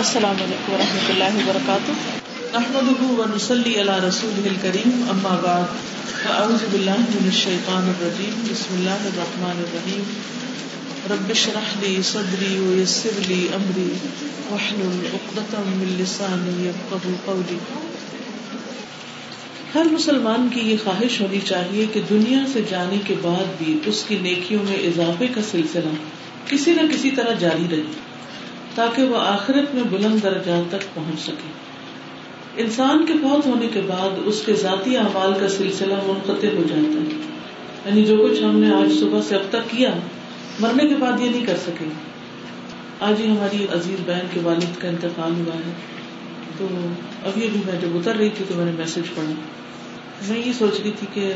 السلام 0.00 0.36
علیکم 0.42 0.72
و 0.72 0.76
رحمۃ 0.78 1.08
اللہ 1.08 1.36
وبرکاتہ۔ 1.36 1.92
نحمده 2.52 3.18
و 3.18 3.24
نصلي 3.34 3.74
على 3.80 4.08
رسوله 4.08 4.48
الكريم 4.50 5.10
اما 5.10 5.40
بعد، 5.42 5.62
فاعوذ 6.22 6.64
باللہ 6.70 6.96
من 6.98 7.24
الشیطان 7.24 7.82
الرجیم، 7.82 8.40
بسم 8.50 8.74
اللہ 8.74 9.04
الرحمن 9.04 9.58
الرحیم۔ 9.58 10.02
رب 11.10 11.30
اشرح 11.30 11.76
لي 11.80 12.02
صدری 12.04 12.58
ويسر 12.58 13.20
لي 13.28 13.46
امری، 13.54 13.88
واحلل 14.50 15.06
عقدة 15.14 15.62
من 15.66 15.96
لسانی 16.00 16.68
يفقهوا 16.68 17.16
قولی۔ 17.24 17.58
ہر 19.74 19.84
مسلمان 19.84 20.48
کی 20.54 20.60
یہ 20.60 20.76
خواہش 20.84 21.20
ہونی 21.20 21.40
چاہیے 21.40 21.86
کہ 21.92 22.00
دنیا 22.10 22.44
سے 22.52 22.60
جانے 22.70 22.98
کے 23.06 23.14
بعد 23.22 23.58
بھی 23.58 23.78
اس 23.86 24.04
کی 24.08 24.18
نیکیوں 24.22 24.62
میں 24.62 24.76
اضافے 24.76 25.26
کا 25.26 25.40
سلسلہ 25.50 25.94
کسی 26.46 26.70
نہ 26.74 26.94
کسی 26.94 27.10
طرح 27.10 27.32
جاری 27.32 27.66
رہے۔ 27.70 28.09
تاکہ 28.74 29.02
وہ 29.02 29.16
آخرت 29.16 29.74
میں 29.74 29.82
بلند 29.90 30.22
درجات 30.22 30.70
تک 30.70 30.94
پہنچ 30.94 31.20
سکے۔ 31.20 31.52
انسان 32.56 33.06
کے 33.06 33.12
فوت 33.12 33.46
ہونے 33.46 33.68
کے 33.68 33.80
بعد 33.80 34.08
اس 34.24 34.42
کے 34.46 34.54
ذاتی 34.54 34.96
اعمال 34.96 35.32
کا 35.40 35.48
سلسلہ 35.48 35.94
منقطع 35.94 36.46
ہو 36.56 36.62
جاتا 36.68 37.00
ہے۔ 37.00 37.20
یعنی 37.84 38.04
جو 38.04 38.28
کچھ 38.28 38.42
ہم 38.42 38.58
نے 38.58 38.74
آج 38.74 39.00
صبح 39.00 39.20
سے 39.22 39.36
اب 39.36 39.42
تک 39.50 39.70
کیا، 39.70 39.90
مرنے 40.60 40.88
کے 40.88 40.94
بعد 40.94 41.20
یہ 41.20 41.28
نہیں 41.30 41.46
کر 41.46 41.56
سکے۔ 41.56 41.84
آج 43.00 43.20
ہی 43.20 43.30
ہماری 43.30 43.66
عزیز 43.72 43.98
بہن 44.06 44.26
کے 44.32 44.40
والد 44.42 44.80
کا 44.80 44.88
انتقال 44.88 45.32
ہوا 45.32 45.54
ہے۔ 45.54 45.72
تو 46.58 46.66
ابھی 47.24 47.46
ابھی 47.46 47.60
میں 47.66 47.80
جب 47.80 47.88
اتر 47.94 48.16
رہی 48.16 48.28
تھی 48.28 48.44
تو 48.48 48.54
میں 48.54 48.64
نے 48.64 48.72
میسج 48.72 49.14
پڑھا۔ 49.14 49.32
میں 50.28 50.38
یہ 50.38 50.52
سوچ 50.52 50.80
رہی 50.84 50.90
تھی 50.98 51.06
کہ 51.14 51.32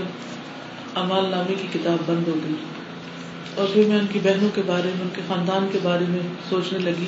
امال 0.94 1.24
نامے 1.30 1.54
کی 1.54 1.78
کتاب 1.78 1.96
بند 2.06 2.28
ہو 2.28 2.34
گئی۔ 2.44 2.54
اور 3.54 3.66
پھر 3.72 3.82
میں 3.86 3.98
ان 3.98 4.06
کی 4.12 4.18
بہنوں 4.22 4.48
کے 4.54 4.62
بارے 4.66 4.88
میں، 4.94 5.02
ان 5.02 5.08
کے 5.14 5.22
خاندان 5.28 5.66
کے 5.72 5.78
بارے 5.82 6.04
میں 6.08 6.18
سوچنے 6.48 6.78
لگی 6.78 7.06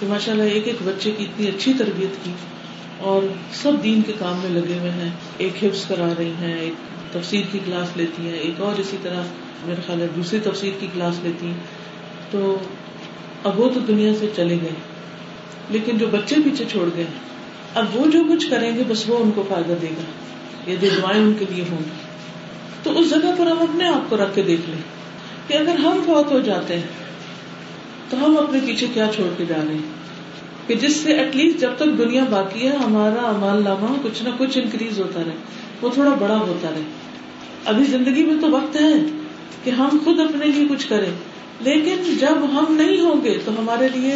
کہ 0.00 0.06
ماشاء 0.06 0.32
اللہ 0.32 0.42
ایک 0.42 0.66
ایک 0.66 0.76
بچے 0.84 1.10
کی 1.10 1.24
اتنی 1.24 1.46
اچھی 1.46 1.72
تربیت 1.78 2.24
کی 2.24 2.30
اور 2.98 3.22
سب 3.52 3.72
دین 3.84 4.02
کے 4.02 4.12
کام 4.18 4.40
میں 4.42 4.60
لگے 4.60 4.78
ہوئے 4.78 4.90
ہیں۔ 4.90 5.10
ایک 5.38 5.64
حفظ 5.64 5.86
کرا 5.86 6.12
رہی 6.18 6.32
ہیں، 6.40 6.58
ایک 6.58 6.72
تفسیر 7.12 7.42
کی 7.52 7.58
کلاس 7.66 7.96
لیتی 7.96 8.28
ہیں، 8.28 8.38
ایک 8.38 8.60
اور 8.60 8.80
اسی 8.80 8.96
طرح 9.02 9.22
میرے 9.64 9.82
خیال 9.86 10.00
ہے 10.00 10.06
دوسری 10.16 10.40
تفسیر 10.40 10.72
کی 10.80 10.86
کلاس 10.94 11.14
لیتی 11.22 11.46
ہیں۔ 11.46 11.56
تو 12.30 12.58
اب 13.44 13.60
وہ 13.60 13.68
تو 13.74 13.80
دنیا 13.80 14.12
سے 14.20 14.26
چلے 14.36 14.58
گئے۔ 14.62 14.70
لیکن 15.70 15.98
جو 15.98 16.06
بچے 16.06 16.34
پیچھے 16.44 16.64
چھوڑ 16.70 16.88
گئے 16.96 17.04
اب 17.74 17.96
وہ 17.96 18.10
جو 18.10 18.22
کچھ 18.32 18.50
کریں 18.50 18.76
گے، 18.76 18.82
بس 18.88 19.08
وہ 19.08 19.18
ان 19.18 19.30
کو 19.34 19.44
فائدہ 19.48 19.72
دے 19.82 19.86
گا۔ 19.86 20.02
یہ 20.70 20.76
دعائیں 20.76 21.22
ان 21.22 21.32
کے 21.38 21.44
لیے 21.50 21.64
ہوں۔ 21.70 21.78
گی 21.78 21.90
تو 22.82 22.98
اس 22.98 23.10
جگہ 23.10 23.34
پر 23.38 23.46
ہم 23.46 23.58
اپنے 23.58 23.88
آپ 23.88 24.10
کو 24.10 24.16
رکھ 24.16 24.34
کے 24.34 24.42
دیکھ 24.42 24.70
لیں۔ 24.70 25.03
کہ 25.46 25.54
اگر 25.54 25.74
ہم 25.74 26.02
فوت 26.06 26.32
ہو 26.32 26.38
جاتے 26.38 26.74
ہیں 26.76 26.86
تو 28.10 28.24
ہم 28.24 28.36
اپنے 28.36 28.58
پیچھے 28.66 28.86
کیا 28.94 29.06
چھوڑ 29.14 29.28
کے 29.36 29.44
جا 29.44 29.56
رہے 29.66 29.74
ہیں؟ 29.74 30.04
کہ 30.66 30.74
جس 30.74 30.96
سے 30.96 31.12
ایٹ 31.12 31.36
لیسٹ 31.36 31.58
جب 31.58 31.70
تک 31.76 31.98
دنیا 31.98 32.24
باقی 32.30 32.68
ہے، 32.68 32.76
ہمارا 32.76 33.28
امال 33.28 33.62
نامہ 33.64 33.86
کچھ 34.02 34.22
نہ 34.22 34.28
کچھ 34.38 34.58
انکریز 34.58 34.98
ہوتا 35.00 35.20
رہے، 35.26 35.32
وہ 35.82 35.88
تھوڑا 35.94 36.10
بڑا 36.10 36.36
ہوتا 36.36 36.70
رہے۔ 36.70 36.82
ابھی 37.64 37.84
زندگی 37.84 38.24
میں 38.24 38.40
تو 38.40 38.50
وقت 38.50 38.76
ہے 38.76 38.92
کہ 39.64 39.70
ہم 39.70 39.88
خود 40.04 40.20
اپنے 40.20 40.46
لیے 40.46 40.68
کچھ 40.68 40.88
کریں۔ 40.88 41.10
لیکن 41.60 42.18
جب 42.20 42.44
ہم 42.52 42.64
نہیں 42.68 43.00
ہوں 43.00 43.24
گے 43.24 43.38
تو 43.44 43.52
ہمارے 43.58 43.88
لیے 43.94 44.14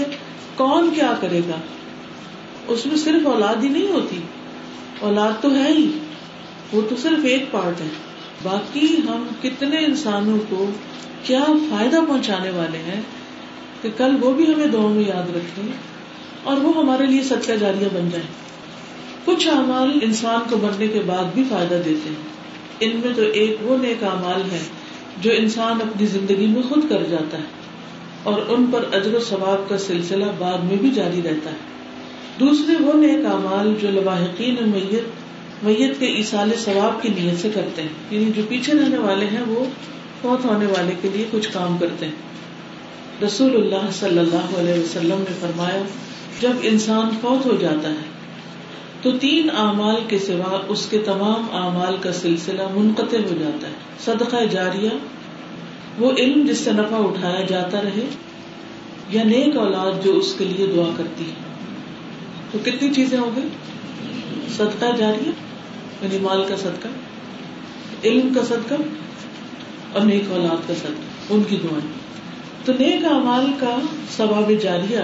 کون 0.56 0.90
کیا 0.94 1.14
کرے 1.20 1.40
گا؟ 1.48 1.56
اس 2.68 2.86
میں 2.86 2.96
صرف 2.96 3.26
اولاد 3.26 3.64
ہی 3.64 3.68
نہیں 3.68 3.88
ہوتی۔ 3.88 4.16
اولاد 5.00 5.42
تو 5.42 5.54
ہے 5.54 5.72
ہی۔ 5.72 5.90
وہ 6.72 6.80
تو 6.88 6.96
صرف 6.96 7.24
ایک 7.24 7.50
پارٹ 7.50 7.80
ہے۔ 7.80 8.07
باقی 8.42 8.96
ہم 9.08 9.26
کتنے 9.42 9.78
انسانوں 9.78 10.38
کو 10.48 10.70
کیا 11.22 11.44
فائدہ 11.70 11.96
پہنچانے 12.08 12.50
والے 12.50 12.78
ہیں 12.78 13.00
کہ 13.82 13.88
کل 13.96 14.16
وہ 14.20 14.32
بھی 14.32 14.54
ہمیں 14.54 14.66
دعا 14.66 14.86
میں 14.86 15.04
یاد 15.04 15.36
رکھے 15.36 15.62
اور 16.42 16.56
وہ 16.56 16.76
ہمارے 16.76 17.06
لیے 17.06 17.22
سچا 17.22 17.54
جاریہ 17.54 17.86
بن 17.92 18.08
جائے 18.10 18.24
کچھ 19.24 19.48
اعمال 19.48 19.98
انسان 20.02 20.40
کو 20.50 20.56
مرنے 20.56 20.88
کے 20.88 21.00
بعد 21.06 21.24
بھی 21.34 21.44
فائدہ 21.50 21.74
دیتے 21.74 22.08
ہیں۔ 22.08 22.38
ان 22.80 23.00
میں 23.04 23.14
تو 23.16 23.22
ایک 23.22 23.56
وہ 23.62 23.76
نیک 23.76 24.04
اعمال 24.04 24.50
ہے 24.52 24.62
جو 25.20 25.30
انسان 25.36 25.72
اپنی 25.72 26.06
زندگی 26.06 26.46
میں 26.46 26.62
خود 26.62 26.88
کر 26.88 27.02
جاتا 27.10 27.38
ہے 27.38 27.42
اور 28.22 28.40
ان 28.48 28.66
پر 28.72 28.84
اجر 28.92 29.14
و 29.14 29.20
ثواب 29.20 29.68
کا 29.68 29.78
سلسلہ 29.78 30.24
بعد 30.38 30.58
میں 30.58 30.76
بھی 30.76 30.90
جاری 30.90 31.20
رہتا 31.24 31.50
ہے۔ 31.50 31.56
دوسرے 32.40 32.84
وہ 32.84 32.92
نیک 32.92 33.26
اعمال 33.26 33.74
جو 33.80 33.90
لواحقین 33.90 34.56
میت 34.60 35.17
میت 35.62 36.00
کے 36.00 36.06
اصال 36.06 36.52
ثواب 36.58 37.02
کی 37.02 37.08
نیت 37.08 37.42
سے 37.42 37.50
کرتے 37.54 37.82
ہیں۔ 37.82 37.88
یعنی 38.10 38.32
جو 38.36 38.42
پیچھے 38.48 38.72
رہنے 38.72 38.98
والے 38.98 39.26
ہیں، 39.26 39.42
وہ 39.46 39.64
فوت 40.22 40.44
ہونے 40.44 40.66
والے 40.66 40.92
کے 41.02 41.08
لیے 41.12 41.24
کچھ 41.30 41.48
کام 41.52 41.78
کرتے 41.78 42.06
ہیں۔ 42.06 42.12
رسول 43.26 43.54
اللہ 43.54 43.90
صلی 43.92 44.18
اللہ 44.18 44.58
علیہ 44.58 44.74
وسلم 44.74 45.24
نے 45.28 45.34
فرمایا، 45.40 45.82
جب 46.40 46.50
انسان 46.62 47.08
فوت 47.20 47.46
ہو 47.46 47.56
جاتا 47.60 47.88
ہے، 47.88 48.18
تو 49.02 49.18
تین 49.18 49.50
اعمال 49.56 49.96
کے 50.08 50.18
سوا 50.18 50.60
اس 50.68 50.86
کے 50.86 50.98
تمام 50.98 51.46
اعمال 51.52 51.96
کا 52.00 52.12
سلسلہ 52.12 52.62
منقطع 52.74 53.16
ہو 53.16 53.36
جاتا 53.38 53.68
ہے۔ 53.68 53.72
صدقہ 54.04 54.36
جاریہ، 54.50 54.88
وہ 55.98 56.12
علم 56.12 56.46
جس 56.46 56.58
سے 56.58 56.72
نفع 56.72 56.96
اٹھایا 56.96 57.40
جاتا 57.40 57.82
رہے، 57.82 58.06
یا 59.10 59.22
نیک 59.24 59.56
اولاد 59.56 60.04
جو 60.04 60.14
اس 60.14 60.34
کے 60.38 60.44
لیے 60.44 60.66
دعا 60.66 60.90
کرتی 60.96 61.24
ہے۔ 61.24 61.34
تو 62.52 62.58
کتنی 62.64 62.94
چیزیں 62.94 63.18
ہو 63.18 63.30
گئی؟ 63.36 63.48
صدقہ 64.56 64.96
جاریہ۔ 64.98 65.47
یعنی 66.02 66.18
مال 66.18 66.44
کا 66.48 66.56
صدقہ، 66.56 66.88
علم 68.04 68.34
کا 68.34 68.42
صدقہ 68.44 68.74
اور 69.92 70.02
نیک 70.02 70.22
اولاد 70.30 70.68
کا 70.68 70.74
صدقہ، 70.74 71.32
ان 71.34 71.42
کی 71.48 71.56
دعائیں۔ 71.56 71.92
تو 72.64 72.72
نیک 72.78 73.04
اعمال 73.04 73.52
کا 73.60 73.78
ثواب 74.16 74.52
جاریہ، 74.62 74.98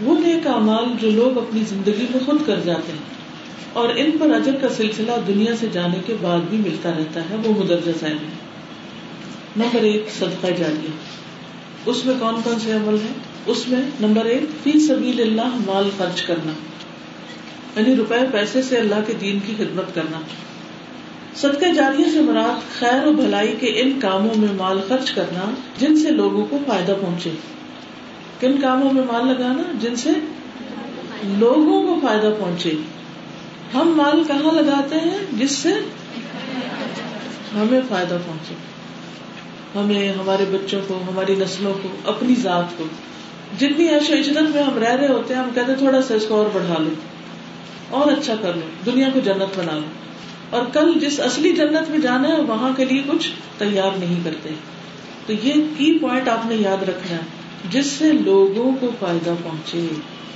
وہ 0.00 0.18
نیک 0.18 0.46
اعمال 0.46 0.84
جو 1.00 1.10
لوگ 1.10 1.38
اپنی 1.38 1.62
زندگی 1.68 2.06
میں 2.10 2.26
خود 2.26 2.46
کر 2.46 2.60
جاتے 2.64 2.92
ہیں۔ 2.92 3.20
اور 3.72 3.88
ان 3.96 4.10
پر 4.20 4.34
اجر 4.34 4.54
کا 4.54 4.68
سلسلہ 4.68 5.12
دنیا 5.26 5.56
سے 5.60 5.66
جانے 5.72 5.96
کے 6.06 6.16
بعد 6.20 6.38
بھی 6.50 6.58
ملتا 6.58 6.90
رہتا 6.98 7.20
ہے، 7.30 7.36
وہ 7.44 7.64
مدرجہ 7.64 7.90
ذہن 8.00 8.12
ہے۔ 8.12 8.32
نمبر 9.56 9.82
ایک، 9.82 10.06
صدقہ 10.18 10.46
جاریہ۔ 10.46 10.88
اس 11.86 12.06
میں 12.06 12.14
کون 12.18 12.34
کون 12.44 12.60
سے 12.60 12.72
عمل 12.72 12.94
ہیں؟ 12.94 13.14
اس 13.46 13.68
میں 13.68 13.82
نمبر 14.00 14.24
ایک، 14.24 14.42
فی 14.62 14.80
سبیل 14.80 15.20
اللہ 15.20 15.56
مال 15.66 15.90
خرچ 15.98 16.22
کرنا۔ 16.22 16.52
یعنی 17.76 17.96
روپے 17.96 18.14
پیسے 18.32 18.62
سے 18.62 18.76
اللہ 18.76 18.94
کے 19.06 19.12
دین 19.12 19.38
کی 19.46 19.54
خدمت 19.58 19.94
کرنا۔ 19.94 20.20
صدقہ 21.36 21.72
جاریہ 21.76 22.04
سے 22.12 22.20
مراد 22.20 22.78
خیر 22.78 23.06
و 23.06 23.12
بھلائی 23.12 23.56
کے 23.60 23.66
ان 23.66 24.00
کاموں 24.00 24.38
میں 24.38 24.48
مال 24.56 24.80
خرچ 24.88 25.10
کرنا 25.10 25.50
جن 25.78 25.96
سے 25.96 26.10
لوگوں 26.10 26.46
کو 26.50 26.58
فائدہ 26.66 26.92
پہنچے۔ 27.00 27.30
کن 28.40 28.60
کاموں 28.60 28.92
میں 28.92 29.02
مال 29.12 29.26
لگانا؟ 29.26 29.62
جن 29.80 29.96
سے 29.96 30.10
لوگوں 31.24 31.82
کو 31.82 32.06
فائدہ 32.06 32.34
پہنچے۔ 32.38 32.72
ہم 33.74 33.92
مال 33.96 34.22
کہاں 34.26 34.52
لگاتے 34.52 34.94
ہیں؟ 34.94 35.18
جس 35.32 35.50
سے 35.50 35.72
ہمیں 37.54 37.80
فائدہ 37.88 38.18
پہنچے۔ 38.26 38.54
ہمیں، 39.78 40.12
ہمارے 40.12 40.44
بچوں 40.50 40.80
کو، 40.86 41.00
ہماری 41.12 41.34
نسلوں 41.34 41.74
کو، 41.82 41.88
اپنی 42.04 42.34
ذات 42.42 42.64
کو۔ 42.76 42.84
جتنی 43.58 43.84
ایش 43.84 44.10
و 44.10 44.12
اجرت 44.12 44.56
میں 44.56 44.62
ہم 44.62 44.78
رہ 44.78 44.94
رہے 44.94 45.08
ہوتے 45.08 45.34
ہیں، 45.34 45.42
ہم 45.42 45.48
کہتے 45.54 45.74
تھوڑا 45.74 46.02
سا 46.02 46.14
اس 46.14 46.24
کو 46.28 46.34
اور 46.34 46.46
بڑھا 46.52 46.74
لو۔ 46.78 46.90
اور 47.90 48.12
اچھا 48.12 48.34
کر 48.42 48.54
لو 48.54 48.90
دنیا 48.92 49.08
کو 49.14 49.20
جنت 49.20 49.58
بنا 49.58 49.72
لو 49.72 49.86
اور 50.50 50.62
کل 50.72 50.98
جس 51.00 51.20
اصلی 51.20 51.52
جنت 51.52 51.90
میں 51.90 51.98
جانا 51.98 52.28
ہے، 52.28 52.40
وہاں 52.40 52.70
کے 52.76 52.84
لیے 52.84 53.02
کچھ 53.02 53.30
تیار 53.58 53.90
نہیں 53.98 54.20
کرتے۔ 54.24 54.50
تو 55.26 55.32
یہ 55.32 55.52
کی 55.52 55.98
پوائنٹ 55.98 56.28
آپ 56.28 56.46
نے 56.46 56.54
یاد 56.54 56.82
رکھنا 56.82 57.16
ہے، 57.16 57.22
جس 57.70 57.86
سے 57.86 58.12
لوگوں 58.12 58.72
کو 58.80 58.90
فائدہ 59.00 59.34
پہنچے، 59.44 59.86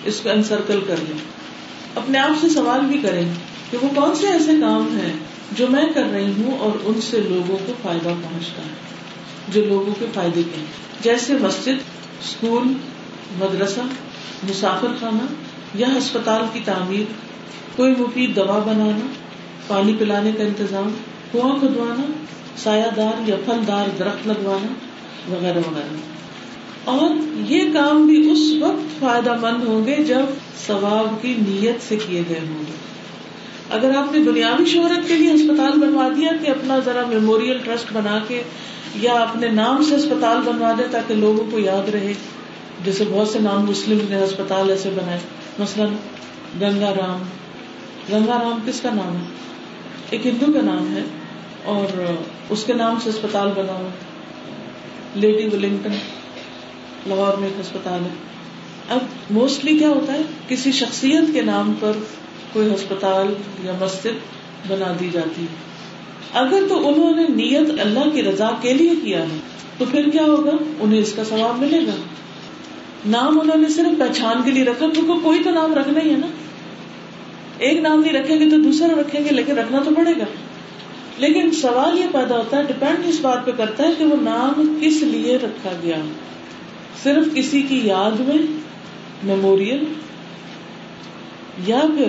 اس 0.05 0.21
کو 0.21 0.31
انسرکل 0.31 0.81
کر 0.87 0.95
لیں۔ 1.09 1.19
اپنے 1.95 2.19
آپ 2.19 2.31
سے 2.41 2.49
سوال 2.49 2.81
بھی 2.81 2.99
کریں 2.99 3.33
کہ 3.71 3.79
وہ 3.83 3.89
کون 3.95 4.15
سے 4.15 4.27
ایسے 4.29 4.53
کام 4.61 4.99
ہیں 4.99 5.13
جو 5.53 5.67
میں 5.71 5.87
کر 5.95 6.05
رہی 6.13 6.31
ہوں 6.31 6.59
اور 6.59 6.71
ان 6.85 7.01
سے 7.01 7.21
لوگوں 7.21 7.57
کو 7.67 7.73
فائدہ 7.83 8.09
پہنچتا 8.09 8.63
ہے۔ 8.63 8.75
جو 9.49 9.65
لوگوں 9.65 9.95
کے 9.99 10.07
فائدے 10.15 10.43
کے 10.43 10.59
ہیں۔ 10.59 10.67
جیسے 11.01 11.35
مسجد 11.41 11.83
اسکول 12.21 12.63
مدرسہ، 13.39 13.81
مسافر 14.49 14.89
خانہ 15.01 15.27
یا 15.75 15.89
ہسپتال 15.99 16.41
کی 16.53 16.61
تعمیر۔ 16.65 17.24
کوئی 17.77 17.95
مفید 17.99 18.37
دوا 18.37 18.59
بنانا، 18.67 19.07
پانی 19.67 19.97
پلانے 19.99 20.33
کا 20.33 20.45
انتظام، 20.45 20.95
کنواں 21.33 21.57
کھدوانا، 21.61 22.03
سایہ 22.57 22.91
دار 22.97 23.29
یا 23.29 23.37
پھل 23.45 23.61
دار 23.69 23.85
درخت 23.99 24.29
لگوانا، 24.29 24.73
وغیرہ 25.35 25.59
وغیرہ۔ 25.59 25.97
اور 26.85 27.11
یہ 27.51 27.65
کام 27.73 28.07
بھی 28.07 28.31
اس 28.31 28.63
وقت 28.63 29.01
فائدہ 29.01 29.37
مند 29.41 29.65
ہوں 29.65 29.87
گے 29.87 29.97
جب 30.05 30.21
ثواب 30.67 31.23
کی 31.23 31.35
نیت 31.49 31.89
سے 31.89 31.97
کیے 31.97 32.23
گئے 32.29 32.39
ہوں 32.39 32.59
گے۔ 32.59 32.73
اگر 33.71 33.97
آپ 33.97 34.13
نے 34.13 34.19
دنیاوی 34.19 34.65
شہرت 34.65 35.09
کے 35.09 35.15
لیے 35.15 35.33
اسپتال 35.33 35.79
بنوا 35.79 36.09
دیا 36.17 36.31
کہ 36.43 36.51
اپنا 36.51 36.79
ذرا 36.79 37.07
میموریل 37.07 37.59
ٹرسٹ 37.65 37.93
بنا 37.93 38.19
کے 38.29 38.43
یا 38.95 39.13
اپنے 39.13 39.49
نام 39.49 39.83
سے 39.83 39.95
اسپتال 39.95 40.37
بنوا 40.37 40.73
دے 40.79 40.83
تاکہ 40.91 41.15
لوگوں 41.15 41.51
کو 41.51 41.59
یاد 41.59 41.89
رہے، 41.89 42.13
جیسے 42.85 43.05
بہت 43.11 43.29
سے 43.29 43.39
نام 43.39 43.67
مسلم 43.67 43.99
نے 44.09 44.17
اسپتال 44.17 44.71
ایسے 44.71 44.91
بنائے۔ 44.95 45.19
مثلاً 45.59 45.89
گنگا 46.61 46.91
رام 46.91 47.23
گنگا 48.13 48.39
رام 48.43 48.59
کس 48.67 48.81
کا 48.81 48.91
نام 48.95 49.17
ہے؟ 49.17 49.23
ایک 50.11 50.27
ہندو 50.27 50.47
کا 50.53 50.61
نام 50.63 50.97
ہے 50.97 51.03
اور 51.65 52.15
اس 52.49 52.65
کے 52.65 52.73
نام 52.73 52.97
سے 53.03 53.11
اسپتال 53.11 53.49
بنا 53.57 53.73
ہوا 53.73 53.89
لیڈی 55.15 55.57
ولنگٹن 55.57 55.93
لاہور 57.07 57.37
میں 57.37 57.49
ایک 57.49 57.61
اسپتال 57.61 58.01
ہے۔ 58.05 58.35
اب 58.89 58.99
موسٹلی 59.31 59.79
کیا 59.79 59.89
ہوتا 59.89 60.13
ہے؟ 60.13 60.23
کسی 60.49 60.73
شخصیت 60.73 61.25
کے 61.33 61.43
نام 61.43 61.75
پر 61.81 61.93
کوئی 62.53 62.75
ہسپتال 62.75 63.35
یا 63.65 63.73
مسجد 63.81 64.19
بنا 64.69 64.93
دی 65.01 65.09
جاتی 65.13 65.43
ہے۔ 65.43 65.75
اگر 66.33 66.63
تو 66.69 66.89
انہوں 66.89 67.17
نے 67.17 67.23
نیت 67.29 67.81
اللہ 67.81 68.11
کی 68.11 68.23
رضا 68.23 68.51
کے 68.61 68.75
لیے 68.75 68.93
کیا 69.05 69.23
ہے، 69.23 69.37
تو 69.79 69.85
پھر 69.91 70.11
کیا 70.13 70.23
ہوگا؟ 70.23 70.51
انہیں 70.81 71.01
اس 71.01 71.13
کا 71.13 71.25
ثواب 71.25 71.59
ملے 71.59 71.87
گا۔ 71.87 71.95
نام 73.07 73.41
انہوں 73.41 73.57
نے 73.57 73.69
صرف 73.69 73.99
پہچان 73.99 74.43
کے 74.45 74.51
لیے 74.51 74.65
رکھا 74.65 74.87
کیونکہ 74.95 75.25
کوئی 75.25 75.43
تو 75.45 75.51
نام 75.51 75.75
رکھنا 75.75 76.01
ہی 76.01 76.11
ہے 76.11 76.17
نا۔ 76.17 76.27
ایک 77.59 77.81
نام 77.81 78.01
نہیں 78.01 78.13
رکھیں 78.13 78.41
گے 78.41 78.51
تو 78.51 78.59
دوسرا 78.59 79.01
رکھیں 79.01 79.25
گے، 79.25 79.31
لیکن 79.31 79.59
رکھنا 79.59 79.79
تو 79.85 79.95
پڑے 79.95 80.11
گا۔ 80.11 80.25
لیکن 81.19 81.51
سوال 81.51 81.99
یہ 81.99 82.05
پیدا 82.13 82.37
ہوتا 82.37 82.57
ہے 82.57 82.63
ڈپینڈ 82.63 82.99
اس 83.05 83.21
بات 83.21 83.47
پہ 83.47 83.51
کرتا 83.57 83.85
ہے 83.85 83.93
کہ 83.99 84.05
وہ 84.05 84.17
نام 84.23 84.79
کس 84.83 85.03
لیے 85.03 85.37
رکھا 85.37 85.71
گیا۔ 85.83 85.97
صرف 87.03 87.35
کسی 87.35 87.63
کی 87.63 87.81
یاد 87.85 88.21
میں 88.21 88.37
میموریل 89.23 89.85
یا 91.67 91.81
پھر 91.81 92.09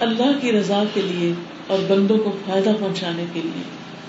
اللہ 0.00 0.38
کی 0.40 0.52
رضا 0.52 0.82
کے 0.94 1.02
لیے 1.02 1.32
اور 1.66 1.78
بندوں 1.88 2.18
کو 2.18 2.32
فائدہ 2.46 2.72
پہنچانے 2.80 3.24
کے 3.32 3.40
لیے۔ 3.40 3.62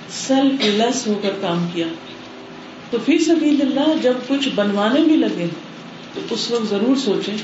سیلف 0.10 0.62
لیس 0.62 1.08
ہو 1.08 1.20
کر 1.22 1.30
کام 1.42 1.68
کیا۔ 1.74 1.86
تو 2.90 2.98
فی 3.06 3.18
سبیل 3.18 3.62
اللہ 3.62 3.94
جب 4.02 4.14
کچھ 4.28 4.50
بنوانے 4.56 5.00
بھی 5.00 5.16
لگے، 5.16 5.48
تو 6.14 6.22
اس 6.30 6.52
وقت 6.52 6.70
ضرور 6.70 6.96
سوچیں 6.96 7.38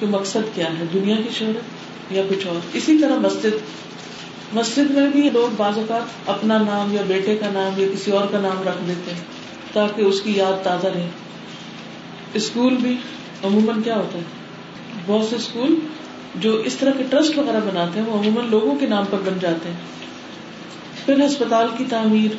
کہ 0.00 0.06
مقصد 0.06 0.54
کیا 0.54 0.66
ہے، 0.78 0.84
دنیا 0.94 1.16
کی 1.16 1.28
شہرت۔ 1.38 1.89
یا 2.10 2.22
کچھ 2.30 2.46
اور۔ 2.46 2.66
اسی 2.72 2.98
طرح 2.98 3.18
مسجد۔ 3.18 3.80
مسجد 4.52 4.90
میں 4.90 5.08
بھی 5.08 5.30
لوگ 5.30 5.54
بعض 5.56 5.78
اوقات 5.78 6.30
اپنا 6.30 6.58
نام 6.58 6.94
یا 6.94 7.02
بیٹے 7.06 7.36
کا 7.36 7.46
نام 7.52 7.80
یا 7.80 7.88
کسی 7.94 8.10
اور 8.10 8.26
کا 8.32 8.40
نام 8.40 8.68
رکھ 8.68 8.88
دیتے 8.88 9.10
ہیں 9.10 9.20
تاکہ 9.72 10.02
اس 10.02 10.22
کی 10.22 10.32
یاد 10.36 10.64
تازہ 10.64 10.86
رہے۔ 10.86 11.08
اسکول 12.34 12.76
بھی 12.76 12.96
عموماً 13.44 13.82
کیا 13.82 13.96
ہوتا 13.96 14.18
ہے؟ 14.18 14.22
بہت 15.06 15.26
سے 15.30 15.36
اسکول 15.36 15.74
جو 16.34 16.56
اس 16.56 16.76
طرح 16.76 16.90
کے 16.90 17.04
ٹرسٹ 17.10 17.38
وغیرہ 17.38 17.60
بناتے 17.60 18.00
ہیں 18.00 18.06
وہ 18.06 18.18
عموماً 18.18 18.50
لوگوں 18.50 18.74
کے 18.74 18.86
نام 18.86 19.04
پر 19.10 19.18
بن 19.24 19.38
جاتے 19.40 19.68
ہیں۔ 19.68 19.76
پھر 21.06 21.26
ہسپتال 21.26 21.66
کی 21.78 21.84
تعمیر، 21.90 22.36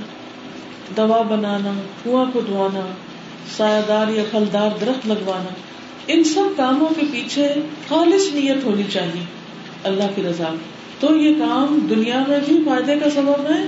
دوا 0.97 1.21
بنانا، 1.21 1.81
کنواں 2.03 2.25
کو 2.33 2.41
دھوانا 2.41 2.87
سایہ 3.57 3.81
دار 3.87 4.07
یا 4.07 4.23
پھلدار 4.31 4.69
درخت 4.81 5.07
لگوانا، 5.07 5.53
ان 6.07 6.23
سب 6.23 6.57
کاموں 6.57 6.89
کے 6.99 7.01
پیچھے 7.11 7.53
خالص 7.87 8.33
نیت 8.33 8.63
ہونی 8.63 8.83
چاہیے۔ 8.83 9.40
اللہ 9.83 10.03
کی 10.15 10.23
رضا۔ 10.23 10.55
تو 10.99 11.15
یہ 11.15 11.33
کام 11.39 11.87
دنیا 11.89 12.23
میں 12.27 12.39
بھی 12.47 12.57
فائدے 12.65 12.95
کا 12.95 13.09
سبب 13.09 13.51
ہے، 13.51 13.65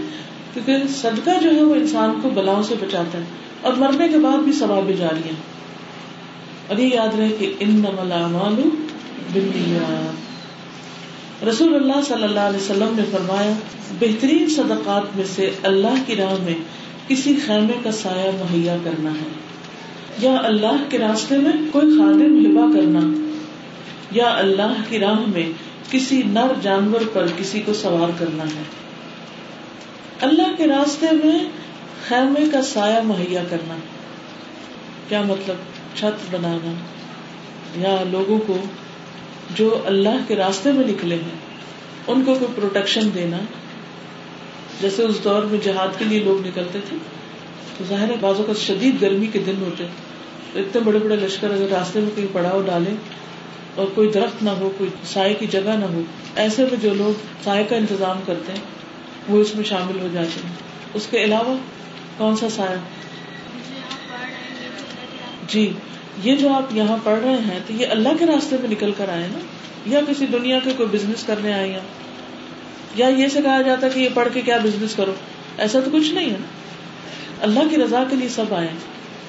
کیونکہ 0.53 0.77
صدقہ 0.89 1.31
جو 1.43 1.55
ہے 1.55 1.63
وہ 1.63 1.75
انسان 1.75 2.19
کو 2.21 2.29
بلاؤں 2.29 2.63
سے 2.63 2.75
بچاتا 2.81 3.17
ہے۔ 3.17 3.23
اور 3.61 3.73
مرنے 3.73 4.07
کے 4.07 4.17
بعد 4.17 4.37
بھی 4.37 4.51
ثواب 4.51 4.91
جاری 4.97 5.29
ہے 5.29 5.33
اور 6.67 6.77
یہ 6.77 6.89
یاد 6.93 7.19
رہے 7.19 7.29
کہ 7.39 7.53
ان 7.59 7.69
نمل 7.69 8.11
رسول 11.49 11.75
اللہ 11.75 12.01
صلی 12.05 12.23
اللہ 12.23 12.39
علیہ 12.39 12.59
وسلم 12.59 12.93
نے 12.95 13.03
فرمایا، 13.11 13.51
بہترین 13.99 14.49
صدقات 14.49 15.15
میں 15.15 15.25
سے 15.35 15.51
اللہ 15.63 16.03
کی 16.05 16.15
راہ 16.15 16.33
میں 16.43 16.53
کسی 17.07 17.35
خیمے 17.45 17.73
کا 17.83 17.91
سایہ 17.91 18.31
مہیا 18.43 18.77
کرنا 18.83 19.11
ہے۔ 19.11 19.29
یا 20.19 20.37
اللہ 20.43 20.83
کے 20.89 20.97
راستے 20.97 21.37
میں 21.37 21.51
کوئی 21.71 21.97
خادم 21.97 22.45
ہبا 22.45 22.79
کرنا۔ 22.79 22.99
یا 24.11 24.35
اللہ 24.37 24.73
کی 24.89 24.99
راہ 24.99 25.19
میں 25.27 25.53
کسی 25.93 26.21
نر 26.25 26.51
جانور 26.61 27.01
پر 27.13 27.25
کسی 27.37 27.61
کو 27.61 27.73
سوار 27.73 28.11
کرنا 28.19 28.43
ہے۔ 28.43 28.63
اللہ 30.21 30.55
کے 30.57 30.67
راستے 30.67 31.05
میں 31.23 31.39
خیمے 32.07 32.49
کا 32.51 32.61
سایہ 32.61 33.01
مہیا 33.03 33.43
کرنا۔ 33.49 33.75
کیا 35.09 35.21
مطلب؟ 35.21 35.55
چھت 35.95 36.35
بنانا۔ 36.35 36.73
یا 37.75 38.03
لوگوں 38.11 38.39
کو 38.47 38.57
جو 39.55 39.81
اللہ 39.85 40.17
کے 40.27 40.35
راستے 40.35 40.71
میں 40.71 40.87
نکلے 40.87 41.15
ہیں، 41.15 41.39
ان 42.07 42.23
کو 42.25 42.33
کوئی 42.33 42.51
پروٹیکشن 42.55 43.09
دینا۔ 43.15 43.37
جیسے 44.81 45.03
اس 45.03 45.23
دور 45.23 45.43
میں 45.43 45.59
جہاد 45.63 45.99
کے 45.99 46.05
لیے 46.05 46.19
لوگ 46.19 46.47
نکلتے 46.47 46.79
تھے، 46.89 46.97
تو 47.77 47.83
ظاہر 47.89 48.09
ہے 48.09 48.15
بازو 48.19 48.43
کا 48.43 48.53
شدید 48.53 49.01
گرمی 49.01 49.27
کے 49.27 49.39
دن 49.39 49.55
ہوتے۔ 49.61 49.83
اتنے 50.55 50.81
بڑے 50.81 50.99
بڑے 50.99 51.15
لشکر 51.15 51.51
اگر 51.51 51.65
راستے 51.71 51.99
میں 51.99 52.11
کہیں 52.15 52.27
پڑاؤ 52.31 52.61
ڈالے 52.61 52.91
اور 53.75 53.87
کوئی 53.95 54.11
درخت 54.11 54.43
نہ 54.43 54.49
ہو، 54.49 54.71
کوئی 54.77 54.89
سائے 55.05 55.33
کی 55.33 55.47
جگہ 55.47 55.71
نہ 55.79 55.85
ہو، 55.85 56.01
ایسے 56.35 56.63
میں 56.63 56.81
جو 56.81 56.93
لوگ 56.93 57.21
سائے 57.43 57.63
کا 57.63 57.75
انتظام 57.75 58.19
کرتے 58.25 58.51
ہیں، 58.51 58.59
وہ 59.29 59.41
اس 59.41 59.55
میں 59.55 59.63
شامل 59.63 59.99
ہو 59.99 60.07
جاتے 60.13 60.39
ہیں۔ 60.43 60.53
اس 60.93 61.07
کے 61.09 61.23
علاوہ 61.23 61.55
کون 62.17 62.35
سا 62.35 62.49
سایہ 62.49 62.75
جی 65.47 65.73
یہ 66.23 66.35
جو 66.35 66.53
آپ 66.53 66.75
یہاں 66.75 66.97
پڑھ 67.03 67.19
رہے 67.19 67.33
ہیں، 67.33 67.59
تو 67.67 67.73
یہ 67.73 67.87
اللہ 67.87 68.09
کے 68.19 68.25
راستے 68.25 68.55
میں 68.61 68.69
نکل 68.69 68.91
کر 68.97 69.09
آئے 69.09 69.27
نا؟ 69.31 69.39
یا 69.85 69.99
کسی 70.07 70.25
دنیا 70.25 70.59
کے 70.63 70.69
کوئی 70.77 70.89
بزنس 70.97 71.23
کرنے 71.23 71.53
آئے 71.53 71.71
ہیں؟ 71.71 71.79
یا 72.95 73.07
یہ 73.07 73.27
سے 73.27 73.41
کہا 73.41 73.61
جاتا 73.61 73.87
کہ 73.87 73.99
یہ 73.99 74.09
پڑھ 74.13 74.27
کے 74.33 74.41
کیا 74.41 74.57
بزنس 74.57 74.95
کرو؟ 74.95 75.13
ایسا 75.57 75.79
تو 75.79 75.91
کچھ 75.93 76.11
نہیں 76.11 76.29
ہے 76.29 76.35
اللہ 77.41 77.59
کی 77.69 77.77
رضا 77.77 78.03
کے 78.09 78.15
لیے 78.15 78.29
سب 78.29 78.53
آئے 78.53 78.67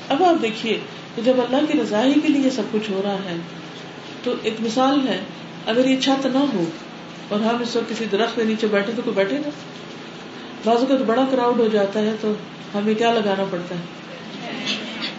اب 0.09 0.23
آپ 0.23 0.43
دیکھیے 0.43 0.81
کہ 1.17 1.23
جب 1.23 1.35
اللہ 1.39 1.73
کی 1.73 1.81
رضا 1.81 2.05
ہی 2.05 2.13
کے 2.23 2.29
لیے 2.29 2.51
سب 2.51 2.63
کچھ 2.73 2.91
ہو 2.91 3.01
رہا 3.05 3.17
ہے 3.25 3.37
تو 4.25 4.35
ایک 4.43 4.55
مثال 4.61 5.09
ہے، 5.09 5.21
اگر 5.67 5.89
یہ 5.89 6.01
چھت 6.01 6.27
نہ 6.27 6.39
ہو 6.39 6.65
اور 7.29 7.41
ہم 7.41 7.63
اس 7.63 7.77
وقت 7.77 7.91
کسی 7.91 8.05
درخت 8.13 8.37
کے 8.37 8.45
نیچے 8.45 8.67
بیٹھے 8.67 8.93
تو 8.97 9.03
کوئی 9.03 9.17
بیٹھے 9.17 9.37
گا؟ 9.37 9.51
بازو 10.65 10.87
کا 10.87 10.97
تو 10.97 11.05
بڑا 11.05 11.25
کراؤڈ 11.31 11.61
ہو 11.61 11.69
جاتا 11.73 12.01
ہے 12.01 12.15
تو 12.21 12.33
ہمیں 12.75 12.95
کیا 12.95 13.13
لگانا 13.13 13.45
پڑتا 13.51 13.75
ہے؟ 13.75 13.81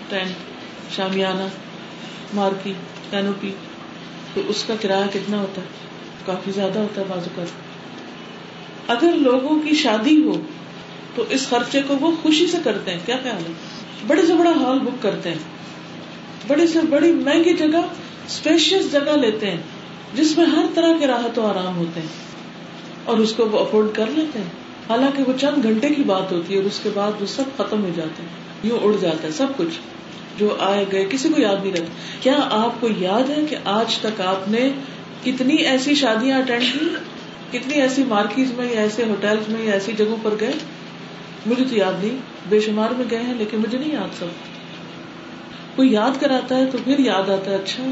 ٹینٹ، 0.10 0.31
شامیانہ، 0.96 1.48
مارکی، 2.34 2.74
کینوپی۔ 3.12 3.52
تو 4.34 4.42
اس 4.48 4.63
کا 4.68 4.74
کرایہ 4.81 5.08
کتنا 5.13 5.38
ہوتا 5.38 5.62
ہے؟ 5.62 5.68
کافی 6.25 6.51
زیادہ 6.51 6.80
ہوتا 6.80 7.01
ہے 7.01 7.06
بازو 7.10 7.30
کا 7.36 7.44
اگر 8.88 9.13
لوگوں 9.16 9.60
کی 9.60 9.75
شادی 9.75 10.24
ہو 10.24 10.42
تو 11.16 11.24
اس 11.30 11.50
خرچے 11.50 11.81
کو 11.88 11.96
وہ 11.96 12.12
خوشی 12.22 12.48
سے 12.48 12.58
کرتے 12.63 12.92
ہیں۔ 12.92 13.00
کیا 13.06 13.18
خیال 13.24 13.46
ہے؟ 13.48 13.51
بڑے 14.08 14.25
سے 14.25 14.34
بڑا 14.34 14.51
ہال 14.51 14.80
بک 14.80 15.04
کرتے 15.04 15.30
ہیں۔ 15.30 15.40
بڑی 16.48 16.68
سے 16.68 16.80
بڑی 16.90 17.12
مہنگی 17.12 17.54
جگہ 17.54 17.81
اسپیشیس 18.27 18.92
جگہ 18.92 19.18
لیتے 19.18 19.51
ہیں 19.51 19.57
جس 20.13 20.38
میں 20.38 20.45
ہر 20.45 20.66
طرح 20.74 20.94
کے 21.00 21.07
راحت 21.07 21.39
و 21.39 21.48
آرام 21.48 21.77
ہوتے 21.77 22.00
ہیں 22.00 22.07
اور 23.04 23.18
اس 23.18 23.33
کو 23.33 23.45
وہ 23.45 23.60
افورڈ 23.60 23.88
کر 23.94 24.06
لیتے 24.07 24.39
ہیں۔ 24.39 24.66
حالانکہ 24.89 25.24
وہ 25.24 25.33
چند 25.42 25.63
گھنٹے 25.63 25.89
کی 25.89 26.04
بات 26.04 26.31
ہوتی 26.31 26.54
ہے 26.54 26.57
اور 26.57 26.66
اس 26.66 26.80
کے 26.83 26.89
بعد 26.94 27.12
وہ 27.22 27.25
سب 27.25 27.44
ختم 27.57 27.83
ہو 27.83 27.89
جاتے 27.95 28.22
ہیں۔ 28.22 28.30
یوں 28.63 28.80
اڑ 28.83 28.95
جاتا 29.01 29.27
ہے 29.27 29.31
سب 29.31 29.45
کچھ 29.57 29.80
جو 30.38 30.56
آئے 30.60 30.86
گئے، 30.92 31.06
کسی 31.10 31.30
کو 31.30 31.42
یاد 31.42 31.56
نہیں 31.63 31.74
رہتا۔ 31.74 31.86
کیا 32.22 32.33
آپ 32.51 32.81
کو 32.81 32.88
یاد 32.98 33.30
ہے 33.30 33.45
کہ 33.50 33.56
آج 33.66 33.98
تک 33.98 34.22
آپ 34.22 34.50
نے 34.50 34.69
کتنی 35.24 35.56
ایسی 35.56 35.95
شادیاں 35.95 36.39
اٹینڈ 36.39 36.63
کی؟ 36.74 36.89
کتنی 37.51 37.74
ایسی 37.74 38.03
مارکیز 38.03 38.51
میں 38.51 38.74
یا 38.74 38.82
ایسے 38.82 39.03
ہوٹل 39.03 39.38
میں 39.48 39.63
یا 39.63 39.74
ایسی 39.74 39.91
جگہوں 39.98 40.17
پر 40.24 40.34
گئے؟ 40.39 40.51
مجھے 41.46 41.65
تو 41.65 41.75
یاد 41.75 42.03
نہیں۔ 42.03 42.17
بے 42.50 42.60
شمار 42.60 42.89
میں 42.89 43.05
گئے 43.12 43.22
ہیں، 43.22 43.34
لیکن 43.34 43.58
مجھے 43.58 43.77
نہیں 43.77 43.94
یاد 43.94 44.20
سب۔ 44.20 44.25
کوئی 45.75 45.91
یاد 45.91 46.22
کراتا 46.22 46.58
ہے 46.58 46.65
تو 46.65 46.77
پھر 46.84 47.00
یاد 47.00 47.29
آتا 47.29 47.51
ہے۔ 47.51 47.55
اچھا۔ 47.55 47.84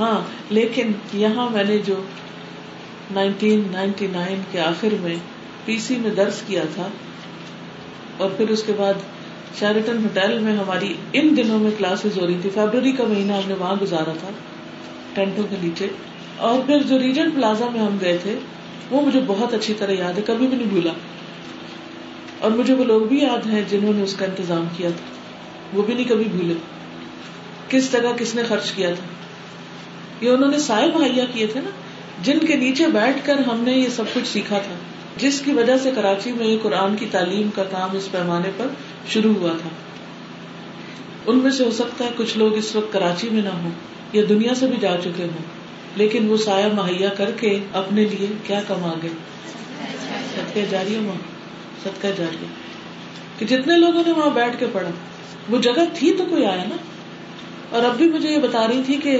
ہاں 0.00 0.20
لیکن 0.50 0.92
یہاں 1.12 1.50
میں 1.50 1.64
نے 1.64 1.78
جو 1.78 1.94
نائنٹین 3.10 3.62
نائنٹی 3.72 4.06
نائن 4.06 4.40
کے 4.50 4.60
آخر 4.60 4.94
میں 5.00 5.16
پی 5.64 5.78
سی 5.78 5.96
میں 5.96 6.10
درس 6.10 6.42
کیا 6.46 6.62
تھا، 6.74 6.88
اور 8.16 8.30
پھر 8.36 8.48
اس 8.48 8.62
کے 8.62 8.72
بعد 8.76 8.94
شیرٹن 9.58 10.04
ہوٹل 10.04 10.38
میں 10.38 10.56
ہماری 10.56 10.94
ان 11.12 11.36
دنوں 11.36 11.58
میں 11.58 11.70
کلاسز 11.78 12.18
ہو 12.18 12.26
رہی 12.26 12.38
تھی، 12.42 12.50
فیبرری 12.50 12.92
کا 12.92 13.04
مہینہ 13.04 13.32
ہم 13.32 13.48
نے 13.48 13.54
وہاں 13.54 13.76
گزارا 13.82 14.12
تھا، 14.20 14.30
ٹینٹوں 15.14 15.44
کے 15.50 15.56
نیچے۔ 15.62 15.88
اور 16.36 16.60
پھر 16.66 16.82
جو 16.82 16.98
ریجنٹ 16.98 17.34
پلازا 17.34 17.68
میں 17.68 17.80
ہم 17.80 17.96
گئے 18.00 18.18
تھے، 18.22 18.34
وہ 18.90 19.00
مجھے 19.00 19.20
بہت 19.26 19.54
اچھی 19.54 19.74
طرح 19.78 19.92
یاد 19.92 20.18
ہے، 20.18 20.22
کبھی 20.26 20.46
بھی 20.46 20.56
نہیں 20.56 20.68
بھولا۔ 20.68 20.92
اور 22.38 22.50
مجھے 22.50 22.74
وہ 22.74 22.84
لوگ 22.84 23.00
بھی 23.00 23.22
یاد 23.22 23.46
ہیں 23.46 23.62
جنہوں 23.68 23.92
نے 23.92 24.02
اس 24.02 24.14
کا 24.14 24.24
انتظام 24.24 24.66
کیا 24.76 24.90
تھا، 24.90 25.04
وہ 25.72 25.82
بھی 25.82 25.94
نہیں 25.94 26.08
کبھی 26.08 26.24
بھولے۔ 26.24 26.54
کس 27.68 27.92
جگہ 27.92 28.16
کس 28.18 28.34
نے 28.34 28.42
خرچ 28.42 28.72
کیا 28.72 28.94
تھا؟ 28.94 29.19
یہ 30.20 30.30
انہوں 30.30 30.50
نے 30.50 30.58
سائے 30.58 30.88
مہیا 30.94 31.24
کیے 31.32 31.46
تھے 31.46 31.60
نا، 31.60 31.70
جن 32.22 32.38
کے 32.38 32.56
نیچے 32.56 32.86
بیٹھ 32.92 33.24
کر 33.24 33.38
ہم 33.46 33.62
نے 33.64 33.72
یہ 33.72 33.88
سب 33.88 34.04
کچھ 34.12 34.28
سیکھا 34.28 34.58
تھا، 34.58 34.74
جس 35.16 35.40
کی 35.40 35.52
وجہ 35.52 35.76
سے 35.76 35.90
کراچی 35.94 36.32
میں 36.32 36.56
قرآن 36.62 36.96
کی 36.96 37.06
تعلیم 37.10 37.48
کا 37.54 37.64
کام 37.70 37.96
اس 37.96 38.10
پیمانے 38.10 38.50
پر 38.56 38.66
شروع 39.08 39.34
ہوا 39.34 39.52
تھا۔ 39.62 39.68
ان 41.26 41.38
میں 41.38 41.50
سے 41.50 41.64
ہو 41.64 41.70
سکتا 41.70 42.04
ہے 42.04 42.10
کچھ 42.16 42.36
لوگ 42.38 42.56
اس 42.56 42.74
وقت 42.76 42.92
کراچی 42.92 43.28
میں 43.30 43.42
نہ 43.42 43.54
ہوں 43.54 43.70
یا 44.12 44.22
دنیا 44.28 44.54
سے 44.54 44.66
بھی 44.66 44.76
جا 44.80 44.96
چکے 45.02 45.24
ہوں، 45.24 45.44
لیکن 45.96 46.28
وہ 46.28 46.36
سایہ 46.36 46.72
مہیا 46.74 47.08
کر 47.16 47.30
کے 47.36 47.58
اپنے 47.74 48.04
لیے 48.04 48.26
کیا 48.46 48.60
کما 48.68 48.92
گئے 49.02 49.10
صدقہ 50.34 50.64
جاری 50.70 50.96
وہاں 50.96 51.18
صدقہ 51.82 52.06
جاری 52.18 52.46
کہ 53.38 53.46
جتنے 53.46 53.76
لوگوں 53.76 54.02
نے 54.06 54.12
وہاں 54.12 54.30
بیٹھ 54.30 54.58
کے 54.58 54.66
پڑھا، 54.72 54.90
وہ 55.50 55.58
جگہ 55.58 55.84
تھی 55.94 56.12
تو 56.18 56.24
کوئی 56.24 56.44
آیا 56.46 56.64
نا؟ 56.68 56.76
اور 57.70 57.84
اب 57.84 57.96
بھی 57.96 58.08
مجھے 58.08 58.30
یہ 58.30 58.38
بتا 58.38 58.66
رہی 58.68 58.82
تھی 58.86 58.96
کہ 58.96 59.16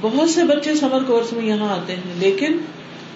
بہت 0.00 0.30
سے 0.30 0.44
بچے 0.44 0.74
سمر 0.74 1.02
کورس 1.06 1.32
میں 1.32 1.44
یہاں 1.44 1.68
آتے 1.68 1.92
ہیں، 1.92 2.14
لیکن 2.16 2.58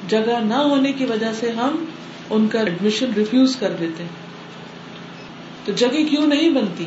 جگہ 0.09 0.39
نہ 0.45 0.55
ہونے 0.55 0.93
کی 0.93 1.05
وجہ 1.05 1.33
سے 1.41 1.51
ہم 1.51 1.85
ان 2.31 2.47
کا 2.49 2.59
ایڈمیشن 2.59 3.13
ریفیوز 3.17 3.57
کر 3.57 3.73
دیتے 3.81 4.05
تو 5.65 5.73
جگہ 5.73 6.05
کیوں 6.11 6.27
نہیں 6.27 6.51
بنتی؟ 6.51 6.87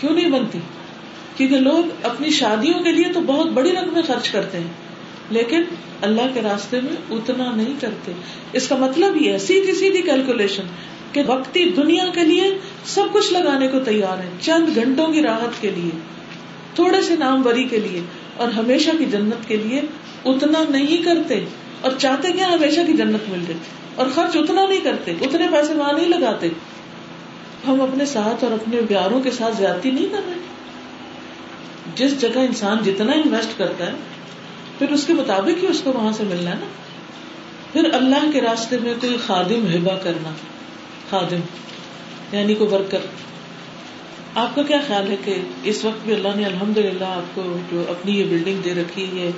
کیوں 0.00 0.12
نہیں 0.12 0.30
بنتی؟ 0.30 0.58
کیونکہ 1.36 1.56
لوگ 1.56 1.88
اپنی 2.02 2.30
شادیوں 2.30 2.82
کے 2.82 2.92
لیے 2.92 3.12
تو 3.12 3.20
بہت 3.20 3.50
بڑی 3.50 3.72
رقمیں 3.72 4.02
خرچ 4.02 4.28
کرتے 4.28 4.58
ہیں، 4.58 4.72
لیکن 5.30 5.62
اللہ 6.02 6.34
کے 6.34 6.42
راستے 6.42 6.80
میں 6.80 6.96
اتنا 7.10 7.50
نہیں 7.54 7.74
کرتے۔ 7.80 8.12
اس 8.52 8.68
کا 8.68 8.76
مطلب 8.76 9.16
یہ 9.16 9.32
ہے، 9.32 9.38
سیدھی 9.38 9.72
سیدھی 9.72 10.02
کیلکولیشن 10.02 10.66
کہ 11.12 11.22
وقتی 11.26 11.64
دنیا 11.76 12.04
کے 12.14 12.24
لیے 12.24 12.44
سب 12.84 13.12
کچھ 13.12 13.32
لگانے 13.32 13.68
کو 13.68 13.78
تیار 13.80 14.18
ہے 14.18 14.30
چند 14.40 14.74
گھنٹوں 14.74 15.06
کی 15.06 15.22
راحت 15.22 15.60
کے 15.60 15.70
لیے، 15.70 15.90
تھوڑے 16.74 17.02
سے 17.02 17.16
نام 17.16 17.42
بری 17.42 17.64
کے 17.64 17.80
لیے۔ 17.80 18.00
اور 18.38 18.48
ہمیشہ 18.48 18.90
کی 18.98 19.04
جنت 19.04 19.48
کے 19.48 19.56
لیے 19.56 19.80
اتنا 20.24 20.64
نہیں 20.68 21.02
کرتے 21.02 21.44
اور 21.80 21.90
چاہتے 21.98 22.32
کہ 22.32 22.40
ہمیشہ 22.40 22.80
کی 22.86 22.92
جنت 22.92 23.28
مل 23.28 23.38
جائے 23.48 23.60
اور 23.94 24.06
خرچ 24.14 24.36
اتنا 24.36 24.66
نہیں 24.68 24.80
کرتے، 24.80 25.10
اتنے 25.10 25.46
پیسے 25.52 25.74
وہاں 25.74 25.92
نہیں 25.92 26.08
لگاتے۔ 26.08 26.48
ہم 27.66 27.80
اپنے 27.80 28.04
ساتھ 28.04 28.44
اور 28.44 28.52
اپنے 28.52 28.80
پیاروں 28.88 29.20
کے 29.20 29.30
ساتھ 29.30 29.56
زیادتی 29.56 29.90
نہیں 29.90 30.06
کر 30.06 30.20
رہے۔ 30.26 30.38
جس 31.94 32.20
جگہ 32.20 32.38
انسان 32.38 32.78
جتنا 32.84 33.12
انویسٹ 33.12 33.58
کرتا 33.58 33.86
ہے، 33.86 33.92
پھر 34.78 34.88
اس 34.90 35.06
کے 35.06 35.12
مطابق 35.12 35.62
ہی 35.62 35.66
اس 35.66 35.80
کو 35.80 35.92
وہاں 35.92 36.12
سے 36.12 36.22
ملنا 36.22 36.50
ہے 36.50 36.56
نا۔ 36.60 36.66
پھر 37.72 37.90
اللہ 37.92 38.30
کے 38.32 38.40
راستے 38.40 38.78
میں 38.78 38.94
کوئی 39.00 39.16
خادم 39.26 39.66
ہبا 39.76 39.94
کرنا، 39.98 40.30
خادم 41.10 41.40
یعنی 42.32 42.54
کو 42.54 42.66
ورکر۔ 42.66 42.98
آپ 44.38 44.54
کا 44.54 44.62
کیا 44.62 44.78
خیال 44.86 45.10
ہے 45.10 45.16
کہ 45.24 45.36
اس 45.62 45.84
وقت 45.84 46.04
بھی 46.04 46.14
اللہ 46.14 46.28
نے 46.36 46.44
الحمد 46.44 46.78
للہ 46.78 47.04
آپ 47.04 47.34
کو 47.34 47.56
جو 47.70 47.84
اپنی 47.88 48.18
یہ 48.18 48.24
بلڈنگ 48.24 48.60
دے 48.62 48.74
رکھی 48.74 49.04
ہے 49.04 49.30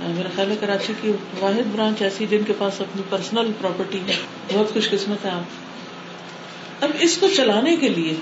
میرا 0.00 0.28
خیال 0.36 0.50
ہے 0.50 0.56
کراچی 0.60 0.92
کی 1.02 1.12
واحد 1.40 1.68
برانچ 1.72 2.02
ایسی 2.02 2.26
جن 2.30 2.42
کے 2.46 2.52
پاس 2.58 2.80
اپنی 2.80 3.02
پرسنل 3.10 3.52
پراپرٹی 3.60 3.98
ہے، 4.08 4.16
بہت 4.52 4.72
خوش 4.72 4.90
قسمت 4.90 5.24
ہے 5.24 5.30
آپ۔ 5.30 6.84
اب 6.84 6.90
اس 7.00 7.16
کو 7.16 7.28
چلانے 7.36 7.76
کے 7.76 7.88
لیے، 7.88 8.14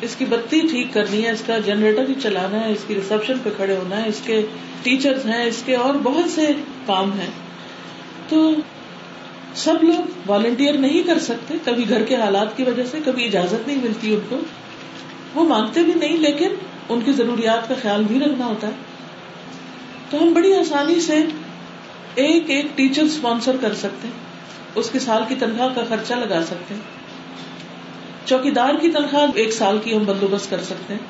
اس 0.00 0.16
کی 0.16 0.24
بتی 0.24 0.60
ٹھیک 0.60 0.86
کرنی 0.92 1.24
ہے، 1.24 1.30
اس 1.30 1.42
کا 1.46 1.58
جنریٹر 1.58 2.08
ہی 2.08 2.14
چلانا 2.22 2.60
ہے، 2.60 2.72
اس 2.72 2.84
کی 2.86 2.94
ریسپشن 2.94 3.34
پہ 3.42 3.50
کھڑے 3.56 3.76
ہونا 3.76 4.02
ہے، 4.02 4.08
اس 4.08 4.20
کے 4.24 4.46
ٹیچر 4.82 5.18
ہیں، 5.24 5.44
اس 5.44 5.62
کے 5.66 5.76
اور 5.76 5.94
بہت 5.94 6.30
سے 6.30 6.46
کام 6.86 7.12
ہیں۔ 7.12 7.30
تو 8.28 8.54
سب 9.54 9.74
لوگ 9.82 10.30
والنٹیئر 10.30 10.72
نہیں 10.72 11.02
کر 11.02 11.18
سکتے، 11.18 11.54
کبھی 11.64 11.88
گھر 11.88 12.04
کے 12.04 12.16
حالات 12.16 12.56
کی 12.56 12.62
وجہ 12.62 12.82
سے، 12.90 12.98
کبھی 13.04 13.24
اجازت 13.24 13.68
نہیں 13.68 13.78
ملتی 13.82 14.14
ان 14.14 14.20
کو۔ 14.28 14.40
وہ 15.34 15.48
مانگتے 15.48 15.82
بھی 15.82 15.92
نہیں، 15.94 16.16
لیکن 16.16 16.48
ان 16.88 17.00
کی 17.00 17.12
ضروریات 17.12 17.68
کا 17.68 17.74
خیال 17.82 18.04
بھی 18.04 18.20
رکھنا 18.20 18.46
ہوتا 18.46 18.66
ہے۔ 18.66 18.72
تو 20.10 20.22
ہم 20.22 20.32
بڑی 20.32 20.54
آسانی 20.54 21.00
سے 21.00 21.24
ایک 22.14 22.50
ایک 22.50 22.66
ٹیچر 22.74 23.02
اسپانسر 23.02 23.56
کر 23.60 23.74
سکتے 23.74 24.08
ہیں۔ 24.08 24.24
اس 24.74 24.90
کے 24.90 24.98
سال 24.98 25.22
کی 25.28 25.34
تنخواہ 25.34 25.68
کا 25.74 25.84
خرچہ 25.88 26.14
لگا 26.14 26.42
سکتے 26.42 26.74
ہیں۔ 26.74 26.80
چوکی 28.24 28.50
دار 28.50 28.74
کی 28.74 28.92
تنخواہ 28.92 29.26
ایک 29.34 29.52
سال 29.52 29.78
کی 29.84 29.96
ہم 29.96 30.04
بندوبست 30.04 30.50
کر 30.50 30.64
سکتے 30.64 30.94
ہیں۔ 30.94 31.00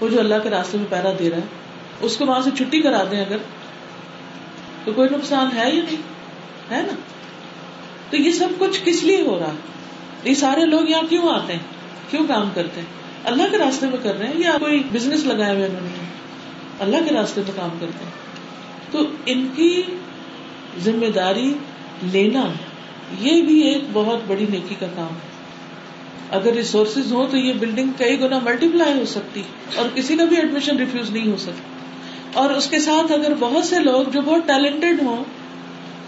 وہ 0.00 0.08
جو 0.08 0.18
اللہ 0.20 0.34
کے 0.42 0.50
راستے 0.50 0.78
میں 0.78 0.86
پیرا 0.90 1.12
دے 1.18 1.30
رہا 1.30 1.36
ہے۔ 1.36 1.42
اس 2.00 2.16
کو 2.16 2.26
وہاں 2.26 2.40
سے 2.40 2.50
چھٹی 2.58 2.80
کرا 2.80 3.04
دیں 3.10 3.24
اگر۔ 3.24 3.36
تو 4.84 4.92
کوئی 4.92 5.08
نقصان 5.12 5.48
ہے 5.56 5.70
یا 5.74 5.82
نہیں؟ 5.82 6.02
ہے 6.70 6.82
نا؟ 6.82 6.92
تو 8.10 8.16
یہ 8.16 8.30
سب 8.30 8.48
کچھ 8.58 8.80
کس 8.84 9.04
لیے 9.04 9.22
ہو 9.22 9.38
رہا 9.38 9.46
ہے؟ 9.46 9.56
یہ 10.24 10.34
سارے 10.34 10.64
لوگ 10.64 10.88
یہاں 10.88 11.02
کیوں 11.08 11.28
آتے 11.28 11.52
ہیں؟ 11.52 11.60
کیوں 12.10 12.26
کام 12.28 12.50
کرتے 12.54 12.80
ہیں؟ 12.80 13.05
اللہ 13.26 13.42
کے 13.50 13.58
راستے 13.58 13.86
میں 13.86 13.98
کر 14.02 14.18
رہے 14.18 14.26
ہیں 14.26 14.40
یا 14.40 14.56
کوئی 14.60 14.82
بزنس 14.92 15.24
لگایا 15.24 15.52
ہوئے 15.52 15.66
انہوں 15.66 15.80
نے؟ 15.80 16.04
اللہ 16.80 16.96
کے 17.08 17.14
راستے 17.14 17.40
میں 17.40 17.52
کام 17.56 17.68
کرتے 17.80 18.04
ہیں۔ 18.04 18.10
تو 18.90 19.04
ان 19.26 19.48
کی 19.56 19.82
ذمہ 20.78 21.06
داری 21.06 21.54
لینا 22.02 22.44
یہ 23.20 23.42
بھی 23.42 23.60
ایک 23.60 23.82
بہت 23.92 24.18
بڑی 24.26 24.46
نیکی 24.50 24.74
کا 24.78 24.86
کام 24.96 25.06
ہے۔ 25.06 25.36
اگر 26.30 26.52
ریسورسز 26.52 27.12
ہو 27.12 27.26
تو 27.30 27.36
یہ 27.36 27.52
بلڈنگ 27.52 27.88
کئی 27.98 28.20
گنا 28.20 28.38
ملٹی 28.42 28.68
پلائی 28.68 29.00
ہو 29.00 29.06
سکتی 29.06 29.42
اور 29.74 29.88
کسی 29.94 30.16
کا 30.16 30.24
بھی 30.24 30.36
ایڈمیشن 30.36 30.76
ریفیوز 30.76 31.10
نہیں 31.10 31.30
ہو 31.30 31.36
سکتا۔ 31.36 31.76
اور 32.32 32.50
اس 32.50 32.70
کے 32.70 32.78
ساتھ 32.78 33.12
اگر 33.12 33.32
بہت 33.38 33.64
سے 33.64 33.78
لوگ 33.78 34.04
جو 34.04 34.20
بہت 34.20 34.46
ٹیلنٹڈ 34.46 35.02
ہوں، 35.02 35.24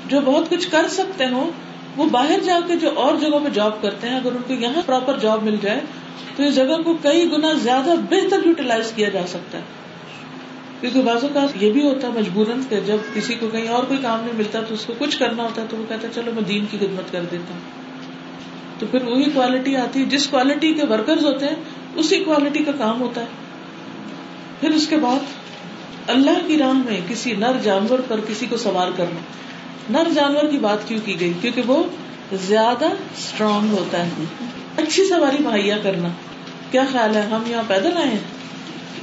جو 0.07 0.21
بہت 0.21 0.51
کچھ 0.51 0.69
کر 0.71 0.89
سکتے 0.91 1.27
ہوں 1.27 1.51
وہ 1.99 2.07
باہر 2.07 2.41
جا 2.45 2.61
کے 2.67 2.77
جو 2.77 2.91
اور 2.95 3.17
جگہوں 3.17 3.41
پہ 3.45 3.49
جاب 3.49 3.83
کرتے 3.83 4.09
ہیں، 4.09 4.17
اگر 4.17 4.33
ان 4.33 4.43
کو 4.47 4.53
یہاں 4.53 4.83
پراپر 4.87 5.19
جاب 5.19 5.43
مل 5.43 5.57
جائے، 5.63 5.81
تو 6.37 6.43
اس 6.43 6.55
جگہ 6.55 6.83
کو 6.85 6.97
کئی 7.03 7.33
گنا 7.33 7.53
زیادہ 7.53 7.91
بہتر 8.11 8.47
یوٹیلائز 8.47 8.93
کیا 8.97 9.09
جا 9.09 9.27
سکتا 9.29 9.59
ہے۔ 9.59 9.63
کیونکہ 10.81 11.03
بازو 11.03 11.29
کا 11.35 11.47
یہ 11.61 11.73
بھی 11.73 11.85
ہوتا 11.85 12.09
ہے 12.09 12.13
مجبوراً 12.19 12.61
کہ 12.69 12.81
جب 12.87 12.97
کسی 13.15 13.35
کو 13.35 13.49
کہیں 13.49 13.69
اور 13.69 13.85
کوئی 13.85 13.99
کام 14.03 14.21
نہیں 14.21 14.33
ملتا، 14.35 14.61
تو 14.61 14.75
اس 14.75 14.85
کو 14.85 14.93
کچھ 14.99 15.19
کرنا 15.19 15.43
ہوتا 15.43 15.63
ہے، 15.63 15.67
تو 15.71 15.77
وہ 15.77 15.85
کہتا 15.89 16.09
ہے، 16.09 16.13
چلو 16.15 16.31
میں 16.35 16.43
دین 16.43 16.65
کی 16.71 16.79
خدمت 16.79 17.13
کر 17.13 17.25
دیتا 17.31 17.55
ہوں۔ 17.55 17.89
تو 18.79 18.87
پھر 18.91 19.03
وہی 19.03 19.31
کوالٹی 19.35 19.77
آتی 19.77 20.01
ہے۔ 20.01 20.05
جس 20.05 20.27
کوالٹی 20.27 20.75
کے 20.75 20.87
ورکرز 20.87 21.25
ہوتے 21.25 21.47
ہیں، 21.47 21.57
اسی 21.95 22.25
کوالٹی 22.25 22.65
کا 22.65 22.73
کام 22.79 23.01
ہوتا 23.01 23.21
ہے۔ 23.21 23.27
پھر 24.61 24.71
اس 24.71 24.87
کے 24.87 24.97
بعد 24.97 25.19
اللہ 26.07 26.47
کی 26.47 26.59
راہ 26.59 26.73
میں 26.73 27.01
کسی 27.09 27.33
نر 27.33 27.53
جانور 27.63 27.99
پر 28.09 28.21
کسی 28.29 28.47
کو 28.47 28.57
سوار 28.57 28.89
کرنا۔ 28.97 29.21
نر 29.91 30.09
جانور 30.15 30.51
کی 30.51 30.59
بات 30.59 30.89
کیوں 30.89 31.01
کی 31.05 31.21
گئی؟ 31.21 31.33
کیونکہ 31.41 31.63
وہ 31.67 31.83
زیادہ 32.33 32.85
اسٹرانگ 32.85 33.71
ہوتا 33.71 34.07
ہے۔ 34.07 34.11
اچھی 34.77 35.09
سواری 35.09 35.43
مہیا 35.43 35.79
کرنا۔ 35.83 36.09
کیا 36.71 36.83
خیال 36.93 37.17
ہے؟ 37.17 37.21
ہم 37.21 37.43
یہاں 37.47 37.63
پیدل 37.67 37.97
آئے 37.97 38.09
ہیں؟ 38.09 38.19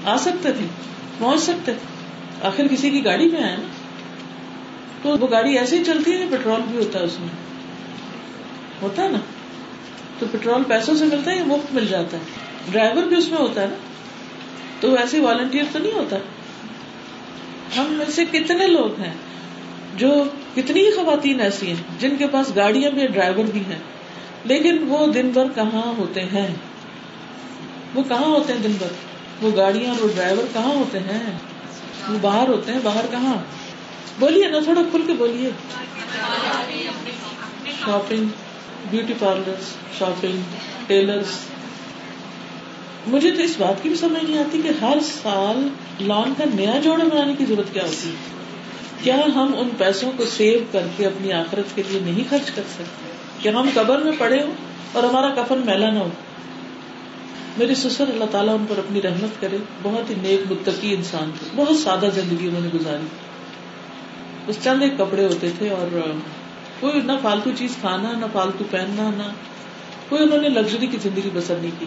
آ 0.05 0.17
سکتے 0.17 0.51
تھے؟ 0.51 0.65
پہنچ 1.17 1.41
سکتے۔ 1.41 1.73
تھے 1.73 1.95
آخر 2.47 2.67
کسی 2.67 2.89
کی 2.89 3.05
گاڑی 3.05 3.31
میں 3.31 3.43
آئے 3.43 3.55
نا؟ 3.55 3.67
تو 5.01 5.17
وہ 5.19 5.27
گاڑی 5.31 5.57
ایسے 5.57 5.79
ہی 5.79 5.83
چلتی 5.83 6.11
ہے 6.11 6.25
پیٹرول 6.31 6.61
بھی 6.71 6.77
ہوتا 6.77 6.99
ہے 6.99 7.03
اس 7.03 7.19
میں۔ 7.19 7.29
ہوتا 8.81 9.03
ہے 9.03 9.09
نا؟ 9.09 9.19
تو 10.19 10.25
پیٹرول 10.31 10.63
پیسوں 10.63 10.95
سے 10.95 11.05
ملتا 11.05 11.31
ہے 11.31 11.35
یا 11.35 11.43
مفت 11.43 11.73
مل 11.73 11.87
جاتا 11.87 12.17
ہے؟ 12.17 12.23
ڈرائیور 12.71 13.03
بھی 13.03 13.17
اس 13.17 13.29
میں 13.29 13.37
ہوتا 13.37 13.61
ہے 13.61 13.67
نا؟ 13.67 13.75
تو 14.79 14.91
ویسے 14.91 15.19
والنٹیئر 15.19 15.63
تو 15.71 15.79
نہیں 15.79 15.91
ہوتا۔ 15.91 16.15
ہم 17.77 17.85
میں 17.85 18.11
سے 18.11 18.25
کتنے 18.25 18.67
لوگ 18.67 19.01
ہیں؟ 19.01 19.13
جو 19.95 20.23
کتنی 20.55 20.79
ہی 20.79 20.91
خواتین 20.91 21.41
ایسی 21.41 21.67
ہیں 21.67 21.99
جن 21.99 22.15
کے 22.15 22.27
پاس 22.27 22.55
گاڑیاں 22.55 22.91
بھی 22.91 23.07
ڈرائیور 23.07 23.45
بھی 23.45 23.59
ہیں، 23.59 23.79
لیکن 24.45 24.85
وہ 24.87 25.07
دن 25.07 25.29
بھر 25.29 25.45
کہاں 25.55 25.93
ہوتے 25.97 26.23
ہیں؟ 26.23 26.47
وہ 27.95 28.03
کہاں 28.03 28.27
ہوتے 28.27 28.53
ہیں 28.53 28.59
دن 28.63 28.73
بھر؟ 28.77 28.87
وہ 29.41 29.51
گاڑیاں 29.55 29.91
اور 29.91 30.03
وہ 30.03 30.07
ڈرائیور 30.15 30.43
کہاں 30.53 30.75
ہوتے 30.75 30.99
ہیں؟ 30.99 31.37
وہ 32.09 32.17
باہر 32.21 32.47
ہوتے 32.47 32.71
ہیں، 32.71 32.79
باہر 32.83 33.05
کہاں؟ 33.11 33.35
بولیے 34.19 34.47
نا، 34.47 34.59
تھوڑا 34.59 34.81
کھل 34.91 35.01
کے 35.07 35.13
بولیے۔ 35.13 35.49
Shopping 37.85 38.27
beauty 38.89 39.13
parlour 39.19 39.53
shopping 39.97 40.41
tailors 40.87 41.39
مجھے 43.07 43.31
تو 43.31 43.41
اس 43.41 43.55
بات 43.57 43.83
کی 43.83 43.89
بھی 43.89 43.97
سمجھ 43.97 44.23
نہیں 44.23 44.37
آتی 44.37 44.61
کہ 44.61 44.71
ہر 44.81 44.97
سال 45.23 45.67
لان 46.01 46.33
کا 46.37 46.43
نیا 46.53 46.79
جوڑا 46.83 47.03
بنانے 47.03 47.33
کی 47.37 47.45
ضرورت 47.45 47.73
کیا 47.73 47.83
ہوتی 47.83 48.09
ہے۔ 48.09 48.44
کیا 49.03 49.15
ہم 49.35 49.53
ان 49.57 49.69
پیسوں 49.77 50.11
کو 50.17 50.25
سیو 50.25 50.59
کر 50.71 50.87
کے 50.97 51.05
اپنی 51.05 51.33
آخرت 51.33 51.75
کے 51.75 51.83
لیے 51.87 51.99
نہیں 51.99 52.23
خرچ 52.29 52.51
کر 52.51 52.61
سکتے؟ 52.73 53.11
کہ 53.39 53.49
ہم 53.49 53.69
قبر 53.73 53.97
میں 53.97 54.11
پڑے 54.17 54.43
ہوں 54.43 54.51
اور 54.91 55.03
ہمارا 55.03 55.29
کفن 55.29 55.61
میلا 55.65 55.89
نہ 55.89 55.99
ہو؟ 55.99 56.09
میری 57.57 57.75
سسر، 57.75 58.07
اللہ 58.07 58.25
تعالیٰ 58.31 58.53
ان 58.53 58.65
پر 58.69 58.77
اپنی 58.77 59.01
رحمت 59.01 59.41
کرے، 59.41 59.57
بہت 59.83 60.09
ہی 60.09 60.15
نیک 60.21 60.51
متقی 60.51 60.95
انسان 60.95 61.31
تھے، 61.39 61.47
بہت 61.55 61.75
سادہ 61.75 62.09
زندگی 62.15 62.47
انہوں 62.47 62.61
نے 62.61 62.69
گزاری۔ 62.73 63.05
اس 64.47 64.57
چند 64.63 64.81
ایک 64.81 64.97
کپڑے 64.97 65.25
ہوتے 65.25 65.49
تھے 65.57 65.69
اور 65.69 66.11
کوئی 66.79 67.01
نہ 67.01 67.11
فالتو 67.21 67.49
چیز 67.57 67.75
کھانا، 67.81 68.11
نہ 68.11 68.25
فالتو 68.33 68.63
پہننا، 68.71 69.09
نہ 69.17 69.31
کوئی 70.09 70.23
انہوں 70.23 70.41
نے 70.41 70.49
لگژری 70.49 70.87
کی 70.87 70.97
زندگی 71.03 71.29
بسر 71.33 71.55
نہیں 71.61 71.71
کی۔ 71.79 71.85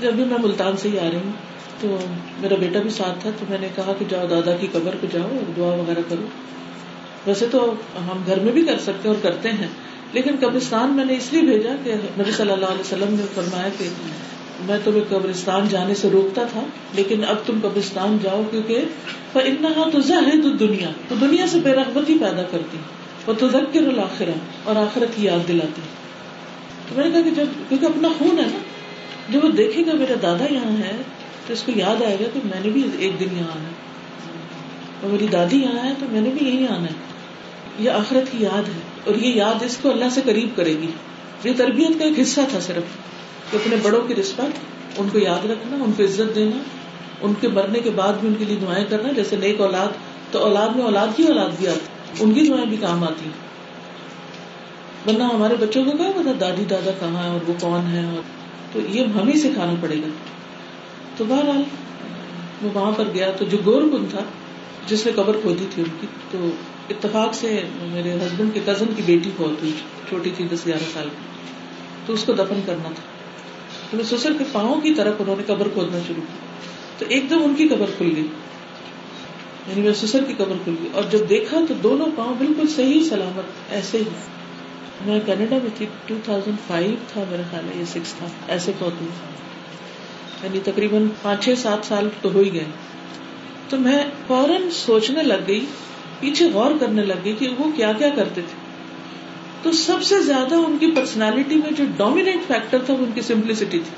جب 0.00 0.12
بھی 0.12 0.24
میں 0.24 0.38
ملتان 0.42 0.76
سے 0.76 0.88
ہی 0.88 0.98
آ 0.98 1.10
رہی 1.10 1.16
ہوں 1.16 1.32
تو 1.80 1.96
میرا 2.40 2.54
بیٹا 2.54 2.80
بھی 2.80 2.90
ساتھ 2.90 3.20
تھا 3.22 3.30
تو 3.38 3.44
میں 3.48 3.58
نے 3.60 3.68
کہا 3.74 3.92
کہ 3.98 4.04
جاؤ 4.08 4.26
دادا 4.26 4.56
کی 4.56 4.66
قبر 4.72 4.94
پہ 5.00 5.06
جاؤ 5.12 5.28
اور 5.32 5.50
دعا 5.56 5.74
وغیرہ 5.74 6.00
کرو۔ 6.08 6.26
ویسے 7.26 7.46
تو 7.50 7.74
ہم 7.98 8.22
گھر 8.26 8.40
میں 8.40 8.52
بھی 8.52 8.62
کر 8.64 8.78
سکتے 8.78 9.08
اور 9.08 9.16
کرتے 9.22 9.52
ہیں، 9.52 9.66
لیکن 10.12 10.36
قبرستان 10.40 10.92
میں 10.92 11.04
نے 11.04 11.16
اس 11.16 11.32
لیے 11.32 11.42
بھیجا 11.42 11.74
کہ 11.84 11.94
نبی 12.18 12.32
صلی 12.32 12.50
اللہ 12.50 12.66
علیہ 12.66 12.80
وسلم 12.80 13.14
نے 13.14 13.26
فرمایا 13.34 13.68
کہ 13.78 13.88
میں 14.60 14.78
تمہیں 14.84 15.02
قبرستان 15.08 15.68
جانے 15.68 15.94
سے 15.94 16.08
روکتا 16.10 16.44
تھا، 16.52 16.62
لیکن 16.94 17.24
اب 17.28 17.36
تم 17.46 17.58
قبرستان 17.62 18.16
جاؤ 18.22 18.42
کیونکہ 18.50 18.84
تو 19.32 20.50
دنیا 20.50 20.88
تو 21.08 21.14
دنیا 21.20 21.46
سے 21.46 21.58
بے 21.58 21.72
رغبتی 21.72 22.16
پیدا 22.20 22.42
کرتی۔ 22.42 22.78
وہ 23.26 23.32
تو 23.38 23.48
ذکر 23.48 23.86
الآخرہ 23.88 24.36
اور 24.64 24.76
آخرت 24.76 25.16
کی 25.16 25.24
یاد 25.24 25.48
دلاتی۔ 25.48 25.82
تو 26.88 26.94
میں 26.96 27.04
نے 27.04 27.10
کہا 27.10 27.20
کہ 27.20 27.30
جب، 27.30 27.46
کیونکہ 27.68 27.86
اپنا 27.86 28.08
خون 28.18 28.38
ہے 28.38 28.46
نا، 28.46 28.58
جب 29.28 29.44
وہ 29.44 29.50
دیکھے 29.52 29.82
گا 29.86 29.92
میرا 29.94 30.14
دادا 30.22 30.44
یہاں 30.50 30.76
ہے 30.78 30.96
تو 31.48 31.54
اس 31.54 31.62
کو 31.62 31.72
یاد 31.76 32.02
آئے 32.02 32.16
گا 32.20 32.24
کہ 32.32 32.40
میں 32.44 32.60
نے 32.64 32.70
بھی 32.70 32.82
ایک 32.98 33.20
دن 33.20 33.26
یہاں 33.32 33.50
آنا 33.54 33.64
ہے۔ 33.64 33.88
اور 35.02 35.10
میری 35.10 35.26
دادی 35.26 35.56
یہاں 35.56 35.88
ہے 35.88 35.92
تو 36.00 36.06
میں 36.10 36.20
نے 36.20 36.30
بھی 36.38 36.46
یہی 36.46 36.66
آنا 36.66 36.84
ہے۔ 36.84 36.94
یہ 37.78 37.90
آخرت 37.90 38.32
کی 38.32 38.38
یاد 38.40 38.68
ہے۔ 38.68 38.80
اور 39.04 39.14
یہ 39.14 39.34
یاد 39.34 39.62
اس 39.62 39.78
کو 39.82 39.90
اللہ 39.90 40.04
سے 40.10 40.20
قریب 40.24 40.48
کرے 40.56 40.72
گی۔ 40.72 40.86
یہ 41.44 41.52
تربیت 41.56 41.98
کا 41.98 42.04
ایک 42.04 42.20
حصہ 42.20 42.40
تھا 42.48 42.60
صرف۔ 42.60 42.82
کہ 43.50 43.56
اپنے 43.56 43.76
بڑوں 43.82 44.08
کی 44.08 44.14
رسپیکٹ 44.14 44.58
ان 45.00 45.08
کو 45.08 45.18
یاد 45.18 45.46
رکھنا، 45.46 45.84
ان 45.84 45.92
کو 45.92 46.04
عزت 46.04 46.34
دینا، 46.34 46.56
ان 47.20 47.34
کے 47.40 47.48
مرنے 47.48 47.80
کے 47.80 47.90
بعد 47.90 48.12
بھی 48.12 48.28
ان 48.28 48.34
کے 48.38 48.44
لیے 48.44 48.56
دعائیں 48.56 48.86
کرنا۔ 48.88 49.12
جیسے 49.12 49.36
نیک 49.36 49.60
اولاد، 49.60 49.88
تو 50.30 50.38
اولاد 50.38 50.68
میں 50.68 50.84
اولاد 50.84 51.08
کی 51.16 51.22
اولاد 51.22 51.48
بھی 51.58 51.68
آتی۔ 51.68 51.78
ان 52.20 52.34
کی 52.34 52.40
دعائیں 52.40 52.66
بھی 52.66 52.76
کام 52.76 53.04
آتی۔ 53.04 53.30
ورنہ 55.06 55.22
ہمارے 55.22 55.54
بچوں 55.60 55.84
کو 55.84 55.90
کیا 55.90 56.10
پتا 56.16 56.32
دادی 56.40 56.64
دادا 56.64 56.90
کہاں 57.00 57.22
ہے 57.22 57.28
اور 57.28 57.48
وہ 57.48 57.54
کون 57.60 57.86
ہے 57.92 58.04
اور 58.04 58.22
تو 58.72 58.80
یہ 58.88 59.04
ہمیں 59.04 59.36
سکھانا 59.36 59.74
پڑے 59.80 59.96
گا۔ 59.96 60.08
تو 61.18 61.24
بہرحال 61.24 61.62
وہ 62.62 62.70
وہاں 62.74 62.92
پر 62.92 63.04
گیا 63.14 63.30
تو 63.30 63.44
جو 63.44 63.58
گور 63.64 63.82
کن 63.82 64.06
تھا، 64.10 64.18
جس 64.86 65.06
نے 65.06 65.12
قبر 65.12 65.36
کھودی 65.42 65.66
تھی 65.74 65.82
ان 65.82 65.96
کی، 66.00 66.06
تو 66.30 66.50
اتفاق 66.90 67.34
سے 67.34 67.62
میرے 67.82 68.12
ہسبینڈ 68.14 68.54
کے 68.54 68.60
کزن 68.66 68.86
کی 68.96 69.02
بیٹی 69.06 69.30
بہت 69.36 69.60
ہوئی 69.60 69.72
چھوٹی 70.08 70.30
تھی 70.36 70.46
دس 70.52 70.66
گیارہ 70.66 70.82
سال 70.92 71.08
کی۔ 71.08 71.38
تو 72.06 72.12
اس 72.12 72.24
کو 72.24 72.32
دفن 72.32 72.60
کرنا 72.66 72.82
تھا۔ 72.82 73.02
تو 73.90 73.96
میں 73.96 74.04
سسر 74.04 74.32
کے 74.38 74.44
پاؤں 74.52 74.80
کی 74.80 74.94
طرف 74.94 75.14
انہوں 75.18 75.36
نے 75.36 75.42
قبر 75.46 75.68
کھودنا 75.72 75.98
شروع 76.06 76.22
کیا 76.22 76.36
تو 76.98 77.04
ایک 77.08 77.30
دم 77.30 77.42
ان 77.44 77.54
کی 77.54 77.68
قبر 77.68 77.86
کھل 77.96 78.12
گئی۔ 78.16 78.26
یعنی 79.66 79.80
میرے 79.80 79.94
سسر 79.94 80.24
کی 80.24 80.32
قبر 80.32 80.56
کھل 80.64 80.74
گئی۔ 80.80 80.88
اور 80.92 81.02
جب 81.02 81.18
دیکھا 81.28 81.60
تو 81.68 81.74
دونوں 81.74 82.06
پاؤں 82.16 82.34
بالکل 82.38 82.66
صحیح 82.66 83.04
سلامت، 83.04 83.72
ایسے 83.72 83.98
ہی۔ 83.98 84.02
میں 85.06 85.20
کینیڈا 85.26 85.56
میں 85.62 85.70
تھی 85.74 85.86
ٹو 86.06 86.14
تھاؤزینڈ 86.24 86.56
فائیو 86.66 86.94
تھا 87.08 87.24
میرا 87.30 87.42
خیال 87.50 87.64
ہے 87.64 87.80
یہ 87.80 87.84
سکس 87.84 88.14
تھا، 88.14 88.26
ایسے 88.48 88.72
پودے 88.78 89.04
یعنی 90.42 90.60
تقریباً 90.64 91.06
پانچ 91.22 91.44
چھ 91.44 91.54
سات 91.58 91.86
سال 91.86 92.08
تو 92.20 92.32
ہو 92.32 92.40
ہی 92.40 92.52
گئے۔ 92.52 92.64
تو 93.68 93.76
میں 93.76 94.04
فوراً 94.26 94.70
سوچنے 94.70 95.22
لگ 95.22 95.34
گئی، 95.48 95.66
پیچھے 96.20 96.50
غور 96.52 96.70
کرنے 96.80 97.02
لگ 97.02 97.24
گئی 97.24 97.32
کہ 97.32 97.48
وہ 97.58 97.70
کیا 97.76 97.92
کیا 97.92 98.08
کرتے 98.08 98.40
تھے۔ 98.40 98.68
تو 99.62 99.72
سب 99.72 100.02
سے 100.02 100.22
زیادہ 100.22 100.54
ان 100.54 100.78
کی 100.78 100.90
پرسنالٹی 100.90 101.54
میں 101.54 101.70
جو 101.70 101.84
ڈومینیٹ 101.96 102.38
فیکٹر 102.46 102.78
تھا 102.86 102.94
وہ 102.94 103.04
ان 103.04 103.12
کی 103.14 103.20
سمپلسٹی 103.20 103.64
تھی۔ 103.64 103.96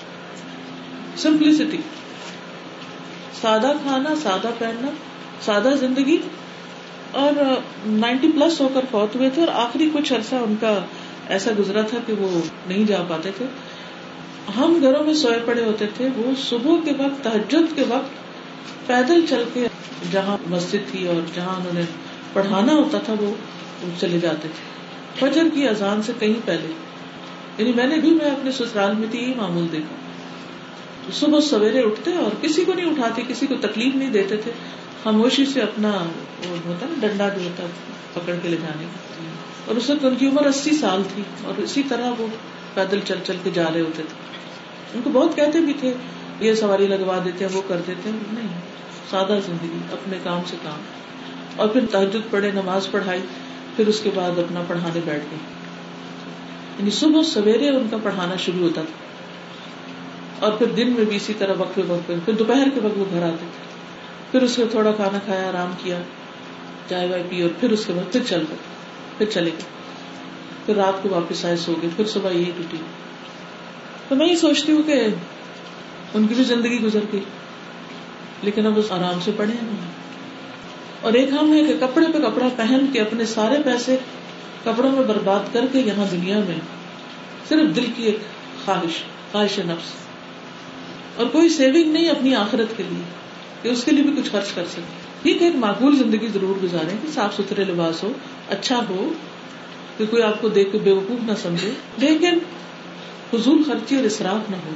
سمپلسٹی 1.16 1.76
سادہ 3.40 3.72
کھانا، 3.82 4.14
سادہ 4.22 4.48
پہننا، 4.58 4.88
سادہ 5.40 5.74
زندگی۔ 5.80 6.18
اور 7.12 7.32
نائنٹی 7.86 8.28
پلس 8.34 8.60
ہو 8.60 8.68
کر 8.74 8.80
فوت 8.90 9.16
ہوئے 9.16 9.30
تھے 9.30 9.42
اور 9.42 9.48
آخری 9.54 9.90
کچھ 9.92 10.12
عرصہ 10.12 10.34
ان 10.34 10.54
کا 10.60 10.78
ایسا 11.28 11.50
گزرا 11.58 11.80
تھا 11.80 11.98
کہ 12.06 12.12
وہ 12.12 12.40
نہیں 12.68 12.84
جا 12.84 13.02
پاتے 13.08 13.30
تھے۔ 13.36 13.44
ہم 14.56 14.78
گھروں 14.82 15.04
میں 15.04 15.14
سوئے 15.14 15.38
پڑے 15.44 15.64
ہوتے 15.64 15.86
تھے، 15.96 16.08
وہ 16.16 16.32
صبح 16.38 16.76
کے 16.84 16.92
وقت 16.98 17.24
تحجد 17.24 17.76
کے 17.76 17.82
وقت 17.88 18.10
پیدل 18.86 19.26
چل 19.28 19.44
کے 19.52 19.68
جہاں 20.10 20.36
مسجد 20.46 20.90
تھی 20.90 21.08
اور 21.08 21.20
جہاں 21.34 21.56
انہوں 21.56 21.72
نے 21.72 21.80
پڑھانا 22.32 22.72
ہوتا 22.72 22.98
تھا، 22.98 23.14
وہ 23.20 23.34
چلے 24.00 24.18
جاتے 24.18 24.48
تھے۔ 24.48 24.70
فجر 25.20 25.42
کی 25.54 25.68
اذان 25.68 26.02
سے 26.02 26.12
کہیں 26.18 26.46
پہلے 26.46 26.72
یعنی 27.58 27.72
میں 27.72 27.86
نے 27.86 27.96
بھی، 27.96 28.10
میں 28.10 28.30
اپنے 28.30 28.52
سسرال 28.52 28.94
میں 28.94 29.08
تھی 29.10 29.34
معمول 29.36 29.66
دیکھا۔ 29.72 29.94
صبح 31.12 31.40
سویرے 31.40 31.80
اٹھتے 31.80 32.12
اور 32.12 32.30
کسی 32.42 32.64
کو 32.64 32.74
نہیں 32.74 32.90
اٹھاتے، 32.90 33.22
کسی 33.28 33.46
کو 33.46 33.54
تکلیف 33.60 33.94
نہیں 33.94 34.10
دیتے 34.10 34.36
تھے، 34.36 34.52
خاموشی 35.02 35.46
سے 35.46 35.60
اپنا 35.60 35.90
وہ 36.48 36.56
ہوتا 36.64 36.86
نا 36.90 37.06
ڈنڈا 37.06 37.28
جو 37.28 37.42
ہوتا 37.44 37.66
پکڑ 38.12 38.32
کے 38.42 38.48
لے 38.48 38.56
جانے 38.62 38.84
اور 39.66 39.76
اس 39.76 39.90
وقت 39.90 40.04
ان 40.04 40.14
کی 40.14 40.26
عمر 40.26 40.46
اسی 40.46 40.70
سال 40.70 41.02
تھی 41.14 41.22
اور 41.44 41.60
اسی 41.60 41.82
طرح 41.88 42.10
وہ 42.18 42.26
پیدل 42.74 43.00
چل 43.04 43.18
چل 43.26 43.36
کے 43.42 43.50
جا 43.50 43.64
رہے 43.74 43.80
ہوتے 43.80 44.02
تھے۔ 44.02 44.30
ان 44.94 45.00
کو 45.04 45.10
بہت 45.10 45.36
کہتے 45.36 45.60
بھی 45.60 45.72
تھے، 45.80 45.94
یہ 46.40 46.54
سواری 46.54 46.86
لگوا 46.86 47.18
دیتے 47.24 47.44
ہیں، 47.44 47.56
وہ 47.56 47.62
کر 47.68 47.80
دیتے 47.86 48.10
ہیں۔ 48.10 48.16
نہیں، 48.32 48.48
سادہ 49.10 49.38
زندگی، 49.46 49.78
اپنے 49.92 50.18
کام 50.22 50.40
سے 50.46 50.56
کام۔ 50.62 50.80
اور 51.56 51.68
پھر 51.68 51.80
تحجد 51.90 52.30
پڑھے، 52.30 52.50
نماز 52.50 52.90
پڑھائی، 52.90 53.20
پھر 53.76 53.86
اس 53.86 54.00
کے 54.00 54.10
بعد 54.14 54.38
اپنا 54.38 54.62
پڑھانے 54.66 55.00
بیٹھ 55.04 55.24
گئے۔ 55.30 55.38
یعنی 56.78 56.90
صبح، 56.90 57.22
سویرے 57.22 57.68
ان 57.68 57.88
کا 57.90 57.96
پڑھانا 58.02 58.36
شروع 58.36 58.60
ہوتا 58.60 58.82
تھا۔ 58.82 59.10
اور 60.44 60.52
پھر 60.52 60.66
دن 60.66 60.92
میں 60.92 61.04
بھی 61.04 61.16
اسی 61.16 61.34
طرح 61.38 61.54
وقت 61.58 61.80
وقت 61.88 62.12
پھر 62.24 62.32
دوپہر 62.32 62.68
کے 62.74 62.80
وقت 62.80 62.98
وہ 62.98 63.04
گھر 63.10 63.22
آتے 63.22 63.36
تھے۔ 63.38 63.70
پھر 64.30 64.42
اس 64.42 64.58
میں 64.58 64.66
تھوڑا 64.70 64.92
کھانا 64.92 65.18
کھایا، 65.24 65.48
آرام 65.48 65.72
کیا، 65.78 65.98
چائے 66.88 67.08
وائے 67.08 67.22
پی 67.28 67.42
اور 67.42 67.50
پھر 67.60 67.70
اس 67.70 67.86
کے 67.86 67.92
بعد 67.92 68.12
پھر 68.12 68.20
چل 68.28 68.44
گئے 68.48 68.56
پھر 69.18 69.26
چلے 69.26 69.50
گئے۔ 69.50 69.79
پھر 70.66 70.76
رات 70.76 71.02
کو 71.02 71.08
واپس 71.08 71.44
آئے 71.44 71.56
سو 71.56 71.74
گئے، 71.82 71.90
پھر 71.96 72.04
صبح 72.04 72.30
یہی 72.30 72.44
ڈیوٹی۔ 72.44 72.76
تو 74.08 74.14
میں 74.14 74.26
یہ 74.26 74.34
سوچتی 74.34 74.72
ہوں 74.72 74.82
کہ 74.82 75.06
ان 76.14 76.26
کی 76.26 76.34
بھی 76.34 76.44
زندگی 76.44 76.80
گزر 76.80 77.00
گئی، 77.12 77.20
لیکن 78.42 78.66
اب 78.66 78.78
اس 78.78 78.92
آرام 78.92 79.20
سے 79.20 79.30
پڑھے 79.36 79.52
ہیں۔ 79.52 79.68
اور 81.00 81.12
ایک 81.12 81.28
ہم 81.28 81.52
ہے 81.52 81.64
کہ 81.64 81.74
کپڑے 81.80 82.06
پہ 82.06 82.18
کپڑا 82.18 82.48
پہن 82.56 82.86
کے 82.92 83.00
اپنے 83.00 83.24
سارے 83.24 83.54
پیسے 83.64 83.96
کپڑوں 84.64 84.92
میں 84.92 85.02
برباد 85.02 85.40
کر 85.52 85.66
کے 85.72 85.80
یہاں 85.80 86.04
دنیا 86.10 86.38
میں 86.38 86.58
صرف 87.48 87.76
دل 87.76 87.86
کی 87.96 88.02
ایک 88.02 88.18
خواہش 88.64 89.02
خواہش 89.32 89.58
نفس۔ 89.58 89.92
اور 91.16 91.26
کوئی 91.26 91.48
سیونگ 91.48 91.92
نہیں 91.92 92.08
اپنی 92.08 92.34
آخرت 92.34 92.76
کے 92.76 92.82
لیے، 92.88 93.02
کہ 93.62 93.68
اس 93.68 93.84
کے 93.84 93.90
لیے 93.90 94.04
بھی 94.04 94.22
کچھ 94.22 94.30
خرچ 94.30 94.52
کر 94.52 94.64
سکے۔ 94.72 94.80
ٹھیک 95.22 95.42
ہے، 95.42 95.46
ایک 95.46 95.56
معقول 95.56 95.96
زندگی 95.96 96.26
ضرور 96.26 96.62
گزارے 96.62 96.96
کہ 97.02 97.08
صاف 97.14 97.36
ستھرے 97.36 97.64
لباس 97.64 98.02
ہو 98.02 98.12
اچھا 98.48 98.80
ہو 98.88 99.12
کہ 100.00 100.06
کوئی 100.06 100.22
آپ 100.22 100.40
کو 100.40 100.48
دیکھ 100.48 100.72
کے 100.72 100.78
بے 100.78 100.92
وقوف 100.92 101.28
نہ 101.28 101.34
سمجھے 101.42 101.70
لیکن 101.98 102.38
فضول 103.30 103.62
خرچی 103.66 103.96
اور 103.96 104.04
اصراف 104.04 104.50
نہ 104.50 104.56
ہو، 104.56 104.70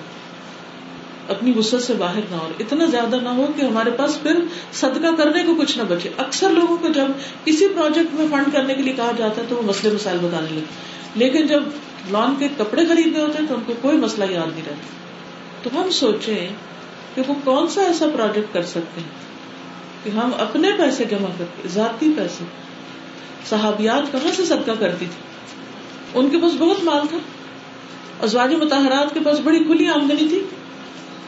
اپنی 1.29 1.53
وسط 1.57 1.83
سے 1.83 1.95
باہر 1.95 2.27
نہ 2.31 2.37
ہو، 2.37 2.49
اتنا 2.61 2.85
زیادہ 2.85 3.17
نہ 3.23 3.29
ہو 3.29 3.47
کہ 3.57 3.63
ہمارے 3.63 3.91
پاس 3.91 4.23
پھر 4.23 4.41
صدقہ 4.73 5.15
کرنے 5.19 5.43
کو 5.43 5.55
کچھ 5.55 5.79
نہ 5.79 5.83
بچے۔ 5.83 6.11
اکثر 6.17 6.51
لوگوں 6.51 6.77
کو 6.77 6.89
جب 6.89 7.07
کسی 7.45 7.69
پروجیکٹ 7.69 8.15
میں 8.15 8.27
فنڈ 8.31 8.53
کرنے 8.53 8.75
کے 8.75 8.83
لیے 8.83 8.93
کہا 8.93 9.11
جاتا 9.17 9.41
ہے 9.43 9.47
تو 9.49 9.57
وہ 9.57 9.63
مسئلے 9.63 9.95
مسائل 9.95 10.19
بتانے 10.23 10.49
لگے 10.51 10.65
لیکن 11.15 11.47
جب 11.47 11.63
لان 12.11 12.35
کے 12.39 12.49
کپڑے 12.59 12.87
خریدنے 12.87 13.21
ہوتے 13.21 13.39
ہیں 13.39 13.47
تو 13.49 13.55
ان 13.55 13.61
کو 13.67 13.73
کوئی 13.81 13.97
مسئلہ 13.97 14.31
یاد 14.31 14.53
نہیں 14.53 14.67
رہتا۔ 14.67 14.93
تو 15.63 15.71
ہم 15.75 15.91
سوچیں 15.91 16.49
کہ 17.15 17.23
وہ 17.29 17.35
کون 17.45 17.69
سا 17.69 17.83
ایسا 17.83 18.07
پروجیکٹ 18.15 18.55
کر 18.55 18.63
سکتے 18.63 19.01
ہیں 19.01 19.25
کہ 20.05 20.11
ہم 20.11 20.31
اپنے 20.39 20.69
پیسے 20.79 21.05
جمع 21.05 21.29
کر 21.39 21.45
کے 21.63 21.69
ذاتی 21.69 22.13
پیسے 22.17 22.45
صحابیات 23.51 24.13
کہاں 24.13 24.33
سے 24.37 24.45
صدقہ 24.45 24.71
کرتی 24.79 25.07
تھی؟ 25.07 25.23
ان 26.15 26.31
کے 26.31 26.39
پاس 26.39 26.53
بہت 26.59 26.85
مال 26.85 27.07
تھا 27.07 27.19
ازواج 28.23 28.55
متحرات 28.55 29.15
کے 29.15 29.21
پاس 29.25 29.41
بڑی 29.41 29.59
کھلی 29.59 29.89
آمدنی 29.89 30.29
تھی، 30.29 30.43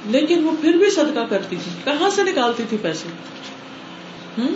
لیکن 0.06 0.44
وہ 0.44 0.50
پھر 0.60 0.72
بھی 0.72 0.90
صدقہ 0.90 1.24
کرتی 1.30 1.56
تھی۔ 1.56 1.72
کہاں 1.84 2.10
سے 2.10 2.22
نکالتی 2.22 2.62
تھی 2.68 2.76
پیسے؟ 2.82 3.08
ہوں 4.38 4.54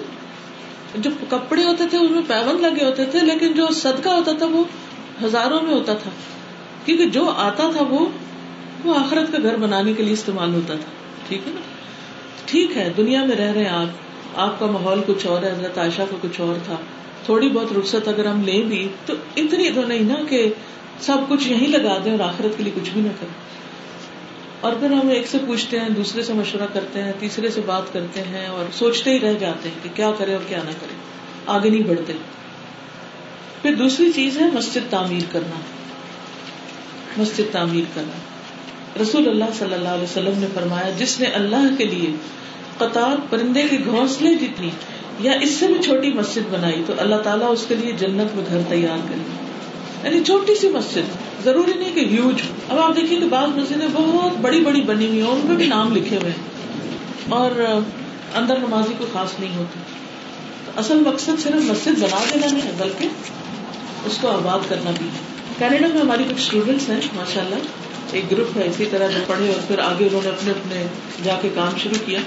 جو 0.95 1.11
کپڑے 1.29 1.65
ہوتے 1.65 1.85
تھے 1.91 1.99
ان 1.99 2.13
میں 2.13 2.23
پیون 2.27 2.63
لگے 2.63 2.85
ہوتے 2.85 3.05
تھے، 3.05 3.21
لیکن 3.21 3.53
جو 3.53 3.67
صدقہ 3.73 4.09
ہوتا 4.09 4.33
تھا 4.33 4.47
وہ 4.47 4.65
ہزاروں 5.25 5.63
میں 5.63 5.75
ہوتا 5.75 5.95
تھا۔ 5.95 6.11
کیونکہ 6.85 7.07
جو 7.07 7.31
آتا 7.31 7.71
تھا 7.71 7.85
وہ 7.89 8.07
وہ 8.85 8.95
آخرت 8.95 9.33
کا 9.33 9.39
گھر 9.43 9.57
بنانے 9.57 9.93
کے 9.93 10.03
لیے 10.03 10.13
استعمال 10.13 10.55
ہوتا 10.55 10.75
تھا۔ 10.75 10.93
ٹھیک 11.29 11.41
ہے 11.47 11.53
نا؟ 11.53 11.61
ٹھیک 12.45 12.77
ہے، 12.77 12.93
دنیا 12.97 13.25
میں 13.25 13.37
رہ 13.37 13.53
رہے 13.53 13.63
ہیں 13.63 13.71
آپ۔ 13.71 13.87
آپ 14.41 14.61
کا 14.61 14.67
ماحول 14.67 15.01
کچھ 15.07 15.27
اور 15.27 15.43
ہے، 15.43 15.51
حضرت 15.51 15.79
عائشہ 15.79 16.03
کا 16.11 16.17
کچھ 16.21 16.41
اور 16.41 16.55
تھا۔ 16.65 16.77
تھوڑی 17.25 17.49
بہت 17.49 17.73
رخصت 17.79 18.09
اگر 18.09 18.27
ہم 18.27 18.43
لیں 18.43 18.63
بھی 18.63 18.89
تو 19.07 19.13
اتنی 19.37 19.71
تو 19.71 19.87
نہیں 19.87 20.01
نا 20.01 20.15
کہ 20.29 20.53
سب 21.01 21.17
کچھ 21.29 21.49
یہیں 21.49 21.69
لگا 21.69 21.99
دیں 22.05 22.13
اور 22.13 22.21
آخرت 22.21 22.59
کے 22.59 22.65
لیے 22.65 22.73
کچھ 22.81 22.91
بھی 22.91 23.01
نہ 23.01 23.09
کریں۔ 23.21 23.51
اور 24.61 24.73
پھر 24.81 24.91
ہم 24.91 25.09
ایک 25.09 25.27
سے 25.27 25.39
پوچھتے 25.47 25.81
ہیں، 25.81 25.89
دوسرے 25.89 26.23
سے 26.23 26.33
مشورہ 26.33 26.67
کرتے 26.73 27.03
ہیں، 27.03 27.13
تیسرے 27.19 27.51
سے 27.51 27.61
بات 27.67 27.93
کرتے 27.93 28.21
ہیں 28.21 28.47
اور 28.47 28.65
سوچتے 28.73 29.11
ہی 29.11 29.21
رہ 29.21 29.33
جاتے 29.33 29.69
ہیں 29.69 29.77
کہ 29.83 29.89
کیا 29.95 30.11
کرے 30.19 30.35
اور 30.35 30.43
کیا 30.49 30.59
نہ 30.59 30.71
کرے 30.71 30.95
آگے 31.47 31.71
نہیں 31.71 31.83
بڑھتے۔ 31.83 32.13
پھر 33.63 33.75
دوسری 33.75 34.13
چیز 34.13 34.41
ہے 34.41 34.47
مسجد 34.53 34.91
تعمیر 34.91 35.23
کرنا۔ 35.33 35.61
مسجد 37.17 37.53
تعمیر 37.53 37.85
کرنا۔ 37.95 38.19
رسول 39.03 39.29
اللہ 39.29 39.45
صلی 39.59 39.75
اللہ 39.75 39.89
علیہ 39.89 40.05
وسلم 40.05 40.39
نے 40.39 40.47
فرمایا، 40.55 40.91
جس 40.91 41.21
نے 41.21 41.27
اللہ 41.27 41.75
کے 41.79 41.85
لیے 41.85 42.13
قطار 42.79 43.17
پرندے 43.31 43.63
کے 43.71 43.77
گھونسلے 43.85 44.35
جتنی 44.35 44.71
یا 45.21 45.33
اس 45.33 45.51
سے 45.51 45.67
بھی 45.67 45.83
چھوٹی 45.83 46.13
مسجد 46.13 46.55
بنائی 46.55 46.83
تو 46.87 46.93
اللہ 46.99 47.17
تعالیٰ 47.17 47.53
اس 47.53 47.65
کے 47.69 47.75
لیے 47.75 47.93
جنت 47.93 48.37
میں 48.37 48.45
گھر 48.49 48.59
تیار 48.69 48.97
کرے 49.09 49.51
یعنی 50.05 50.25
چھوٹی 50.25 50.55
سی 50.55 50.69
مسجد 50.69 51.03
ضروری 51.45 51.73
نہیں 51.79 51.95
کہ 51.95 52.01
ہیوج 52.01 52.35
اب 52.69 52.79
آپ 52.79 52.97
دیکھیے 52.97 53.19
کہ 53.19 53.27
بعض 53.27 53.49
مسجدیں 53.49 53.89
بہت 53.93 54.39
بڑی 54.41 54.61
بڑی 54.61 54.81
بنی 54.81 55.07
ہوئی 55.07 55.21
ہیں، 55.21 55.29
ان 55.29 55.41
میں 55.45 55.57
بھی 55.57 55.67
نام 55.67 55.97
لکھے 55.97 56.17
ہوئے 56.17 56.31
ہیں۔ 56.31 56.47
اور 57.29 57.51
اندر 58.35 58.59
نمازی 58.59 58.93
کو 58.99 59.05
خاص 59.13 59.41
نہیں 59.41 59.57
ہوتی۔ 59.57 59.81
اصل 60.77 61.01
مقصد 61.01 61.43
صرف 61.43 61.55
مسجد 61.55 62.03
بنا 62.03 62.25
دینا 62.35 62.47
نہیں 62.53 62.63
ہے، 62.63 62.71
بلکہ 62.79 63.09
اس 64.05 64.19
کو 64.21 64.29
آباد 64.29 64.59
کرنا 64.69 64.91
بھی 64.99 65.07
ہے۔ 65.07 65.21
کینیڈا 65.59 65.87
میں 65.87 66.01
ہماری 66.01 66.25
کچھ 66.25 66.43
اسٹوڈینٹس 66.43 66.89
ہیں 66.89 67.01
ماشاء 67.17 67.45
اللہ 67.45 67.55
ایک 68.13 68.31
گروپ 68.31 68.59
ہے، 68.59 68.67
اسی 68.67 68.85
طرح 68.91 69.07
جو 69.07 69.19
پڑھے 69.27 69.49
اور 69.49 69.61
پھر 69.69 69.79
آگے 69.79 70.05
انہوں 70.05 70.21
نے 70.23 70.29
اپنے 70.29 70.51
اپنے 70.51 70.87
جا 71.25 71.39
کے 71.43 71.49
کام 71.55 71.79
شروع 71.79 72.07
کیا۔ 72.07 72.19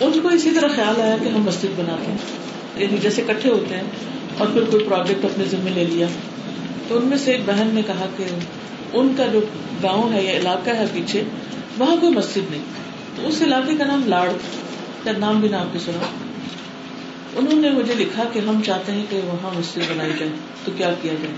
ان 0.00 0.20
کو 0.22 0.28
اسی 0.28 0.50
طرح 0.50 0.68
خیال 0.76 1.00
آیا 1.00 1.16
کہ 1.22 1.28
ہم 1.28 1.42
مسجد 1.42 1.66
بناتے 1.76 2.10
ہیں 2.10 2.18
یعنی 2.76 2.96
جیسے 3.02 3.22
کٹھے 3.26 3.50
ہوتے 3.50 3.74
ہیں 3.74 3.82
اور 4.38 4.46
پھر 4.52 4.64
کوئی 4.64 4.84
پروجیکٹ 4.84 5.24
اپنے 5.24 5.44
ذمے 5.44 5.70
لے 5.70 5.84
لیا۔ 5.84 6.06
تو 6.88 6.98
ان 6.98 7.06
میں 7.06 7.18
سے 7.18 7.32
ایک 7.32 7.40
بہن 7.46 7.70
نے 7.72 7.82
کہا 7.86 8.06
کہ 8.16 8.24
ان 8.92 9.14
کا 9.16 9.26
جو 9.26 9.40
گاؤں 9.82 10.12
ہے 10.12 10.24
یا 10.24 10.32
علاقہ 10.32 10.70
ہے 10.70 10.84
پیچھے، 10.92 11.22
وہاں 11.78 11.96
کوئی 11.96 12.12
مسجد 12.12 12.50
نہیں۔ 12.50 12.62
تو 13.16 13.28
اس 13.28 13.42
علاقے 13.42 13.76
کا 13.76 13.84
نام 13.84 14.02
لاڑ 14.06 14.30
کا 15.04 15.10
نام 15.18 15.40
بھی 15.40 15.48
نام 15.48 15.68
کے 15.72 15.78
سنا۔ 15.78 16.06
انہوں 17.36 17.60
نے 17.60 17.70
مجھے 17.70 17.94
لکھا 17.94 18.22
کہ 18.32 18.38
ہم 18.38 18.60
چاہتے 18.66 18.92
ہیں 18.92 19.04
کہ 19.10 19.20
وہاں 19.24 19.58
مسجد 19.58 19.92
بنائی 19.94 20.12
جائے۔ 20.18 20.32
تو 20.64 20.72
کیا 20.76 20.94
کیا 21.02 21.12
جائے؟ 21.22 21.34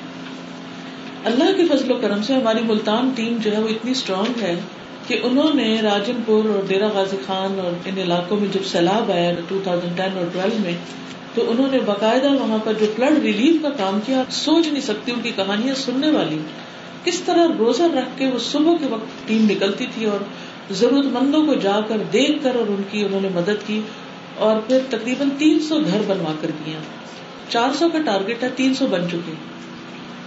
اللہ 1.24 1.56
کے 1.56 1.76
فضل 1.76 1.90
و 1.90 1.94
کرم 1.94 2.22
سے 2.22 2.34
ہماری 2.34 2.62
ملتان 2.62 3.10
ٹیم 3.14 3.36
جو 3.42 3.52
ہے 3.52 3.60
وہ 3.60 3.68
اتنی 3.68 3.90
اسٹرانگ 3.90 4.42
ہے 4.42 4.60
کہ 5.06 5.20
انہوں 5.22 5.54
نے 5.54 5.80
راجن 5.82 6.16
پور 6.26 6.44
اور 6.44 6.62
ڈیرا 6.68 6.88
غازی 6.94 7.16
خان 7.26 7.60
اور 7.64 7.72
ان 7.84 7.98
علاقوں 7.98 8.36
میں 8.40 8.48
جب 8.52 8.64
سیلاب 8.64 9.12
آیا 9.12 9.32
ٹو 9.48 9.58
تھاؤزینڈ 9.62 9.96
ٹین 9.96 10.18
اور 10.18 10.24
ٹویلو 10.32 10.56
میں، 10.60 10.72
تو 11.34 11.50
انہوں 11.50 11.66
نے 11.70 11.78
باقاعدہ 11.86 12.32
وہاں 12.32 12.58
پر 12.64 12.72
جو 12.80 12.86
فلڈ 12.96 13.18
ریلیف 13.18 13.62
کا 13.62 13.68
کام 13.68 13.98
کیا، 14.06 14.22
سوچ 14.30 14.66
نہیں 14.66 14.82
سکتی 14.82 15.12
ان 15.12 15.20
کی 15.22 15.30
کہانیاں 15.36 15.74
سننے 15.74 16.10
والی۔ 16.10 16.38
کس 17.04 17.20
طرح 17.20 17.46
روزہ 17.58 17.82
رکھ 17.82 18.18
کے 18.18 18.26
وہ 18.26 18.38
صبح 18.38 18.72
کے 18.80 18.86
وقت 18.90 19.28
ٹیم 19.28 19.46
نکلتی 19.50 19.86
تھی 19.94 20.04
اور 20.04 20.18
ضرورت 20.70 21.06
مندوں 21.06 21.46
کو 21.46 21.54
جا 21.54 21.80
کر 21.88 21.96
دیکھ 22.12 22.32
کر 22.42 22.54
اور 22.54 22.68
ان 22.68 22.82
کی 22.90 23.04
انہوں 23.04 23.20
نے 23.20 23.28
مدد 23.34 23.66
کی 23.66 23.80
اور 24.36 24.56
پھر 24.66 24.78
تقریباً 24.88 25.28
تین 25.38 25.60
سو 25.60 25.78
گھر 25.78 26.00
بنوا 26.06 26.32
کر 26.40 26.50
دیا 26.66 26.78
چار 27.48 27.68
سو 27.78 27.88
کا 27.88 27.98
ٹارگیٹ 27.98 28.42
ہے، 28.42 28.48
تین 28.56 28.74
سو 28.74 28.86
بن 28.86 29.00
چکے۔ 29.08 29.32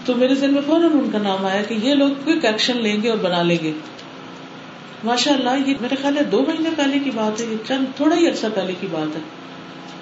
تو 0.05 0.15
میرے 0.15 0.35
ذہن 0.35 0.53
میں 0.53 0.61
فوراً 0.65 0.83
ان 0.83 1.09
کا 1.11 1.17
نام 1.17 1.45
آیا 1.45 1.61
کہ 1.61 1.75
یہ 1.83 1.93
لوگ 1.93 2.09
کوئک 2.25 2.45
ایکشن 2.45 2.81
لیں 2.81 3.03
گے 3.03 3.09
اور 3.09 3.17
بنا 3.17 3.41
لیں 3.41 3.57
گے۔ 3.63 3.71
ماشاء 5.03 5.33
اللہ 5.33 5.69
یہ 5.69 5.73
میرے 5.81 5.95
خیال 6.01 6.17
ہے 6.17 6.23
دو 6.23 6.45
مہینے 6.47 6.69
پہلے 6.77 6.99
کی 6.99 7.11
بات 7.11 7.41
ہے، 7.41 7.45
یہ 7.45 7.55
چند 7.67 7.85
تھوڑا 7.95 8.15
ہی 8.15 8.27
عرصہ 8.27 8.45
پہلے 8.55 8.73
کی 8.79 8.87
بات 8.91 9.15
ہے 9.15 9.21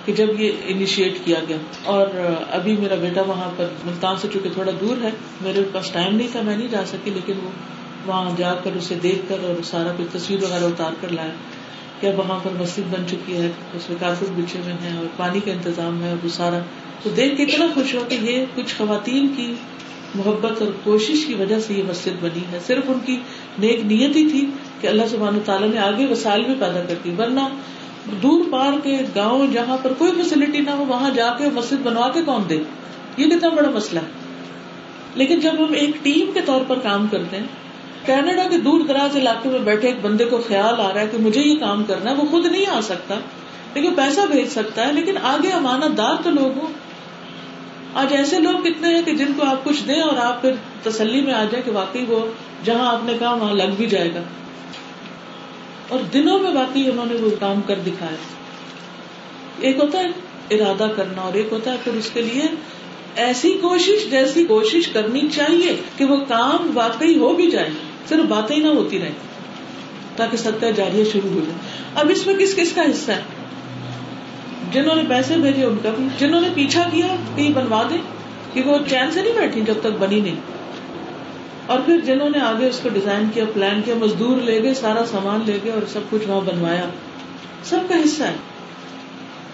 کہ 0.06 0.14
جب 0.14 0.42
یہ 0.42 0.52
انیشیٹ 0.66 1.18
کیا 1.24 1.36
گیا۔ 1.48 1.58
اور 1.84 2.08
ابھی 2.52 2.76
میرا 2.80 2.96
بیٹا 2.96 3.22
وہاں 3.22 3.52
پر 3.56 3.68
ملتان 3.86 4.16
سے 4.22 4.28
چونکہ 4.34 4.50
تھوڑا 4.54 4.72
دور 4.82 5.04
ہے، 5.04 5.10
میرے 5.42 5.62
پاس 5.72 5.92
ٹائم 5.92 6.16
نہیں 6.16 6.28
تھا، 6.32 6.42
میں 6.42 6.58
نہیں 6.58 6.68
جا 6.68 6.86
سکی، 6.86 7.12
لیکن 7.12 7.34
وہ 7.44 7.50
وہاں 8.06 8.30
جا 8.38 8.54
کر 8.54 8.72
اسے 8.76 8.96
دیکھ 8.96 9.30
کر 9.30 9.38
اور 9.44 9.64
سارا 9.64 9.92
کچھ 9.98 10.18
تصویر 10.18 10.44
وغیرہ 10.44 10.64
اتار 10.64 10.92
کر 11.02 11.10
لایا 11.10 11.34
کہ 12.00 12.12
وہاں 12.18 12.40
پر 12.44 12.52
مسجد 12.60 12.84
بن 12.90 13.08
چکی 13.08 13.38
ہے، 13.38 13.52
اس 13.74 13.90
میں 13.90 13.98
کارپیٹ 14.00 14.30
بچے 14.30 14.60
ہوئے 14.60 14.74
ہیں 14.74 14.98
اور 14.98 15.06
پانی 15.18 15.40
کا 15.40 15.52
انتظام 15.52 16.04
ہے 16.04 16.10
اور 16.10 16.18
وہ 16.24 16.30
سارا۔ 16.30 16.60
تو 17.04 17.10
دیکھ 17.10 17.38
کے 17.38 17.44
اتنا 17.44 17.66
خوش 17.74 17.96
ہوا 17.96 18.08
کہ 18.08 18.18
یہ 18.22 18.46
کچھ 18.56 18.76
خواتین 18.76 19.28
کی 19.28 19.54
محبت 20.16 20.62
اور 20.62 20.72
کوشش 20.84 21.26
کی 21.26 21.34
وجہ 21.34 21.60
سے 21.60 21.74
یہ 21.74 21.84
مسجد 21.84 22.24
بنی 22.24 22.42
ہے۔ 22.52 22.60
صرف 22.68 22.84
ان 22.88 23.00
کی 23.06 23.18
نیک 23.60 23.80
نیت 23.86 24.16
ہی 24.16 24.30
تھی 24.30 24.46
کہ 24.82 24.88
اللہ 24.88 25.04
سبحانہ 25.12 25.38
تعالیٰ 25.46 25.70
نے 25.70 25.80
آگے 25.80 26.06
وسائل 26.06 26.44
بھی 26.44 26.54
پیدا 26.60 26.82
کرتی 26.88 27.16
ورنہ 27.18 27.40
دور 28.24 28.46
پار 28.52 28.74
کے 28.84 28.98
گاؤں 29.16 29.48
جہاں 29.48 29.78
پر 29.84 29.94
کوئی 29.94 30.12
فیسلٹی 30.12 30.60
نہ 30.60 30.70
ہو، 30.70 30.86
وہاں 30.88 31.10
جا 31.10 31.30
کے 31.38 31.46
مسجد 31.54 31.78
بنوا 31.84 32.10
کے 32.10 32.22
کون 32.26 32.42
دے؟ 32.50 32.60
یہ 33.18 33.26
کتنا 33.26 33.50
بڑا 33.50 33.70
مسئلہ 33.70 34.00
ہے۔ 34.00 34.28
لیکن 35.16 35.40
جب 35.40 35.54
ہم 35.60 35.74
ایک 35.74 35.90
ٹیم 36.04 36.32
کے 36.34 36.42
طور 36.46 36.62
پر 36.68 36.80
کام 36.80 37.08
کرتے 37.08 37.38
ہیں، 37.38 37.44
کینیڈا 38.06 38.44
کے 38.50 38.58
دور 38.58 38.82
دراز 38.82 39.16
علاقے 39.16 39.50
میں 39.50 39.60
بیٹھے 39.60 39.88
ایک 39.88 39.98
بندے 40.02 40.26
کو 40.26 40.42
خیال 40.48 40.82
آ 40.82 40.94
رہا 40.94 41.02
ہے 41.02 41.08
کہ 41.12 41.18
مجھے 41.18 41.42
یہ 41.42 41.60
کام 41.60 41.84
کرنا 41.84 42.12
ہے، 42.12 42.16
وہ 42.16 42.26
خود 42.32 42.46
نہیں 42.46 42.66
آ 42.72 42.82
سکتا، 42.82 43.16
لیکن 43.74 43.94
پیسہ 43.96 44.22
بھیج 44.32 44.48
سکتا 44.48 44.88
ہے، 44.88 44.94
لیکن 44.94 45.18
آگے 45.24 45.50
امانت 45.50 45.98
دار 45.98 46.16
تو 46.24 46.30
لوگ 46.30 46.58
ہوں۔ 46.58 46.68
آج 47.94 48.14
ایسے 48.14 48.40
لوگ 48.40 48.64
کتنے 48.64 48.96
ہیں 48.96 49.02
کہ 49.04 49.14
جن 49.14 49.34
کو 49.38 49.46
آپ 49.46 49.64
کچھ 49.64 49.88
دیں 49.88 50.02
اور 50.02 50.18
آپ 50.18 50.42
پھر 50.42 50.52
تسلی 50.84 51.22
میں 51.22 51.34
آ 51.34 51.44
جائیں 51.44 51.66
کہ 51.66 51.72
واقعی 51.72 52.06
وہ 52.08 52.20
جہاں 52.66 52.96
آپ 52.96 53.06
نے 53.06 53.14
کہا، 53.20 53.34
وہاں 53.34 53.54
لگ 53.54 53.74
بھی 53.78 53.86
جائے 53.86 54.14
گا۔ 54.14 54.20
اور 55.88 56.00
دنوں 56.14 56.40
میں 56.40 56.52
واقعی 56.52 56.90
انہوں 56.90 57.06
نے 57.06 57.14
وہ 57.14 57.30
کام 57.40 57.62
کر 57.62 57.80
دکھایا۔ 57.88 58.16
ایک 59.60 59.78
ہوتا 59.78 60.00
ہے 60.00 60.08
ارادہ 60.56 60.92
کرنا 60.96 61.22
اور 61.22 61.34
ایک 61.34 61.48
ہوتا 61.52 61.72
ہے 61.72 61.78
پھر 61.84 61.94
اس 61.94 62.10
کے 62.14 62.22
لیے 62.22 62.42
ایسی 63.16 63.58
کوشش 63.62 64.12
جیسی 64.12 64.46
کوشش 64.46 64.88
کرنی 64.88 65.28
چاہیے 65.36 65.76
کہ 65.98 66.06
وہ 66.06 66.18
کام 66.28 66.72
واقعی 66.74 67.18
ہو 67.18 67.36
بھی 67.36 67.52
جائے، 67.52 67.70
صرف 68.10 68.24
باتیں 68.24 68.56
ہی 68.56 68.62
نہ 68.62 68.68
ہوتی 68.68 69.00
رہے 69.00 69.12
تاکہ 70.16 70.38
ستیہ 70.38 70.72
جاریہ 70.72 71.04
شروع 71.04 71.30
ہو 71.30 71.40
جائے۔ 71.40 71.58
اب 71.96 72.10
اس 72.10 72.28
میں 72.28 72.36
کس 72.36 72.56
کس 72.56 72.74
کا 72.74 72.82
حصہ 72.82 73.12
ہے؟ 73.12 73.22
جنہوں 74.72 74.96
نے 74.96 75.02
پیسے 75.10 75.36
بھیجے 75.38 75.66
ان 75.66 75.78
کا 75.84 75.90
بھی۔ 75.90 76.08
جنہوں 76.18 76.42
نے 76.42 76.48
پیچھا 76.54 76.90
کیا، 76.92 77.16
کہیں 77.36 77.50
بنوا 77.50 77.84
دے 77.90 77.96
کہ 78.54 78.62
وہ 78.62 78.78
چین 78.90 79.12
سے 79.12 79.22
نہیں 79.22 79.34
بیٹھی 79.34 79.62
جب 79.62 79.74
تک 79.80 80.00
بنی 80.00 80.20
نہیں۔ 80.20 80.36
اور 81.68 81.80
پھر 81.86 82.00
جنہوں 82.00 82.30
نے 82.30 82.40
آگے 82.40 82.68
اس 82.68 82.80
کو 82.84 82.90
ڈیزائن 82.90 83.30
کیا 83.34 83.46
پلان 83.54 83.82
کیا، 83.86 83.96
مزدور 83.96 84.38
لے 84.38 84.64
گئے، 84.64 84.74
سارا 84.74 85.06
سامان 85.06 85.40
لے 85.46 85.60
گئے 85.64 85.72
اور 85.72 85.82
سب 85.88 86.00
کچھ 86.10 86.28
وہاں 86.28 86.42
بنوایا۔ 86.42 86.90
سب 87.64 87.80
کا 87.90 87.96
حصہ 88.06 88.24
ہے۔ 88.24 88.36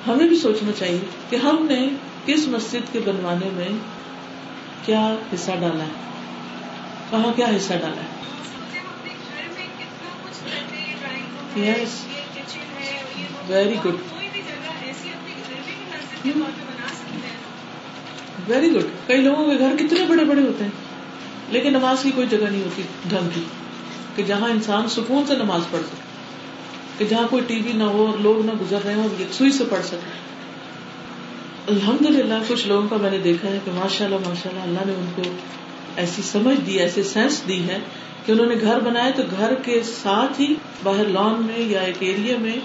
ہمیں 0.07 0.27
بھی 0.27 0.37
سوچنا 0.37 0.71
چاہیے 0.71 0.99
کہ 1.29 1.35
ہم 1.35 1.67
نے 1.69 1.87
کس 2.25 2.47
مسجد 2.47 2.93
کے 2.93 2.99
بنوانے 2.99 3.49
میں 3.53 3.69
کیا 4.85 5.15
حصہ 5.33 5.51
ڈالا 5.51 5.83
ہے۔ 5.83 5.89
کہاں 7.09 7.33
کیا 7.35 7.45
حصہ 7.45 7.73
ڈالا 7.73 8.01
ہے۔ 8.01 8.23
Yes 11.67 12.05
very 13.47 13.75
good 13.85 13.95
very 18.47 18.75
good 18.75 19.07
کئی 19.07 19.21
لوگوں 19.21 19.51
کے 19.51 19.59
گھر 19.59 19.75
کتنے 19.79 20.05
بڑے 20.05 20.23
بڑے 20.23 20.41
ہوتے 20.41 20.63
ہیں۔ 20.63 20.82
لیکن 21.49 21.73
نماز 21.73 22.03
کی 22.03 22.11
کوئی 22.11 22.27
جگہ 22.27 22.49
نہیں 22.51 22.63
ہوتی 22.63 22.81
ڈھنگ 23.09 23.29
کی، 23.33 23.43
کہ 24.15 24.23
جہاں 24.23 24.49
انسان 24.49 24.87
سکون 24.89 25.25
سے 25.27 25.35
نماز 25.35 25.61
پڑھ 25.71 25.81
سکے، 25.81 26.01
کہ 26.97 27.05
جہاں 27.05 27.27
کوئی 27.29 27.43
ٹی 27.47 27.61
وی 27.65 27.73
نہ 27.73 27.83
ہو 27.83 28.05
اور 28.05 28.19
لوگ 28.19 28.45
نہ 28.45 28.51
گزر 28.61 28.85
رہے 28.85 28.93
ہوں 28.93 29.31
سوئی 29.31 29.51
سے 29.51 29.63
پڑھ 29.69 29.85
سکے۔ 29.85 30.11
الحمد 31.67 32.05
للہ 32.05 32.33
کچھ 32.47 32.67
لوگوں 32.67 32.87
کا 32.87 32.97
میں 33.01 33.11
نے 33.11 33.17
دیکھا 33.17 33.49
ہے 33.49 33.59
کہ 33.65 33.71
ماشاء 33.71 34.05
اللہ 34.05 34.27
ماشاء 34.27 34.49
اللہ 34.49 34.63
اللہ 34.63 34.85
نے 34.85 34.93
ان 34.93 35.05
کو 35.15 35.21
ایسی 35.95 36.21
سمجھ 36.21 36.59
دی، 36.67 36.79
ایسی 36.79 37.03
سینس 37.03 37.41
دی 37.47 37.59
ہے 37.69 37.79
کہ 38.25 38.31
انہوں 38.31 38.45
نے 38.45 38.55
گھر 38.61 38.79
بنایا 38.79 39.09
تو 39.15 39.23
گھر 39.37 39.53
کے 39.53 39.81
ساتھ 39.83 40.41
ہی 40.41 40.53
باہر 40.83 41.07
لان 41.07 41.45
میں 41.45 41.59
یا 41.59 41.81
ایک 41.81 41.97
ایریا 41.99 42.37
میں 42.41 42.55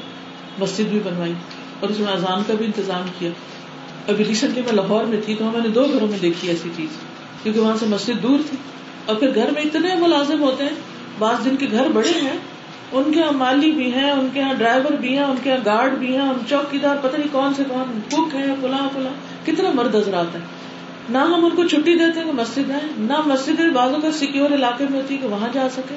مسجد 0.59 0.89
بھی 0.89 1.01
بنوائی 1.05 1.33
اور 1.81 1.91
اس 1.91 1.99
میں 1.99 2.13
اذان 2.13 2.43
کا 2.47 2.55
بھی 2.55 2.67
انتظام 2.67 3.07
کیا۔ 3.19 3.31
ابھی 4.09 4.25
ریسنٹلی 4.25 4.63
میں 4.63 4.73
لاہور 4.73 5.05
میں 5.05 5.21
تھی، 5.25 5.35
تو 5.35 5.45
میں 5.45 5.61
نے 5.61 5.69
دو 5.69 5.85
گھروں 5.93 6.09
میں 6.09 6.19
دیکھی 6.19 6.49
ایسی 6.49 6.69
چیز۔ 6.77 6.97
کیونکہ 7.43 7.61
وہاں 7.61 7.77
سے 7.77 7.87
مسجد 7.87 8.23
دور 8.23 8.39
تھی۔ 8.51 8.57
اور 9.07 9.17
پھر 9.17 9.35
گھر 9.35 9.51
میں 9.51 9.63
اتنے 9.63 9.95
ملازم 9.95 10.43
ہوتے 10.43 10.65
ہیں، 10.65 10.71
بعض 11.19 11.45
جن 11.45 11.57
کے 11.57 11.67
گھر 11.71 11.89
بڑے 11.89 12.21
ہیں، 12.23 12.37
ان 12.93 13.13
کے 13.13 13.21
یہاں 13.21 13.33
مالی 13.33 13.71
بھی 13.71 13.95
ہیں، 13.95 14.11
ان 14.11 14.29
کے 14.33 14.41
یہاں 14.41 14.55
ڈرائیور 14.55 14.93
بھی 14.93 15.17
ہیں، 15.17 15.25
ان 15.25 15.37
کے 15.43 15.51
یہاں 15.51 15.65
گارڈ 15.65 15.93
بھی 15.93 16.17
ہیں 16.17 16.33
چوکی 16.49 16.79
دار 16.79 16.97
پتہ 17.03 17.17
نہیں 17.17 17.29
کون 17.33 17.55
سے، 17.55 17.63
کون 17.69 18.01
کک 18.09 18.35
ہے 18.35 18.47
فلاں 18.61 18.89
فلاں۔ 18.93 19.47
کتنا 19.47 19.71
مرد 19.75 19.95
حضرات 19.95 20.35
ہے 20.35 20.41
نہ 21.09 21.19
ہم 21.19 21.45
ان 21.45 21.57
کو 21.57 21.65
چھٹی 21.65 21.95
دیتے 21.95 22.19
ہیں 22.19 22.27
کہ 22.27 22.33
مسجد 22.33 22.71
ہے 22.71 22.79
نہ 22.99 23.13
مسجد 23.27 23.61
بازوں 23.75 23.99
کا 24.03 24.13
سیکور 24.13 24.51
علاقے 24.51 24.85
میں 24.91 25.03
ہوتی 25.03 25.15
ہے 25.15 25.21
کہ 25.23 25.29
وہاں 25.29 25.49
جا 25.53 25.69
سکے۔ 25.73 25.95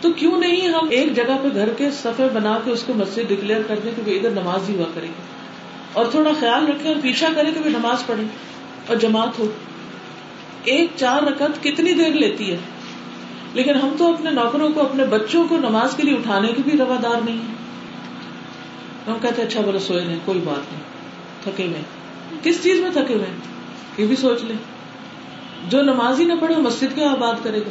تو 0.00 0.12
کیوں 0.12 0.38
نہیں 0.38 0.68
ہم 0.68 0.86
ایک 0.90 1.16
جگہ 1.16 1.36
پہ 1.42 1.48
گھر 1.54 1.68
کے 1.68 1.90
سفر 1.90 2.28
بنا 2.32 2.58
کے 2.64 2.70
اس 2.70 2.82
کو 2.82 2.92
مسجد 2.96 3.28
ڈکلیئر 3.28 3.62
کر 3.62 3.78
دیں 3.84 3.92
کہ 4.04 4.10
ادھر 4.10 4.30
نماز 4.30 4.70
ہی 4.70 4.76
ہوا 4.76 4.84
کرے 4.94 5.06
گی۔ 5.06 5.22
اور 5.92 6.04
تھوڑا 6.10 6.30
خیال 6.40 6.66
رکھے 6.66 6.88
اور 6.88 6.96
پیچھا 7.02 7.28
کرے 7.36 7.50
کہ 7.50 7.68
نماز 7.68 8.06
پڑھے 8.06 8.24
اور 8.86 8.96
جماعت 8.96 9.38
ہو۔ 9.38 9.46
ایک 10.64 10.90
چار 10.96 11.22
رکعت 11.22 11.62
کتنی 11.62 11.92
دیر 11.92 12.10
لیتی 12.10 12.52
ہے؟ 12.52 12.56
لیکن 13.54 13.74
ہم 13.74 13.88
تو 13.98 14.14
اپنے 14.14 14.30
نوکروں 14.30 14.68
کو، 14.68 14.80
اپنے 14.80 15.04
بچوں 15.04 15.48
کو 15.48 15.56
نماز 15.56 15.96
کے 15.96 16.02
لیے 16.02 16.14
اٹھانے 16.14 16.48
کے 16.48 16.62
بھی 16.64 16.78
روادار 16.78 17.20
نہیں 17.24 17.38
ہے 17.38 17.54
ہم 19.06 19.14
کہتے 19.22 19.42
اچھا 19.42 19.60
بولے 19.60 19.78
سوئے 19.78 20.04
نہیں 20.04 20.18
کوئی 20.24 20.40
بات 20.44 20.72
نہیں۔ 20.72 20.82
تھکے 21.42 21.66
ہوئے۔ 21.66 21.82
کس 22.42 22.62
چیز 22.62 22.80
میں 22.80 22.90
تھکے 22.90 23.14
ہوئے؟ 23.14 23.26
یہ 23.98 24.06
بھی 24.06 24.16
سوچ 24.16 24.44
لیں۔ 24.44 24.56
جو 25.68 25.82
نماز 25.82 26.20
ہی 26.20 26.24
نہ 26.24 26.32
پڑھے 26.40 26.56
مسجد 26.56 26.94
کیا 26.94 27.10
آباد 27.10 27.34
کرے 27.42 27.58
گا؟ 27.58 27.70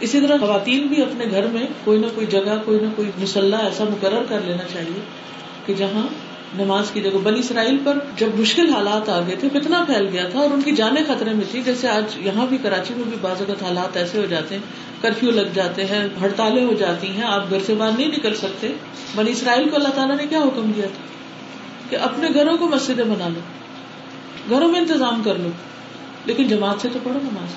اسی 0.00 0.20
طرح 0.20 0.36
خواتین 0.38 0.86
بھی 0.86 1.02
اپنے 1.02 1.24
گھر 1.30 1.46
میں 1.46 1.66
کوئی 1.84 1.98
نہ 1.98 2.06
کوئی 2.14 2.26
جگہ، 2.26 2.62
کوئی 2.64 2.78
نہ 2.82 2.88
کوئی 2.96 3.10
مسلح 3.18 3.56
ایسا 3.56 3.84
مقرر 3.84 4.22
کر 4.28 4.40
لینا 4.44 4.64
چاہیے 4.72 5.00
کہ 5.66 5.74
جہاں 5.74 6.02
نماز 6.58 6.90
کی 6.90 7.00
جگہ 7.00 7.18
بنی 7.22 7.38
اسرائیل 7.38 7.78
پر 7.84 7.98
جب 8.16 8.26
مشکل 8.38 8.72
حالات 8.74 9.08
آ 9.08 9.20
گئے 9.20 9.36
تھے 9.36 9.48
فتنا 9.48 9.84
پھیل 9.86 10.08
گیا 10.12 10.28
تھا 10.28 10.38
اور 10.38 10.50
ان 10.50 10.62
کی 10.62 10.72
جانے 10.72 11.04
خطرے 11.04 11.32
میں 11.32 11.44
تھی 11.50 11.62
جیسے 11.62 11.88
آج 11.88 12.04
یہاں 12.16 12.46
بھی 12.46 12.58
کراچی 12.58 12.94
میں 12.94 13.04
بھی 13.04 13.16
بعض 13.20 13.36
اوقات 13.38 13.62
حالات 13.62 13.96
ایسے 13.96 14.18
ہو 14.18 14.26
جاتے 14.26 14.54
ہیں، 14.54 14.62
کرفیو 15.02 15.30
لگ 15.30 15.46
جاتے 15.54 15.84
ہیں، 15.84 16.08
ہڑتالیں 16.20 16.64
ہو 16.64 16.72
جاتی 16.72 17.08
ہیں، 17.08 17.24
آپ 17.24 17.50
گھر 17.50 17.58
سے 17.66 17.74
باہر 17.74 17.98
نہیں 17.98 18.08
نکل 18.08 18.34
سکتے۔ 18.34 18.72
بنی 19.14 19.30
اسرائیل 19.30 19.68
کو 19.68 19.76
اللہ 19.76 19.88
تعالیٰ 19.88 20.16
نے 20.16 20.26
کیا 20.26 20.38
حکم 20.38 20.72
دیا 20.76 20.86
تھا؟ 20.86 21.04
کہ 21.90 21.96
اپنے 21.96 22.28
گھروں 22.34 22.56
کو 22.56 22.68
مسجدیں 22.68 23.04
بنا 23.04 23.28
لو، 23.28 23.40
گھروں 24.50 24.68
میں 24.68 24.80
انتظام 24.80 25.22
کر 25.24 25.34
لو، 25.34 25.48
لیکن 26.24 26.48
جماعت 26.48 26.82
سے 26.82 26.88
تو 26.92 26.98
پڑھو 27.02 27.18
نماز۔ 27.22 27.54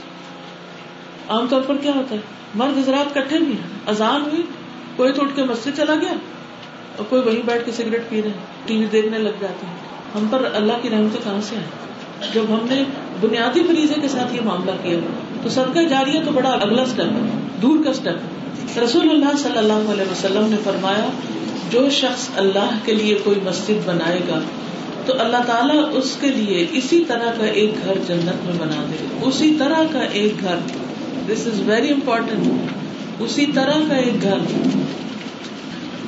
عام 1.30 1.48
طور 1.50 1.62
پر 1.62 1.78
کیا 1.78 1.92
ہوتا 1.96 2.16
ہے؟ 2.16 2.22
مرد 2.56 2.78
حضرات 2.78 3.14
کٹھے 3.14 3.38
بھی 3.38 3.52
ہیں، 3.52 3.80
اذان 3.88 4.22
ہوئی، 4.22 4.42
کوئی 4.96 5.14
تو 5.14 5.22
اٹھ 5.22 5.36
کے 5.36 5.44
مسجد 5.44 5.78
چلا 5.78 5.96
گیا۔ 6.02 6.14
اور 6.98 7.06
کوئی 7.10 7.22
وہیں 7.22 7.42
بیٹھ 7.46 7.66
کے 7.66 7.72
سگریٹ 7.72 8.10
پی 8.10 8.22
رہے 8.22 8.30
ہیں، 8.30 8.66
ٹی 8.66 8.78
وی 8.78 8.86
دیکھنے 8.92 9.18
لگ 9.18 9.42
جاتے 9.42 9.66
ہیں۔ 9.66 9.76
ہم 10.16 10.28
پر 10.32 10.48
اللہ 10.54 10.82
کی 10.82 10.90
رحمتیں 10.90 11.24
کہاں 11.24 11.42
سے 11.42 11.56
آئے 11.56 12.32
جب 12.34 12.44
ہم 12.50 12.66
نے 12.70 12.84
بنیادی 13.22 13.64
فریضے 13.64 14.00
کے 14.02 14.08
ساتھ 14.08 14.36
یہ 14.36 14.42
معاملہ 14.44 14.72
کیا، 14.84 14.98
تو 15.44 15.50
سب 15.50 15.74
کا 15.74 15.84
جاری 15.84 16.20
تو 16.26 16.32
بڑا 16.32 16.50
اگلا 16.50 16.82
اسٹیپ 16.82 17.12
ہے، 17.14 17.40
دور 17.62 17.84
کا 17.84 17.90
اسٹیپ 17.90 18.78
رسول 18.80 19.10
اللہ 19.10 19.38
صلی 19.38 19.58
اللہ 19.58 19.92
علیہ 19.92 20.12
وسلم 20.12 20.50
نے 20.50 20.58
فرمایا، 20.64 21.10
جو 21.72 21.90
شخص 21.90 22.30
اللہ 22.36 22.78
کے 22.86 22.94
لیے 22.94 23.18
کوئی 23.24 23.40
مسجد 23.44 23.86
بنائے 23.86 24.20
گا، 24.28 24.40
تو 25.06 25.14
اللہ 25.20 25.44
تعالیٰ 25.46 25.84
اس 25.94 26.16
کے 26.22 26.28
لیے 26.28 26.66
اسی 26.72 27.04
طرح 27.08 27.32
کا 27.38 27.46
ایک 27.46 27.86
گھر 27.86 27.98
جنت 28.08 28.46
میں 28.46 28.54
بنا 28.58 28.84
دے 28.92 29.06
اسی 29.22 29.56
طرح 29.60 29.84
کا 29.92 30.00
ایک 30.12 30.42
گھر 30.42 30.56
دس 31.28 31.48
از 31.48 31.62
ویری 31.66 31.90
امپورٹینٹ 31.90 33.22
اسی 33.22 33.46
طرح 33.54 33.88
کا 33.90 33.96
ایک 33.96 34.24
گھر 34.24 34.38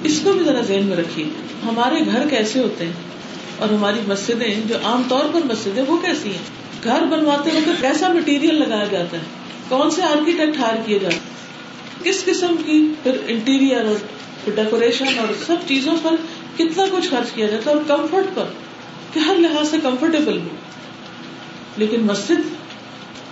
اس 0.04 0.22
کو 0.24 0.34
بھی 0.34 0.46
ذرا 0.46 0.62
ذہن 0.62 0.84
میں 0.84 0.98
رکھیے، 0.98 1.26
ہمارے 1.66 1.96
گھر 2.06 2.28
کیسے 2.30 2.60
ہوتے 2.60 2.86
ہیں؟ 2.86 2.94
اور 3.58 3.70
ہماری 3.70 4.00
مسجدیں 4.08 4.62
جو 4.68 4.76
عام 4.84 5.02
طور 5.10 5.26
پر 5.34 5.40
مسجدیں، 5.46 5.84
وہ 5.88 5.98
کیسی 5.98 6.32
ہیں؟ 6.32 6.60
گھر 6.84 7.06
بنواتے 7.06 7.50
وقت 7.54 7.82
کیسا 7.82 8.08
مٹیریل 8.08 8.56
لگایا 8.56 8.86
جاتا 8.92 9.18
ہے؟ 9.18 9.22
کون 9.68 9.90
سے 9.90 10.04
آرکیٹیکٹ 10.04 10.60
ہائر 10.60 10.78
کیے 10.86 11.00
جاتے 11.00 11.16
ہیں؟ 11.16 11.40
کس 12.04 12.26
قسم 12.26 12.56
کی 12.66 12.94
پھر 13.04 13.18
انٹیریئر 13.28 13.86
اور 13.86 13.96
ڈیکوریشن 14.56 15.20
اور 15.20 15.28
سب 15.48 15.56
چیزوں 15.68 15.94
پر 16.04 16.16
کتنا 16.58 16.84
کچھ 16.92 17.10
خرچ 17.10 17.32
کیا 17.32 17.46
جاتا 17.48 17.72
ہے 17.72 17.76
اور 17.76 17.84
کمفرٹ 17.88 18.36
پر؟ 18.36 18.44
کہ 19.14 19.20
ہر 19.20 19.36
لحاظ 19.36 19.70
سے 19.70 19.78
کمفرٹیبل 19.84 20.38
ہو۔ 20.38 20.56
لیکن 21.78 22.02
مسجد، 22.02 22.56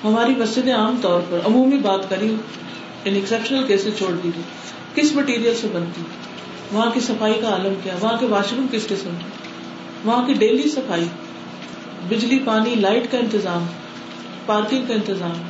ہماری 0.03 0.35
مسجدیں 0.35 0.73
عام 0.73 0.95
طور 1.01 1.21
پر 1.29 1.39
عمومی 1.45 1.77
بات 1.77 2.09
کری 2.09 2.35
ان 3.05 3.15
ایکسپشنل 3.15 3.63
کیسے 3.67 3.89
چھوڑ 3.97 4.11
دیجیے 4.23 4.43
کس 4.95 5.15
مٹیریل 5.15 5.53
سے 5.61 5.67
بنتی؟ 5.73 6.01
وہاں 6.71 6.91
کی 6.91 6.99
صفائی 6.99 7.33
کا 7.41 7.49
عالم 7.49 7.73
کیا، 7.83 7.93
وہاں 8.01 8.17
کے 8.17 8.25
واش 8.25 8.53
روم 8.53 8.67
کس 8.71 8.87
قسم 8.87 9.09
کے؟ 9.09 9.25
وہاں 10.05 10.27
کی 10.27 10.33
ڈیلی 10.33 10.69
صفائی، 10.69 11.05
بجلی، 12.09 12.39
پانی 12.45 12.75
لائٹ 12.75 13.11
کا 13.11 13.17
انتظام 13.17 13.65
پارکنگ 14.45 14.85
کا 14.87 14.93
انتظام، 14.93 15.41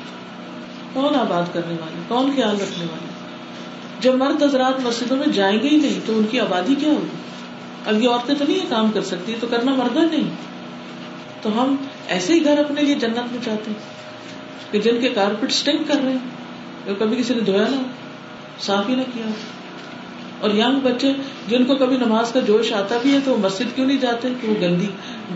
کون 0.93 1.15
آباد 1.15 1.53
کرنے 1.53 1.73
والے 1.73 2.01
کون 2.07 2.31
خیال 2.35 2.55
رکھنے 2.55 2.85
والے 2.85 3.07
جب 3.99 4.15
مرد 4.15 4.43
حضرات 4.43 4.79
مسجدوں 4.79 5.17
میں 5.17 5.27
جائیں 5.27 5.59
گے 5.63 5.69
ہی 5.69 5.77
نہیں، 5.77 5.99
تو 6.05 6.17
ان 6.17 6.25
کی 6.31 6.39
آبادی 6.39 6.75
کیا 6.75 6.89
ہوگی؟ 6.89 7.17
اب 7.85 8.03
یہ 8.03 8.09
عورتیں 8.09 8.35
تو 8.35 8.45
نہیں 8.47 8.57
یہ 8.57 8.69
کام 8.69 8.91
کر 8.91 9.03
سکتی 9.03 9.35
تو 9.39 9.47
کرنا 9.47 9.73
مرد 9.73 9.97
نہیں۔ 9.97 10.29
تو 11.41 11.61
ہم 11.61 11.75
ایسے 12.07 12.33
ہی 12.33 12.43
گھر 12.43 12.59
اپنے 12.59 12.81
لیے 12.81 12.95
جنت 12.95 13.31
میں 13.31 13.45
چاہتے 13.45 13.71
ہیں 13.71 13.97
کہ 14.71 14.79
جن 14.79 15.01
کے 15.01 15.09
کارپیٹ 15.09 15.49
اسٹنک 15.49 15.87
کر 15.87 15.95
رہے 16.03 16.11
ہیں 16.11 16.95
کبھی 16.99 17.17
کسی 17.17 17.33
نے 17.33 17.39
دھویا 17.39 17.65
نہ 17.69 17.81
صاف 18.59 18.89
ہی 18.89 18.95
نہ 18.95 19.01
کیا 19.13 19.25
اور 20.39 20.49
یگ 20.49 20.79
بچے 20.83 21.13
جن 21.47 21.65
کو 21.65 21.75
کبھی 21.75 21.97
نماز 21.97 22.31
کا 22.31 22.39
جوش 22.39 22.73
آتا 22.73 22.97
بھی 23.01 23.13
ہے 23.13 23.19
تو 23.25 23.31
وہ 23.31 23.37
مسجد 23.37 23.75
کیوں 23.75 23.87
نہیں 23.87 23.97
جاتے؟ 23.97 24.27
کہ 24.41 24.47
وہ 24.47 24.61
گندی 24.61 24.87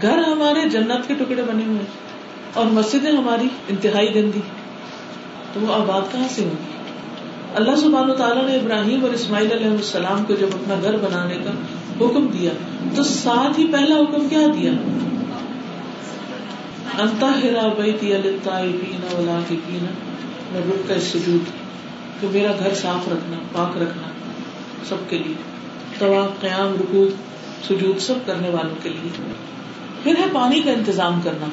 گھر 0.01 0.17
ہمارے 0.17 0.69
جنت 0.69 1.07
کے 1.07 1.13
ٹکڑے 1.13 1.41
بنے 1.41 1.65
ہوئے 1.65 1.79
اور 2.53 2.65
مسجدیں 2.65 3.11
ہماری 3.11 3.47
انتہائی 3.69 4.15
گندی 4.15 4.39
تو 5.53 5.59
وہ 5.59 5.73
آباد 5.73 6.11
کہاں 6.11 6.27
سے 6.29 6.43
ہوگی؟ 6.43 6.71
اللہ 7.55 7.75
سبحان 7.75 8.09
و 8.09 8.13
تعالیٰ 8.13 8.45
نے 8.45 8.55
ابراہیم 8.55 9.03
اور 9.03 9.13
اسماعیل 9.13 9.51
علیہ 9.51 9.67
السلام 9.67 10.23
کو 10.23 10.33
جب 10.33 10.47
اپنا 10.53 10.75
گھر 10.83 10.97
بنانے 10.97 11.35
کا 11.43 11.51
حکم 12.05 12.27
دیا، 12.27 12.51
تو 12.95 13.03
ساتھ 13.03 13.59
ہی 13.59 13.67
پہلا 13.67 13.95
حکم 13.95 14.27
کیا 14.29 14.41
دیا؟ 14.55 14.71
انتا 16.99 17.31
ہرا 17.43 17.67
بیتی 17.77 18.13
پینا 18.53 19.19
ولا 19.19 19.39
کی 19.47 19.55
پینا 19.67 19.91
میں 20.51 20.61
رک 20.67 20.87
کا 20.87 20.99
سجود، 20.99 21.49
کہ 22.21 22.27
میرا 22.31 22.51
گھر 22.59 22.73
صاف 22.73 23.07
رکھنا، 23.07 23.37
پاک 23.51 23.77
رکھنا۔ 23.77 24.07
سب 24.89 25.09
کے 25.09 25.17
لیے 25.17 25.33
طوا 25.99 26.27
قیام 26.41 26.73
رکو 26.73 27.07
سجود، 27.67 27.99
سب 27.99 28.13
کرنے 28.25 28.49
والوں 28.49 28.75
کے 28.83 28.89
لیے۔ 28.89 29.09
پھر 30.03 30.15
ہے 30.17 30.25
پانی 30.31 30.61
کا 30.61 30.71
انتظام 30.71 31.21
کرنا۔ 31.23 31.45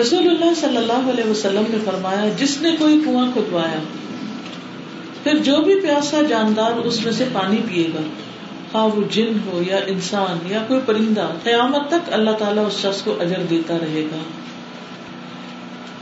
رسول 0.00 0.28
اللہ 0.28 0.54
صلی 0.56 0.76
اللہ 0.76 1.10
علیہ 1.10 1.30
وسلم 1.30 1.64
نے 1.68 1.76
فرمایا، 1.84 2.28
جس 2.38 2.62
نے 2.62 2.76
کوئی 2.78 3.00
کنواں 3.04 3.28
کھدوایا، 3.32 3.78
پھر 5.22 5.38
جو 5.38 5.56
بھی 5.56 5.80
پیاسا 5.80 6.22
جاندار 6.28 6.72
اس 6.72 7.04
میں 7.04 7.12
سے 7.12 7.24
پانی 7.32 7.56
پیے 7.68 7.86
گا۔ 7.94 8.00
خواہ 8.72 8.84
وہ 8.84 9.02
جن 9.10 9.32
ہو 9.46 9.62
یا 9.66 9.76
انسان 9.86 10.38
یا 10.46 10.64
کوئی 10.68 10.80
پرندہ، 10.86 11.28
قیامت 11.42 11.88
تک 11.88 12.12
اللہ 12.12 12.30
تعالیٰ 12.30 12.66
اس 12.66 12.72
شخص 12.72 13.02
کو 13.02 13.16
اجر 13.20 13.42
دیتا 13.50 13.78
رہے 13.78 14.06
گا۔ 14.12 14.18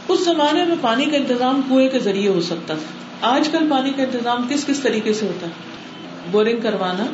اس 0.08 0.24
زمانے 0.24 0.64
میں 0.64 0.76
پانی 0.80 1.04
کا 1.04 1.16
انتظام 1.16 1.60
کنویں 1.68 1.88
کے 1.88 1.98
ذریعے 1.98 2.28
ہو 2.28 2.40
سکتا۔ 2.40 2.74
تھا 2.74 3.28
آج 3.28 3.48
کل 3.52 3.66
پانی 3.70 3.90
کا 3.90 4.02
انتظام 4.02 4.46
کس 4.50 4.66
کس 4.66 4.80
طریقے 4.80 5.12
سے 5.12 5.26
ہوتا؟ 5.26 5.46
ہے 5.46 5.75
بورنگ 6.30 6.60
کروانا 6.62 7.06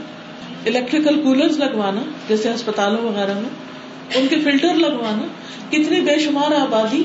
الیکٹریکل 0.67 1.23
کولر 1.23 1.49
لگوانا، 1.49 2.01
جیسے 2.29 2.51
اسپتالوں 2.51 3.03
وغیرہ 3.03 3.35
میں، 3.35 3.51
ان 4.15 4.27
کے 4.29 4.37
فلٹر 4.37 4.75
لگوانا، 4.75 5.27
کتنی 5.71 6.01
بے 6.01 6.19
شمار 6.19 6.53
آبادی 6.53 7.03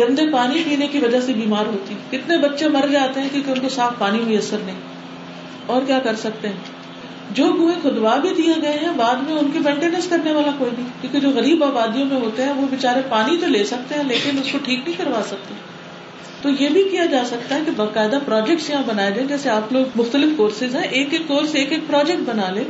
گندے 0.00 0.22
پانی 0.32 0.62
پینے 0.64 0.86
کی 0.86 0.98
وجہ 0.98 1.20
سے 1.20 1.32
بیمار 1.32 1.66
ہوتی 1.66 1.94
کتنے 2.10 2.38
بچے 2.38 2.68
مر 2.68 2.86
جاتے 2.92 3.20
ہیں 3.20 3.28
کیونکہ 3.32 3.50
ان 3.50 3.58
کو 3.60 3.68
صاف 3.68 3.92
پانی 3.98 4.18
میسر 4.18 4.56
نہیں۔ 4.66 4.76
اور 5.66 5.82
کیا 5.86 5.98
کر 5.98 6.14
سکتے 6.16 6.48
ہیں؟ 6.48 6.56
جو 7.30 7.52
کنویں 7.52 7.74
خدوا 7.82 8.16
بھی 8.16 8.30
دیے 8.36 8.54
گئے 8.62 8.78
ہیں، 8.82 8.92
بعد 8.96 9.16
میں 9.16 9.38
ان 9.38 9.50
کی 9.52 9.58
مینٹیننس 9.58 10.08
کرنے 10.08 10.32
والا 10.32 10.50
کوئی 10.58 10.70
نہیں۔ 10.78 10.88
کیونکہ 11.00 11.20
جو 11.20 11.30
غریب 11.30 11.64
آبادیوں 11.64 12.06
میں 12.06 12.20
ہوتے 12.20 12.42
ہیں، 12.42 12.52
وہ 12.52 12.66
بےچارے 12.70 13.00
پانی 13.08 13.36
تو 13.40 13.46
لے 13.46 13.64
سکتے 13.64 13.94
ہیں، 13.94 14.04
لیکن 14.04 14.38
اس 14.38 14.52
کو 14.52 14.58
ٹھیک 14.64 14.78
نہیں 14.78 14.98
کروا 14.98 15.22
سکتے۔ 15.26 15.54
تو 16.42 16.48
یہ 16.60 16.68
بھی 16.68 16.82
کیا 16.90 17.04
جا 17.04 17.22
سکتا 17.26 17.54
ہے 17.54 17.60
کہ 17.66 17.70
باقاعدہ 17.76 18.18
پروجیکٹس 18.24 18.70
یہاں 18.70 18.82
بنائے 18.86 19.10
جائیں، 19.10 19.28
جیسے 19.28 19.50
آپ 19.50 19.72
لوگ 19.72 19.84
مختلف 19.96 20.36
کورسز 20.36 20.76
ہیں، 20.76 20.82
ایک 20.82 21.12
ایک 21.12 21.22
کورس 21.26 21.54
ایک 21.54 21.72
ایک 21.72 21.80
پروجیکٹ 21.86 22.28
بنا 22.28 22.50
لے 22.50 22.64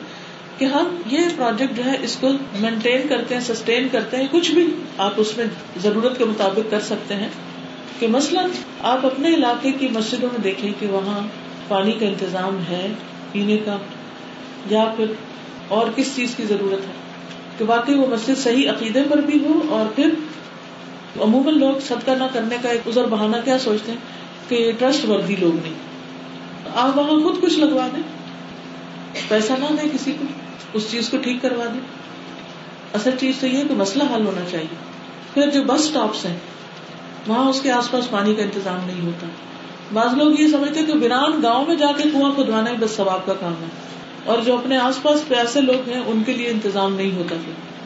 کہ 0.59 0.65
ہم 0.65 0.97
یہ 1.07 1.19
پروجیکٹ 1.37 1.77
جو 1.77 1.85
ہے 1.85 1.97
اس 2.03 2.17
کو 2.17 2.29
مینٹین 2.61 3.09
کرتے 3.09 3.35
ہیں 3.35 3.41
سسٹین 3.41 3.89
کرتے 3.93 4.17
ہیں، 4.17 4.27
کچھ 4.31 4.51
بھی 4.51 4.67
آپ 4.99 5.15
اس 5.17 5.37
میں 5.37 5.47
ضرورت 5.83 6.19
کے 6.19 6.25
مطابق 6.25 6.71
کر 6.71 6.81
سکتے 6.81 7.15
ہیں 7.15 7.29
کہ 8.01 8.07
مثلاً 8.07 8.51
آپ 8.83 9.07
اپنے 9.07 9.35
علاقے 9.35 9.73
کی 9.73 9.89
مسجدوں 9.89 10.29
میں 10.33 10.41
دیکھیں 10.45 10.71
کہ 10.81 10.87
وہاں 10.87 11.21
پانی 11.69 11.93
کا 11.93 12.07
انتظام 12.07 12.59
ہے، 12.69 12.87
پینے 13.33 13.57
کا، 13.65 13.77
یا 14.71 14.93
پھر 14.97 15.13
اور 15.69 15.87
کس 15.97 16.17
چیز 16.17 16.35
کی 16.37 16.45
ضرورت 16.45 16.87
ہے؟ 16.89 16.93
کہ 17.59 17.65
واقعی 17.65 17.95
وہ 17.95 18.07
مسجد 18.07 18.39
صحیح 18.39 18.71
عقیدے 18.71 19.03
پر 19.11 19.19
بھی 19.19 19.39
ہو 19.45 19.61
اور 19.69 19.87
پھر 19.95 20.11
عموماً 21.17 21.59
لوگ 21.59 21.81
صدقہ 21.81 22.11
نہ 22.11 22.25
کرنے 22.33 22.57
کا 22.63 22.69
ایک 22.69 22.81
ازر 22.87 23.07
بہانا 23.07 23.41
کیا 23.41 23.59
سوچتے 23.59 23.93
ہیں 23.93 23.99
کہ 24.49 24.73
ٹرسٹ 24.79 25.05
وردی 25.05 25.37
لوگ 25.37 25.55
نہیں۔ 25.55 25.75
آپ 26.75 26.99
وہاں 26.99 27.23
خود 27.23 27.43
کچھ 27.43 27.59
لگوا 27.59 27.89
دیں۔ 27.97 28.03
پیسہ 29.29 29.53
نہ 29.53 29.65
دیں 29.65 29.89
کسی 29.93 30.13
کو، 30.13 30.25
اس 30.73 30.91
چیز 30.91 31.09
کو 31.09 31.17
ٹھیک 31.17 31.37
کروا 31.43 31.65
دیں۔ 31.65 31.81
اصل 32.95 33.11
چیز 33.21 33.35
تو 33.41 33.47
یہ 33.47 33.65
کہ 33.69 33.75
مسئلہ 33.75 34.03
حل 34.15 34.27
ہونا 34.27 34.41
چاہیے۔ 34.51 34.75
پھر 35.35 35.51
جو 35.51 35.63
بس 35.63 35.81
اسٹاپس 35.81 36.25
ہیں، 36.25 36.37
وہاں 37.27 37.49
اس 37.49 37.61
کے 37.61 37.71
آس 37.71 37.91
پاس 37.91 38.11
پانی 38.11 38.35
کا 38.35 38.43
انتظام 38.43 38.87
نہیں 38.87 39.07
ہوتا۔ 39.07 39.27
بعض 39.93 40.15
لوگ 40.15 40.41
یہ 40.41 40.47
سمجھتے 40.47 40.85
کہ 40.85 40.93
بران 40.93 41.43
گاؤں 41.43 41.67
میں 41.67 41.75
جا 41.75 41.87
کے 41.97 42.03
کنواں 42.03 42.33
کھدوانا 42.33 42.71
ہی 42.71 42.77
بس 42.77 42.91
ثواب 42.91 43.27
کا 43.27 43.35
کام 43.35 43.53
ہے۔ 43.53 43.67
اور 44.25 44.39
جو 44.39 44.59
اپنے 44.59 44.77
آس 44.77 45.03
پاس 45.03 45.29
پیاسے 45.29 45.61
لوگ 45.61 45.89
ہیں، 45.89 46.01
ان 46.07 46.23
کے 46.27 46.33
لیے 46.33 46.49
انتظام 46.49 46.95
نہیں 46.95 47.17
ہوتا۔ 47.17 47.35
پھر 47.45 47.78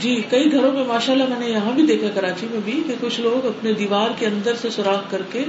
جی 0.00 0.22
کئی 0.30 0.52
گھروں 0.52 0.72
میں 0.72 0.84
ماشاء 0.84 1.12
اللہ 1.12 1.24
میں 1.28 1.38
نے 1.38 1.46
یہاں 1.46 1.72
بھی 1.72 1.86
دیکھا 1.86 2.06
کراچی 2.14 2.46
میں 2.50 2.60
بھی 2.64 2.82
کہ 2.86 2.94
کچھ 3.00 3.20
لوگ 3.20 3.46
اپنے 3.46 3.72
دیوار 3.72 4.08
کے 4.18 4.26
اندر 4.26 4.54
سے 4.54 4.70
سوراخ 4.70 5.10
کر 5.10 5.22
کے 5.32 5.44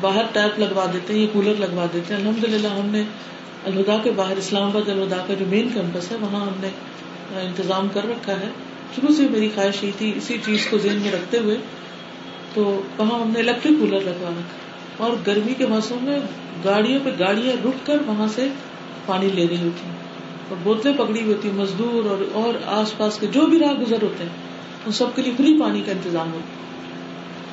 باہر 0.00 0.22
ٹیپ 0.32 0.58
لگوا 0.58 0.86
دیتے 0.92 1.12
ہیں 1.12 1.20
یا 1.20 1.26
کولر 1.32 1.54
لگوا 1.58 1.86
دیتے 1.92 2.14
ہیں۔ 2.14 2.20
الحمد 2.20 2.44
للہ 2.44 2.68
ہم 2.68 2.86
نے 2.86 3.02
الہدا 3.64 3.96
کے 4.02 4.10
باہر، 4.10 4.36
اسلام 4.36 4.62
آباد 4.62 4.88
الہدا 4.88 5.16
کا 5.26 5.34
جو 5.34 5.44
مین 5.48 5.68
کیمپس 5.74 6.12
ہے، 6.12 6.16
وہاں 6.20 6.40
ہم 6.40 6.60
نے 6.60 6.68
انتظام 7.40 7.88
کر 7.94 8.08
رکھا 8.08 8.40
ہے۔ 8.40 8.48
شروع 8.96 9.14
سے 9.14 9.26
میری 9.30 9.48
خواہش 9.54 9.84
یہ 9.84 9.90
تھی، 9.98 10.12
اسی 10.16 10.38
چیز 10.44 10.66
کو 10.70 10.78
ذہن 10.78 10.98
میں 11.02 11.12
رکھتے 11.12 11.38
ہوئے 11.38 11.56
تو 12.54 12.82
وہاں 12.98 13.20
ہم 13.20 13.30
نے 13.30 13.40
الیکٹرک 13.40 13.80
کولر 13.80 14.00
لگوا 14.00 14.30
رکھا 14.30 15.04
اور 15.04 15.10
گرمی 15.26 15.54
کے 15.54 15.66
موسم 15.66 15.96
میں 16.00 16.18
گاڑیوں 16.64 17.00
پہ 17.04 17.10
گاڑیاں 17.18 17.56
رک 17.64 17.86
کر 17.86 17.96
وہاں 18.06 18.28
سے 18.34 18.48
پانی 19.06 19.26
لے 19.26 19.46
رہی 19.48 19.62
ہوتی 19.62 19.86
ہیں۔ 19.86 20.03
اور 20.48 20.56
بوتلیں 20.62 20.94
پکڑی 20.94 21.22
ہوئی 21.22 21.34
ہوتی 21.34 21.48
ہیں، 21.48 21.56
مزدور 21.56 22.10
اور 22.10 22.18
اور 22.32 22.54
آس 22.66 22.96
پاس 22.96 23.18
کے 23.18 23.26
جو 23.26 23.46
بھی 23.46 23.58
راہ 23.58 23.72
گزر 23.72 24.02
ہوتے 24.02 24.22
ہیں، 24.22 24.30
ان 24.86 24.92
سب 24.92 25.06
کے 25.14 25.22
لیے 25.22 25.32
فری 25.36 25.58
پانی 25.60 25.80
کا 25.80 25.92
انتظام 25.92 26.32
ہوتا 26.32 26.64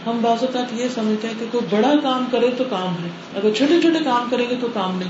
ہم 0.09 0.17
بعض 0.21 0.37
اوقات 0.41 0.73
یہ 0.73 0.87
سمجھتے 0.93 1.27
ہیں 1.27 1.35
کہ 1.39 1.45
کوئی 1.51 1.65
بڑا 1.69 1.93
کام 2.03 2.25
کرے 2.31 2.49
تو 2.57 2.63
کام 2.69 3.03
ہے، 3.03 3.09
اگر 3.35 3.53
چھوٹے 3.53 3.81
چھوٹے 3.81 3.99
کام 4.03 4.27
کریں 4.31 4.49
گے 4.49 4.55
تو 4.61 4.67
کام 4.73 4.99
نہیں۔ 4.99 5.09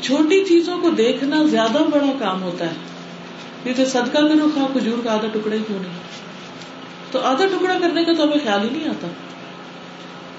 چھوٹی 0.00 0.44
چیزوں 0.44 0.78
کو 0.78 0.90
دیکھنا 0.90 1.42
زیادہ 1.44 1.78
بڑا 1.92 2.12
کام 2.18 2.42
ہوتا 2.42 2.66
ہے۔ 2.66 2.72
کیونکہ 3.62 3.84
صدقہ 3.84 4.18
کرو، 4.18 4.48
خواہ 4.54 4.66
کھجور 4.72 4.98
کا 5.04 5.12
آدھا 5.12 5.28
ٹکڑا 5.28 5.56
ہی 5.56 5.60
کیوں 5.66 5.78
نہیں؟ 5.78 5.92
تو 7.10 7.20
آدھا 7.20 7.46
ٹکڑا 7.46 7.78
کرنے 7.80 8.04
کا 8.04 8.12
تو 8.12 8.24
ہمیں 8.24 8.38
خیال 8.42 8.64
ہی 8.64 8.68
نہیں 8.78 8.88
آتا۔ 8.88 9.06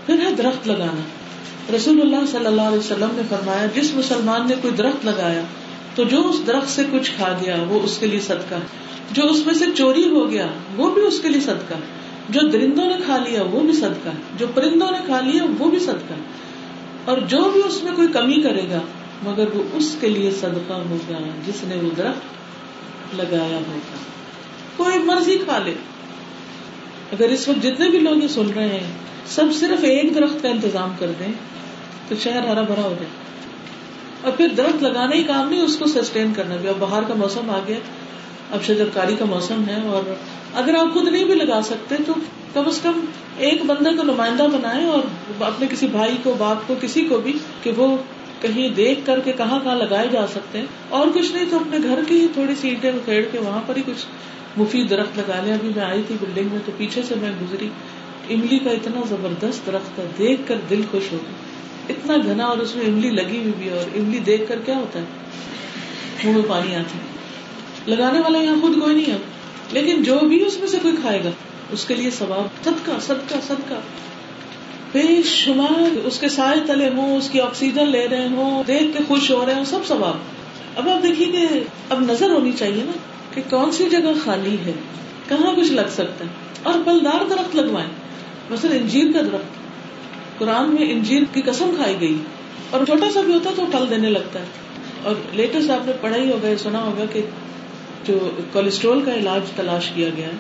پھر 0.06 0.19
ہے 0.26 0.32
درخت 0.32 0.67
لگانا۔ 0.67 1.02
رسول 1.76 2.02
اللہ 2.02 2.26
صلی 2.32 2.45
اللہ 2.45 2.62
علیہ 2.62 2.78
وسلم 2.78 3.08
نے 3.12 3.21
فرمایا، 3.30 3.65
جس 3.65 3.95
مسلمان 3.95 4.48
نے 4.48 4.56
کوئی 4.62 4.74
درخت 4.74 5.06
لگایا 5.06 5.41
تو 5.95 6.03
جو 6.03 6.29
اس 6.29 6.47
درخت 6.47 6.69
سے 6.69 6.84
کچھ 6.91 7.12
کھا 7.17 7.38
گیا، 7.41 7.55
وہ 7.67 7.79
اس 7.84 7.97
کے 7.97 8.08
لیے 8.08 8.19
صدقہ۔ 8.19 8.55
جو 9.12 9.23
اس 9.23 9.45
میں 9.45 9.53
سے 9.53 9.65
چوری 9.75 10.10
ہو 10.10 10.29
گیا، 10.29 10.47
وہ 10.75 10.91
بھی 10.91 11.01
اس 11.01 11.19
کے 11.19 11.29
لیے 11.29 11.41
صدقہ۔ 11.41 11.73
جو 12.29 12.39
درندوں 12.47 12.86
نے 12.86 12.95
کھا 13.05 13.17
لیا، 13.17 13.43
وہ 13.43 13.60
بھی 13.60 13.73
صدقہ۔ 13.73 14.10
جو 14.38 14.47
پرندوں 14.53 14.91
نے 14.91 14.97
کھا 15.05 15.21
لیا، 15.21 15.43
وہ 15.60 15.69
بھی 15.69 15.79
صدقہ۔ 15.79 16.13
اور 17.05 17.17
جو 17.17 17.49
بھی 17.53 17.62
اس 17.65 17.84
میں 17.84 17.91
کوئی 17.95 18.08
کمی 18.08 18.41
کرے 18.41 18.69
گا، 18.69 18.79
مگر 19.23 19.47
وہ 19.53 19.63
اس 19.73 19.97
کے 19.99 20.10
لیے 20.10 20.31
صدقہ 20.31 20.73
ہوگا 20.73 21.19
جس 21.45 21.63
نے 21.63 21.75
وہ 21.75 21.89
درخت 21.97 22.21
لگایا 23.15 23.58
ہوگا۔ 23.58 23.97
کوئی 24.75 24.99
مرضی 24.99 25.38
کھا 25.38 25.60
لے۔ 25.60 25.73
اگر 27.12 27.29
اس 27.29 27.47
وقت 27.47 27.63
جتنے 27.63 27.89
بھی 27.89 27.99
لوگ 27.99 28.23
یہ 28.23 28.27
سن 28.27 28.49
رہے 28.55 28.69
ہیں، 28.69 28.91
سب 29.25 29.45
صرف 29.60 29.84
ایک 29.84 30.15
درخت 30.15 30.41
کا 30.41 30.49
انتظام 30.49 30.89
کر 30.99 31.12
دیں، 31.19 31.34
تو 32.08 32.15
شہر 32.19 32.47
ہرا 32.47 32.62
بھرا 32.62 32.81
ہو 32.81 32.95
جائے۔ 32.99 33.25
اور 34.21 34.32
پھر 34.32 34.47
درخت 34.58 34.84
لگانا 34.84 35.15
ہی 35.15 35.23
کام 35.23 35.49
نہیں، 35.49 35.62
اس 35.62 35.78
کو 35.78 35.86
سسٹین 35.86 36.34
کرنا 36.34 36.56
بھی۔ 36.56 36.69
اب 36.69 36.75
باہر 36.80 37.04
کا 37.08 37.13
موسم 37.13 37.49
آ 37.49 37.60
گیا 37.67 37.78
اب 38.51 38.63
شجرکاری 38.63 39.15
کا 39.19 39.25
موسم 39.25 39.63
ہے 39.67 39.82
اور 39.88 40.13
اگر 40.54 40.75
آپ 40.75 40.93
خود 40.93 41.08
نہیں 41.08 41.25
بھی 41.25 41.34
لگا 41.34 41.62
سکتے 41.63 41.95
تو 42.08 42.13
کم 42.54 42.63
از 42.67 42.80
کم 42.84 43.06
ایک 43.38 43.65
بندے 43.65 43.89
کو 43.97 44.04
نمائندہ 44.04 44.43
بنائے 44.43 44.86
اور 44.86 44.99
اپنے 45.43 45.67
کسی 45.69 45.88
بھائی 45.88 46.17
کو، 46.23 46.36
باپ 46.38 46.67
کو، 46.67 46.75
کسی 46.82 47.06
کو 47.06 47.17
بھی 47.17 47.34
کہ 47.63 47.71
وہ 47.71 47.97
کہیں 48.41 48.69
دیکھ 48.69 48.99
کر 49.06 49.19
کے 49.19 49.32
کہاں 49.32 49.60
کہاں 49.63 49.75
لگائے 49.75 50.08
جا 50.12 50.28
سکتے 50.28 50.58
ہیں۔ 50.60 50.65
اور 50.89 51.08
کچھ 51.13 51.32
نہیں 51.32 51.45
تو 51.49 51.58
اپنے 51.58 51.78
گھر 51.84 51.99
کی 52.08 52.19
ہی 52.19 52.28
تھوڑی 52.34 52.56
سی 52.56 52.69
اینٹیں 52.69 52.91
کھیڑ 53.06 53.25
کے 53.32 53.39
وہاں 53.39 53.62
پر 53.65 53.75
ہی 53.75 53.82
کچھ 53.86 54.06
مفید 54.58 54.89
درخت 54.89 55.17
لگا 55.17 55.41
لیں۔ 55.43 55.54
ابھی 55.54 55.69
میں 55.75 55.84
آئی 55.84 56.01
تھی 56.08 56.15
بلڈنگ 56.21 56.49
میں 56.51 56.60
تو 56.65 56.71
پیچھے 56.78 57.01
سے 57.04 57.15
میں 57.21 57.32
گزری۔ 57.41 57.69
املی 58.30 58.60
کا 58.60 58.69
اتنا 58.69 59.01
زبردست 59.10 59.65
درخت 59.65 59.99
ہے 59.99 60.06
دیکھ 60.17 60.41
کر 60.47 60.56
دل 60.69 60.82
خوش 60.91 61.12
ہو 61.12 61.17
گیا۔ 61.17 61.44
اتنا 61.89 62.15
گھنا 62.26 62.45
اور 62.45 62.58
اس 62.58 62.76
میں 62.76 62.86
املی 62.86 63.10
لگی 63.10 63.38
ہوئی 63.38 63.52
بھی 63.58 63.69
اور 63.69 63.98
املی 63.98 64.19
دیکھ 64.19 64.43
کر 64.48 64.60
کیا 64.65 64.78
ہوتا 64.78 65.00
ہے؟ 65.00 65.06
منہ 66.24 66.34
میں 66.36 66.43
پانی 66.48 66.76
آتا 66.76 66.98
ہے۔ 66.98 67.15
لگانے 67.95 68.19
والا 68.19 68.38
یہاں 68.38 68.56
خود 68.62 68.80
کوئی 68.82 68.95
نہیں 68.95 69.12
ہے۔ 69.12 69.17
لیکن 69.71 70.04
جو 70.04 70.19
بھی 70.19 70.45
اس 70.45 70.60
میں 70.60 70.67
سے 70.67 70.78
کوئی 70.82 70.95
کھائے 71.02 71.24
گا، 71.24 71.30
اس 71.71 71.86
کے 71.86 71.93
لیے 71.93 72.10
ثواب۔ 72.10 72.63
صدقہ 72.63 72.91
صدقہ 73.02 73.36
صدقہ۔ 73.48 73.74
بے 74.91 75.21
شمار۔ 75.24 75.98
اس 76.04 76.19
کے 76.19 76.30
سائے 76.30 76.60
تلے 76.67 76.89
ہوں، 76.89 77.17
اس 77.17 77.30
کی 77.30 77.41
آکسیجن 77.41 77.89
لے 77.89 78.08
رہے 78.08 78.28
ہوں، 78.28 78.63
دیکھ 78.67 78.98
کے 78.98 79.04
خوش 79.08 79.32
ہو 79.32 79.45
رہے 79.45 79.54
ہوں، 79.54 79.65
سب 79.65 79.80
ثواب۔ 79.88 80.15
اب 80.76 80.89
آپ 80.89 81.04
دیکھیے 81.04 81.28
کہ 81.28 81.48
اب 81.89 82.00
نظر 82.00 82.30
ہونی 82.30 82.52
چاہیے 82.52 82.84
نا 82.84 82.91
کہ 83.34 83.41
کون 83.50 83.71
سی 83.71 83.89
جگہ 83.89 84.24
خالی 84.24 84.58
ہے، 84.65 84.71
کہاں 85.30 85.54
کچھ 85.56 85.71
لگ 85.71 85.89
سکتا 85.91 86.26
ہے۔ 86.26 86.30
اور 86.63 86.74
بلدار 86.74 87.30
درخت 87.30 87.56
لگوائیں۔ 87.56 87.89
مثلا 88.50 88.76
انجیر 88.76 89.06
کا 89.13 89.21
درخت۔ 89.21 89.64
قرآن 90.38 90.69
میں 90.69 90.91
انجیر 90.91 91.24
کی 91.34 91.41
قسم 91.41 91.71
کھائی 91.76 91.95
گئی 92.02 92.17
اور 92.69 92.86
چھوٹا 92.86 93.12
سا 93.13 93.21
بھی 93.21 93.34
ہوتا 93.34 93.50
ہے 93.50 93.56
تو 93.56 93.65
پھل 93.65 93.89
دینے 93.89 94.10
لگتا 94.10 94.39
ہے۔ 94.39 94.45
اور 95.04 95.15
لیٹسٹ 95.34 95.69
آپ 95.69 95.86
نے 95.86 95.91
پڑھا 96.02 96.17
ہی 96.17 96.32
ہوگا 96.32 96.48
سنا 96.58 96.84
ہوگا 96.84 97.06
کہ 97.13 97.21
جو 98.08 98.30
کولیسٹرول 98.54 99.02
کا 99.06 99.15
علاج 99.15 99.41
تلاش 99.56 99.91
کیا 99.95 100.10
گیا 100.17 100.28
ہے، 100.28 100.32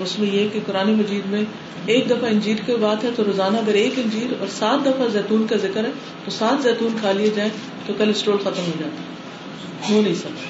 اس 0.00 0.18
میں 0.18 0.30
یہ 0.30 0.48
کہ 0.52 0.60
قرآن 0.66 0.92
مجید 0.92 1.30
میں 1.30 1.42
ایک 1.86 2.06
دفعہ 2.06 2.28
انجیر 2.30 2.56
کی 2.66 2.72
بات 2.80 3.04
ہے 3.04 3.08
تو 3.16 3.24
روزانہ 3.24 3.56
اگر 3.56 3.74
ایک 3.74 3.92
انجیر 3.96 4.32
اور 4.38 4.46
سات 4.48 4.86
دفعہ 4.86 5.08
زیتون 5.08 5.46
کا 5.46 5.56
ذکر 5.56 5.84
ہے 5.84 5.90
تو 6.24 6.30
سات 6.30 6.62
زیتون 6.62 6.96
کھا 7.00 7.12
لیے 7.12 7.30
جائیں 7.34 7.50
تو 7.86 7.92
کولیسٹرول 7.98 8.36
ختم 8.38 8.62
ہو 8.66 8.72
جاتا 8.80 9.02
ہے۔ 9.02 9.94
ہو 9.94 10.02
نہیں 10.02 10.14
سکتا۔ 10.14 10.40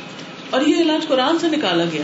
اور 0.50 0.66
یہ 0.66 0.76
علاج 0.80 1.08
قرآن 1.08 1.38
سے 1.38 1.48
نکالا 1.48 1.84
گیا۔ 1.92 2.02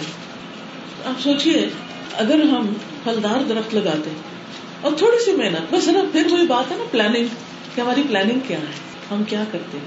آپ 1.05 1.21
سوچیے 1.21 1.69
اگر 2.13 2.41
ہم 2.41 2.73
پھلدار 3.05 3.43
درخت 3.49 3.75
لگاتے 3.75 4.11
اور 4.81 4.93
تھوڑی 4.99 5.25
سی 5.25 5.33
محنت، 5.33 5.75
بس 5.75 5.89
نا، 5.89 6.01
پھر 6.13 6.27
وہی 6.31 6.47
بات 6.47 6.73
ہے 6.73 6.77
نا 6.77 6.85
پلاننگ 6.91 7.25
کہ 7.75 7.81
ہماری 7.81 8.03
پلاننگ 8.09 8.39
کیا 8.49 8.59
ہے؟ 8.59 8.87
ہم 9.11 9.25
کیا 9.25 9.45
کرتے 9.53 9.79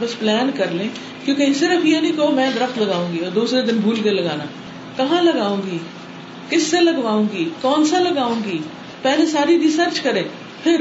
بس 0.00 0.18
پلان 0.18 0.50
کر 0.56 0.66
لیں، 0.70 0.88
کیونکہ 1.24 1.52
صرف 1.52 1.84
یہ 1.84 2.00
نہیں 2.00 2.12
کہ 2.12 2.34
میں 2.34 2.50
درخت 2.54 2.78
لگاؤں 2.78 3.12
گی 3.12 3.18
اور 3.18 3.30
دوسرے 3.30 3.62
دن 3.62 3.76
بھول 3.76 4.00
کے 4.00 4.10
لگانا۔ 4.10 4.44
کہاں 4.96 5.22
لگاؤں 5.22 5.56
گی؟ 5.66 5.78
کس 6.50 6.62
سے 6.62 6.80
لگواؤں 6.80 7.24
گی؟ 7.32 7.50
کون 7.60 7.84
سا 7.84 7.98
لگاؤں 7.98 8.34
گی؟ 8.44 8.58
پہلے 9.02 9.26
ساری 9.26 9.58
ریسرچ 9.58 10.00
کرے 10.00 10.22
پھر۔ 10.62 10.80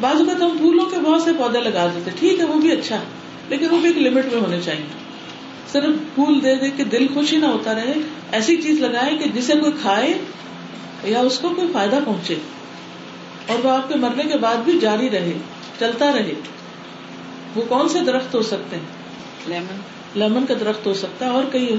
بعض 0.00 0.16
اوقات 0.16 0.42
ہم 0.42 0.58
پھولوں 0.58 0.86
کے 0.86 0.96
بہت 0.96 1.22
سے 1.22 1.30
پودے 1.38 1.60
لگا 1.60 1.86
دیتے 1.86 2.10
ٹھیک 2.18 2.38
ہے، 2.38 2.44
وہ 2.44 2.54
بھی 2.54 2.72
اچھا 2.72 2.98
لیکن 3.48 3.66
وہ 3.70 3.78
بھی 3.78 3.88
ایک 3.88 3.98
لمٹ 3.98 4.24
میں 4.32 4.40
ہونے 4.40 4.60
چاہیے۔ 4.64 5.02
صرف 5.72 6.14
پھول 6.14 6.42
دے 6.42 6.54
دے 6.54 6.70
کے 6.70 6.84
دل 6.84 7.06
خوش 7.14 7.32
ہی 7.32 7.38
نہ 7.38 7.46
ہوتا 7.46 7.74
رہے، 7.74 7.94
ایسی 8.32 8.56
چیز 8.56 8.80
لگائے 8.80 9.16
کہ 9.16 9.40
جسے 9.40 9.52
کوئی 9.52 9.72
کھائے 9.82 10.14
یا 11.04 11.20
اس 11.20 11.38
کو 11.38 11.48
کوئی 11.48 11.72
فائدہ 11.72 11.98
پہنچے 12.06 12.34
اور 13.46 13.64
وہ 13.64 13.70
آپ 13.70 13.88
کے 13.88 13.94
مرنے 13.94 14.22
کے 14.22 14.38
بعد 14.38 14.56
بھی 14.56 14.78
جاری 14.78 15.10
رہے 15.10 15.32
چلتا 15.78 16.12
رہے۔ 16.12 16.32
وہ 17.54 17.62
کون 17.68 17.88
سے 17.88 18.00
درخت 18.00 18.34
ہو 18.34 18.42
سکتے 18.42 18.76
ہیں؟ 18.76 18.84
لیمن۔ 19.46 19.80
لیمن 20.14 20.46
کا 20.46 20.54
درخت 20.60 20.86
ہو 20.86 20.94
سکتا 20.94 21.26
ہے 21.26 21.30
اور 21.30 21.44
کئی 21.52 21.74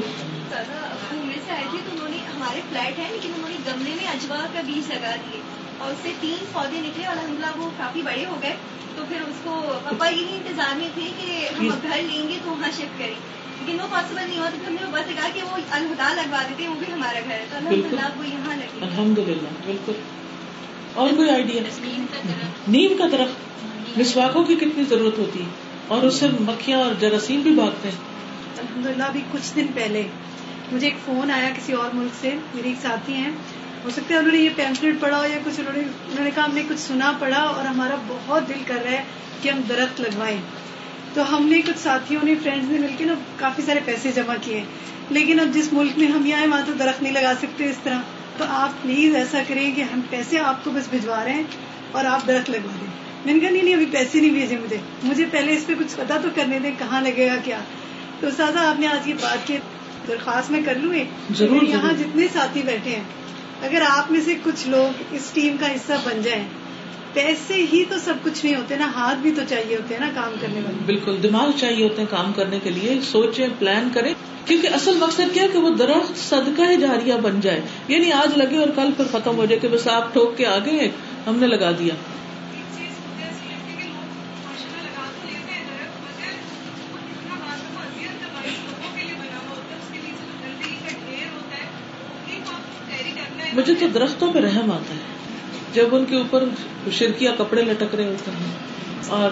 ہمارے 2.36 2.62
فلیٹ 2.70 3.00
ہے 3.00 3.06
لیکن 3.12 3.32
انہوں 3.36 3.50
نے 3.50 3.56
گملے 3.68 3.92
میں 3.96 4.08
اجوا 4.08 4.46
کا 4.54 4.62
بیج 4.62 4.92
لگا 4.92 5.16
دیے۔ 5.16 5.42
اور 5.84 5.92
اس 5.92 5.98
سے 6.04 6.12
تین 6.20 6.46
پودے 6.52 6.80
نکلے 6.80 7.06
اور 7.06 7.16
الحمد 7.18 7.44
وہ 7.58 7.70
کافی 7.78 8.02
بڑے 8.02 8.26
ہو 8.26 8.36
گئے۔ 8.42 8.56
تو 8.96 9.04
پھر 9.08 9.18
اس 9.28 9.36
کو 9.44 9.80
پپا 9.84 10.08
یہی 10.08 10.28
انتظار 10.32 10.78
میں 10.78 10.88
تھے 10.94 11.10
کہ 11.22 11.50
ہم 11.60 11.68
گھر 11.82 12.02
لیں 12.12 12.30
گے 12.30 12.38
تو 12.44 12.52
وہاں 12.52 12.72
شفٹ 12.72 13.00
کریں۔ 13.00 13.44
لیکن 13.60 13.82
وہ 13.82 13.88
پاسبل 13.90 14.22
نہیں 14.30 14.40
ہوا 14.40 14.50
تو 14.50 14.58
ہم 14.68 14.74
نے 14.74 14.86
بس 14.92 15.16
کہا 15.16 15.28
کہ 15.34 15.42
وہ 15.44 15.58
الہدا 15.72 16.14
لگوا 16.14 16.44
دیتے 16.50 16.68
وہ 16.68 16.74
بھی 16.74 16.94
ہمارا 16.94 17.20
گھر 17.20 17.32
ہے۔ 17.32 17.46
تو 17.50 17.58
الحمد 17.58 17.94
للہ 17.94 18.10
وہ 18.18 18.28
یہاں 18.28 18.56
لگے۔ 18.56 18.86
الحمد 18.86 19.20
للہ 19.20 19.48
بالکل۔ 19.66 19.94
اور 20.94 21.10
کوئی 21.16 21.30
آئیڈیا 21.30 21.62
نیم 22.68 22.94
کا 22.98 23.06
درخت۔ 23.12 23.66
مسواکوں 23.98 24.44
کی 24.44 24.56
کتنی 24.56 24.84
ضرورت 24.84 25.18
ہوتی 25.18 25.40
ہے۔ 25.42 25.48
اور 25.88 26.02
اس 26.04 26.14
سے 26.14 26.28
مکھیاں 26.40 26.80
اور 26.80 26.94
جراثیم 27.00 27.42
بھی 27.42 27.52
بھاگتے 27.52 27.90
ہیں۔ 27.90 27.96
الحمد 28.58 28.86
للہ 28.86 29.04
ابھی 29.04 29.22
کچھ 29.32 29.56
دن 29.56 29.66
پہلے 29.76 30.08
مجھے 30.72 30.88
ایک 30.88 30.96
فون 31.06 31.32
آیا 31.32 31.50
کسی 31.58 31.74
اور 31.74 31.90
ملک 31.94 32.12
سے۔ 32.22 32.36
میری 32.54 32.70
ایک 32.70 32.78
ساتھی 32.82 33.14
ہیں۔ 33.14 33.32
ہو 33.84 33.90
سکتا 33.90 34.14
ہے 34.14 34.20
انہوں 34.20 34.32
نے 34.32 34.38
یہ 34.38 34.50
پیمفلٹ 34.56 34.96
پڑھا 35.00 35.20
ہو 35.20 35.26
یا 35.26 35.38
کچھ 35.46 35.60
انہوں 35.60 35.74
نے 35.74 35.82
انہوں 35.82 36.24
نے 36.24 36.32
کہا 36.36 36.46
ہم 36.46 36.52
نے 36.54 36.64
کچھ 36.70 36.80
سنا 36.80 37.14
پڑھا 37.20 37.40
اور 37.40 37.66
ہمارا 37.66 37.96
بہت 38.08 38.50
دل 38.50 38.64
کر 38.68 38.78
رہا 38.84 38.92
ہے 38.92 39.04
کہ 39.42 39.50
ہم 39.50 39.62
درخت 39.70 40.02
لگوائیں۔ 40.02 40.38
تو 41.14 41.38
ہم 41.38 41.48
نے 41.48 41.62
کچھ 41.62 41.80
ساتھیوں 41.84 42.22
نے 42.24 42.36
فرینڈز 42.44 42.70
نے 42.70 42.80
مل 42.80 42.96
کے 42.98 43.06
نا 43.06 43.14
کافی 43.36 43.62
سارے 43.62 43.80
پیسے 43.86 44.12
جمع 44.12 44.36
کیے۔ 44.42 44.64
لیکن 45.10 45.40
اب 45.40 45.48
جس 45.54 45.74
ملک 45.74 45.92
میں 45.98 46.08
ہم 46.08 46.26
یہ 46.26 46.36
آئے 46.36 46.48
وہاں 46.48 46.62
تو 46.66 46.74
درخت 46.74 47.04
نہیں 47.04 47.14
لگا 47.14 47.34
سکتے 47.42 47.70
اس 47.70 47.76
طرح۔ 47.84 48.00
تو 48.38 48.44
آپ 48.48 48.82
پلیز 48.82 49.16
ایسا 49.16 49.42
کریں 49.48 49.76
کہ 49.76 49.82
ہم 49.82 50.02
پیسے 50.10 50.40
آپ 50.40 50.64
کو 50.64 50.72
بس 50.72 50.90
بھجوا 50.90 51.24
رہے 51.24 51.34
ہیں 51.34 51.44
اور 51.92 52.06
آپ 52.06 52.28
درخت 52.28 52.50
لگوا 52.50 52.72
دیں۔ 52.82 52.88
میں 53.26 53.34
نے 53.34 53.40
کہا 53.40 53.50
نہیں 53.50 53.64
نہیں 53.64 53.74
ابھی 53.74 53.86
پیسے 53.86 54.20
نہیں 54.20 54.30
بھیجے 54.30 54.58
مجھے۔ 54.58 54.78
مجھے 55.04 55.26
پہلے 55.32 55.54
اس 55.54 55.68
پہ 55.68 55.74
کچھ 55.80 55.98
پتا 55.98 56.18
تو 56.24 56.30
کرنے 56.36 56.60
دیں 56.60 56.72
کہاں 56.80 57.02
لگے 57.02 57.28
گا 57.28 57.36
کیا۔ 57.44 57.60
تو 58.20 58.28
سادہ 58.38 58.60
آپ 58.60 58.80
نے 58.80 58.88
آج 58.88 59.08
یہ 59.08 59.14
بات 59.22 59.48
کی 59.48 59.58
درخواست 60.08 60.52
میں 60.52 60.62
کر 60.66 60.76
لوں 60.76 60.94
ضرور 61.32 61.62
یہاں 61.62 61.94
جتنے 61.94 62.28
ساتھی 62.34 62.62
بیٹھے 62.66 62.92
ہیں 62.92 63.04
اگر 63.64 63.84
آپ 63.90 64.12
میں 64.12 64.22
سے 64.26 64.36
کچھ 64.44 64.68
لوگ 64.68 65.04
اس 65.12 65.30
ٹیم 65.34 65.56
کا 65.60 65.76
حصہ 65.76 65.94
بن 66.04 66.22
جائیں، 66.22 66.44
پیسے 67.14 67.54
ہی 67.74 67.84
تو 67.90 67.96
سب 68.04 68.14
کچھ 68.24 68.46
نہیں 68.46 68.56
ہوتے 68.56 68.76
نا، 68.76 68.92
ہاتھ 68.96 69.18
بھی 69.18 69.32
تو 69.36 69.42
چاہیے 69.50 69.76
ہوتے 69.76 69.96
ہیں 69.96 70.02
نا 70.02 70.10
کام 70.16 70.34
کرنے 70.42 70.60
والے۔ 70.60 70.78
بالکل، 70.86 71.18
دماغ 71.24 71.52
چاہیے 71.60 71.84
ہوتے 71.84 72.02
ہیں 72.02 72.10
کام 72.10 72.34
کرنے 72.34 72.60
کے 72.64 72.70
لیے، 72.70 73.00
سوچیں 73.04 73.48
پلان 73.60 73.90
کریں، 73.94 74.14
کیونکہ 74.46 74.68
اصل 74.68 74.98
مقصد 74.98 75.34
کیا 75.34 75.48
کہ 75.54 75.60
وہ 75.60 75.70
درخت 75.70 76.30
صدقہ 76.30 76.76
جاریہ 76.76 77.14
بن 77.14 77.40
جائے۔ 77.42 77.62
یعنی 77.88 78.12
آج 78.12 78.38
لگے 78.38 78.58
اور 78.58 78.68
کل 78.76 78.90
پھر 78.98 79.06
ختم 79.12 79.38
ہو 79.38 79.46
جائے 79.46 79.60
کہ 79.60 79.68
بس 79.68 79.88
آپ 79.88 80.14
ٹھوک 80.14 80.38
کے 80.38 80.46
آگے 80.46 80.90
ہم 81.28 81.36
نے 81.36 81.48
لگا 81.48 81.72
دیا۔ 81.72 81.94
درختوں 93.94 94.34
پہ 94.34 94.40
رحم 94.40 94.72
آتا 94.72 94.94
ہے۔ 94.94 95.00
جب 95.74 95.96
ان 95.96 96.06
کے 96.06 96.16
اوپر 96.16 96.44
شرکیا 96.92 97.32
کپڑے 97.38 97.62
لٹک 97.62 97.96
رہے 97.96 98.08
ہوتے 98.08 98.32
ہیں 98.32 98.52
اور 99.08 99.30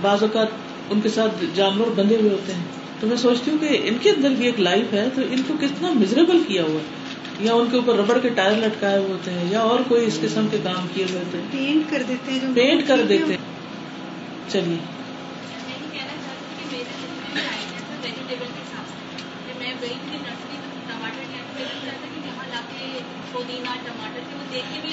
بعض 0.00 0.22
اوقات 0.22 0.46
ان 0.90 1.00
کے 1.00 1.08
ساتھ 1.08 1.44
جانور 1.54 1.90
بندے 1.96 2.16
ہوئے 2.16 2.30
ہوتے 2.30 2.54
ہیں 2.54 2.64
تو 3.00 3.06
میں 3.06 3.16
سوچتی 3.16 3.50
ہوں 3.50 3.58
کہ 3.58 3.80
ان 3.84 3.96
کے 4.02 4.10
اندر 4.10 4.30
بھی 4.30 4.46
ایک 4.46 4.60
لائف 4.60 4.92
ہے 4.92 5.08
تو 5.14 5.22
ان 5.30 5.42
کو 5.46 5.54
کتنا 5.60 5.92
مزریبل 5.92 6.42
کیا 6.48 6.62
ہوا 6.62 6.80
ہے۔ 6.80 7.10
یا 7.40 7.54
ان 7.54 7.66
کے 7.70 7.76
اوپر 7.76 7.94
ربڑ 7.96 8.18
کے 8.18 8.28
ٹائر 8.28 8.56
لٹکائے 8.56 8.98
ہوئے 8.98 9.12
ہوتے 9.12 9.30
ہیں 9.30 9.44
یا 9.50 9.60
اور 9.60 9.80
کوئی 9.88 10.06
اس 10.06 10.18
قسم 10.22 10.46
کے 10.50 10.56
کام 10.62 10.86
کیے 10.94 11.04
ہوئے 11.10 11.20
ہوتے 11.20 11.38
ہیں۔ 11.38 11.44
پینٹ 11.50 11.90
کر 11.90 12.02
دیتے 12.08 12.32
ہیں 12.32 12.54
پینٹ 12.54 12.88
کر 12.88 13.00
دیتے 13.08 13.36
چلیے۔ 14.48 14.76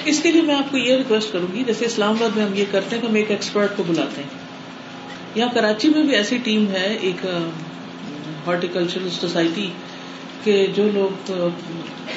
اس 0.06 0.20
کے 0.24 0.32
لیے 0.32 0.42
میں 0.42 0.56
آپ 0.56 0.72
کو 0.72 0.78
یہ 0.78 0.96
ریکویسٹ 0.96 1.32
کروں 1.32 1.56
گی، 1.56 1.64
جیسے 1.64 1.86
اسلام 1.86 2.10
آباد 2.10 2.38
میں 2.38 2.46
ہم 2.46 2.54
یہ 2.54 2.66
کرتے 2.72 2.96
ہیں 2.96 3.04
کہ 3.04 3.08
ہم 3.08 3.16
ایک 3.16 3.32
ایکسپرٹ 3.32 3.78
کو 3.78 3.84
بلاتے 3.88 4.22
ہیں۔ 4.22 4.30
یہاں 5.36 5.50
کراچی 5.54 5.90
میں 5.90 6.04
بھی 6.04 6.16
ایسی 6.16 6.38
ٹیم 6.38 6.72
ہے، 6.72 6.98
ایک 7.02 7.26
ہارٹیکلچرل 8.48 9.10
سوسائٹی 9.10 9.70
کے 10.44 10.68
جو 10.76 10.90
لوگ 10.94 11.32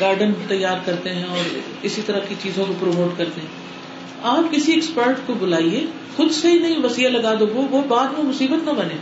گارڈن 0.00 0.32
تیار 0.48 0.76
کرتے 0.84 1.14
ہیں 1.14 1.24
اور 1.24 1.58
اسی 1.82 2.02
طرح 2.06 2.18
کی 2.18 2.34
چیزوں 2.42 2.64
کو 2.64 2.74
پروموٹ 2.80 3.18
کرتے 3.18 3.40
ہیں۔ 3.40 3.48
آپ 4.22 4.52
کسی 4.52 4.72
ایکسپرٹ 4.72 5.26
کو 5.26 5.34
بلائیے، 5.34 5.86
خود 6.16 6.30
سے 6.30 6.48
ہی 6.48 6.58
نہیں، 6.58 6.76
وسیع 6.82 7.08
لگا 7.08 7.34
دو 7.40 7.46
وہ 7.46 7.82
بعد 7.88 8.06
میں 8.06 8.24
مصیبت 8.24 8.64
نہ 8.64 8.70
بنے۔ 8.70 8.94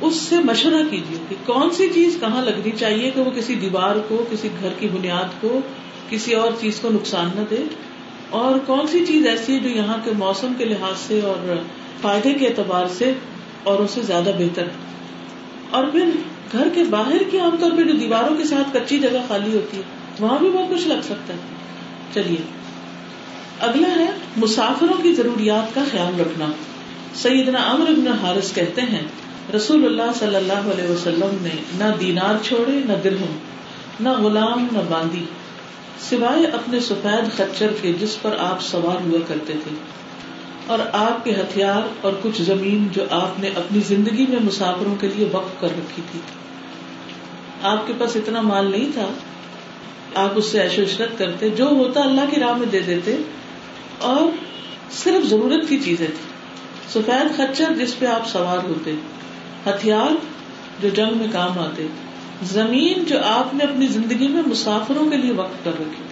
اس 0.00 0.14
سے 0.14 0.36
مشورہ 0.44 0.82
کیجیے 0.90 1.18
کہ 1.28 1.36
کون 1.44 1.70
سی 1.70 1.88
چیز 1.94 2.16
کہاں 2.20 2.42
لگنی 2.44 2.70
چاہیے 2.70 3.10
کہ 3.10 3.20
وہ 3.20 3.30
کسی 3.30 3.54
دیوار 3.54 3.96
کو، 4.08 4.24
کسی 4.30 4.48
گھر 4.60 4.68
کی 4.78 4.88
بنیاد 4.88 5.40
کو 5.40 5.60
کسی 6.10 6.34
اور 6.34 6.52
چیز 6.60 6.80
کو 6.80 6.88
نقصان 6.90 7.30
نہ 7.34 7.40
دے۔ 7.50 7.64
اور 8.30 8.58
کون 8.58 8.86
سی 8.86 9.06
چیز 9.06 9.26
ایسی 9.26 9.54
ہے 9.54 9.58
جو 9.58 9.68
یہاں 9.68 9.96
کے 10.04 10.10
موسم 10.18 10.52
کے 10.58 10.64
لحاظ 10.64 11.00
سے 11.06 11.20
اور 11.20 11.54
فائدے 12.02 12.34
کے 12.34 12.46
اعتبار 12.46 12.86
سے 12.86 13.12
اور 13.62 13.78
اسے 13.78 14.02
زیادہ 14.02 14.30
بہتر 14.38 14.62
ہے؟ 14.62 14.70
اور 15.70 15.86
پھر 15.86 16.10
گھر 16.52 16.68
کے 16.74 16.84
باہر 16.84 17.22
کی 17.30 17.38
عام 17.38 17.56
طور 17.60 17.70
پہ 17.70 17.82
جو 17.82 17.92
دیواروں 17.92 18.36
کے 18.36 18.44
ساتھ 18.44 18.76
کچی 18.76 18.98
جگہ 18.98 19.22
خالی 19.28 19.56
ہوتی 19.56 19.76
ہے، 19.76 19.82
وہاں 20.20 20.38
بھی 20.38 20.50
بہت 20.50 20.78
کچھ 20.78 20.88
لگ 20.88 21.00
سکتا 21.04 21.34
ہے۔ 21.34 21.38
چلیے 22.14 22.42
اگلا 23.60 23.88
ہے 23.88 24.10
مسافروں 24.36 25.02
کی 25.02 25.14
ضروریات 25.14 25.74
کا 25.74 25.84
خیال 25.90 26.20
رکھنا۔ 26.20 26.46
سیدنا 27.14 27.58
امر 27.58 27.88
ابن 27.88 28.08
حارث 28.08 28.54
کہتے 28.54 28.80
ہیں، 28.80 29.02
رسول 29.56 29.84
اللہ 29.84 30.12
صلی 30.18 30.36
اللہ 30.36 30.52
علیہ 30.52 30.90
وسلم 30.90 31.36
نے 31.42 31.84
نہ 31.84 31.84
دینار 32.00 32.34
چھوڑے، 32.42 32.80
نہ 32.86 32.92
درہم 33.04 33.38
نہ 34.00 34.08
غلام، 34.08 34.68
نہ 34.72 34.78
باندی 34.88 35.24
سوائے 36.00 36.44
اپنے 36.46 36.80
سفید 36.80 37.30
خچر 37.36 37.72
کے 37.80 37.92
جس 37.92 38.16
پر 38.22 38.36
آپ 38.38 38.62
سوار 38.62 39.00
ہوا 39.06 39.18
کرتے 39.28 39.52
تھے، 39.64 39.74
اور 40.66 40.78
آپ 40.92 41.24
کے 41.24 41.30
ہتھیار 41.30 41.88
اور 42.00 42.12
کچھ 42.22 42.42
زمین 42.42 42.86
جو 42.92 43.04
آپ 43.10 43.38
نے 43.40 43.50
اپنی 43.54 43.80
زندگی 43.88 44.26
میں 44.26 44.40
مسافروں 44.42 44.94
کے 44.96 45.08
لیے 45.16 45.28
وقف 45.32 45.60
کر 45.60 45.68
رکھی 45.68 46.02
تھی۔ 46.10 46.20
آپ 47.62 47.86
کے 47.86 47.92
پاس 47.98 48.16
اتنا 48.16 48.40
مال 48.40 48.70
نہیں 48.70 48.90
تھا۔ 48.94 49.06
آپ 50.14 50.38
اس 50.38 50.46
سے 50.46 50.60
ایش 50.60 50.78
و 50.78 50.82
عشرت 50.82 51.18
کرتے، 51.18 51.48
جو 51.50 51.64
ہوتا 51.64 52.00
اللہ 52.00 52.30
کی 52.30 52.40
راہ 52.40 52.56
میں 52.56 52.66
دے 52.66 52.80
دیتے، 52.80 53.16
اور 53.98 54.30
صرف 54.92 55.28
ضرورت 55.28 55.68
کی 55.68 55.78
چیزیں 55.78 56.06
تھی 56.06 56.26
سفید 56.90 57.36
خچر 57.36 57.72
جس 57.78 57.98
پہ 57.98 58.06
آپ 58.06 58.28
سوار 58.28 58.68
ہوتے، 58.68 58.94
ہتھیار 59.66 60.14
جو 60.82 60.88
جنگ 60.88 61.18
میں 61.18 61.26
کام 61.32 61.58
آتے 61.58 61.86
زمین 62.42 63.04
جو 63.04 63.16
آپ 63.24 63.54
نے 63.54 63.64
اپنی 63.64 63.86
زندگی 63.86 64.28
میں 64.28 64.42
مسافروں 64.46 65.10
کے 65.10 65.16
لیے 65.16 65.32
وقف 65.32 65.64
کر 65.64 65.70
رکھی۔ 65.80 66.02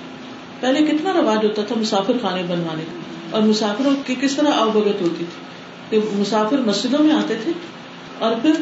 پہلے 0.60 0.86
کتنا 0.86 1.12
رواج 1.12 1.44
ہوتا 1.44 1.62
تھا 1.62 1.74
مسافر 1.78 2.12
خانے 2.22 2.42
بنوانے 2.42 2.82
کا 2.82 2.98
اور 3.30 3.42
مسافروں 3.42 3.94
کی 4.06 4.14
کس 4.20 4.36
طرح 4.36 4.50
اوبگت 4.50 5.02
ہوتی 5.02 5.24
تھی 5.28 5.46
کہ 5.90 5.98
مسافر 6.12 6.58
مسجدوں 6.58 7.04
میں 7.04 7.14
آتے 7.14 7.34
تھے 7.44 7.52
اور 8.18 8.34
پھر 8.42 8.52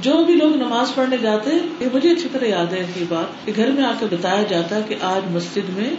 جو 0.00 0.24
بھی 0.24 0.34
لوگ 0.34 0.56
نماز 0.56 0.94
پڑھنے 0.94 1.16
جاتے 1.16 1.50
یہ 1.80 1.86
مجھے 1.94 2.10
اچھی 2.10 2.28
طرح 2.32 2.44
یاد 2.44 2.72
ہے 2.72 2.86
یہ 2.96 3.04
بات 3.08 3.46
کہ 3.46 3.52
گھر 3.56 3.70
میں 3.70 3.84
آ 3.84 3.92
کے 3.98 4.06
بتایا 4.10 4.42
جاتا 4.42 4.80
کہ 4.80 4.94
آج 5.02 5.30
مسجد 5.30 5.68
میں 5.68 5.90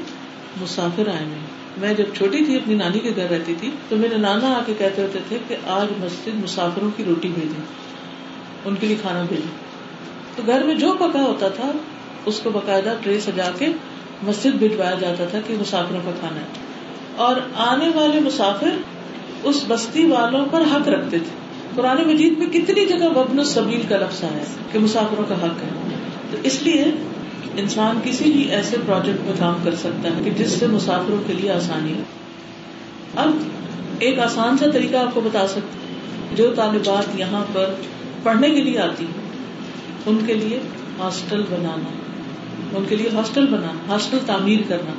مسافر 0.62 1.08
آئے 1.08 1.26
ہوئے 1.26 1.38
میں 1.78 1.94
جب 1.94 2.04
چھوٹی 2.18 2.46
تھی، 2.46 2.56
اپنی 2.56 2.76
نانی 2.76 3.00
کے 3.00 3.12
گھر 3.16 3.30
رہتی 3.30 3.56
تھی، 3.60 3.72
تو 3.90 3.96
میرے 3.96 4.18
نانا 4.18 4.48
آ 4.48 4.60
کے 4.66 4.74
کہتے 4.78 5.02
ہوتے 5.02 5.20
تھے 5.28 5.38
کہ 5.48 5.56
آج 5.68 6.04
مسجد 6.04 6.44
مسافروں 6.44 6.90
کی 6.98 7.04
روٹی 7.04 7.28
بھیجیں، 7.28 7.64
ان 8.66 8.76
کے 8.76 8.88
لیے 8.88 8.96
کھانا 9.02 9.24
بھیجیں۔ 9.30 9.69
تو 10.40 10.52
گھر 10.52 10.64
میں 10.64 10.76
جو 10.76 10.94
پکا 11.00 11.22
ہوتا 11.22 11.48
تھا، 11.48 11.72
اس 12.26 12.40
کو 12.40 12.50
باقاعدہ 12.50 12.94
ٹرے 13.04 13.20
سجا 13.20 13.52
کے 13.60 13.66
مسجد 14.24 14.50
بھجوایا 14.50 14.96
جاتا 15.00 15.26
تھا 15.26 15.40
کہ 15.48 15.54
مسافروں 15.60 16.00
کا 16.06 16.12
کھانا 16.20 16.42
ہے۔ 16.42 16.46
اور 17.16 17.36
آنے 17.58 17.90
والے 17.96 18.20
مسافر 18.20 18.70
اس 19.44 19.64
بستی 19.68 20.06
والوں 20.06 20.46
پر 20.52 20.62
حق 20.62 20.88
رکھتے 20.88 21.20
تھے۔ 21.20 21.38
قرآن 21.76 22.08
مجید 22.08 22.38
میں 22.38 22.48
کتنی 22.48 22.86
جگہ 22.86 23.08
وبن 23.16 23.40
السبیل 23.40 23.82
کا 23.90 23.98
لفظ 23.98 24.24
آیا 24.24 24.34
ہے 24.34 24.44
کہ 24.72 24.80
مسافروں 24.80 25.24
کا 25.30 25.36
حق 25.36 25.64
ہے۔ 25.64 25.96
تو 26.32 26.38
اس 26.44 26.64
لیے 26.64 26.86
انسان 27.58 28.00
کسی 28.04 28.24
بھی 28.24 28.52
ایسے 28.52 28.78
پروجیکٹ 28.86 29.26
میں 29.26 29.34
کام 29.40 29.54
کر 29.64 29.76
سکتا 29.76 30.10
ہے 30.10 30.24
کہ 30.24 30.32
جس 30.32 30.52
سے 30.52 30.68
مسافروں 30.68 31.18
کے 31.28 31.34
لیے 31.34 31.52
آسانی 31.52 31.94
ہو۔ 31.94 32.02
اب 33.16 33.32
ایک 34.00 34.20
آسان 34.20 34.58
سا 34.58 34.66
طریقہ 34.74 34.98
آپ 34.98 35.14
کو 35.14 35.22
بتا 35.22 35.48
سکتے 35.48 35.94
جو 36.36 36.56
طالبات 36.56 37.20
یہاں 37.20 37.46
پر 37.54 37.74
پڑھنے 38.24 38.50
کے 38.50 38.62
لیے 38.62 38.80
آتی 38.80 39.06
ان 40.06 40.18
کے 40.28 40.34
لیے 40.34 40.60
ہاسٹل 41.00 41.42
بنانا، 41.50 41.90
ان 42.78 42.86
کے 42.90 42.96
لیے 42.96 43.10
ہاسٹل 43.14 43.46
بنانا، 43.46 43.94
ہاسٹل 43.94 44.18
تعمیر 44.26 44.60
کرنا۔ 44.68 44.94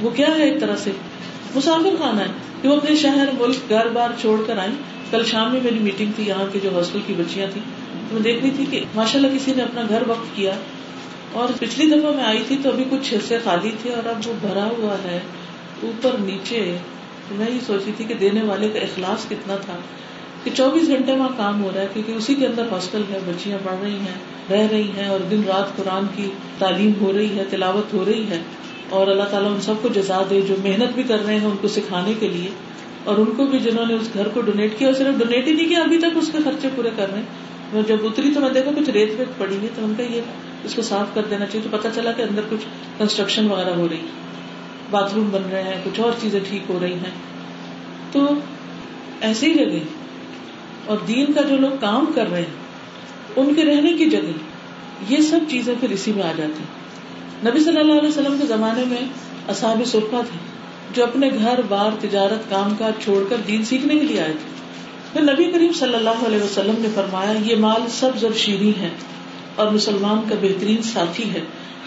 وہ 0.00 0.10
کیا 0.10 0.26
ہے 0.26 0.50
ایک 0.50 0.60
طرح 0.60 0.76
سے؟ 0.76 0.90
مسافر 1.54 1.94
خانہ 1.98 2.20
ہے۔ 2.20 2.26
کہ 2.62 2.68
وہ 2.68 2.76
اپنے 2.76 2.96
شہر، 2.96 3.28
ملک، 3.38 3.56
گھر 3.68 3.88
بار 3.88 4.10
چھوڑ 4.20 4.42
کر 4.46 4.58
آئیں۔ 4.58 4.72
کل 5.10 5.24
شام 5.24 5.52
میں 5.52 5.60
میری 5.64 5.78
میٹنگ 5.78 6.12
تھی، 6.16 6.24
یہاں 6.26 6.44
کے 6.52 6.58
جو 6.62 6.76
ہاسٹل 6.76 6.98
کی 7.06 7.14
بچیاں 7.18 7.46
تھیں۔ 7.52 7.62
تو 8.08 8.14
میں 8.14 8.22
دیکھ 8.22 8.42
رہی 8.42 8.50
تھی 8.50 8.64
کہ 8.70 8.84
ماشاء 8.94 9.20
اللہ 9.20 9.38
کسی 9.38 9.52
نے 9.56 9.62
اپنا 9.62 9.82
گھر 9.88 10.02
وقت 10.06 10.36
کیا۔ 10.36 10.52
اور 11.32 11.48
پچھلی 11.58 12.00
دفعہ 12.00 12.12
میں 12.12 12.24
آئی 12.24 12.42
تھی 12.46 12.56
تو 12.62 12.70
ابھی 12.70 12.84
کچھ 12.90 13.14
حصے 13.14 13.38
خالی 13.44 13.70
تھے 13.82 13.90
اور 13.90 14.08
اب 14.08 14.16
وہ 14.26 14.32
بھرا 14.40 14.64
ہوا 14.64 14.96
ہے، 15.04 15.20
اوپر 15.82 16.10
نیچے۔ 16.18 16.76
میں 17.30 17.50
یہ 17.50 17.58
سوچی 17.66 17.90
تھی 17.96 18.04
کہ 18.04 18.14
دینے 18.14 18.42
والے 18.42 18.68
کا 18.68 18.78
اخلاص 18.78 19.28
کتنا 19.28 19.56
تھا۔ 19.56 19.76
کہ 20.44 20.50
چوبیس 20.54 20.88
گھنٹے 20.88 21.12
وہاں 21.12 21.28
کام 21.36 21.64
ہو 21.64 21.70
رہا 21.74 21.80
ہے، 21.80 21.86
کیونکہ 21.92 22.12
اسی 22.12 22.34
کے 22.34 22.46
اندر 22.46 22.62
ہاسٹل 22.72 23.02
ہے 23.12 23.18
بچیاں 23.26 23.58
پڑھ 23.64 23.74
رہی 23.82 23.96
ہیں، 23.96 24.14
رہ 24.50 24.66
رہی 24.70 24.90
ہیں 24.96 25.08
اور 25.08 25.20
دن 25.30 25.40
رات 25.46 25.76
قرآن 25.76 26.06
کی 26.16 26.30
تعلیم 26.58 26.92
ہو 27.00 27.12
رہی 27.12 27.38
ہے، 27.38 27.44
تلاوت 27.50 27.94
ہو 27.94 28.04
رہی 28.04 28.24
ہے۔ 28.30 28.42
اور 28.90 29.06
اللہ 29.06 29.22
تعالیٰ 29.22 29.54
ان 29.54 29.60
سب 29.60 29.74
کو 29.82 29.88
جزا 29.88 30.22
دے 30.30 30.40
جو 30.40 30.54
محنت 30.64 30.94
بھی 30.94 31.02
کر 31.02 31.24
رہے 31.24 31.38
ہیں 31.38 31.46
ان 31.46 31.56
کو 31.60 31.68
سکھانے 31.68 32.12
کے 32.18 32.28
لیے۔ 32.28 32.48
اور 33.04 33.18
ان 33.18 33.34
کو 33.36 33.46
بھی 33.46 33.58
جنہوں 33.58 33.86
نے 33.86 33.94
اس 33.94 34.08
گھر 34.14 34.28
کو 34.28 34.40
ڈونیٹ 34.40 34.78
کیا، 34.78 34.88
اور 34.88 34.94
صرف 34.94 35.18
ڈونیٹ 35.18 35.46
ہی 35.46 35.52
نہیں 35.52 35.68
کیا، 35.68 35.80
ابھی 35.80 35.98
تک 35.98 36.16
اس 36.16 36.30
کے 36.32 36.38
خرچے 36.44 36.68
پورے 36.74 36.90
کر 36.96 37.06
رہے 37.10 37.18
ہیں۔ 37.18 37.82
جب 37.86 37.96
اتری 38.02 38.30
تو 38.34 38.40
میں 38.40 38.50
دیکھا 38.50 38.70
کچھ 38.76 38.90
ریت 38.90 39.10
ویت 39.18 39.38
پڑی 39.38 39.56
ہوئی 39.56 39.68
تو 39.76 39.84
ان 39.84 39.94
کا 39.96 40.02
یہ 40.02 40.20
اس 40.64 40.74
کو 40.74 40.82
صاف 40.82 41.14
کر 41.14 41.22
دینا 41.30 41.46
چاہیے، 41.46 41.68
تو 41.70 41.76
پتا 41.78 41.88
چلا 41.94 42.12
کہ 42.12 42.22
اندر 42.22 42.42
کچھ 42.50 42.66
کنسٹرکشن 42.98 43.50
وغیرہ 43.50 43.70
ہو 43.70 43.88
رہی 43.90 44.00
باتھ 44.90 45.14
روم 45.14 45.28
بن 45.30 45.42
رہے 45.50 45.62
ہیں، 45.62 45.80
کچھ 45.84 46.00
اور 46.00 46.12
چیزیں 46.22 46.40
ٹھیک 46.48 46.70
ہو 46.70 46.78
رہی 46.82 46.92
ہیں۔ 46.92 47.10
تو 48.12 48.26
ایسی 49.20 49.54
جگہ 49.54 50.03
اور 50.86 50.98
دین 51.08 51.32
کا 51.32 51.42
جو 51.42 51.56
لوگ 51.56 51.70
کام 51.80 52.06
کر 52.14 52.30
رہے 52.30 52.40
ہیں، 52.40 52.64
ان 53.36 53.54
کے 53.54 53.64
رہنے 53.64 53.92
کی 53.92 54.10
جگہ، 54.10 54.32
یہ 55.08 55.16
سب 55.16 55.40
چیزیں 55.50 55.74
پھر 55.80 55.90
اسی 55.90 56.12
میں 56.12 56.22
آ 56.22 56.32
جاتی 56.36 56.62
ہیں۔ 56.62 56.84
نبی 57.50 57.60
صلی 57.60 57.80
اللہ 57.80 57.92
علیہ 57.92 58.08
وسلم 58.08 58.36
کے 58.40 58.46
زمانے 58.46 58.84
میں 58.84 59.00
اصحاب 59.48 59.84
سرخا 59.86 60.20
تھے، 60.20 60.38
جو 60.92 61.02
اپنے 61.02 61.30
گھر، 61.38 61.60
بار، 61.68 61.90
تجارت، 62.00 62.50
کام 62.50 62.74
کاج 62.78 63.04
چھوڑ 63.04 63.24
کر 63.28 63.36
دین 63.46 63.64
سیکھنے 63.64 63.94
کے 63.94 64.06
لیے 64.06 64.20
آئے 64.20 64.32
تھے۔ 64.32 64.54
پھر 65.12 65.32
نبی 65.32 65.52
کریم 65.52 65.72
صلی 65.72 65.94
اللہ 65.94 66.26
علیہ 66.26 66.38
وسلم 66.38 66.74
نے 66.78 66.88
فرمایا، 66.94 67.32
یہ 67.44 67.56
مال 67.56 67.82
سب 67.88 68.10
اور 68.22 68.32
شیریں 68.36 68.80
ہے 68.80 68.88
اور 69.56 69.72
مسلمان 69.72 70.20
کا 70.28 70.34
بہترین 70.42 70.82
ساتھی 70.82 71.30
ہے 71.30 71.40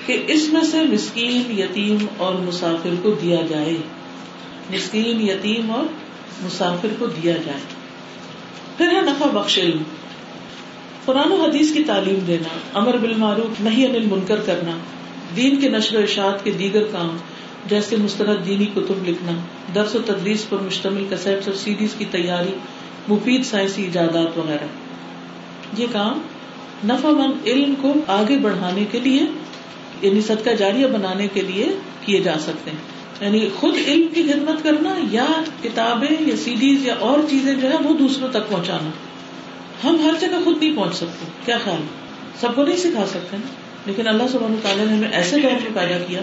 کہ 0.05 0.23
اس 0.27 0.49
میں 0.53 0.61
سے 0.61 0.83
مسکین، 0.83 1.59
یتیم 1.59 2.05
اور 2.17 2.35
مسافر 2.35 2.95
کو 3.01 3.11
دیا 3.11 3.41
جائے۔ 3.49 3.77
مسکین، 4.69 5.21
یتیم 5.21 5.71
اور 5.71 5.83
مسافر 6.45 6.87
کو 6.99 7.05
دیا 7.05 7.33
جائے۔ 7.45 7.86
پھر 8.77 8.87
ہے 8.87 9.01
نفع 9.01 9.25
بخش 9.25 9.59
علم۔ 9.59 9.83
قرآن 11.05 11.31
و 11.31 11.45
حدیث 11.45 11.73
کی 11.73 11.83
تعلیم 11.83 12.19
دینا، 12.27 12.79
امر 12.79 12.97
بالمعروف 12.97 13.61
نہیں 13.61 13.85
انل 13.85 14.05
منکر 14.05 14.39
کرنا، 14.45 14.71
دین 15.35 15.59
کے 15.59 15.69
نشر 15.69 15.99
و 15.99 16.03
اشاعت 16.03 16.43
کے 16.43 16.51
دیگر 16.51 16.83
کام 16.91 17.17
جیسے 17.65 17.95
مسترد 17.95 18.45
دینی 18.45 18.65
کتب 18.65 19.09
لکھنا، 19.09 19.31
درس 19.75 19.95
و 19.95 19.99
تدریس 20.05 20.49
پر 20.49 20.57
مشتمل 20.57 21.05
کسیٹس 21.09 21.47
اور 21.47 21.55
سیریز 21.55 21.95
کی 21.97 22.05
تیاری، 22.11 22.57
مفید 23.07 23.45
سائنسی 23.45 23.83
ایجادات 23.83 24.37
وغیرہ۔ 24.37 24.67
یہ 25.77 25.87
کام 25.91 26.21
نفع 26.87 27.09
مند 27.09 27.47
علم 27.47 27.73
کو 27.81 27.93
آگے 28.07 28.37
بڑھانے 28.37 28.85
کے 28.91 28.99
لیے 28.99 29.21
یعنی 30.01 30.21
صدقہ 30.21 30.49
جاریہ 30.49 30.87
بنانے 30.87 31.27
کے 31.33 31.41
لیے 31.41 31.67
کیے 32.05 32.19
جا 32.19 32.35
سکتے 32.39 32.71
ہیں۔ 32.71 32.96
یعنی 33.21 33.49
خود 33.59 33.75
علم 33.87 34.07
کی 34.13 34.23
خدمت 34.23 34.63
کرنا 34.63 34.95
یا 35.11 35.25
کتابیں 35.63 36.15
یا 36.19 36.35
سیڈیز 36.35 36.85
یا 36.85 36.95
اور 36.99 37.19
چیزیں 37.29 37.55
جو 37.55 37.71
ہے 37.71 37.77
وہ 37.77 37.93
دوسروں 37.93 38.29
تک 38.29 38.49
پہنچانا۔ 38.49 38.89
ہم 39.87 39.97
ہر 40.03 40.13
جگہ 40.19 40.43
خود 40.43 40.63
نہیں 40.63 40.75
پہنچ 40.75 40.95
سکتے، 40.95 41.25
کیا 41.45 41.57
خیال؟ 41.63 41.81
سب 42.39 42.55
کو 42.55 42.63
نہیں 42.63 42.77
سکھا 42.77 43.05
سکتے 43.07 43.37
نا۔ 43.37 43.47
لیکن 43.85 44.07
اللہ 44.07 44.23
سبحانہ 44.31 44.55
تعالیٰ 44.63 44.85
نے 44.85 44.93
ہمیں 44.93 45.11
ایسے 45.11 45.39
دور 45.39 45.51
میں 45.51 45.71
پیدا 45.73 45.97
کیا 46.07 46.21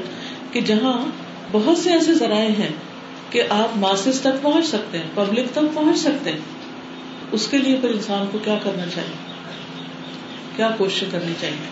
کہ 0.52 0.60
جہاں 0.60 1.06
بہت 1.52 1.78
سے 1.78 1.92
ایسے 1.92 2.14
ذرائع 2.14 2.48
ہیں 2.48 2.72
کہ 3.30 3.42
آپ 3.50 3.76
ماسز 3.76 4.20
تک 4.20 4.42
پہنچ 4.42 4.66
سکتے 4.66 4.98
ہیں، 4.98 5.06
پبلک 5.14 5.50
تک 5.52 5.74
پہنچ 5.74 5.98
سکتے 5.98 6.32
ہیں۔ 6.32 6.38
اس 7.32 7.46
کے 7.46 7.58
لیے 7.58 7.76
پھر 7.80 7.88
انسان 7.88 8.26
کو 8.32 8.38
کیا 8.44 8.58
کرنا 8.62 8.84
چاہیے؟ 8.94 9.32
کیا 10.56 10.70
کوشش 10.78 11.04
کرنی 11.10 11.32
چاہیے؟ 11.40 11.68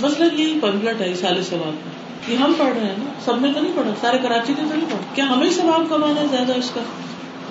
مسئلہ 0.00 0.40
یہی 0.40 0.60
پمپلٹ 0.60 1.00
ہے 1.00 1.14
سال 1.14 1.42
ثواب 1.42 1.84
کا 1.84 1.90
یہ 2.28 2.36
ہم 2.36 2.52
پڑھ 2.58 2.78
رہے 2.78 2.86
ہیں 2.86 2.94
نا؟ 2.98 3.10
سب 3.24 3.40
میں 3.40 3.52
تو 3.52 3.60
نہیں 3.60 3.72
پڑھا 3.76 3.90
سارے 4.00 4.18
کراچی 4.22 4.52
میں 4.58 4.68
تو 4.68 4.76
نہیں 4.76 4.86
پڑھا 4.86 5.14
کیا 5.14 5.28
ہمیں 5.28 5.50
ثواب 5.50 5.84
کمانا 5.88 6.20
ہے 6.20 6.26
زیادہ 6.30 6.52
اس 6.58 6.70
کا؟ 6.74 6.80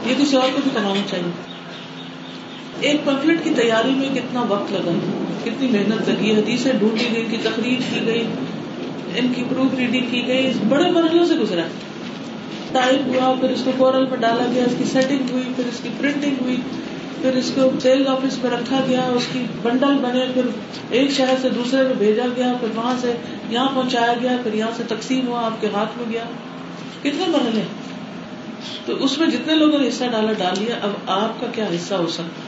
یہ 0.05 0.13
کسی 0.17 0.35
اور 0.35 0.49
کو 0.55 0.61
بھی 0.63 0.71
کمانا 0.73 1.07
چاہیے۔ 1.09 1.31
ایک 2.79 3.05
پمفلٹ 3.05 3.43
کی 3.43 3.49
تیاری 3.49 3.89
میں 3.89 4.09
کتنا 4.15 4.45
وقت 4.49 4.71
لگا؟ 4.71 4.91
کتنی 5.43 5.67
محنت 5.67 6.09
لگی؟ 6.09 6.31
حدیثیں 6.31 6.73
ڈھونڈی 6.73 7.09
گئی 7.13 7.25
کی 7.31 7.37
تقریر 7.43 7.79
کی 7.93 8.05
گئی، 8.05 8.27
ان 9.15 9.33
کی 9.35 9.43
پروف 9.49 9.73
ریڈنگ 9.77 10.05
کی 10.11 10.27
گئی، 10.27 10.51
بڑے 10.69 10.91
مرحلوں 10.91 11.25
سے 11.25 11.35
گزرا۔ 11.35 11.61
ٹائپ 12.71 13.07
ہوا، 13.07 13.33
پھر 13.39 13.49
اس 13.49 13.61
کو 13.65 13.71
کورل 13.77 14.05
میں 14.05 14.17
ڈالا 14.17 14.45
گیا، 14.53 14.63
اس 14.63 14.75
کی 14.77 14.83
سیٹنگ 14.83 15.31
ہوئی، 15.31 15.43
پھر 15.55 15.63
اس 15.67 15.79
کی 15.83 15.89
پرنٹنگ 15.97 16.35
ہوئی۔ 16.41 16.57
پھر 17.25 17.35
اس 17.35 17.51
کو 17.55 17.69
سیل 17.81 18.07
آفس 18.07 18.43
میں 18.43 18.51
رکھا 18.51 18.79
گیا، 18.87 19.01
اس 19.01 19.27
کی 19.33 19.45
بنڈل 19.61 19.93
بنے، 19.93 20.25
پھر 20.33 20.41
ایک 20.89 21.11
شہر 21.11 21.33
سے 21.41 21.49
دوسرے 21.49 21.83
میں 21.83 21.93
بھیجا 21.97 22.25
گیا، 22.35 22.53
پھر 22.59 22.67
وہاں 22.75 22.93
سے 23.01 23.13
یہاں 23.49 23.69
پہنچایا 23.75 24.13
گیا، 24.21 24.37
پھر 24.43 24.53
یہاں 24.53 24.71
سے 24.77 24.83
تقسیم 24.87 25.27
ہوا، 25.27 25.45
آپ 25.45 25.61
کے 25.61 25.67
ہاتھ 25.73 25.97
میں 25.97 26.05
گیا۔ 26.09 26.23
کتنے 26.99 27.27
مرحلے 27.27 27.61
تو 28.85 29.03
اس 29.03 29.17
میں 29.17 29.27
جتنے 29.27 29.55
لوگوں 29.55 29.79
نے 29.79 29.87
حصہ 29.87 30.03
ڈالا، 30.11 30.33
ڈال 30.33 30.63
لیا، 30.63 30.75
اب 30.81 30.89
آپ 31.07 31.41
کا 31.41 31.47
کیا 31.51 31.65
حصہ 31.65 31.93
ہو 31.93 32.07
سکتا؟ 32.07 32.41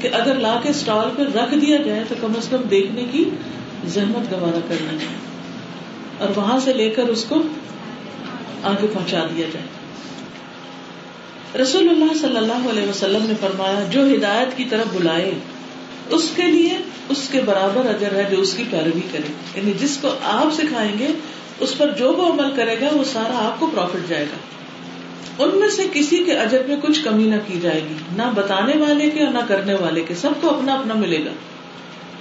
کہ 0.00 0.08
اگر 0.12 0.34
لا 0.34 0.60
کے 0.62 0.68
اسٹال 0.68 1.08
پہ 1.16 1.38
رکھ 1.38 1.54
دیا 1.54 1.76
جائے 1.84 2.04
تو 2.08 2.14
کم 2.20 2.32
از 2.36 2.48
کم 2.48 2.62
دیکھنے 2.70 3.04
کی 3.12 3.30
زحمت 3.84 4.32
گوارا 4.32 4.60
کرنا 4.68 4.90
چاہیے 4.90 5.18
اور 6.18 6.28
وہاں 6.36 6.60
سے 6.60 6.72
لے 6.72 6.90
کر 6.90 7.02
اس 7.02 7.24
کو 7.28 7.42
آگے 8.62 8.86
پہنچا 8.92 9.26
دیا 9.36 9.46
جائے۔ 9.52 9.83
رسول 11.62 11.88
اللہ 11.88 12.14
صلی 12.20 12.36
اللہ 12.36 12.68
علیہ 12.70 12.88
وسلم 12.88 13.26
نے 13.26 13.34
فرمایا، 13.40 13.84
جو 13.90 14.14
ہدایت 14.14 14.56
کی 14.56 14.64
طرف 14.64 14.94
بلائے، 14.94 15.34
اس 16.10 16.30
کے 16.36 16.42
لیے 16.42 16.78
اس 17.08 17.28
کے 17.32 17.40
برابر 17.40 17.86
اگر 17.86 18.14
ہے 18.14 18.28
جو 18.30 18.40
اس 18.40 18.54
کی 18.54 18.64
پیروی 18.70 19.00
کرے۔ 19.12 19.32
یعنی 19.54 19.72
جس 19.80 19.98
کو 20.00 20.08
آپ 20.22 20.54
سکھائیں 20.54 20.98
گے، 20.98 21.06
اس 21.60 21.78
پر 21.78 21.90
جو 21.90 22.12
وہ 22.12 22.32
عمل 22.32 22.54
کرے 22.56 22.80
گا، 22.80 22.88
وہ 22.92 23.04
سارا 23.04 23.46
آپ 23.46 23.60
کو 23.60 23.66
پروفٹ 23.66 24.08
جائے 24.08 24.24
گا۔ 24.24 24.36
ان 25.44 25.58
میں 25.58 25.68
سے 25.68 25.86
کسی 25.92 26.24
کے 26.24 26.32
اجر 26.32 26.62
میں 26.68 26.76
کچھ 26.76 27.04
کمی 27.04 27.24
نہ 27.24 27.36
کی 27.46 27.60
جائے 27.60 27.80
گی، 27.90 27.94
نہ 28.16 28.22
بتانے 28.34 28.72
والے 28.76 29.10
کے 29.10 29.24
اور 29.24 29.32
نہ 29.32 29.38
کرنے 29.48 29.74
والے 29.74 30.00
کے، 30.00 30.14
سب 30.14 30.30
کو 30.40 30.50
اپنا 30.50 30.74
اپنا 30.74 30.94
ملے 30.94 31.24
گا۔ 31.24 31.30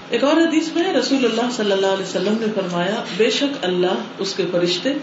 ایک 0.10 0.24
اور 0.24 0.34
حدیث 0.34 0.70
میں 0.76 0.94
رسول 0.94 1.26
اللہ 1.26 1.52
صلی 1.56 1.72
اللہ 1.72 1.88
علیہ 1.88 2.04
وسلم 2.04 2.36
نے 2.40 2.46
فرمایا، 2.56 3.04
بے 3.18 3.30
شک 3.30 3.66
اللہ 3.66 3.96
اس 4.18 4.34
کے 4.34 4.44
فرشتے 4.52 4.94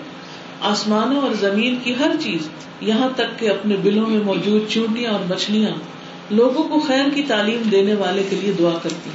آسمانوں 0.61 1.21
اور 1.23 1.31
زمین 1.41 1.79
کی 1.85 1.95
ہر 1.99 2.11
چیز 2.21 2.49
یہاں 2.81 3.09
تک 3.17 3.39
کہ 3.39 3.51
اپنے 3.51 3.77
بلوں 3.77 4.07
میں 4.07 4.21
موجود 4.21 4.69
چونٹیاں 4.69 5.13
اور 5.13 5.21
مچھلیاں 5.21 5.71
لوگوں 6.31 6.65
کو 6.65 6.81
خیر 6.81 7.05
کی 7.15 7.23
تعلیم 7.23 7.63
دینے 7.63 7.95
والے 7.95 8.23
کے 8.31 8.37
لیے 8.37 8.53
دعا 8.53 8.79
کرتی 8.83 9.11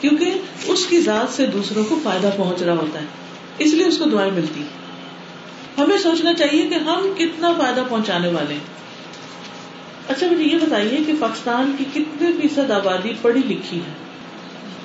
کیونکہ 0.00 0.32
اس 0.66 0.86
کی 0.86 1.00
ذات 1.00 1.32
سے 1.32 1.46
دوسروں 1.46 1.84
کو 1.84 1.98
فائدہ 2.02 2.30
پہنچ 2.36 2.62
رہا 2.62 2.74
ہوتا 2.74 3.00
ہے۔ 3.00 3.04
اس 3.58 3.74
لیے 3.74 3.86
اس 3.86 3.98
کو 3.98 4.04
دعائیں 4.04 4.32
ملتی 4.32 4.62
ہمیں 5.78 5.98
سوچنا 5.98 6.34
چاہیے 6.34 6.66
کہ 6.68 6.74
ہم 6.74 7.12
کتنا 7.18 7.52
فائدہ 7.58 7.82
پہنچانے 7.88 8.28
والے 8.28 8.54
ہیں۔ 8.54 8.80
اچھا 10.08 10.26
مجھے 10.26 10.44
یہ 10.44 10.56
بتائیے 10.56 10.98
کہ 11.06 11.12
پاکستان 11.20 11.72
کی 11.78 11.84
کتنے 11.94 12.30
فیصد 12.42 12.70
آبادی 12.70 13.12
پڑھی 13.22 13.40
لکھی 13.40 13.78
ہے؟ 13.78 13.92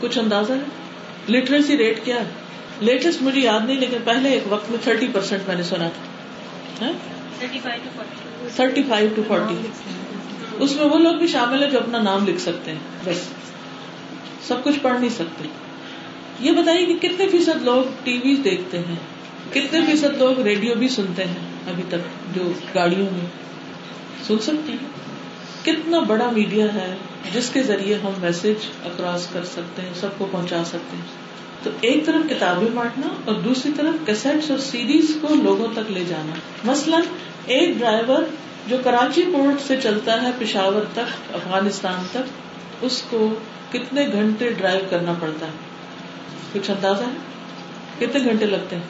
کچھ 0.01 0.17
اندازہ 0.17 0.53
ہے؟ 0.53 0.85
لٹریسی 1.31 1.77
ریٹ 1.77 2.05
کیا 2.05 2.15
ہے؟ 2.15 2.44
لیٹسٹ 2.79 3.21
مجھے 3.21 3.41
یاد 3.41 3.59
نہیں، 3.59 3.77
لیکن 3.77 3.97
پہلے 4.03 4.29
ایک 4.29 4.43
وقت 4.49 4.69
میں 4.69 4.79
تھرٹی 4.83 5.07
پرسینٹ 5.07 5.47
میں 5.47 5.55
نے 5.55 5.63
سنا 5.63 5.89
تھا۔ 5.89 6.85
تھرٹی 8.55 8.83
فائیو 8.87 9.09
ٹو 9.15 9.21
فورٹی 9.27 9.55
اس 10.59 10.75
میں 10.75 10.85
وہ 10.85 10.97
لوگ 10.97 11.13
بھی 11.13 11.27
شامل 11.27 11.63
ہیں 11.63 11.71
جو 11.71 11.79
اپنا 11.79 12.01
نام 12.01 12.27
لکھ 12.27 12.41
سکتے 12.41 12.71
ہیں، 12.71 12.79
بس۔ 13.05 13.21
سب 14.47 14.63
کچھ 14.63 14.79
پڑھ 14.81 14.99
نہیں 14.99 15.09
سکتے۔ 15.09 15.47
یہ 16.39 16.51
بتائیے 16.51 16.85
کہ 16.85 17.07
کتنے 17.07 17.29
فیصد 17.29 17.61
لوگ 17.61 17.83
ٹی 18.03 18.19
وی 18.23 18.35
دیکھتے 18.35 18.79
ہیں؟ 18.79 18.95
کتنے 19.53 19.81
فیصد 19.85 20.17
لوگ 20.17 20.39
ریڈیو 20.39 20.75
بھی 20.75 20.87
سنتے 20.87 21.23
ہیں 21.23 21.69
ابھی 21.69 21.83
تک 21.89 22.35
جو 22.35 22.51
گاڑیوں 22.75 23.07
میں؟ 23.11 23.25
سن 24.27 24.39
سکتے 24.39 24.71
ہیں؟ 24.71 24.87
کتنا 25.65 25.99
بڑا 25.99 26.29
میڈیا 26.29 26.73
ہے 26.73 26.95
جس 27.33 27.49
کے 27.49 27.63
ذریعے 27.63 27.95
ہم 27.95 28.11
میسج 28.19 28.65
اکراس 28.85 29.27
کر 29.33 29.45
سکتے 29.45 29.81
ہیں، 29.81 29.93
سب 29.95 30.07
کو 30.17 30.27
پہنچا 30.31 30.63
سکتے 30.65 30.97
ہیں۔ 30.97 31.24
تو 31.65 31.71
ایک 31.81 32.05
طرف 32.05 32.29
کتابیں 32.29 32.67
بانٹنا 32.73 33.07
اور 33.25 33.35
دوسری 33.35 33.71
طرف 33.75 34.05
کیسٹس 34.05 34.51
اور 34.51 34.59
سیریز 34.59 35.17
کو 35.21 35.35
لوگوں 35.35 35.67
تک 35.73 35.91
لے 35.91 36.03
جانا۔ 36.07 36.33
مثلاً 36.63 37.01
ایک 37.45 37.77
ڈرائیور 37.77 38.23
جو 38.67 38.77
کراچی 38.83 39.23
پورٹ 39.33 39.61
سے 39.67 39.81
چلتا 39.83 40.21
ہے 40.21 40.31
پشاور 40.39 40.81
تک 40.93 41.35
افغانستان 41.35 42.05
تک، 42.11 42.19
اس 42.81 43.03
کو 43.09 43.33
کتنے 43.71 44.07
گھنٹے 44.11 44.49
ڈرائیو 44.49 44.79
کرنا 44.89 45.13
پڑتا 45.19 45.45
ہے؟ 45.45 45.51
کچھ 46.53 46.71
اندازہ 46.71 47.03
ہے؟ 47.03 47.17
کتنے 47.99 48.23
گھنٹے 48.23 48.45
لگتے 48.45 48.75
ہیں؟ 48.75 48.83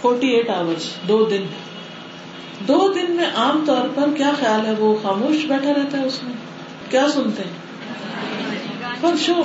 فورٹی 0.00 0.28
ایٹ 0.28 0.50
آورس 0.50 1.08
دو 1.08 1.24
دن۔ 1.24 1.46
دو 2.68 2.92
دن 2.92 3.12
میں 3.12 3.26
عام 3.36 3.64
طور 3.66 3.88
پر 3.94 4.08
کیا 4.16 4.30
خیال 4.40 4.66
ہے؟ 4.66 4.72
وہ 4.78 4.98
خاموش 5.02 5.44
بیٹھا 5.44 5.70
رہتا 5.74 5.98
ہے 5.98 6.04
اس 6.04 6.22
میں؟ 6.22 6.32
کیا 6.90 7.08
سنتے 7.08 7.42
ہیں؟ 7.42 7.70
پر 9.00 9.16
شو 9.16 9.42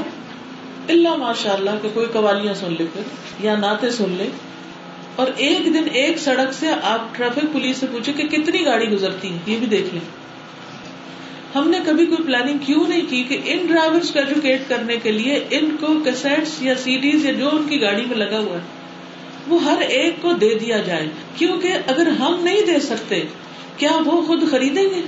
اللہ 0.89 1.15
ماشاء 1.15 1.53
اللہ 1.53 1.69
کہ 1.81 1.89
کوئی 1.93 2.07
قوالیاں 2.13 2.53
سن 2.53 2.73
لے 2.79 2.85
پھر، 2.93 3.01
یا 3.45 3.55
نعتیں 3.55 3.89
سن 3.89 4.09
لے۔ 4.09 4.27
اور 5.15 5.27
ایک 5.37 5.65
دن 5.65 5.83
ایک 5.93 6.17
سڑک 6.17 6.53
سے 6.53 6.67
آپ 6.83 7.15
ٹریفک 7.15 7.53
پولیس 7.53 7.77
سے 7.77 7.85
پوچھے 7.91 8.13
کہ 8.13 8.23
کتنی 8.23 8.65
گاڑی 8.65 8.89
گزرتی 8.89 9.33
ہے 9.33 9.37
یہ 9.45 9.57
بھی 9.57 9.67
دیکھ 9.67 9.93
لیں۔ 9.93 10.25
ہم 11.55 11.69
نے 11.69 11.79
کبھی 11.85 12.05
کوئی 12.05 12.27
پلاننگ 12.27 12.57
کیوں 12.57 12.87
نہیں 12.87 13.01
کی 13.09 13.23
کہ 13.23 13.37
ان 13.45 13.65
ڈرائیور 13.65 13.99
کو 14.13 14.19
ایجوکیٹ 14.19 14.61
کرنے 14.69 14.97
کے 14.97 15.11
لیے 15.11 15.45
ان 15.51 15.75
کو 15.79 15.87
کیسٹس 16.03 16.61
یا 16.61 16.75
سیڈیز 16.75 17.25
یا 17.25 17.31
جو 17.31 17.49
ان 17.51 17.67
کی 17.69 17.81
گاڑی 17.81 18.05
میں 18.05 18.17
لگا 18.17 18.39
ہوا 18.39 18.55
ہے، 18.55 18.61
وہ 19.47 19.63
ہر 19.63 19.81
ایک 19.81 20.15
کو 20.21 20.33
دے 20.33 20.55
دیا 20.55 20.77
جائے۔ 20.77 21.07
کیونکہ 21.35 21.73
اگر 21.87 22.07
ہم 22.07 22.35
نہیں 22.41 22.61
دے 22.61 22.79
سکتے، 22.79 23.23
کیا 23.77 23.91
وہ 24.05 24.21
خود 24.21 24.51
خریدیں 24.51 24.83
گے؟ 24.83 25.01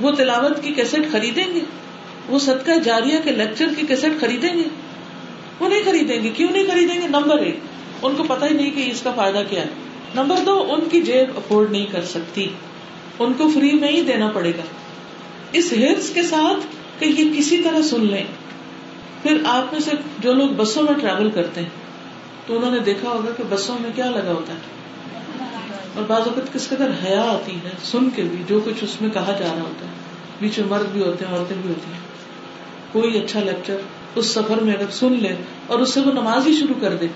وہ 0.00 0.10
تلاوت 0.10 0.62
کی 0.62 0.74
کیسٹ 0.74 1.12
خریدیں 1.12 1.54
گے؟ 1.54 1.60
وہ 2.28 2.38
صدقہ 2.38 2.78
جاریہ 2.84 3.18
کے 3.24 3.30
لیکچر 3.30 3.66
کی 3.76 3.86
کیسٹ 3.86 4.20
خریدیں 4.20 4.54
گے؟ 4.54 4.83
وہ 5.60 5.68
نہیں 5.68 5.82
خریدیں 5.84 6.22
گے، 6.22 6.30
کیوں 6.30 6.52
نہیں 6.52 6.66
خریدیں 6.66 7.00
گے؟ 7.02 7.08
نمبر 7.08 7.38
ایک، 7.38 7.58
ان 8.02 8.14
کو 8.16 8.22
پتا 8.22 8.46
ہی 8.46 8.54
نہیں 8.54 8.70
کہ 8.70 8.90
اس 8.90 9.02
کا 9.02 9.12
فائدہ 9.12 9.42
کیا 9.50 9.62
ہے۔ 9.62 9.68
نمبر 10.14 10.36
دو، 10.46 10.66
ان 10.68 10.88
کی 10.88 11.02
جیب 11.02 11.36
افورڈ 11.36 11.70
نہیں 11.70 11.86
کر 11.86 12.04
سکتی۔ 12.04 12.48
ان 13.18 13.32
کو 13.32 13.48
فری 13.48 13.72
میں 13.72 13.88
ہی 13.88 14.00
دینا 14.00 14.30
پڑے 14.34 14.50
گا۔ 14.50 14.62
اس 15.52 15.72
ہرس 15.72 16.10
کے 16.10 16.22
ساتھ 16.22 16.66
کہ 16.98 17.04
یہ 17.04 17.38
کسی 17.38 17.62
طرح 17.62 17.82
سن 17.82 18.06
لیں۔ 18.06 18.24
پھر 19.22 19.42
آپ 19.46 19.72
میں 19.72 19.80
سے 19.80 19.90
جو 20.18 20.32
لوگ 20.32 20.48
بسوں 20.56 20.82
میں 20.82 20.94
ٹریول 20.94 21.30
کرتے 21.30 21.60
ہیں، 21.60 21.68
تو 22.46 22.56
انہوں 22.56 22.70
نے 22.70 22.78
دیکھا 22.78 23.08
ہوگا 23.08 23.30
کہ 23.36 23.42
بسوں 23.48 23.76
میں 23.80 23.90
کیا 23.94 24.10
لگا 24.10 24.32
ہوتا 24.32 24.52
ہے۔ 24.52 24.58
اور 25.94 26.04
بعض 26.06 26.20
اوقات 26.20 26.52
کس 26.52 26.68
قدر 26.68 26.90
حیا 27.04 27.22
آتی 27.22 27.56
ہے، 27.64 27.70
سن 27.84 28.10
کے 28.10 28.22
بھی 28.22 28.42
جو 28.48 28.60
کچھ 28.64 28.84
اس 28.84 29.00
میں 29.00 29.10
کہا 29.10 29.36
جا 29.38 29.46
رہا 29.54 29.62
ہوتا 29.62 29.86
ہے۔ 29.86 29.92
بیچ 30.40 30.58
میں 30.58 30.68
مرد 30.68 30.86
بھی 30.92 31.02
ہوتے 31.02 31.24
ہیں، 31.24 31.36
عورتیں 31.36 31.56
بھی 31.62 31.68
ہوتی 31.68 31.92
ہیں۔ 31.92 32.00
کوئی 32.92 33.24
اچھا 33.24 33.40
لیکچر 33.40 33.76
اس 34.14 34.26
سفر 34.26 34.56
میں 34.56 34.74
اگر 34.74 34.90
سن 34.90 35.12
لے 35.12 35.36
اور 35.66 35.78
اس 35.78 35.94
سے 35.94 36.00
وہ 36.00 36.12
نماز 36.12 36.46
ہی 36.46 36.54
شروع 36.54 36.80
کر 36.80 36.96
دے 36.96 37.06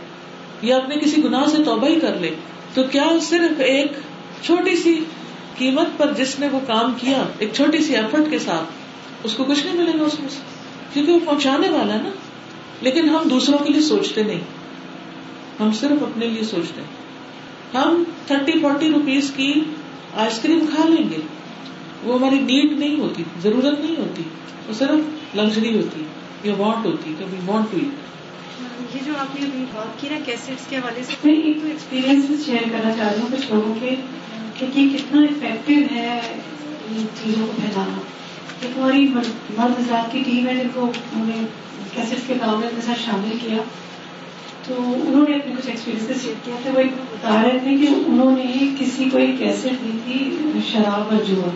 یا 0.63 0.77
اپنے 0.77 0.95
کسی 0.97 1.25
گناہ 1.25 1.45
سے 1.45 1.63
توبہ 1.65 1.89
ہی 1.89 2.01
کر 2.01 2.15
لے، 2.15 2.31
تو 2.75 2.83
کیا 2.83 3.11
صرف 3.23 3.61
ایک 3.61 3.93
چھوٹی 4.43 4.77
سی 4.77 5.05
قیمت 5.59 5.99
پر 5.99 6.13
جس 6.13 6.39
نے 6.39 6.49
وہ 6.53 6.61
کام 6.67 6.93
کیا، 7.01 7.25
ایک 7.39 7.53
چھوٹی 7.53 7.79
سی 7.79 7.97
ایفرٹ 7.97 8.31
کے 8.31 8.39
ساتھ، 8.39 8.65
اس 9.25 9.35
کو 9.35 9.45
کچھ 9.45 9.67
نہیں 9.67 9.77
ملے 9.77 9.99
گا 9.99 10.05
اس 10.05 10.21
میں 10.21 10.29
سے؟ 10.29 10.39
کیونکہ 10.93 11.13
وہ 11.13 11.19
پہنچانے 11.25 11.69
والا 11.69 11.95
ہے 11.95 12.03
نا۔ 12.03 12.11
لیکن 12.81 13.09
ہم 13.09 13.29
دوسروں 13.29 13.59
کے 13.59 13.73
لیے 13.73 13.83
سوچتے 13.83 14.23
نہیں۔ 14.23 14.41
ہم 15.61 15.73
صرف 15.73 16.03
اپنے 16.03 16.27
لیے 16.27 16.43
سوچتے 16.43 16.81
ہیں۔ 16.81 16.89
ہم 17.83 18.05
تھرٹی 18.27 18.53
فورٹی 18.53 18.93
روپیز 18.93 19.33
کی 19.37 19.53
آئس 20.15 20.41
کریم 20.43 20.67
کھا 20.75 20.89
لیں 20.89 21.11
گے۔ 21.11 21.21
وہ 22.03 22.19
ہماری 22.19 22.39
نیڈ 22.39 22.79
نہیں 22.79 23.01
ہوتی، 23.01 23.23
ضرورت 23.43 23.81
نہیں 23.81 23.97
ہوتی، 23.99 24.23
وہ 24.69 24.73
صرف 24.73 25.37
لگژری 25.37 25.77
ہوتی۔ 25.77 26.01
ہے 26.01 26.18
یا 26.43 26.55
وانٹ 26.59 26.87
ہوتی 26.87 27.15
کبھی 27.19 27.37
وانٹ 27.47 27.73
ہوئی 27.73 27.91
یہ 28.95 29.01
جو 29.07 29.13
آپ 29.19 29.41
نے 29.41 29.47
ابھی 29.47 29.65
بات 29.75 30.01
کی 30.01 30.09
نا 30.11 30.17
کیسٹس 30.25 30.67
کے 30.69 30.77
حوالے 30.77 31.03
سے 31.03 31.15
میں 31.25 31.35
ایک 31.35 31.57
تو 31.61 31.67
ایکسپیرینس 31.67 32.47
شیئر 32.47 32.69
کرنا 32.73 32.93
چاہ 32.97 33.13
رہی 33.13 33.21
ہوں 33.21 33.29
کچھ 33.33 33.53
لوگوں 33.53 33.75
کے 33.81 33.95
کہ 34.59 34.67
یہ 34.75 34.97
کتنا 34.97 35.23
افیکٹو 35.23 35.95
ہے 35.95 36.21
چیزوں 37.23 37.47
کو 37.47 37.53
پھیلانا۔ 37.57 38.01
ایک 38.61 38.79
ہماری 38.79 39.09
مرد 39.57 39.81
ذات 39.89 40.13
کی 40.13 40.23
ٹیم 40.27 40.49
ہے 40.49 40.55
جن 40.55 40.69
کو 40.75 40.81
انہوں 40.81 41.27
نے 41.27 41.45
کیسٹس 41.95 42.27
کے 42.27 42.35
کام 42.41 42.61
میں 42.61 42.69
اپنے 42.69 42.81
ساتھ 42.87 43.01
شامل 43.01 43.37
کیا۔ 43.43 43.57
تو 44.67 44.75
انہوں 44.79 45.29
نے 45.29 45.35
اپنے 45.35 45.53
کچھ 45.59 45.69
ایکسپیرینس 45.69 46.23
شیئر 46.23 46.35
کیا۔ 46.45 46.55
تھا 46.63 46.71
وہ 46.75 46.79
ایک 46.79 46.93
بتا 47.13 47.43
رہے 47.43 47.59
تھے 47.59 47.77
کہ 47.77 47.87
انہوں 48.07 48.37
نے 48.37 48.75
کسی 48.79 49.05
کو 49.13 49.19
ایک 49.19 49.39
کیسٹ 49.39 49.65
دی 49.65 49.99
تھی 50.05 50.41
شراب 50.73 51.15
اور 51.15 51.25
جوا 51.25 51.49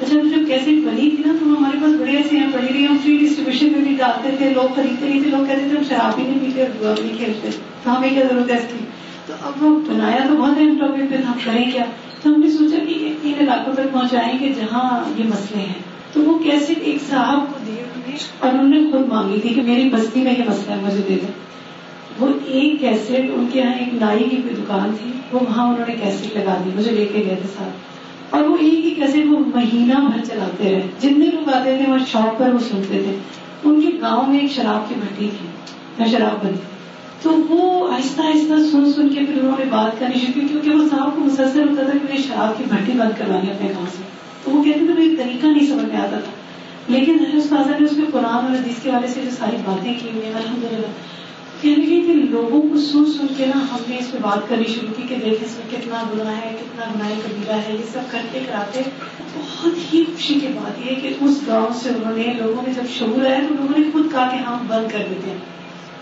اچھا 0.00 0.14
جب 0.14 0.48
کیسے 0.48 0.70
بنی 0.70 1.10
تھی 1.10 1.22
نا، 1.26 1.32
تو 1.40 1.46
ہمارے 1.46 1.76
پاس 1.82 2.00
بڑے 2.00 2.16
ایسے 2.16 2.36
ہیں 2.36 2.46
پڑھی 2.52 2.68
رہی 2.72 2.86
ہم 2.86 2.96
فری 3.02 3.16
ڈسٹریبیوشن 3.16 3.72
میں 3.72 3.80
بھی 3.80 3.96
ڈالتے 3.98 4.30
تھے، 4.38 4.50
لوگ 4.50 4.74
خریدتے 4.74 5.08
نہیں 5.08 5.22
تھے 5.22 5.30
لوگ 5.30 5.46
کہتے 5.46 5.68
تھے 5.68 5.76
ہم 5.76 5.82
شراب 5.88 6.14
بھی 6.14 6.24
نہیں 6.24 6.40
پیتے 6.40 6.62
اور 6.62 6.82
دعا 6.82 6.94
بھی 6.94 7.04
نہیں 7.04 7.16
کھیلتے، 7.16 7.48
تو 7.82 7.98
ہمیں 7.98 8.10
کیا 8.10 8.24
ضرورت 8.30 8.50
ہے 8.50 8.56
اس 8.56 8.64
کی؟ 8.72 8.84
تو 9.26 9.34
اب 9.42 9.64
وہ 9.64 9.80
بنایا 9.86 10.26
تو 10.28 10.34
بہت 10.34 10.58
اہم 10.58 10.76
ٹاپک 10.80 11.10
پہ 11.10 11.16
ہم 11.16 11.38
کریں 11.44 11.70
کیا؟ 11.70 11.84
تو 12.22 12.34
ہم 12.34 12.40
نے 12.40 12.50
سوچا 12.50 12.76
کہ 12.88 13.14
ان 13.22 13.32
علاقوں 13.40 13.72
تک 13.72 13.92
پہنچائیں 13.92 14.38
گے 14.40 14.52
جہاں 14.60 15.18
یہ 15.18 15.24
مسئلے 15.24 15.62
ہیں۔ 15.62 15.80
تو 16.12 16.20
وہ 16.20 16.38
کیسے 16.38 16.72
ایک 16.72 16.96
صاحب 17.10 17.38
کو 17.38 17.58
دیے 17.66 17.82
اور 18.38 18.50
انہوں 18.52 18.68
نے 18.68 18.90
خود 18.90 19.08
مانگی 19.08 19.40
تھی 19.40 19.48
کہ 19.48 19.62
میری 19.62 19.88
بستی 19.88 20.20
میں 20.20 20.34
یہ 20.38 20.44
مسئلہ 20.48 20.74
ہے، 20.74 20.80
مجھے 20.82 21.02
دے 21.08 21.16
دیں 21.22 21.30
وہ 22.18 22.28
ایک 22.46 22.80
کیسٹ 22.80 23.10
ان 23.10 23.46
کے 23.52 23.60
یہاں 23.60 23.72
ایک 23.72 23.94
نائی 23.94 24.24
کی 24.24 24.36
کوئی 24.36 24.54
دکان 24.54 24.96
تھی، 25.02 25.10
وہ 25.32 25.40
وہاں 25.48 25.68
انہوں 25.68 25.86
نے 25.88 25.94
کیسٹ 26.02 26.36
لگا 26.36 26.62
دی، 26.64 26.70
مجھے 26.74 26.90
لے 26.90 27.04
کے 27.04 27.18
گئے 27.26 27.34
تھے 27.40 27.48
ساتھ۔ 27.56 27.91
اور 28.32 28.44
وہ 28.44 28.56
ایک 28.60 28.84
ہی 28.84 28.90
کیسے 28.90 29.24
وہ 29.24 29.38
مہینہ 29.54 29.94
بھر 29.94 30.24
چلاتے 30.24 30.64
رہے۔ 30.64 30.82
جتنے 30.98 31.26
لوگ 31.26 31.48
آتے 31.48 31.76
تھے، 31.76 31.92
وہ 31.92 31.98
شاپ 32.06 32.38
پر 32.38 32.52
وہ 32.52 32.58
سنتے 32.58 33.02
تھے۔ 33.04 33.16
ان 33.64 33.80
کے 33.80 33.88
گاؤں 34.00 34.28
میں 34.28 34.38
ایک 34.38 34.52
شراب 34.52 34.88
کی 34.88 34.94
بھٹی 35.00 35.28
تھی 35.38 35.48
شراب 36.10 36.44
بنتی 36.44 36.60
تو 37.22 37.30
وہ 37.48 37.92
آہستہ 37.92 38.22
آہستہ 38.22 38.54
سن 38.72 38.92
سن 38.92 39.08
کے 39.08 39.20
پھر 39.20 39.40
انہوں 39.40 39.56
نے 39.58 39.64
بات 39.70 40.00
کرنی 40.00 40.18
شروع 40.18 40.40
کی، 40.40 40.48
کیونکہ 40.48 40.70
وہ 40.70 40.88
صاحب 40.90 41.14
کو 41.14 41.20
مسلسل 41.20 41.68
ہوتا 41.68 41.82
تھا 41.82 41.90
کہ 41.90 41.98
مجھے 42.02 42.22
شراب 42.22 42.58
کی 42.58 42.64
بھٹی 42.68 42.92
بند 42.92 43.18
کروانی 43.18 43.50
اپنے 43.50 43.68
گاؤں 43.68 43.86
سے۔ 43.96 44.02
تو 44.44 44.50
وہ 44.50 44.62
کہتے 44.62 44.78
تھے، 44.78 44.94
مجھے 44.94 45.16
طریقہ 45.16 45.46
نہیں 45.46 45.66
سمجھ 45.66 45.84
میں 45.84 45.96
آتا 45.96 46.18
تھا۔ 46.18 46.32
لیکن 46.88 47.18
استاذہ 47.32 47.70
نے 47.70 47.84
اس 47.84 47.92
میں 47.92 48.06
قرآن 48.12 48.34
اور 48.34 48.50
حدیث 48.50 48.82
کے 48.82 48.90
والے 48.90 49.06
سے 49.06 49.20
جو 49.24 49.30
ساری 49.30 49.56
باتیں 49.64 49.94
کی 50.02 50.08
ہوئی 50.14 50.26
ہیں 50.26 50.34
الحمد 50.34 50.64
للہ 50.72 50.86
کہنے 51.62 51.86
کہ 51.86 52.12
لوگوں 52.12 52.62
کو 52.62 52.76
سن 52.76 53.04
سن 53.04 53.26
کے 53.36 53.46
نا 53.46 53.60
ہم 53.72 53.76
نے 53.88 53.96
اس 53.98 54.10
پہ 54.10 54.18
بات 54.20 54.48
کرنی 54.48 54.64
شروع 54.64 54.94
کی 54.96 55.02
کہ 55.08 55.16
دیکھ 55.24 55.44
اس 55.44 55.58
میں 55.58 55.70
کتنا 55.70 56.02
گناہ 56.14 56.36
ہے، 56.36 56.56
کتنا 56.60 56.84
گناہ 56.94 57.08
قبیلہ 57.08 57.52
ہے، 57.52 57.72
یہ 57.72 57.92
سب 57.92 58.00
کرتے 58.10 58.40
کراتے۔ 58.46 58.82
بہت 59.34 59.94
ہی 59.94 60.04
خوشی 60.04 60.34
کی 60.34 60.46
بات 60.46 60.86
یہ 60.86 60.94
کہ 60.94 61.14
اس 61.20 61.40
گاؤں 61.46 61.72
سے 61.74 61.88
انہوں 61.88 62.16
نے، 62.16 62.32
لوگوں 62.38 62.62
نے 62.66 62.72
جب 62.72 62.82
شعور 62.98 63.26
آیا 63.26 63.40
تو 63.48 63.54
لوگوں 63.54 63.78
نے 63.78 63.90
خود 63.92 64.12
کہا 64.12 64.28
کہ 64.30 64.36
ہم 64.36 64.58
بند 64.66 64.92
کر 64.92 64.98
دیتے 65.10 65.30
ہیں۔ 65.30 65.38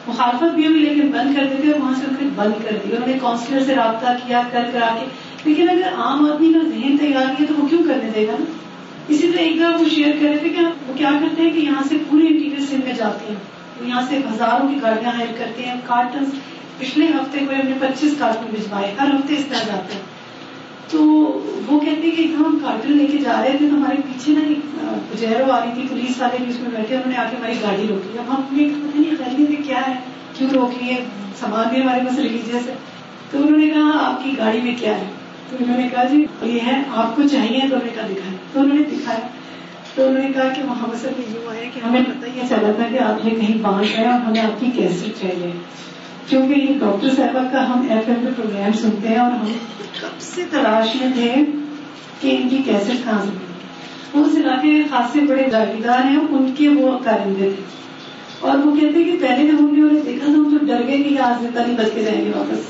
مخالفت 0.09 0.55
بھی 0.55 0.67
ہوئی 0.67 0.81
لیکن 0.81 1.09
بند 1.09 1.35
کر 1.37 1.45
دیتے 1.45 1.79
وہاں 1.79 1.95
سے 1.95 2.05
انہوں 2.09 2.23
نے 2.23 2.29
بند 2.37 2.65
کر 2.65 2.77
دیا 2.85 2.97
انہوں 2.97 3.09
نے 3.09 3.19
کاؤنسلر 3.21 3.61
سے 3.61 3.75
رابطہ 3.75 4.07
کیا، 4.27 4.43
کر 4.53 4.71
کرا 4.73 4.97
کے۔ 5.01 5.07
لیکن 5.45 5.71
اگر 5.71 5.93
عام 5.97 6.33
آدمی 6.33 6.53
کا 6.53 6.69
ذہن 6.69 6.99
تیار 6.99 7.35
کیا 7.39 7.47
تو 7.49 7.55
وہ 7.59 7.69
کیوں 7.69 7.83
کرنے 7.89 8.11
دے 8.15 8.27
گا 8.27 8.33
نا؟ 8.39 8.45
اسی 9.09 9.33
طرح 9.33 9.43
ایک 9.43 9.61
بار 9.61 9.81
وہ 9.81 9.89
شیئر 9.95 10.13
کر 10.21 10.29
رہے 10.29 10.39
تھے 10.39 10.49
کہ 10.49 10.63
وہ 10.89 10.93
کیا 10.97 11.11
کرتے 11.21 11.43
ہیں 11.43 11.51
کہ 11.51 11.59
یہاں 11.59 11.83
سے 11.89 11.97
پورے 12.11 12.27
انٹیریئر 12.27 12.61
سندھ 12.61 12.85
میں 12.85 12.95
جاتے 12.95 13.27
ہیں۔ 13.29 13.60
یہاں 13.87 14.03
سے 14.09 14.17
ہزاروں 14.17 14.69
کی 14.69 14.75
گاڑیاں 14.83 15.13
ہائر 15.13 15.33
کرتے 15.39 15.63
ہیں 15.63 15.75
کارٹن 15.87 16.25
پچھلے 16.79 17.07
ہفتے 17.07 17.39
کو 17.39 17.55
ہم 17.55 17.69
نے 17.69 17.75
پچیس 17.81 18.15
کارٹن 18.19 18.47
بھجوائے، 18.51 18.95
ہر 19.01 19.07
ہفتے 19.07 19.35
اس 19.35 19.47
طرح 19.47 19.67
جاتے 19.67 19.95
ہیں۔ 19.95 20.03
تو 20.91 21.03
وہ 21.67 21.81
کہتے 21.81 22.03
ہیں 22.03 22.17
کہ 22.17 22.23
ایک 22.23 22.31
ہم 22.31 22.59
کارٹن 22.63 22.93
لے 22.93 23.07
کے 23.07 23.19
جا 23.19 23.43
رہے 23.43 23.57
تھے 23.59 23.69
تو 23.71 23.77
ہمارے 23.77 23.97
پیچھے 23.97 24.33
نا 24.33 24.41
ایک 24.49 24.81
پجیرو 25.11 25.51
آ 25.51 25.65
رہی 25.65 25.71
تھی، 25.75 25.87
پولیس 25.91 26.21
والے 26.21 26.37
بھی 26.41 26.51
اس 26.51 26.61
میں 26.61 26.71
بیٹھے، 26.71 26.95
انہوں 26.95 27.11
نے 27.11 27.17
آ 27.17 27.25
کے 27.31 27.37
ہماری 27.37 27.55
گاڑی 27.63 27.87
روکی۔ 27.89 28.19
اب 28.19 28.35
ہم 28.35 28.43
نے 28.51 28.65
پتہ 28.65 28.99
نہیں 28.99 29.15
خریدی 29.19 29.45
تھی 29.45 29.57
کیا 29.57 29.81
ہے، 29.89 29.95
کیوں 30.35 30.51
روک 30.51 30.83
لیے 30.83 30.97
سامان 31.41 31.69
بھی 31.69 31.83
ہمارے 31.83 32.01
پاس 32.01 32.19
ریلیجیس 32.19 32.69
ہے 32.69 32.75
تو 33.31 33.39
انہوں 33.39 33.59
نے 33.59 33.67
کہا، 33.67 34.07
آپ 34.07 34.25
کی 34.25 34.39
گاڑی 34.39 34.61
میں 34.61 34.75
کیا 34.79 34.99
ہے؟ 34.99 35.05
تو 35.51 35.57
انہوں 35.61 35.77
نے 35.77 35.89
کہا 35.93 36.05
جی 36.05 36.27
یہ 36.43 36.61
ہے، 36.67 36.83
آپ 36.97 37.17
کو 37.17 37.23
چاہیے 37.23 37.59
تو 37.59 37.75
انہوں 37.75 37.85
نے 37.85 37.93
کہا 37.95 38.07
دکھایا 38.11 38.37
تو 38.53 38.61
انہوں 38.61 38.79
نے 38.79 38.83
دکھایا۔ 38.83 39.27
تو 39.95 40.09
انہوں 40.09 40.23
نے 40.23 40.33
کہا 40.33 40.49
کہ 40.57 40.63
محمد 40.65 41.03
صاحب 41.03 41.21
یوں 41.21 41.51
آیا 41.51 41.71
کہ 41.75 41.81
ہمیں 41.87 42.03
پتہ 42.03 42.27
یہ 42.37 42.43
چلا 42.49 42.73
تھا 42.77 42.85
کہ 42.93 42.99
آپ 42.99 43.25
نے 43.25 43.31
کہیں 43.31 43.59
باہر 43.63 43.83
گئے 43.83 44.05
اور 44.05 44.21
ہمیں 44.21 44.41
آپ 44.41 44.61
کی 44.61 44.67
کیسٹ 44.77 45.23
چاہیے۔ 45.23 45.53
کیونکہ 46.29 46.61
یہ 46.61 46.79
ڈاکٹر 46.81 47.09
صاحبہ 47.17 47.49
کا 47.53 47.69
ہم 47.69 47.87
ایف 47.91 48.09
ایم 48.09 48.27
پہ 48.27 48.43
پروگرام 48.43 48.73
سنتے 48.73 49.09
ہیں 49.09 49.17
اور 49.17 49.33
ہم 49.33 49.53
کب 50.01 50.21
سے 50.21 50.45
تلاش 50.51 50.97
میں 51.01 51.13
تھے 51.15 51.35
کہ 52.21 52.37
ان 52.41 52.49
کی 52.49 52.57
کیسٹ 52.57 53.05
کہاں 53.05 53.25
سے 53.25 53.31
وہ 54.15 54.25
اس 54.25 54.37
علاقے 54.37 54.69
کے 54.69 54.83
خاصے 54.91 55.21
بڑے 55.21 55.43
جاگیردار 55.51 56.05
ہیں 56.05 56.17
ان 56.17 56.55
کے 56.59 56.69
وہ 56.69 56.99
کارندے 57.05 57.51
تھے 57.57 57.65
اور 58.41 58.59
وہ 58.59 58.77
کہتے 58.77 58.99
ہیں 58.99 59.05
کہ 59.05 59.27
پہلے 59.29 59.49
جب 59.49 59.59
ہم 59.59 59.75
نے 59.75 59.83
انہیں 59.83 60.03
دیکھا 60.05 60.27
تو 60.27 60.33
ہم 60.33 60.59
تو 60.59 60.67
ڈر 60.67 60.87
گئے 60.87 61.03
کہ 61.03 61.19
آج 61.19 61.47
تک 61.55 61.57
نہیں 61.57 61.79
بچ 61.79 61.91
کے 61.95 62.03
جائیں 62.03 62.25
گے 62.25 62.31
واپس۔ 62.35 62.61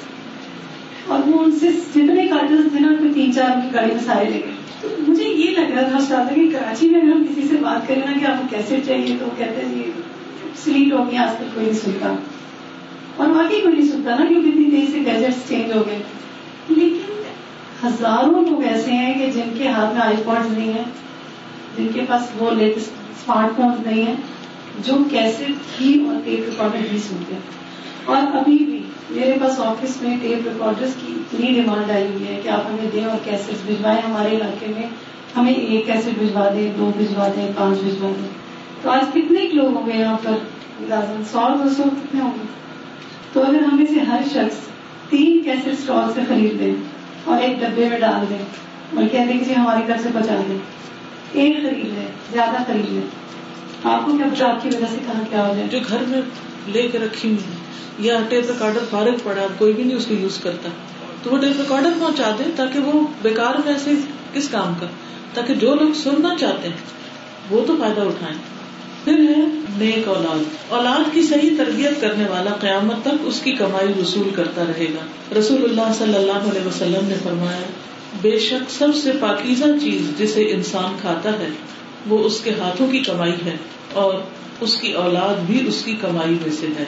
اور 1.06 1.20
وہ 1.26 1.44
ان 1.44 1.52
سے 1.52 1.68
جتنے 1.72 2.26
کارٹز 2.26 2.72
تھے 2.72 2.80
نا 2.80 2.88
کوئی 2.98 3.12
تین 3.14 3.32
چار 3.32 3.50
ان 3.50 3.68
گاڑی 3.74 3.90
میں 3.92 4.04
سارے 4.04 4.24
لے 4.24 4.40
گئے۔ 4.46 4.59
تو 4.80 4.88
مجھے 5.08 5.24
یہ 5.24 5.50
لگ 5.50 5.72
رہا 5.72 5.88
تھا 5.88 5.96
استاد 5.96 6.34
کہ 6.34 6.50
کراچی 6.52 6.88
میں 6.88 7.00
اگر 7.00 7.12
ہم 7.12 7.24
کسی 7.24 7.48
سے 7.48 7.56
بات 7.60 7.88
کریں 7.88 8.02
نا 8.06 8.18
کہ 8.20 8.24
آپ 8.24 8.40
کو 8.40 8.46
کیسے 8.50 8.80
چاہیے، 8.86 9.16
تو 9.20 9.26
کہتے 9.38 9.66
ہیں 9.66 9.82
سلیٹ 10.64 10.92
ہو 10.92 11.10
گیا، 11.10 11.22
آج 11.22 11.30
تک 11.36 11.54
کوئی 11.54 11.66
نہیں 11.66 11.78
سنتا۔ 11.78 12.14
اور 13.16 13.28
واقعی 13.28 13.60
کوئی 13.60 13.74
نہیں 13.74 13.88
سنتا 13.88 14.10
نا 14.10 14.24
کیونکہ 14.28 14.48
اتنی 14.48 14.64
تیزی 14.64 14.86
سے 14.86 14.98
گیجٹس 14.98 15.48
چینج 15.48 15.76
ہو 15.76 15.82
گئے۔ 15.86 15.98
لیکن 16.68 17.22
ہزاروں 17.86 18.46
لوگ 18.46 18.64
ایسے 18.64 18.90
ہیں 18.90 19.14
کہ 19.14 19.32
جن 19.32 19.54
کے 19.58 19.68
ہاتھ 19.68 19.94
میں 19.94 20.02
آئی 20.02 20.16
پوڈ 20.24 20.58
نہیں 20.58 20.72
ہے 20.72 20.82
جن 21.78 21.86
کے 21.94 22.00
پاس 22.08 22.22
وہ 22.38 22.50
لیٹسٹ 22.50 22.88
اسمارٹ 22.88 23.56
فون 23.56 23.70
نہیں 23.86 24.06
ہے 24.06 24.14
جو 24.84 24.94
کیسے 25.10 25.44
بھی 25.78 26.04
اور 26.08 26.14
ٹیپ 26.24 26.40
ریکارڈر 26.44 26.86
بھی 26.90 26.98
سنتے 26.98 27.34
ہیں۔ 27.34 27.40
اور 28.04 28.16
ابھی 28.16 28.58
بھی 28.58 28.79
میرے 29.10 29.32
پاس 29.40 29.60
آفس 29.60 30.02
میں 30.02 30.16
ٹیپ 30.22 30.48
ریکارڈر 30.48 30.86
کی 31.00 31.12
اتنی 31.16 31.46
ڈیمانڈ 31.46 31.90
آئی 31.90 32.06
ہوئی 32.06 32.28
ہے 32.28 32.40
کہ 32.44 32.48
آپ 32.48 32.60
ہمیں 32.66 32.90
دیں 32.92 33.04
اور 33.04 33.18
کیسے 33.24 33.52
بھجوائیں 33.66 34.00
ہمارے 34.08 34.36
علاقے 34.36 34.66
میں۔ 34.68 34.86
ہمیں 35.36 35.54
ایک 35.54 35.86
کیسے 35.86 36.10
بھجوا 36.18 36.48
دیں، 36.54 36.72
دو 36.78 36.92
بھجوا 36.96 37.28
دیں، 37.36 37.52
پانچ 37.56 37.78
بھجوا 37.78 38.10
دیں۔ 38.22 38.28
تو 38.82 38.90
آج 38.90 39.04
کتنے 39.14 39.40
لوگ 39.52 39.76
ہوں 39.76 39.86
گے 39.86 39.98
یہاں 39.98 40.16
پر؟ 40.22 40.32
سو 41.32 41.48
دو 41.64 41.68
سو 41.76 41.82
کتنے 41.82 42.20
ہوں 42.20 42.30
گے؟ 42.34 42.46
تو 43.32 43.42
اگر 43.42 43.60
ہمیں 43.60 43.86
سے 43.86 44.00
ہر 44.00 44.20
شخص 44.32 44.56
تین 45.10 45.42
کیسے 45.44 45.70
اسٹال 45.70 46.12
سے 46.14 46.20
خرید 46.28 46.58
دیں 46.58 46.74
اور 47.24 47.42
ایک 47.42 47.60
ڈبے 47.60 47.88
میں 47.88 48.00
ڈال 48.00 48.24
دیں 48.30 48.38
اور 48.94 49.04
کہہ 49.12 49.18
دیں 49.18 49.26
یعنی 49.26 49.38
کہ 49.38 49.44
جی 49.44 49.54
ہمارے 49.56 49.88
گھر 49.88 49.96
سے 50.02 50.08
بچا 50.12 50.42
دیں 50.48 50.58
ایک 51.32 51.56
خرید 51.56 51.84
لیں، 51.84 52.08
زیادہ 52.32 52.56
خرید 52.66 52.92
لیں۔ 52.92 53.08
آپ 53.84 54.06
کو 54.06 54.12
کیا 54.12 54.46
آپ 54.46 54.62
کی 54.62 54.68
وجہ 54.68 54.86
سے 54.90 54.96
کہاں 55.06 55.22
کیا 55.30 55.48
ہو 55.48 55.54
جائے؟ 55.56 55.68
جو 55.68 55.78
گھر 55.88 55.96
میں 56.08 56.22
لے 56.72 56.88
کے 56.92 56.98
رکھی 56.98 57.28
ہوئی 57.28 57.44
یا 58.06 58.20
ٹیپ 58.28 58.44
ریکارڈر 58.46 58.80
فارغ 58.90 59.14
پڑا، 59.24 59.46
کوئی 59.58 59.72
بھی 59.72 59.84
نہیں 59.84 59.96
اس 59.96 60.06
کو 60.06 60.14
یوز 60.14 60.38
کرتا۔ 60.38 60.68
تو 61.22 61.30
وہ 61.30 61.38
ٹیپ 61.38 61.60
ریکارڈر 61.60 61.90
پہنچا 62.00 62.30
دیں 62.38 62.52
تاکہ 62.56 62.78
وہ 62.78 63.06
بیکار 63.22 63.54
میں 63.64 63.72
ایسے 63.72 63.90
کس 64.32 64.48
کام 64.48 64.74
کا، 64.80 64.86
تاکہ 65.34 65.54
جو 65.54 65.74
لوگ 65.74 65.92
سننا 66.02 66.34
چاہتے 66.40 66.68
ہیں، 66.68 66.76
وہ 67.50 67.64
تو 67.66 67.76
فائدہ 67.78 68.00
اٹھائیں۔ 68.00 68.38
پھر 69.04 69.12
ہے 69.12 69.44
نیک 69.78 70.08
اولاد۔ 70.08 70.44
اولاد 70.68 71.14
کی 71.14 71.22
صحیح 71.22 71.50
تربیت 71.58 72.00
کرنے 72.00 72.24
والا 72.28 72.50
قیامت 72.50 73.02
تک 73.02 73.08
اس 73.20 73.40
کی 73.44 73.52
کمائی 73.52 74.00
وصول 74.00 74.30
کرتا 74.34 74.64
رہے 74.68 74.86
گا۔ 74.86 75.34
رسول 75.38 75.64
اللہ 75.64 75.92
صلی 75.98 76.14
اللہ 76.14 76.32
علیہ 76.32 76.66
وسلم 76.66 77.08
نے 77.08 77.14
فرمایا، 77.22 77.60
بے 78.20 78.38
شک 78.38 78.70
سب 78.70 78.88
سے 79.02 79.12
پاکیزہ 79.20 79.64
چیز 79.80 80.18
جسے 80.18 80.42
انسان 80.50 80.96
کھاتا 81.00 81.30
ہے، 81.38 81.48
وہ 82.06 82.18
اس 82.18 82.40
کے 82.40 82.50
ہاتھوں 82.50 82.88
کی 82.88 82.98
کمائی 82.98 83.36
ہے 83.44 83.56
اور 83.92 84.14
اس 84.60 84.76
کی 84.76 84.92
اولاد 84.92 85.40
بھی 85.46 85.64
اس 85.66 85.82
کی 85.84 85.96
کمائی 86.00 86.30
میں 86.30 86.52
سے 86.52 86.66
ہے۔ 86.66 86.84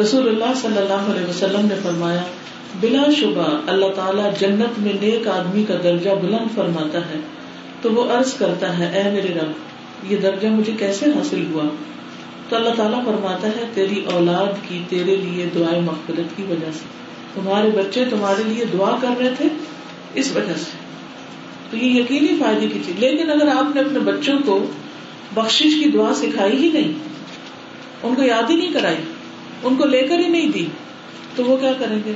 رسول 0.00 0.28
اللہ 0.28 0.58
صلی 0.62 0.78
اللہ 0.78 1.16
علیہ 1.16 1.26
وسلم 1.26 1.66
نے 1.66 1.74
فرمایا، 1.82 2.22
بلا 2.80 3.10
شبہ 3.20 3.70
اللہ 3.70 3.86
تعالیٰ 3.94 4.30
جنت 4.38 4.78
میں 4.78 4.92
نیک 5.00 5.28
آدمی 5.28 5.64
کا 5.64 5.74
درجہ 5.84 6.10
بلند 6.10 6.54
فرماتا 6.54 6.98
ہے۔ 6.98 7.20
تو 7.82 7.92
وہ 7.92 8.04
عرض 8.04 8.34
کرتا 8.34 8.78
ہے، 8.78 9.02
اے 9.02 9.10
میرے 9.10 9.34
رب، 9.34 9.52
یہ 10.12 10.16
درجہ 10.16 10.48
مجھے 10.48 10.72
کیسے 10.78 11.06
حاصل 11.06 11.44
ہوا؟ 11.52 11.62
تو 12.48 12.56
اللہ 12.56 12.68
تعالیٰ 12.76 13.04
فرماتا 13.04 13.48
ہے، 13.48 13.64
تیری 13.74 14.04
اولاد 14.12 14.68
کی 14.68 14.82
تیرے 14.88 15.16
لیے 15.16 15.46
دعائیں 15.54 15.82
مغفرت 15.82 16.36
کی 16.36 16.42
وجہ 16.42 16.72
سے۔ 16.72 17.00
تمہارے 17.34 17.70
بچے 17.70 18.04
تمہارے 18.10 18.42
لیے 18.46 18.64
دعا 18.64 18.98
کر 19.00 19.08
رہے 19.18 19.30
تھے 19.36 19.46
اس 20.14 20.36
وجہ 20.36 20.54
سے۔ 20.54 20.70
تو 21.70 21.76
یہ 21.76 22.00
یقینی 22.00 22.28
فائدے 22.38 22.68
کی 22.68 22.78
چیز۔ 22.86 22.98
لیکن 22.98 23.30
اگر 23.30 23.48
آپ 23.48 23.74
نے 23.74 23.80
اپنے 23.80 23.98
بچوں 23.98 24.38
کو 24.46 24.66
بخش 25.34 25.58
کی 25.58 25.90
دعا 25.94 26.14
سکھائی 26.14 26.56
ہی 26.56 26.72
نہیں۔ 26.72 26.92
ان 28.02 28.14
کو 28.14 28.22
یاد 28.22 28.50
ہی 28.50 28.56
نہیں 28.56 28.72
کرائی۔ 28.72 28.96
ان 29.62 29.76
کو 29.76 29.84
لے 29.86 30.02
کر 30.02 30.18
ہی 30.18 30.28
نہیں 30.28 30.48
دی۔ 30.48 30.66
تو 31.36 31.44
وہ 31.44 31.56
کیا 31.56 31.72
کریں 31.72 31.98
گے؟ 32.04 32.12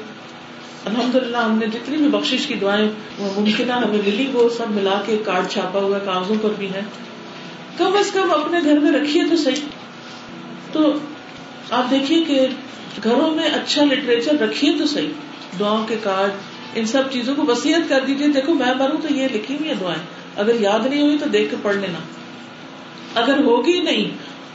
الحمد 0.84 1.14
للہ 1.14 1.36
ہم 1.36 1.58
نے 1.58 1.66
جتنی 1.66 1.96
بھی 1.96 2.08
بخش 2.08 2.46
کی 2.46 2.54
دعائیں 2.54 2.88
ممکن 3.18 3.70
ہمیں 3.70 3.88
ملی 3.88 4.26
وہ 4.32 4.48
سب 4.48 4.70
ملا 4.70 5.02
کے 5.06 5.18
کارڈ 5.24 5.48
چھاپا 5.48 5.80
ہوا 5.80 5.98
کاغذوں 5.98 6.36
پر 6.42 6.50
بھی 6.58 6.70
ہے۔ 6.74 6.80
کم 7.78 7.96
از 7.96 8.10
کم 8.10 8.30
اپنے 8.30 8.60
گھر 8.64 8.78
میں 8.78 8.92
رکھیے 8.92 9.22
تو 9.30 9.36
صحیح۔ 9.36 9.68
تو 10.72 10.92
آپ 11.70 11.90
دیکھیے 11.90 12.24
کہ 12.24 12.46
گھروں 13.04 13.30
میں 13.30 13.44
اچھا 13.44 13.84
لٹریچر 13.84 14.40
رکھیے 14.40 14.72
تو 14.78 14.86
صحیح۔ 14.86 15.08
دعاؤں 15.60 15.86
کے 15.86 15.96
کارڈ، 16.02 16.30
ان 16.74 16.86
سب 16.86 17.02
چیزوں 17.10 17.34
کو 17.34 17.44
وسیعت 17.48 17.88
کر 17.88 18.00
دیجیے 18.06 18.28
دیکھو، 18.28 18.54
میں 18.54 18.74
مروں 18.78 19.08
تو 19.08 19.14
یہ 19.14 19.28
لکھی 19.34 19.56
ہوئی 19.56 19.70
ہے 19.70 19.74
دعائیں۔ 19.80 20.02
اگر 20.36 20.60
یاد 20.60 20.86
نہیں 20.86 21.02
ہوئی 21.02 21.18
تو 21.18 21.26
دیکھ 21.26 21.50
کے 21.50 21.56
پڑھ 21.62 21.76
لینا۔ 21.76 21.98
اگر 23.14 23.44
ہوگی 23.44 23.80
نہیں 23.80 24.10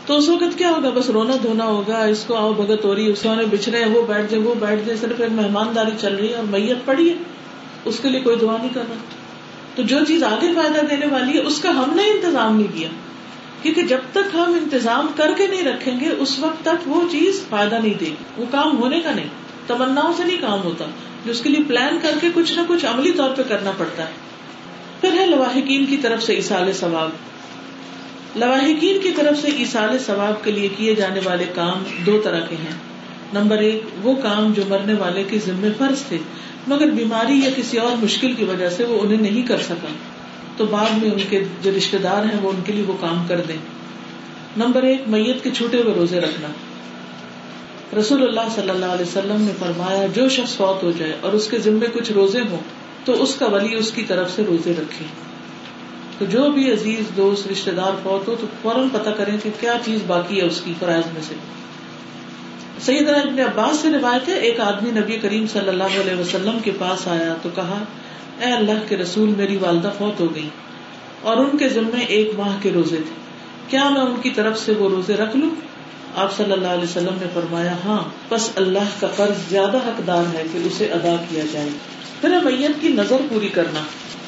تو 0.05 0.17
اس 0.17 0.29
وقت 0.29 0.57
کیا 0.57 0.69
ہوگا؟ 0.69 0.89
بس 0.89 1.09
رونا 1.09 1.33
دھونا 1.43 1.65
ہوگا، 1.65 2.03
اس 2.03 2.23
کو 2.27 2.35
آؤ 2.35 2.53
بگت 2.53 2.85
ہو 2.85 2.95
رہی 2.95 3.05
ہے، 3.05 3.11
اس 3.11 3.21
کو 3.21 3.29
بچ 3.51 3.69
رہے 3.69 3.79
ہیں، 3.79 3.89
وہ 3.89 4.01
بیٹھ 4.05 4.31
جائے، 4.31 4.43
وہ 4.43 4.55
بیٹھ 4.55 4.81
جائے، 4.85 4.97
صرف 4.97 5.21
ایک 5.21 5.31
مہمانداری 5.31 5.91
چل 5.99 6.15
رہی 6.15 6.29
ہے 6.29 6.35
اور 6.35 6.43
میت 6.43 6.85
پڑی 6.85 7.09
ہے۔ 7.09 7.13
اس 7.85 7.99
کے 8.01 8.09
لیے 8.09 8.19
کوئی 8.19 8.35
دعا 8.35 8.57
نہیں 8.57 8.73
کر 8.73 8.81
رہا 8.89 8.95
تو 9.75 9.83
جو 9.83 9.97
چیز 10.07 10.23
آگے 10.23 10.47
فائدہ 10.55 10.85
دینے 10.85 11.05
والی 11.05 11.33
ہے، 11.33 11.43
اس 11.43 11.59
کا 11.59 11.69
ہم 11.69 11.93
نے 11.95 12.03
انتظام 12.03 12.55
نہیں 12.55 12.77
کیا۔ 12.77 12.89
کیونکہ 13.61 13.81
جب 13.81 13.97
تک 14.11 14.35
ہم 14.35 14.59
انتظام 14.63 15.07
کر 15.15 15.31
کے 15.37 15.47
نہیں 15.47 15.63
رکھیں 15.63 15.99
گے، 15.99 16.09
اس 16.09 16.39
وقت 16.39 16.65
تک 16.65 16.87
وہ 16.87 17.01
چیز 17.11 17.43
فائدہ 17.49 17.75
نہیں 17.75 17.93
دے 17.93 18.05
گی۔ 18.05 18.15
وہ 18.37 18.45
کام 18.51 18.77
ہونے 18.77 18.99
کا 18.99 19.11
نہیں 19.11 19.29
تمنا 19.67 20.11
سے 20.17 20.23
نہیں 20.23 20.37
کام 20.41 20.63
ہوتا۔ 20.63 20.85
جو 21.25 21.31
اس 21.31 21.41
کے 21.41 21.49
لیے 21.49 21.65
پلان 21.67 21.99
کر 22.01 22.11
کے 22.21 22.27
کچھ 22.33 22.53
نہ 22.53 22.61
کچھ 22.67 22.85
عملی 22.85 23.11
طور 23.11 23.29
پہ 23.29 23.41
کرنا 23.47 23.71
پڑتا 23.77 24.03
ہے۔ 24.03 24.11
پھر 25.01 25.13
ہے 25.19 25.25
لواحقین 25.25 25.85
کی 25.85 25.97
طرف 25.97 26.23
سے 26.23 26.33
اصال 26.33 26.73
ثواب۔ 26.73 27.09
لواحقین 28.35 29.01
کی 29.01 29.11
طرف 29.15 29.41
سے 29.41 29.47
اصال 29.47 29.99
ثواب 29.99 30.43
کے 30.43 30.51
لیے 30.51 30.69
کیے 30.77 30.95
جانے 30.95 31.19
والے 31.23 31.45
کام 31.55 31.83
دو 32.05 32.21
طرح 32.23 32.39
کے 32.39 32.55
ہیں۔ 32.55 32.75
نمبر 33.33 33.57
ایک، 33.57 33.83
وہ 34.03 34.15
کام 34.15 34.53
جو 34.53 34.61
مرنے 34.69 34.93
والے 34.93 35.23
کے 35.23 35.39
ذمے 35.45 35.67
فرض 35.77 36.01
تھے، 36.01 36.17
مگر 36.67 36.85
بیماری 36.85 37.33
یا 37.33 37.49
کسی 37.55 37.77
اور 37.77 38.03
مشکل 38.03 38.33
کی 38.33 38.43
وجہ 38.43 38.69
سے 38.69 38.83
وہ 38.85 38.99
انہیں 39.01 39.21
نہیں 39.21 39.41
کر 39.41 39.57
سکا۔ 39.57 39.87
تو 40.57 40.65
بعد 40.65 41.03
میں 41.03 41.11
ان 41.11 41.17
کے 41.29 41.43
جو 41.61 41.71
رشتے 41.77 41.97
دار 41.97 42.23
ہیں، 42.23 42.41
وہ 42.41 42.49
ان 42.49 42.61
کے 42.65 42.73
لیے 42.73 42.83
وہ 42.87 42.93
کام 42.99 43.25
کر 43.27 43.41
دیں۔ 43.47 43.57
نمبر 44.57 44.83
ایک، 44.83 45.01
میت 45.07 45.43
کے 45.43 45.49
چھوٹے 45.49 45.81
ہوئے 45.81 45.93
روزے 45.93 46.19
رکھنا۔ 46.19 46.47
رسول 47.99 48.23
اللہ 48.23 48.55
صلی 48.55 48.69
اللہ 48.69 48.85
علیہ 48.85 49.05
وسلم 49.05 49.41
نے 49.41 49.51
فرمایا، 49.59 50.05
جو 50.15 50.29
شخص 50.29 50.55
فوت 50.55 50.83
ہو 50.83 50.91
جائے 50.97 51.17
اور 51.21 51.33
اس 51.33 51.47
کے 51.47 51.59
ذمے 51.59 51.85
کچھ 51.93 52.11
روزے 52.11 52.41
ہوں، 52.51 52.57
تو 53.05 53.23
اس 53.23 53.35
کا 53.35 53.45
ولی 53.45 53.75
اس 53.75 53.91
کی 53.91 54.03
طرف 54.03 54.31
سے 54.35 54.43
روزے 54.47 54.71
رکھے۔ 54.71 55.05
تو 56.19 56.25
جو 56.25 56.51
بھی 56.51 56.73
عزیز 56.73 57.17
دوست 57.17 57.47
رشتے 57.47 57.71
دار 57.71 57.91
فوت 58.03 58.27
ہو 58.27 58.35
تو 58.41 58.47
فوراً 58.61 58.89
پتا 58.89 59.11
کریں 59.11 59.37
کہ 59.43 59.49
کیا 59.59 59.73
چیز 59.85 59.99
باقی 60.07 60.41
ہے 60.41 60.45
اس 60.45 60.61
کی 60.65 60.73
فرائض 60.79 61.13
میں 61.13 61.21
سے۔ 61.27 61.35
سید 62.81 63.09
ابن 63.09 63.39
عباس 63.39 63.79
سے 63.79 63.89
روایت 63.89 64.29
ہے، 64.29 64.33
ایک 64.33 64.59
آدمی 64.59 64.91
نبی 64.91 65.17
کریم 65.17 65.47
صلی 65.47 65.67
اللہ 65.67 65.83
علیہ 65.83 66.19
وسلم 66.19 66.59
کے 66.63 66.71
پاس 66.79 67.07
آیا 67.07 67.35
تو 67.41 67.49
کہا، 67.55 67.83
اے 68.39 68.51
اللہ 68.51 68.71
کے 68.87 68.97
رسول، 68.97 69.33
میری 69.37 69.57
والدہ 69.57 69.91
فوت 69.97 70.19
ہو 70.19 70.35
گئی 70.35 70.49
اور 71.21 71.37
ان 71.37 71.57
کے 71.57 71.69
ذمے 71.69 72.03
ایک 72.03 72.31
ماہ 72.37 72.57
کے 72.61 72.71
روزے 72.71 72.95
تھے۔ 72.95 73.15
کیا 73.67 73.89
میں 73.89 74.01
ان 74.01 74.21
کی 74.21 74.29
طرف 74.29 74.59
سے 74.59 74.71
وہ 74.71 74.89
روزے 74.89 75.13
رکھ 75.13 75.37
لوں؟ 75.37 75.49
آپ 76.15 76.37
صلی 76.37 76.51
اللہ 76.51 76.67
علیہ 76.67 76.83
وسلم 76.83 77.17
نے 77.21 77.27
فرمایا 77.33 77.75
ہاں 77.85 78.03
بس 78.29 78.49
اللہ 78.55 78.89
کا 78.99 79.07
قرض 79.15 79.49
زیادہ 79.49 79.77
حقدار 79.77 80.23
ہے 80.33 80.43
کہ 80.53 80.57
اسے 80.57 80.85
ادا 80.85 81.15
کیا 81.29 81.43
جائے۔ 81.51 81.69
پھر 82.21 82.29
میت 82.29 82.81
کی 82.81 82.87
نظر 82.87 83.17
پوری 83.29 83.47
کرنا۔ 83.47 83.79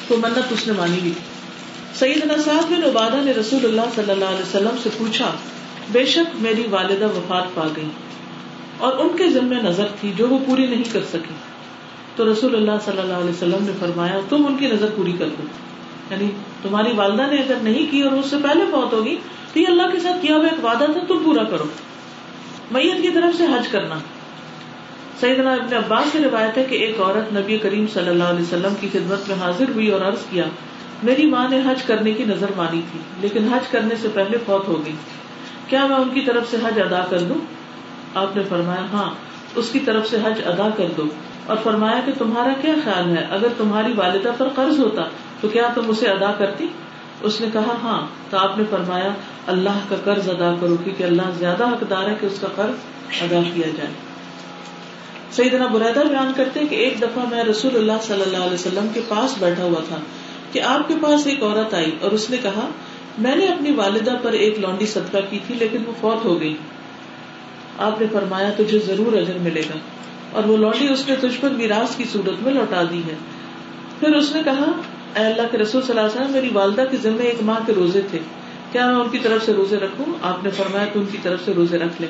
تو 0.08 0.16
منت 0.16 0.52
اس 0.52 0.66
نے 0.66 0.72
مانی 0.76 0.98
بھی۔ 1.02 1.10
تھی 1.10 1.31
سعید 2.02 2.24
نصاف 2.24 2.72
بن 2.72 2.84
عبادہ 2.84 3.16
نے 3.22 3.32
رسول 3.32 3.64
اللہ 3.64 3.80
صلی 3.94 4.10
اللہ 4.10 4.24
علیہ 4.24 4.42
وسلم 4.42 4.76
سے 4.82 4.88
پوچھا، 4.98 5.30
بے 5.92 6.06
شک 6.06 6.42
میری 6.42 6.62
والدہ 6.70 7.04
وفات 7.04 7.54
پا 7.54 7.68
گئی۔ 7.76 7.88
اور 8.78 8.92
ان 8.98 9.08
کے 9.16 9.30
ذمے 9.30 9.56
نظر 9.56 9.86
تھی 10.00 10.12
جو 10.16 10.28
وہ 10.28 10.38
پوری 10.46 10.66
نہیں 10.66 10.84
کر 10.92 11.00
سکی 11.12 11.34
تو 12.16 12.32
رسول 12.32 12.54
اللہ 12.54 12.70
صلی 12.84 12.98
اللہ 12.98 13.12
علیہ 13.12 13.30
وسلم 13.30 13.64
نے 13.64 13.72
فرمایا، 13.80 14.20
تم 14.28 14.46
ان 14.46 14.56
کی 14.56 14.66
نظر 14.66 14.86
پوری 14.96 15.12
کر 15.12 15.26
دو۔ 15.26 15.42
یعنی 16.10 16.30
تمہاری 16.62 16.92
والدہ 16.94 17.22
نے 17.30 17.36
اگر 17.36 17.54
نہیں 17.62 17.86
کی 17.90 18.00
اور 18.00 18.12
اس 18.12 18.26
سے 18.30 18.36
پہلے 18.42 18.64
بہت 18.70 18.92
ہوگی، 18.92 19.16
تو 19.52 19.60
یہ 19.60 19.66
اللہ 19.68 19.82
کے 19.92 20.00
ساتھ 20.00 20.26
کیا 20.26 20.36
ہوا 20.36 20.46
ایک 20.46 20.64
وعدہ 20.64 20.84
تھا، 20.92 21.00
تم 21.08 21.22
پورا 21.24 21.44
کرو۔ 21.44 21.64
میت 22.70 23.02
کی 23.02 23.08
طرف 23.08 23.36
سے 23.36 23.44
حج 23.44 23.68
کرنا۔ 23.68 23.98
سیدنا 25.20 25.52
ابن 25.52 25.74
عباس 25.74 26.12
سے 26.12 26.18
روایت 26.18 26.58
ہے 26.58 26.64
کہ 26.64 26.74
ایک 26.74 27.00
عورت 27.00 27.32
نبی 27.32 27.58
کریم 27.58 27.84
صلی 27.94 28.08
اللہ 28.08 28.24
علیہ 28.24 28.42
وسلم 28.42 28.74
کی 28.80 28.88
خدمت 28.92 29.28
میں 29.28 29.36
حاضر 29.36 29.68
ہوئی 29.68 29.88
اور 29.88 30.00
عرض 30.00 30.18
کیا 30.30 30.44
میری 31.02 31.26
ماں 31.26 31.48
نے 31.48 31.58
حج 31.58 31.82
کرنے 31.82 32.12
کی 32.12 32.24
نظر 32.24 32.46
مانی 32.56 32.80
تھی، 32.92 33.00
لیکن 33.20 33.48
حج 33.52 33.68
کرنے 33.70 33.94
سے 33.96 34.08
پہلے 34.14 34.38
فوت 34.46 34.68
ہو 34.68 34.82
گئی۔ 34.86 34.94
کیا 35.68 35.86
میں 35.86 35.96
ان 35.96 36.08
کی 36.14 36.20
طرف 36.20 36.50
سے 36.50 36.56
حج 36.64 36.80
ادا 36.80 37.04
کر 37.10 37.18
دوں؟ 37.18 37.38
آپ 38.14 38.36
نے 38.36 38.42
فرمایا 38.48 38.84
ہاں 38.92 39.10
اس 39.54 39.68
کی 39.72 39.78
طرف 39.78 40.10
سے 40.10 40.16
حج 40.16 40.40
ادا 40.46 40.68
کر 40.76 40.86
دو۔ 40.96 41.02
اور 41.46 41.56
فرمایا 41.64 42.00
کہ 42.06 42.12
تمہارا 42.18 42.52
کیا 42.62 42.74
خیال 42.84 43.16
ہے؟ 43.16 43.26
اگر 43.30 43.46
تمہاری 43.58 43.92
والدہ 43.96 44.30
پر 44.38 44.48
قرض 44.48 44.78
ہوتا 44.78 45.02
تو 45.40 45.48
کیا 45.48 45.68
تم 45.74 45.82
اسے 45.88 46.06
ادا 46.06 46.32
کرتی؟ 46.32 46.66
اس 47.20 47.40
نے 47.40 47.46
کہا 47.52 47.74
ہاں۔ 47.82 48.06
تو 48.30 48.38
آپ 48.38 48.58
نے 48.58 48.64
فرمایا، 48.70 49.08
اللہ 49.46 49.78
کا 49.88 49.96
قرض 50.04 50.28
ادا 50.28 50.54
کرو، 50.60 50.76
کیونکہ 50.84 51.02
اللہ 51.02 51.22
زیادہ 51.38 51.68
حقدار 51.68 52.08
ہے 52.08 52.14
کہ 52.20 52.26
اس 52.26 52.38
کا 52.40 52.46
قرض 52.56 52.74
ادا 53.22 53.40
کیا 53.54 53.66
جائے۔ 53.76 53.90
سیدنا 55.30 55.66
بریدہ 55.66 56.00
بیان 56.00 56.32
کرتے 56.36 56.60
کہ 56.66 56.74
ایک 56.74 57.02
دفعہ 57.02 57.24
میں 57.30 57.44
رسول 57.44 57.76
اللہ 57.76 58.02
صلی 58.02 58.22
اللہ 58.22 58.36
علیہ 58.36 58.54
وسلم 58.54 58.86
کے 58.94 59.00
پاس 59.08 59.34
بیٹھا 59.38 59.64
ہوا 59.64 59.80
تھا۔ 59.88 59.96
کہ 60.52 60.62
آپ 60.62 60.88
کے 60.88 60.94
پاس 61.00 61.26
ایک 61.26 61.42
عورت 61.42 61.74
آئی 61.74 61.90
اور 62.00 62.10
اس 62.10 62.30
نے 62.30 62.36
کہا، 62.42 62.68
میں 63.18 63.36
نے 63.36 63.46
اپنی 63.46 63.70
والدہ 63.72 64.16
پر 64.22 64.32
ایک 64.32 64.58
لانڈی 64.58 64.86
صدقہ 64.86 65.18
کی 65.30 65.38
تھی، 65.46 65.54
لیکن 65.54 65.78
وہ 65.86 65.92
فوت 66.00 66.24
ہو 66.24 66.40
گئی۔ 66.40 66.56
آپ 67.78 68.00
نے 68.00 68.06
فرمایا، 68.12 68.50
تجھے 68.56 68.78
ضرور 68.78 69.12
اجر 69.12 69.38
ملے 69.38 69.60
گا۔ 69.60 69.78
اور 70.32 70.44
وہ 70.44 70.56
لوٹی 70.56 70.88
اس 70.92 71.08
نے 71.08 71.16
تجھ 71.16 71.40
پر 71.40 71.48
میراث 71.50 71.96
کی 71.96 72.04
صورت 72.12 72.42
میں 72.42 72.52
لوٹا 72.52 72.82
دی 72.90 72.98
ہے۔ 72.98 73.14
پھر 74.00 74.14
اس 74.14 74.32
نے 74.34 74.42
کہا، 74.44 74.72
اے 75.16 75.26
اللہ 75.26 75.42
کے 75.50 75.58
رسول 75.58 75.82
صلی 75.82 75.98
اللہ 75.98 76.10
علیہ 76.10 76.20
وسلم، 76.20 76.32
میری 76.32 76.48
والدہ 76.52 76.84
کے 76.90 76.96
ذمے 76.96 77.24
ایک 77.24 77.42
ماہ 77.42 77.58
کے 77.66 77.72
روزے 77.72 78.00
تھے۔ 78.10 78.18
کیا 78.72 78.86
میں 78.86 79.00
ان 79.00 79.08
کی 79.08 79.18
طرف 79.18 79.44
سے 79.44 79.52
روزے 79.52 79.76
رکھوں؟ 79.76 80.14
آپ 80.22 80.44
نے 80.44 80.50
فرمایا، 80.50 80.86
تو 80.92 81.00
ان 81.00 81.06
کی 81.12 81.18
طرف 81.22 81.40
سے 81.44 81.52
روزے 81.52 81.78
رکھ 81.78 82.00
لے۔ 82.00 82.06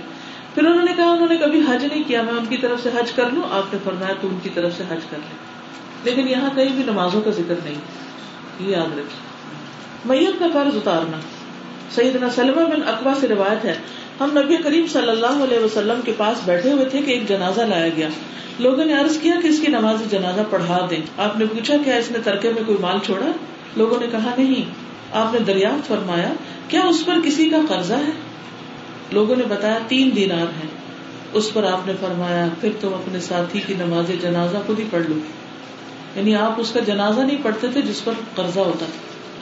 پھر 0.55 0.65
انہوں 0.65 0.85
نے 0.85 0.93
کہا، 0.97 1.11
انہوں 1.11 1.29
نے 1.29 1.37
کبھی 1.37 1.61
حج 1.61 1.85
نہیں 1.85 2.03
کیا، 2.07 2.23
میں 2.23 2.33
ان 2.33 2.47
کی 2.47 2.57
طرف 2.57 2.83
سے 2.83 2.89
حج 2.89 3.13
کر 3.13 3.31
لوں۔ 3.33 3.43
آپ 3.51 3.73
نے 3.73 3.79
فرمایا، 3.85 4.15
تو 4.21 4.29
ان 4.29 4.39
کی 4.43 4.49
طرف 4.55 4.73
سے 4.77 4.83
حج 4.89 5.01
کر 5.11 5.17
لے۔ 5.17 5.53
لیکن 6.05 6.29
یہاں 6.29 6.51
کہیں 6.55 6.75
بھی 6.75 6.83
نمازوں 6.87 7.21
کا 7.21 7.31
ذکر 7.31 7.55
نہیں۔ 7.65 7.75
یہ 8.61 8.69
یاد 8.69 8.99
رکھیے 8.99 9.33
میت 10.05 10.39
کا 10.39 10.47
قرض 10.53 10.77
اتارنا۔ 10.77 11.17
سیدنا 11.91 12.31
سلمہ 12.31 12.61
بن 12.61 12.83
اقوا 12.87 13.13
سے 13.21 13.29
روایت 13.29 13.65
ہے، 13.65 13.75
ہم 14.21 14.39
نبی 14.39 14.57
کریم 14.57 14.87
صلی 14.87 15.11
اللہ 15.11 15.45
علیہ 15.45 15.59
وسلم 15.59 16.01
کے 16.05 16.13
پاس 16.17 16.39
بیٹھے 16.45 16.73
ہوئے 16.73 16.85
تھے 16.85 17.03
کہ 17.03 17.11
ایک 17.11 17.29
جنازہ 17.29 17.61
لایا 17.61 17.89
گیا۔ 17.97 18.09
لوگوں 18.59 18.85
نے 18.85 18.93
عرض 18.93 19.19
کیا 19.19 19.35
کہ 19.43 19.49
اس 19.49 19.61
کی 19.61 19.67
نماز 19.67 20.11
جنازہ 20.11 20.41
پڑھا 20.51 20.87
دیں۔ 20.91 21.01
آپ 21.17 21.37
نے 21.37 21.45
پوچھا، 21.45 21.75
کیا 21.85 21.97
اس 21.97 22.11
نے 22.11 22.19
ترکے 22.25 22.51
میں 22.51 22.63
کوئی 22.67 22.79
مال 22.81 22.99
چھوڑا؟ 23.05 23.27
لوگوں 23.77 24.01
نے 24.01 24.07
کہا، 24.13 24.35
نہیں۔ 24.39 24.65
آپ 25.13 25.33
نے 25.33 25.39
دریافت 25.39 25.89
فرمایا، 25.89 26.33
کیا 26.69 26.81
اس 26.81 27.07
پر 27.07 27.15
کسی 27.25 27.51
کا 27.51 27.57
قرضہ 27.69 27.95
ہے؟ 27.95 28.11
لوگوں 29.13 29.37
نے 29.37 29.45
بتایا، 29.49 29.79
تین 29.89 30.11
دینار 30.17 30.47
ہے 30.47 30.67
اس 31.33 31.53
پر 31.53 31.65
آپ 31.65 31.87
نے 31.87 31.93
فرمایا، 32.01 32.47
پھر 32.61 32.71
تم 32.81 32.95
اپنے 32.95 33.21
ساتھی 33.21 33.61
کی 33.67 33.75
نماز 33.75 34.23
جنازہ 34.23 34.57
خود 34.67 34.79
ہی 34.79 34.85
پڑھ 34.91 35.03
لو۔ 35.03 35.15
یعنی 36.17 36.37
آپ 36.37 36.61
اس 36.61 36.71
کا 36.73 36.81
جنازہ 36.81 37.21
نہیں 37.21 37.37
پڑھتے 37.43 37.67
تھے 37.73 37.83
جس 37.83 38.05
پر 38.05 38.13
قرضہ 38.35 38.61
ہوتا 38.61 38.87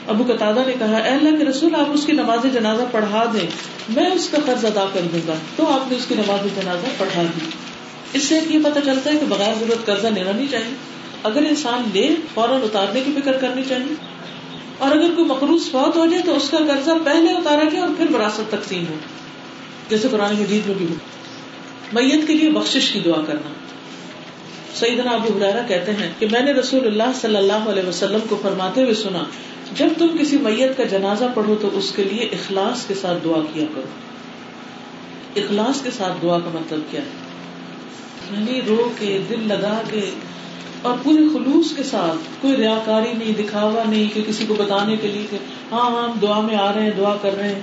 ابو 0.07 0.23
قطع 0.23 0.51
نے 0.67 0.73
کہا، 0.79 0.97
اے 0.97 1.09
اللہ 1.09 1.37
کے 1.37 1.45
رسول، 1.45 1.75
آپ 1.75 1.85
اس 1.93 2.05
کی 2.05 2.11
نماز 2.11 2.53
جنازہ 2.53 2.81
پڑھا 2.91 3.25
دیں، 3.33 3.47
میں 3.95 4.11
اس 4.11 4.29
کا 4.29 4.37
قرض 4.45 4.65
ادا 4.65 4.85
کر 4.93 4.99
دوں 5.13 5.19
گا۔ 5.27 5.33
تو 5.55 5.67
آپ 5.67 5.91
نے 5.91 5.97
اس 5.97 6.05
کی 6.05 6.15
نماز 6.15 6.61
جنازہ 6.61 6.85
پڑھا 6.97 7.21
دی۔ 7.21 7.45
اس 8.13 8.23
سے 8.23 8.39
یہ 8.49 8.59
پتا 8.63 8.81
چلتا 8.81 9.11
ہے 9.11 9.17
کہ 9.19 9.25
بغیر 9.29 9.53
ضرورت 9.59 9.85
قرضہ 9.85 10.07
لینا 10.07 10.31
نہیں 10.31 10.47
چاہیے۔ 10.51 10.75
اگر 11.23 11.43
انسان 11.49 11.89
لے، 11.93 12.15
فوراً 12.33 12.61
اتارنے 12.63 13.01
کی 13.01 13.11
فکر 13.21 13.37
کرنی 13.37 13.61
چاہیے۔ 13.69 13.93
اور 14.77 14.91
اگر 14.91 15.15
کوئی 15.15 15.27
مقروض 15.27 15.71
فوت 15.71 15.97
ہو 15.97 16.05
جائے 16.05 16.23
تو 16.23 16.35
اس 16.35 16.49
کا 16.49 16.57
قرضہ 16.57 16.91
پہلے 17.05 17.31
اتارا 17.31 17.63
جائے 17.63 17.79
اور 17.79 17.89
پھر 17.97 18.15
وراثت 18.15 18.51
تقسیم 18.51 18.83
ہو۔ 18.89 18.95
جیسے 19.89 20.07
قرآن 20.11 20.35
مجید 20.35 20.67
میں 20.67 20.75
بھی 20.75 20.85
ہو۔ 20.89 20.93
میت 21.93 22.27
کے 22.27 22.33
لیے 22.33 22.49
بخش 22.49 22.91
کی 22.91 22.99
دعا 22.99 23.21
کرنا۔ 23.27 23.49
سیدنا 24.75 25.11
ابو 25.11 25.37
حرارا 25.37 25.61
کہتے 25.67 25.91
ہیں 25.91 26.11
کہ 26.19 26.27
میں 26.31 26.41
نے 26.41 26.51
رسول 26.51 26.87
اللہ 26.87 27.11
صلی 27.21 27.35
اللہ 27.35 27.69
علیہ 27.69 27.87
وسلم 27.87 28.19
کو 28.29 28.39
فرماتے 28.41 28.83
ہوئے 28.83 28.93
سنا، 28.93 29.23
جب 29.75 29.87
تم 29.97 30.07
کسی 30.19 30.37
میت 30.37 30.77
کا 30.77 30.83
جنازہ 30.83 31.25
پڑھو 31.33 31.55
تو 31.61 31.69
اس 31.73 31.91
کے 31.95 32.03
لیے 32.03 32.23
اخلاص 32.23 32.85
کے 32.85 32.93
ساتھ 32.93 33.23
دعا 33.23 33.37
کیا 33.53 33.65
کرو۔ 33.75 33.87
اخلاص 35.35 35.81
کے 35.81 35.89
ساتھ 35.91 36.13
دعا 36.21 36.39
کا 36.39 36.49
مطلب 36.53 36.79
کیا 36.91 37.01
ہے؟ 37.01 37.31
یعنی 38.31 38.61
رو 38.67 38.89
کے 38.99 39.21
دل 39.29 39.47
لگا 39.47 39.81
کے، 39.89 40.09
اور 40.81 40.97
پورے 41.03 41.23
خلوص 41.33 41.75
کے 41.75 41.83
ساتھ، 41.83 42.41
کوئی 42.41 42.55
ریا 42.55 42.79
کاری 42.85 43.13
نہیں، 43.13 43.43
دکھاوا 43.43 43.83
نہیں 43.89 44.15
کہ 44.15 44.23
کسی 44.27 44.45
کو 44.47 44.53
بتانے 44.53 44.95
کے 44.97 45.07
لیے 45.07 45.25
کہ 45.29 45.37
ہاں 45.71 45.91
ہاں 45.91 46.03
ہم 46.03 46.19
دعا 46.21 46.41
میں 46.41 46.55
آ 46.55 46.73
رہے 46.73 46.83
ہیں، 46.83 46.91
دعا 46.97 47.17
کر 47.21 47.35
رہے 47.37 47.53
ہیں۔ 47.53 47.61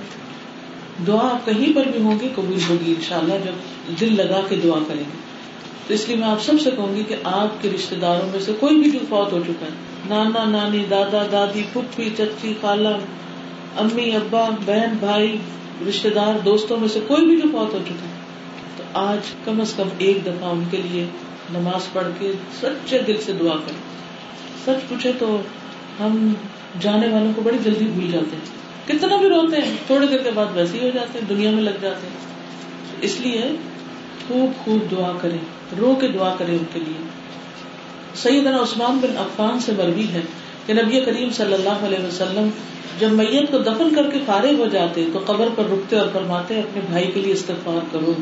دعا 1.07 1.37
کہیں 1.45 1.75
پر 1.75 1.83
بھی 1.85 2.01
ہوگی 2.01 2.29
قبول 2.35 2.57
ہوگی 2.69 2.93
ان 2.97 3.01
شاء 3.01 3.17
اللہ 3.17 3.33
جب 3.33 3.99
دل 3.99 4.15
لگا 4.17 4.41
کے 4.49 4.55
دعا 4.63 4.79
کریں 4.87 4.99
گے۔ 4.99 5.28
تو 5.89 5.95
اس 5.95 6.07
لیے 6.07 6.17
میں 6.17 6.27
آپ 6.27 6.43
سب 6.43 6.53
سے 6.63 6.71
کہوں 6.71 6.95
گی 6.95 7.03
کہ 7.03 7.15
آپ 7.23 7.61
کے 7.61 7.69
رشتے 7.75 7.95
داروں 7.95 8.29
میں 8.31 8.39
سے 8.39 8.53
کوئی 8.59 8.75
بھی 8.77 8.91
جو 8.91 8.99
فوت 9.09 9.31
ہو 9.31 9.39
چکا 9.47 9.65
ہے، 9.65 9.71
نانا، 10.09 10.45
نانی، 10.45 10.85
دادا، 10.89 11.23
دادی، 11.31 11.63
پھپھی، 11.73 12.09
چچی، 12.17 12.53
خالہ، 12.61 12.87
امی، 13.75 14.15
ابا، 14.15 14.49
بہن، 14.65 14.93
بھائی 14.99 15.37
رشتے 15.89 16.09
دار، 16.09 16.39
دوستوں 16.45 16.77
میں 16.77 16.87
سے 16.87 16.99
کوئی 17.07 17.25
بھی 17.25 17.35
جو 17.35 17.47
فوت 17.51 17.73
ہو 17.73 17.79
چکا 17.85 18.07
ہے، 18.07 18.11
تو 18.77 18.83
آج 18.93 19.17
کم 19.45 19.61
از 19.61 19.73
کم 19.73 19.87
ایک 19.97 20.25
دفعہ 20.25 20.49
ان 20.49 20.63
کے 20.71 20.77
لیے 20.77 21.05
نماز 21.53 21.93
پڑھ 21.93 22.07
کے 22.19 22.31
سچے 22.61 22.99
دل 23.07 23.15
سے 23.25 23.33
دعا 23.33 23.55
کریں۔ 23.55 23.99
سچ 24.65 24.89
پوچھے 24.89 25.11
تو 25.19 25.41
ہم 25.99 26.33
جانے 26.79 27.07
والوں 27.07 27.33
کو 27.35 27.41
بڑی 27.41 27.57
جلدی 27.63 27.85
بھول 27.85 28.11
جاتے 28.11 28.35
ہیں۔ 28.35 28.59
کتنا 28.87 29.15
بھی 29.17 29.29
روتے 29.29 29.57
ہیں 29.57 29.75
تھوڑی 29.87 30.07
دیر 30.07 30.17
کے 30.17 30.31
بعد 30.31 30.45
ویسے 30.53 30.77
ہی 30.77 30.83
ہو 30.83 30.89
جاتے 30.93 31.19
ہیں، 31.19 31.25
دنیا 31.29 31.51
میں 31.51 31.63
لگ 31.63 31.77
جاتے 31.81 32.07
ہیں۔ 32.07 32.17
اس 33.01 33.19
لیے 33.19 33.41
خوب 34.27 34.65
خوب 34.65 34.91
دعا 34.91 35.11
کریں۔ 35.21 35.58
رو 35.77 35.95
کے 36.01 36.07
دعا 36.07 36.35
کریں 36.37 36.57
ان 36.57 36.63
کے 36.73 36.79
لیے۔ 36.79 37.07
سیدنا 38.15 38.57
عثمان 38.57 38.99
بن 39.01 39.17
عفان 39.17 39.59
سے 39.59 39.71
مروی 39.77 40.07
ہے 40.13 40.21
کہ 40.65 40.73
نبی 40.73 40.99
کریم 40.99 41.29
صلی 41.29 41.53
اللہ 41.53 41.85
علیہ 41.85 42.05
وسلم 42.05 42.49
جب 42.99 43.11
میت 43.11 43.51
کو 43.51 43.57
دفن 43.57 43.95
کر 43.95 44.09
کے 44.09 44.19
فارغ 44.25 44.53
ہو 44.57 44.65
جاتے 44.65 45.05
تو 45.13 45.19
قبر 45.25 45.47
پر 45.55 45.63
رکتے 45.71 45.99
اور 45.99 46.07
فرماتے، 46.13 46.59
اپنے 46.59 46.81
بھائی 46.89 47.11
کے 47.13 47.19
لیے 47.19 47.33
استغفار 47.33 47.85
کرو۔ 47.91 48.13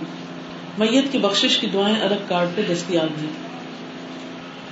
میت 0.78 1.12
کی 1.12 1.18
بخش 1.18 1.58
کی 1.58 1.68
دعائیں 1.68 2.02
الگ 2.02 2.16
کارڈ 2.28 2.50
پہ 2.56 2.62
دستیاب 2.74 3.22
ہیں۔ 3.22 3.30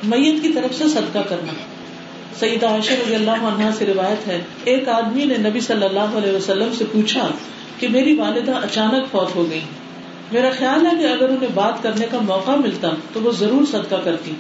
میت 0.03 0.41
کی 0.41 0.49
طرف 0.49 0.75
سے 0.75 0.87
صدقہ 0.87 1.19
کرنا۔ 1.29 1.53
سعید 2.39 2.63
عائشہ 2.63 2.93
رضی 2.93 3.15
اللہ 3.15 3.31
عنہ 3.31 3.69
سے 3.77 3.85
روایت 3.85 4.27
ہے، 4.27 4.41
ایک 4.63 4.89
آدمی 4.89 5.25
نے 5.25 5.49
نبی 5.49 5.59
صلی 5.59 5.85
اللہ 5.85 6.17
علیہ 6.17 6.31
وسلم 6.31 6.69
سے 6.77 6.85
پوچھا 6.91 7.29
کہ 7.79 7.87
میری 7.87 8.15
والدہ 8.15 8.51
اچانک 8.51 9.11
فوت 9.11 9.35
ہو 9.35 9.49
گئی۔ 9.49 9.61
میرا 10.31 10.49
خیال 10.57 10.85
ہے 10.85 10.91
کہ 10.91 11.13
اگر 11.13 11.29
انہیں 11.29 11.49
بات 11.53 11.83
کرنے 11.83 12.05
کا 12.11 12.19
موقع 12.19 12.51
ملتا 12.51 12.89
تو 13.13 13.21
وہ 13.21 13.31
ضرور 13.31 13.65
صدقہ 13.65 13.95
کرتی۔ 14.03 14.33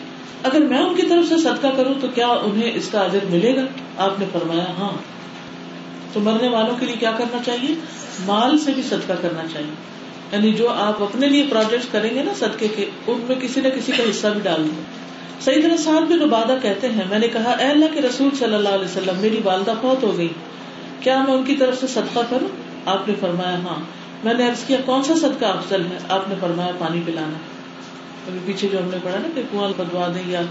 اگر 0.43 0.59
میں 0.59 0.77
ان 0.77 0.95
کی 0.95 1.01
طرف 1.01 1.29
سے 1.29 1.37
صدقہ 1.37 1.67
کروں 1.77 1.93
تو 2.01 2.07
کیا 2.15 2.27
انہیں 2.27 2.71
اس 2.75 2.89
کا 2.91 2.99
اجر 2.99 3.25
ملے 3.29 3.55
گا؟ 3.55 3.61
آپ 3.97 4.19
نے 4.19 4.25
فرمایا 4.33 4.65
ہاں۔ 4.77 4.97
تو 6.13 6.19
مرنے 6.19 6.47
والوں 6.47 6.75
کے 6.79 6.85
لیے 6.85 6.95
کیا 6.95 7.11
کرنا 7.11 7.43
چاہیے؟ 7.45 7.75
مال 8.25 8.57
سے 8.57 8.71
بھی 8.71 8.83
صدقہ 8.83 9.13
کرنا 9.21 9.41
چاہیے۔ 9.53 9.71
یعنی 10.31 10.53
جو 10.53 10.69
آپ 10.69 11.03
اپنے 11.03 11.27
لیے 11.27 11.47
پروجیکٹ 11.49 11.85
کریں 11.91 12.15
گے 12.15 12.23
نا 12.23 12.31
صدقے 12.35 12.67
کے، 12.67 12.85
ان 13.07 13.25
میں 13.27 13.35
کسی 13.35 13.61
نہ 13.61 13.67
کسی 13.67 13.91
کا 13.91 14.03
حصہ 14.09 14.27
بھی 14.27 14.41
ڈال 14.41 14.63
دیں۔ 14.63 14.83
صحیح 15.41 15.61
طرح 15.61 15.77
سات 15.77 16.11
بن 16.11 16.21
عبادہ 16.21 16.57
کہتے 16.61 16.89
ہیں، 16.89 17.03
میں 17.09 17.19
نے 17.19 17.27
کہا، 17.27 17.51
اے 17.51 17.65
اللہ 17.65 17.85
کے 17.93 18.01
رسول 18.01 18.29
صلی 18.39 18.55
اللہ 18.55 18.69
علیہ 18.69 18.85
وسلم، 18.85 19.21
میری 19.21 19.39
والدہ 19.43 19.73
فوت 19.81 20.03
ہو 20.03 20.17
گئی۔ 20.17 20.27
کیا 20.99 21.23
میں 21.27 21.33
ان 21.33 21.43
کی 21.43 21.55
طرف 21.55 21.79
سے 21.79 21.87
صدقہ 21.87 22.19
کروں؟ 22.29 22.47
آپ 22.85 23.07
نے 23.07 23.13
فرمایا 23.19 23.57
ہاں۔ 23.57 24.04
میں 24.23 24.33
نے 24.33 24.49
عرض 24.49 24.63
کیا، 24.63 24.77
کون 24.85 25.03
سا 25.03 25.13
صدقہ 25.15 25.45
افضل 25.45 25.81
ہے؟ 25.81 25.97
آپ 26.09 26.29
نے 26.29 26.35
فرمایا 26.39 26.71
پانی 26.79 27.01
پلانا۔ 27.05 27.37
ابھی 28.27 28.39
پیچھے 28.45 28.67
جو 28.71 28.79
ہم 28.79 28.85
نے 28.85 28.97
پڑھا 29.03 29.17
نا 29.19 29.27
کہ 29.35 29.41
کنواں 29.51 29.69
بدوا 29.77 30.07
دیں 30.15 30.31
یا 30.31 30.41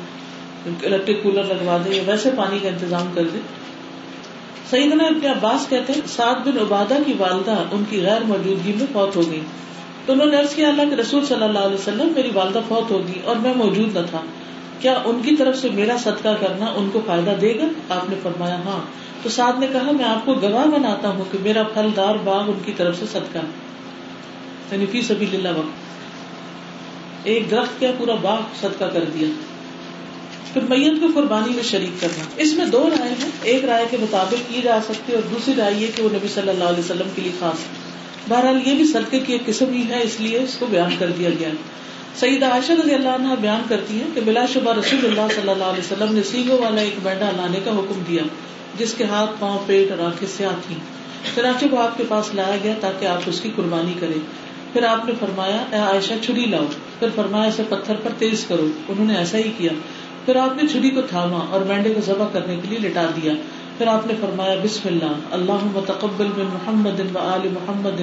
الیکٹرک 0.67 1.23
کولر 1.23 1.45
لگوا 1.45 1.77
دیں 1.85 1.95
یا 1.95 2.03
ویسے 2.07 2.31
پانی 2.37 2.59
کا 2.59 2.69
انتظام 2.69 3.07
کر 3.15 3.23
دیں۔ 3.33 3.41
سیدنا 4.71 5.05
ابن 5.05 5.27
عباس 5.27 5.69
کہتے 5.69 5.93
ہیں، 5.93 6.01
سعد 6.07 6.35
بن 6.35 6.59
عبادہ 6.61 6.95
کی 7.07 7.13
والدہ 7.19 7.63
ان 7.73 7.85
کی 7.91 8.03
غیر 8.03 8.23
موجودگی 8.25 8.73
میں 8.73 8.87
فوت 8.93 9.17
ہو 9.17 9.31
گئی۔ 9.31 9.41
تو 10.07 10.13
انہوں 10.13 10.27
نے 10.27 10.37
عرض 10.37 10.55
کیا، 10.55 10.69
اللہ 10.69 10.83
کے 10.91 10.97
رسول 10.97 11.27
صلی 11.27 11.45
اللہ 11.45 11.59
علیہ 11.59 11.75
وسلم، 11.75 12.13
میری 12.15 12.31
والدہ 12.35 12.61
فوت 12.69 12.91
ہوگی 12.91 13.21
اور 13.25 13.37
میں 13.37 13.55
موجود 13.55 13.97
نہ 13.97 14.01
تھا۔ 14.11 14.21
کیا 14.81 15.03
ان 15.05 15.21
کی 15.25 15.37
طرف 15.37 15.59
سے 15.59 15.71
میرا 15.71 15.97
صدقہ 15.99 16.29
کرنا 16.41 16.67
ان 16.67 16.91
کو 16.93 17.01
فائدہ 17.07 17.31
دے 17.41 17.55
گا؟ 17.55 17.95
آپ 17.95 18.11
نے 18.11 18.17
فرمایا 18.23 18.57
ہاں۔ 18.57 18.81
تو 19.25 19.31
سعد 19.31 19.59
نے 19.59 19.67
کہا، 19.73 19.91
میں 19.93 20.05
آپ 20.05 20.27
کو 20.27 20.35
گواہ 20.35 20.67
بناتا 20.67 21.09
ہوں 21.09 21.25
کہ 21.33 21.39
میرا 21.43 21.63
پھلدار 21.63 22.15
باغ 22.25 22.45
ان 22.47 22.59
کی 22.65 22.73
طرف 22.77 22.99
سے 22.99 23.05
صدقہ 23.13 23.39
یعنی 24.71 24.87
فی 24.87 25.03
سبھی 25.03 25.27
اللہ 25.33 25.49
وقت۔ 25.49 25.85
ایک 27.25 27.51
درخت 27.51 27.81
کیا 27.81 27.93
پورا 27.99 28.15
باغ 28.15 28.41
صدقہ 28.61 28.85
کر 28.85 29.05
دیا۔ 29.15 29.29
پھر 30.53 30.63
میت 30.63 31.01
کو 31.01 31.07
قربانی 31.15 31.55
میں 31.55 31.63
شریک 31.63 32.01
کرنا۔ 32.01 32.25
اس 32.37 32.55
میں 32.55 32.67
دو 32.67 32.91
رائے 32.99 33.15
ہیں۔ 33.23 33.31
ایک 33.43 33.65
رائے 33.65 33.87
کے 33.91 33.97
مطابق 34.01 34.55
کی 34.55 34.61
جا 34.63 34.79
سکتی 34.85 35.13
ہے 35.13 35.15
اور 35.15 35.29
دوسری 35.31 35.55
رائے 35.59 35.75
یہ 35.75 35.87
کہ 35.97 36.03
وہ 36.03 36.09
نبی 36.13 36.29
صلی 36.29 36.49
اللہ 36.49 36.65
علیہ 36.65 36.79
وسلم 36.79 37.09
کے 37.15 37.23
لیے 37.23 37.33
خاص 37.39 37.59
بہرحال 38.29 38.69
یہ 38.69 38.75
بھی 38.75 38.87
صدقے 38.87 39.19
کی 39.19 39.33
ایک 39.33 39.47
قسم 39.47 39.73
ہی 39.73 39.83
ہے، 39.89 40.03
اس 40.03 40.21
لیے 40.21 40.39
اس 40.39 40.57
کو 40.59 40.67
بیان 40.67 40.97
کر 40.99 41.11
دیا 41.19 41.31
گیا 41.39 41.49
سعید 42.17 42.43
عائشہ 42.43 42.73
رضی 42.73 42.95
اللہ 42.95 43.09
عنہ 43.09 43.35
بیان 43.41 43.61
کرتی 43.69 44.01
ہے 44.01 44.05
کہ 44.15 44.21
بلا 44.25 44.47
شبہ 44.47 44.73
رسول 44.73 45.05
اللہ 45.05 45.35
صلی 45.35 45.49
اللہ 45.49 45.65
علیہ 45.65 45.93
وسلم 45.93 46.15
نے 46.15 46.23
سیگو 46.23 46.59
والا 46.63 46.81
ایک 46.81 46.95
مینڈا 47.03 47.31
لانے 47.37 47.61
کا 47.65 47.71
حکم 47.71 48.03
دیا۔ 48.09 48.23
جس 48.79 48.95
کے 48.95 49.05
ہاتھ 49.05 49.31
پاؤں 49.39 49.59
پیٹ 49.67 49.91
اور 49.91 49.99
آنکھیں 49.99 50.29
سیاہ 50.29 50.53
تھیں۔ 50.67 50.79
چنانچہ 51.35 51.65
وہ 51.71 51.79
آپ 51.79 51.97
کے 51.97 52.05
پاس 52.09 52.35
لایا 52.35 52.57
گیا 52.63 52.75
تاکہ 52.81 53.07
آپ 53.07 53.21
اس 53.27 53.41
کی 53.41 53.51
قربانی 53.57 53.95
کرے 54.01 54.19
پھر 54.73 54.85
آپ 54.85 55.05
نے 55.05 55.13
فرمایا، 55.21 55.57
اے 55.73 55.77
عائشہ، 55.77 56.13
چھری 56.23 56.45
لاؤ۔ 56.47 56.65
پھر 56.99 57.09
فرمایا، 57.15 57.45
اسے 57.45 57.63
پتھر 57.69 57.95
پر 58.03 58.11
تیز 58.19 58.45
کرو۔ 58.49 58.67
انہوں 58.89 59.07
نے 59.07 59.17
ایسا 59.17 59.39
ہی 59.39 59.53
کیا۔ 59.57 59.73
پھر 60.25 60.37
آپ 60.37 60.63
نے 60.63 60.69
چھری 60.69 60.91
کو 60.91 61.03
تھاما 61.03 61.39
اور 61.51 61.61
مینڈے 61.61 61.95
کو 61.95 62.01
ذبح 62.01 62.27
کرنے 62.33 62.57
کے 62.57 62.69
لیے 62.69 62.79
لٹا 62.79 63.07
دیا۔ 63.17 63.33
پھر 63.79 63.87
آپ 63.87 64.07
نے 64.07 64.13
فرمایا، 64.21 64.55
بسم 64.65 64.89
اللہ 64.89 65.13
اللہ 65.31 65.53
متقبل 65.53 66.27
من 66.27 66.45
محمد 66.53 67.17
و 67.17 67.19
آل 67.19 67.49
محمد 67.49 68.01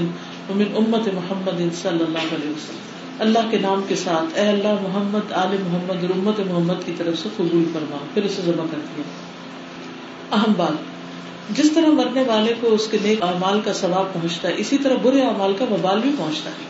ومن 0.50 0.66
امت 0.78 1.08
محمد 1.08 1.60
صلی 1.82 2.04
اللہ 2.04 2.18
علیہ 2.18 2.50
وسلم۔ 2.50 2.78
اللہ 3.20 3.40
کے 3.52 3.60
نام 3.60 3.82
کے 3.88 3.96
ساتھ، 3.96 4.40
اے 4.40 4.48
اللہ، 4.48 4.74
محمد، 4.82 5.32
آل 5.32 5.58
محمد 5.68 6.04
اور 6.04 6.10
امت 6.10 6.40
محمد 6.40 6.86
کی 6.86 6.92
طرف 6.98 7.18
سے 7.18 7.30
قبول 7.38 7.64
فرما۔ 7.74 7.98
پھر 8.14 8.24
اسے 8.24 8.42
ذبح 8.42 8.64
کر 8.72 8.78
دیا۔ 8.78 9.31
اہم 10.32 10.54
بات۔ 10.58 10.92
جس 11.58 11.72
طرح 11.72 11.88
مرنے 11.88 12.24
والے 12.28 12.54
کو 12.60 12.68
اس 12.68 12.88
کے 12.92 12.98
نیک 13.04 13.24
اعمال 13.24 13.62
کا 13.66 13.74
ثواب 13.74 14.14
پہنچتا 14.14 14.48
ہے، 14.48 14.54
اسی 14.58 14.78
طرح 14.78 14.94
برے 15.02 15.22
اعمال 15.22 15.54
کا 15.60 15.66
وبال 15.72 16.00
بھی 16.00 16.12
پہنچتا 16.18 16.50
ہے۔ 16.50 16.66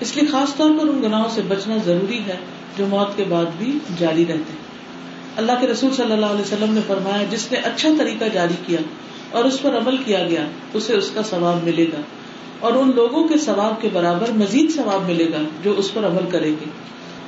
اس 0.00 0.16
لیے 0.16 0.28
خاص 0.28 0.56
طور 0.56 0.70
پر 0.80 0.88
ان 0.88 1.02
گناہوں 1.02 1.28
سے 1.30 1.40
بچنا 1.48 1.76
ضروری 1.84 2.18
ہے 2.18 2.36
جو 2.78 2.86
موت 2.86 3.16
کے 3.16 3.24
بعد 3.28 3.44
بھی 3.58 3.78
جاری 3.98 4.22
رہتے 4.22 4.32
ہیں۔ 4.32 4.70
اللہ 5.36 5.52
کے 5.60 5.66
رسول 5.66 5.94
صلی 5.94 6.12
اللہ 6.12 6.26
علیہ 6.26 6.40
وسلم 6.40 6.74
نے 6.74 6.80
فرمایا، 6.86 7.24
جس 7.30 7.52
نے 7.52 7.58
اچھا 7.58 7.88
طریقہ 7.98 8.24
جاری 8.32 8.54
کیا 8.66 8.80
اور 9.30 9.44
اس 9.44 9.62
پر 9.62 9.76
عمل 9.76 9.96
کیا 9.96 10.26
گیا، 10.28 10.44
اسے 10.74 10.94
اس 10.94 11.10
کا 11.14 11.22
ثواب 11.22 11.64
ملے 11.64 11.84
گا۔ 11.84 12.00
اور 12.60 12.72
ان 12.72 12.90
لوگوں 12.94 13.28
کے 13.28 13.38
ثواب 13.38 13.82
کے 13.82 13.88
برابر 13.92 14.30
مزید 14.30 14.70
ثواب 14.70 15.10
ملے 15.10 15.24
گا 15.24 15.38
جو 15.62 15.74
اس 15.76 15.94
پر 15.94 16.06
عمل 16.06 16.30
کریں 16.30 16.50
گے۔ 16.50 16.64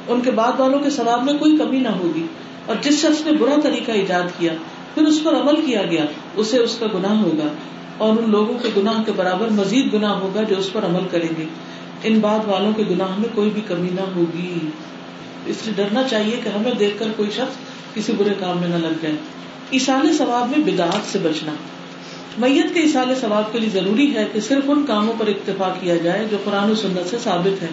ان 0.08 0.20
کے 0.20 0.30
بعد 0.30 0.52
والوں 0.58 0.78
کے 0.78 0.90
ثواب 0.90 1.24
میں 1.24 1.34
کوئی 1.34 1.56
کمی 1.56 1.78
نہ 1.78 1.88
ہوگی۔ 1.88 2.26
اور 2.66 2.76
جس 2.82 3.00
شخص 3.00 3.26
نے 3.26 3.32
برا 3.32 3.60
طریقہ 3.62 3.90
ایجاد 3.90 4.38
کیا 4.38 4.52
پھر 4.94 5.02
اس 5.02 5.20
پر 5.24 5.34
عمل 5.34 5.66
کیا 5.66 5.82
گیا، 5.82 6.04
اسے 6.36 6.58
اس 6.58 6.76
کا 6.78 6.86
گناہ 6.94 7.20
ہوگا 7.20 7.48
اور 7.98 8.16
ان 8.16 8.30
لوگوں 8.30 8.58
کے 8.62 8.68
گناہ 8.76 9.02
کے 9.02 9.12
برابر 9.16 9.48
مزید 9.48 9.92
گناہ 9.92 10.12
ہوگا 10.12 10.42
جو 10.42 10.58
اس 10.58 10.72
پر 10.72 10.84
عمل 10.84 11.08
کریں 11.10 11.28
گے۔ 11.38 11.44
ان 12.04 12.18
بعد 12.18 12.38
والوں 12.46 12.72
کے 12.72 12.84
گناہ 12.90 13.18
میں 13.18 13.28
کوئی 13.34 13.50
بھی 13.50 13.60
کمی 13.68 13.88
نہ 13.92 14.00
ہوگی۔ 14.16 14.58
اس 15.46 15.56
لیے 15.64 15.74
ڈرنا 15.76 16.02
چاہیے 16.02 16.40
کہ 16.44 16.48
ہمیں 16.48 16.72
دیکھ 16.78 16.98
کر 16.98 17.06
کوئی 17.16 17.30
شخص 17.30 17.54
کسی 17.94 18.12
برے 18.18 18.34
کام 18.38 18.58
میں 18.58 18.68
نہ 18.68 18.74
لگ 18.74 18.92
جائے۔ 19.02 19.14
ایسال 19.70 20.12
ثواب 20.12 20.58
میں 20.58 20.72
بدعات 20.72 21.12
سے 21.12 21.18
بچنا۔ 21.22 21.52
میت 22.38 22.74
کے 22.74 22.80
اصال 22.80 23.14
ثواب 23.20 23.52
کے 23.52 23.58
لیے 23.58 23.70
ضروری 23.70 24.16
ہے 24.16 24.26
کہ 24.32 24.40
صرف 24.40 24.70
ان 24.70 24.86
کاموں 24.86 25.14
پر 25.18 25.26
اکتفا 25.26 25.74
کیا 25.80 25.96
جائے 25.96 26.26
جو 26.30 26.36
قرآن 26.44 26.70
و 26.70 26.74
سنت 26.74 27.10
سے 27.10 27.16
ثابت 27.24 27.62
ہے 27.62 27.68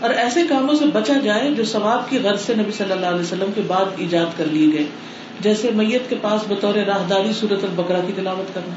اور 0.00 0.10
ایسے 0.10 0.40
کاموں 0.48 0.74
سے 0.74 0.84
بچا 0.92 1.14
جائے 1.24 1.54
جو 1.54 1.64
ثواب 1.64 2.10
کی 2.10 2.18
غرض 2.18 2.40
سے 2.40 2.54
نبی 2.54 2.72
صلی 2.72 2.92
اللہ 2.92 3.06
علیہ 3.06 3.20
وسلم 3.20 3.52
کے 3.54 3.60
بعد 3.66 3.84
ایجاد 3.96 4.26
کر 4.36 4.44
لیے 4.44 4.72
گئے۔ 4.72 4.84
جیسے 5.42 5.70
میت 5.70 6.10
کے 6.10 6.16
پاس 6.20 6.40
بطور 6.48 6.74
راہداری 6.74 7.32
صورت 7.40 7.64
البکرا 7.64 8.00
کی 8.06 8.12
تلاوت 8.16 8.54
کرنا۔ 8.54 8.74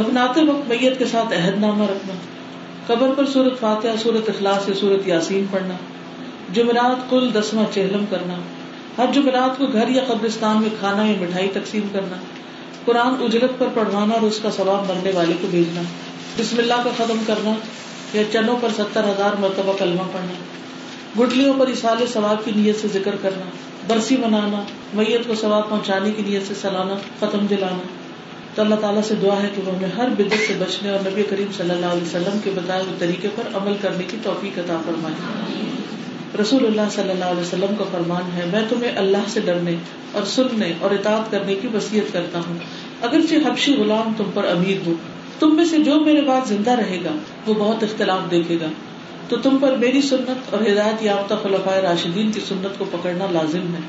دفناتے 0.00 0.40
وقت 0.40 0.68
میت 0.68 0.98
کے 0.98 1.04
ساتھ 1.04 1.34
عہد 1.34 1.60
نامہ 1.60 1.84
رکھنا۔ 1.84 2.14
قبر 2.86 3.14
پر 3.16 3.26
صورت 3.26 3.60
فاتحہ 3.60 3.90
صورت 4.02 4.28
اخلاص 4.28 4.68
یا 4.68 4.74
صورت 4.80 5.08
یاسین 5.08 5.44
پڑھنا۔ 5.50 5.74
جمعرات 6.52 7.10
کل 7.10 7.30
دسواں 7.34 7.64
چہلم 7.74 8.04
کرنا۔ 8.10 8.34
ہر 8.98 9.06
جمعرات 9.14 9.58
کو 9.58 9.66
گھر 9.66 9.88
یا 9.88 10.04
قبرستان 10.06 10.62
میں 10.62 10.70
کھانا 10.78 11.04
یا 11.04 11.14
مٹھائی 11.20 11.48
تقسیم 11.48 11.88
کرنا۔ 11.92 12.16
قرآن 12.84 13.14
اجرت 13.20 13.58
پر 13.58 13.66
پڑھوانا 13.74 14.14
اور 14.14 14.22
اس 14.22 14.40
کا 14.42 14.50
ثواب 14.50 14.90
مرنے 14.90 15.10
والے 15.14 15.32
کو 15.40 15.46
بھیجنا۔ 15.50 15.82
بسم 16.38 16.58
اللہ 16.58 16.74
کا 16.84 16.90
ختم 16.96 17.22
کرنا 17.26 17.52
یا 18.12 18.22
چنوں 18.32 18.56
پر 18.60 18.68
ستر 18.76 19.04
ہزار 19.04 19.40
مرتبہ 19.40 19.72
کلمہ 19.78 20.02
پڑھنا۔ 20.12 20.32
گٹلیوں 21.22 21.54
پر 21.58 21.68
اصال 21.68 22.06
ثواب 22.12 22.44
کی 22.44 22.52
نیت 22.56 22.76
سے 22.80 22.88
ذکر 22.88 23.16
کرنا۔ 23.22 23.50
برسی 23.88 24.16
منانا، 24.16 24.62
میت 24.94 25.26
کو 25.26 25.34
ثواب 25.34 25.70
پہنچانے 25.70 26.12
کی 26.12 26.22
نیت 26.26 26.48
سے 26.48 26.54
سلانا، 26.60 26.94
ختم 27.20 27.46
دلانا۔ 27.46 27.82
تو 28.54 28.62
اللہ 28.62 28.74
تعالیٰ 28.74 29.02
سے 29.02 29.14
دعا 29.22 29.42
ہے 29.42 29.48
کہ 29.54 29.62
وہ 29.66 29.74
ہمیں 29.74 29.88
ہر 29.96 30.08
بدت 30.08 30.34
سے 30.46 30.54
بچنے 30.58 30.90
اور 30.90 30.98
نبی 31.06 31.22
کریم 31.22 31.46
صلی 31.56 31.70
اللہ 31.70 31.86
علیہ 31.86 32.02
وسلم 32.02 32.38
کے 32.44 32.50
بتائے 32.54 32.82
ہوئے 32.82 32.94
طریقے 32.98 33.28
پر 33.34 33.56
عمل 33.56 33.76
کرنے 33.80 34.04
کی 34.04 34.16
توفیق 34.22 34.58
عطا 34.58 34.76
فرمائے۔ 34.86 35.14
رسول 36.42 36.66
اللہ 36.66 36.82
صلی 36.90 37.10
اللہ 37.10 37.24
علیہ 37.24 37.40
وسلم 37.40 37.74
کا 37.78 37.84
فرمان 37.92 38.36
ہے، 38.36 38.44
میں 38.52 38.62
تمہیں 38.68 38.92
اللہ 38.96 39.18
سے 39.28 39.40
ڈرنے 39.40 39.76
اور 40.12 40.22
سننے 40.22 40.72
اور 40.80 40.90
اطاعت 40.90 41.30
کرنے 41.30 41.54
کی 41.54 41.68
وسیعت 41.74 42.12
کرتا 42.12 42.38
ہوں۔ 42.38 42.58
اگرچہ 43.02 43.34
حبشی 43.34 43.74
غلام 43.76 44.12
تم 44.16 44.24
پر 44.34 44.44
امیر 44.44 44.86
ہو، 44.86 44.92
تم 45.38 45.56
میں 45.56 45.64
سے 45.64 45.78
جو 45.78 46.00
میرے 46.00 46.20
بعد 46.20 46.40
زندہ 46.46 46.70
رہے 46.70 46.98
گا، 47.04 47.10
وہ 47.46 47.54
بہت 47.54 47.82
اختلاف 47.82 48.30
دیکھے 48.30 48.56
گا۔ 48.60 48.66
تو 49.28 49.36
تم 49.36 49.56
پر 49.60 49.76
میری 49.76 50.00
سنت 50.00 50.54
اور 50.54 50.62
ہدایت 50.62 51.02
یافتہ 51.02 51.34
خلفۂ 51.42 51.78
راشدین 51.78 52.32
کی 52.32 52.40
سنت 52.40 52.78
کو 52.78 52.84
پکڑنا 52.90 53.26
لازم 53.30 53.74
ہے۔ 53.74 53.80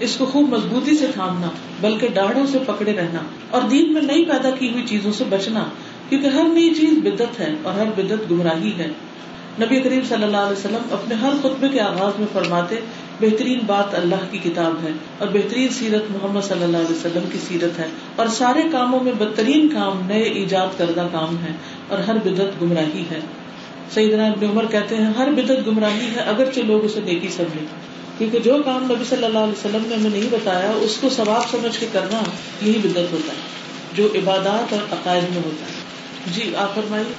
اس 0.00 0.16
کو 0.16 0.26
خوب 0.26 0.48
مضبوطی 0.48 0.96
سے 0.96 1.06
تھامنا، 1.14 1.48
بلکہ 1.80 2.08
ڈاڑھوں 2.08 2.46
سے 2.46 2.58
پکڑے 2.66 2.92
رہنا 2.92 3.18
اور 3.50 3.62
دین 3.62 3.92
میں 3.92 4.02
نئی 4.02 4.24
پیدا 4.24 4.50
کی 4.50 4.70
ہوئی 4.70 4.82
چیزوں 4.86 5.12
سے 5.12 5.24
بچنا، 5.30 5.64
کیونکہ 6.08 6.26
ہر 6.26 6.44
نئی 6.44 6.74
چیز 6.74 6.98
بدت 7.04 7.40
ہے 7.40 7.54
اور 7.62 7.74
ہر 7.74 7.86
بدت 7.96 8.30
گمراہی 8.30 8.72
ہے۔ 8.78 8.88
نبی 9.60 9.80
کریم 9.80 10.00
صلی 10.08 10.22
اللہ 10.22 10.36
علیہ 10.36 10.58
وسلم 10.58 10.88
اپنے 10.90 11.14
ہر 11.14 11.30
خطبے 11.42 11.68
کے 11.68 11.80
آغاز 11.80 12.18
میں 12.18 12.26
فرماتے، 12.32 12.76
بہترین 13.20 13.58
بات 13.66 13.94
اللہ 13.94 14.22
کی 14.30 14.38
کتاب 14.38 14.84
ہے 14.84 14.90
اور 15.18 15.28
بہترین 15.28 15.68
سیرت 15.68 16.10
محمد 16.10 16.40
صلی 16.40 16.62
اللہ 16.62 16.76
علیہ 16.76 16.96
وسلم 16.96 17.22
کی 17.32 17.38
سیرت 17.38 17.78
ہے 17.78 17.86
اور 18.16 18.26
سارے 18.26 18.62
کاموں 18.72 19.00
میں 19.00 19.12
بدترین 19.12 19.68
کام 19.68 20.06
نئے 20.06 20.22
ایجاد 20.22 20.78
کردہ 20.78 21.06
کام 21.12 21.36
ہے 21.44 21.52
اور 21.88 21.98
ہر 21.98 22.14
بدت 22.14 22.62
گمراہی 22.62 23.04
ہے۔ 23.10 23.20
سیدنا 23.94 24.26
ابن 24.26 24.46
عمر 24.46 24.66
کہتے 24.66 24.96
ہیں، 24.96 25.12
ہر 25.18 25.30
بدت 25.30 25.66
گمراہی 25.66 26.08
ہے 26.16 26.20
اگرچہ 26.20 26.60
لوگ 26.60 26.84
اسے 26.84 27.00
نیکی 27.04 27.28
سمجھے 27.28 27.64
کیونکہ 28.18 28.38
جو 28.38 28.56
کام 28.64 28.84
نبی 28.84 29.04
صلی 29.08 29.24
اللہ 29.24 29.38
علیہ 29.38 29.52
وسلم 29.52 29.82
نے 29.86 29.94
ہمیں 29.94 30.10
نہیں 30.10 30.28
بتایا، 30.30 30.70
اس 30.70 30.96
کو 31.00 31.08
ثواب 31.08 31.50
سمجھ 31.50 31.80
کے 31.80 31.86
کرنا 31.92 32.22
یہی 32.62 32.78
بدت 32.78 33.12
ہوتا 33.12 33.32
ہے، 33.32 33.38
جو 33.94 34.08
عبادات 34.14 34.72
اور 34.72 34.92
عقائد 34.92 35.22
میں 35.22 35.42
ہوتا 35.44 35.66
ہے۔ 35.66 35.78
جی 36.34 36.56
آپ 36.56 36.74
فرمائیے۔ 36.74 37.12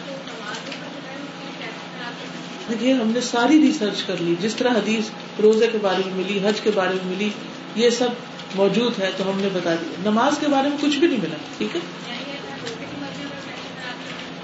دیکھیے، 2.70 2.94
ہم 2.94 3.12
نے 3.12 3.22
ساری 3.22 3.62
ریسرچ 3.62 4.04
کر 4.04 4.16
لی، 4.20 4.36
جس 4.42 4.56
طرح 4.56 4.70
حدیث 4.70 5.10
روزے 5.42 5.68
کے 5.72 5.78
بارے 5.82 6.02
میں 6.06 6.14
ملی، 6.16 6.40
حج 6.44 6.62
کے 6.62 6.72
بارے 6.76 6.94
میں 6.94 7.16
ملی، 7.16 7.30
یہ 7.76 7.90
سب 7.90 8.08
موجود 8.56 9.00
ہے 9.00 9.10
تو 9.18 9.30
ہم 9.30 9.40
نے 9.42 9.50
بتا 9.54 9.74
دیا۔ 9.74 10.10
نماز 10.10 10.38
کے 10.40 10.48
بارے 10.48 10.70
میں 10.70 10.78
کچھ 10.82 10.98
بھی 10.98 11.08
نہیں 11.08 11.20
ملا، 11.22 11.36
ٹھیک 11.58 11.76
ہے؟ 11.76 11.80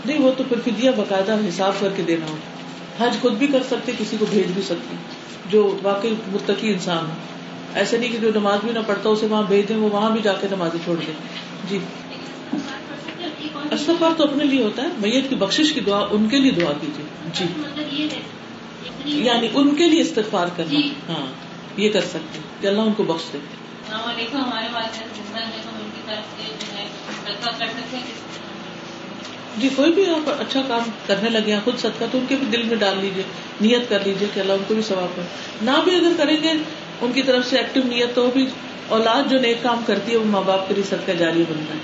نہیں، 0.06 0.20
وہ 0.20 0.32
تو 0.38 0.44
پھر 0.50 0.58
فدیا 0.64 0.92
باقاعدہ 0.92 1.36
حساب 1.50 1.74
کر 1.80 1.90
کے 1.96 2.04
دینا 2.04 2.26
ہوگا 2.26 2.58
حج 3.06 3.18
خود 3.22 3.34
بھی 3.34 3.48
کر 3.48 3.64
سکتے، 3.64 3.92
کسی 4.00 4.18
کو 4.20 4.26
بھیج 4.30 4.52
بھی 4.52 4.62
سکتے 4.62 4.96
جو 5.50 5.78
واقعی 5.84 6.14
متقی 6.28 6.74
انسان 6.74 6.98
ہو 6.98 7.14
ایسے 7.74 7.98
نہیں 7.98 8.12
کہ 8.12 8.18
جو 8.18 8.32
نماز 8.36 8.60
بھی 8.64 8.72
نہ 8.72 8.80
پڑھتا، 8.88 9.10
اسے 9.10 9.28
وہاں 9.28 9.44
بھیج 9.44 9.70
دیں، 9.70 9.78
وہ 9.78 9.90
وہاں 9.90 10.10
بھی 10.10 10.22
جا 10.22 10.34
کے 10.34 10.48
نمازیں 10.52 10.80
چھوڑ 10.84 10.96
دیں۔ 11.08 11.14
جی۔ 11.70 11.80
استفار 13.72 14.10
تو 14.18 14.24
اپنے 14.24 14.44
لیے 14.44 14.64
ہوتا 14.64 14.82
ہے۔ 14.82 14.88
میت 14.88 15.30
کی 15.30 15.36
بخش 15.36 15.72
کی 15.74 15.80
دعا، 15.80 16.08
ان 16.12 16.30
کے 16.30 16.38
لیے 16.38 16.52
دعا 16.52 16.72
کیجیے۔ 16.82 17.06
جی۔ 17.34 17.46
یعنی 19.26 19.48
ان 19.54 19.76
کے 19.76 19.88
لیے 19.88 20.02
استفار 20.02 20.48
کرنا۔ 20.56 20.80
ہاں 21.10 21.26
یہ 21.78 21.90
کر 21.90 22.02
سکتے 22.02 22.40
کہ 22.62 22.68
اللہ 22.68 22.82
ان 22.82 22.94
کو 22.94 23.04
بخش 23.04 23.34
دے۔ 23.34 23.38
جی 29.58 29.70
کوئی 29.76 29.92
بھی 29.92 30.06
آپ 30.06 30.30
اچھا 30.40 30.62
کام 30.68 30.90
کرنے 31.06 31.30
لگے 31.30 31.54
ہیں، 31.54 31.60
خود 31.64 31.78
صدقہ، 31.78 32.06
تو 32.12 32.18
ان 32.18 32.26
کے 32.30 32.36
بھی 32.36 32.48
دل 32.48 32.64
میں 32.64 32.76
ڈال 32.76 32.98
لیجیے 33.02 33.24
نیت 33.62 33.90
کر 33.90 34.00
لیجیے 34.06 34.28
کہ 34.34 34.40
اللہ 34.40 34.54
ان 34.54 34.64
کو 34.68 34.74
بھی 34.74 34.84
ثواب 34.84 35.20
ہے 35.20 35.24
نہ 35.62 35.72
بھی 35.84 35.96
اگر 35.96 36.12
کریں 36.18 36.38
گے، 36.44 36.52
ان 37.02 37.12
کی 37.14 37.22
طرف 37.22 37.48
سے 37.48 37.58
ایکٹیو 37.58 37.84
نیت 37.86 38.16
تو 38.16 38.30
بھی 38.34 38.46
اولاد 38.90 39.30
جو 39.30 39.40
نیک 39.40 39.64
کام 39.64 39.82
کرتی 39.86 40.12
ہے، 40.12 40.18
وہ 40.18 40.26
ماں 40.26 40.42
باپ 40.42 40.68
کے 40.68 40.74
لیے 40.74 40.84
صدقہ 40.84 41.12
جاری 41.12 41.44
بنتا 41.50 41.74
ہے۔ 41.74 41.80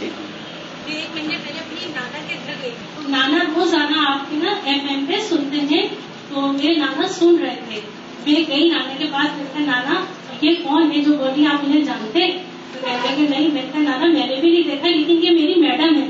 جی، 0.00 0.92
ایک 0.94 1.14
مہینے 1.14 1.36
پہلے 1.44 1.58
اپنی 1.58 1.92
نانا 1.94 2.18
کے 2.28 2.34
گھر 2.46 2.54
گئی۔ 2.62 2.70
نانا 3.08 3.38
روزانہ 3.56 4.10
آپ 4.10 4.30
کے 4.30 4.36
نا 4.36 4.54
ایم 4.64 4.86
ایم 4.88 5.04
پہ 5.08 5.14
سنتے 5.28 5.74
ہیں، 5.74 5.88
تو 6.28 6.40
میرے 6.40 6.74
نانا 6.74 7.08
سن 7.08 7.36
رہے 7.40 7.56
تھے۔ 7.68 7.80
میں 8.26 8.50
گئی 8.50 8.68
نانا 8.68 8.92
کے 8.98 9.04
پاس 9.12 9.38
دیکھا 9.38 9.60
نانا، 9.60 10.04
یہ 10.40 10.50
کون 10.62 10.92
ہے 10.92 11.00
جو 11.00 11.12
بولی 11.12 11.46
آپ 11.46 11.64
انہیں 11.66 11.84
جانتے؟ 11.84 12.20
تو 12.72 12.86
کہتے 12.86 13.08
کہ 13.16 13.22
نہیں، 13.22 13.48
میں 13.52 13.62
نانا، 13.74 14.06
میں 14.06 14.26
نے 14.26 14.36
بھی 14.40 14.50
نہیں 14.50 14.62
دیکھا، 14.62 14.88
لیکن 14.88 15.12
یہ 15.12 15.30
میری 15.30 15.54
میڈم 15.60 16.02
ہے۔ 16.02 16.08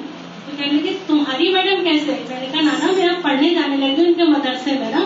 کہنے 0.59 0.79
کہ 0.83 0.97
تمہاری 1.07 1.53
میڈم 1.53 1.85
کیسے 1.85 2.13
میں 2.29 2.41
نے 2.41 2.47
کہا، 2.53 2.61
نانا، 2.61 2.93
میرا 2.93 3.13
پڑھنے 3.23 3.51
جانے 3.51 3.77
لگے 3.77 4.07
ان 4.07 4.15
کے 4.15 4.23
مدرسے 4.23 4.73
میں 4.73 4.91
نا. 4.91 5.05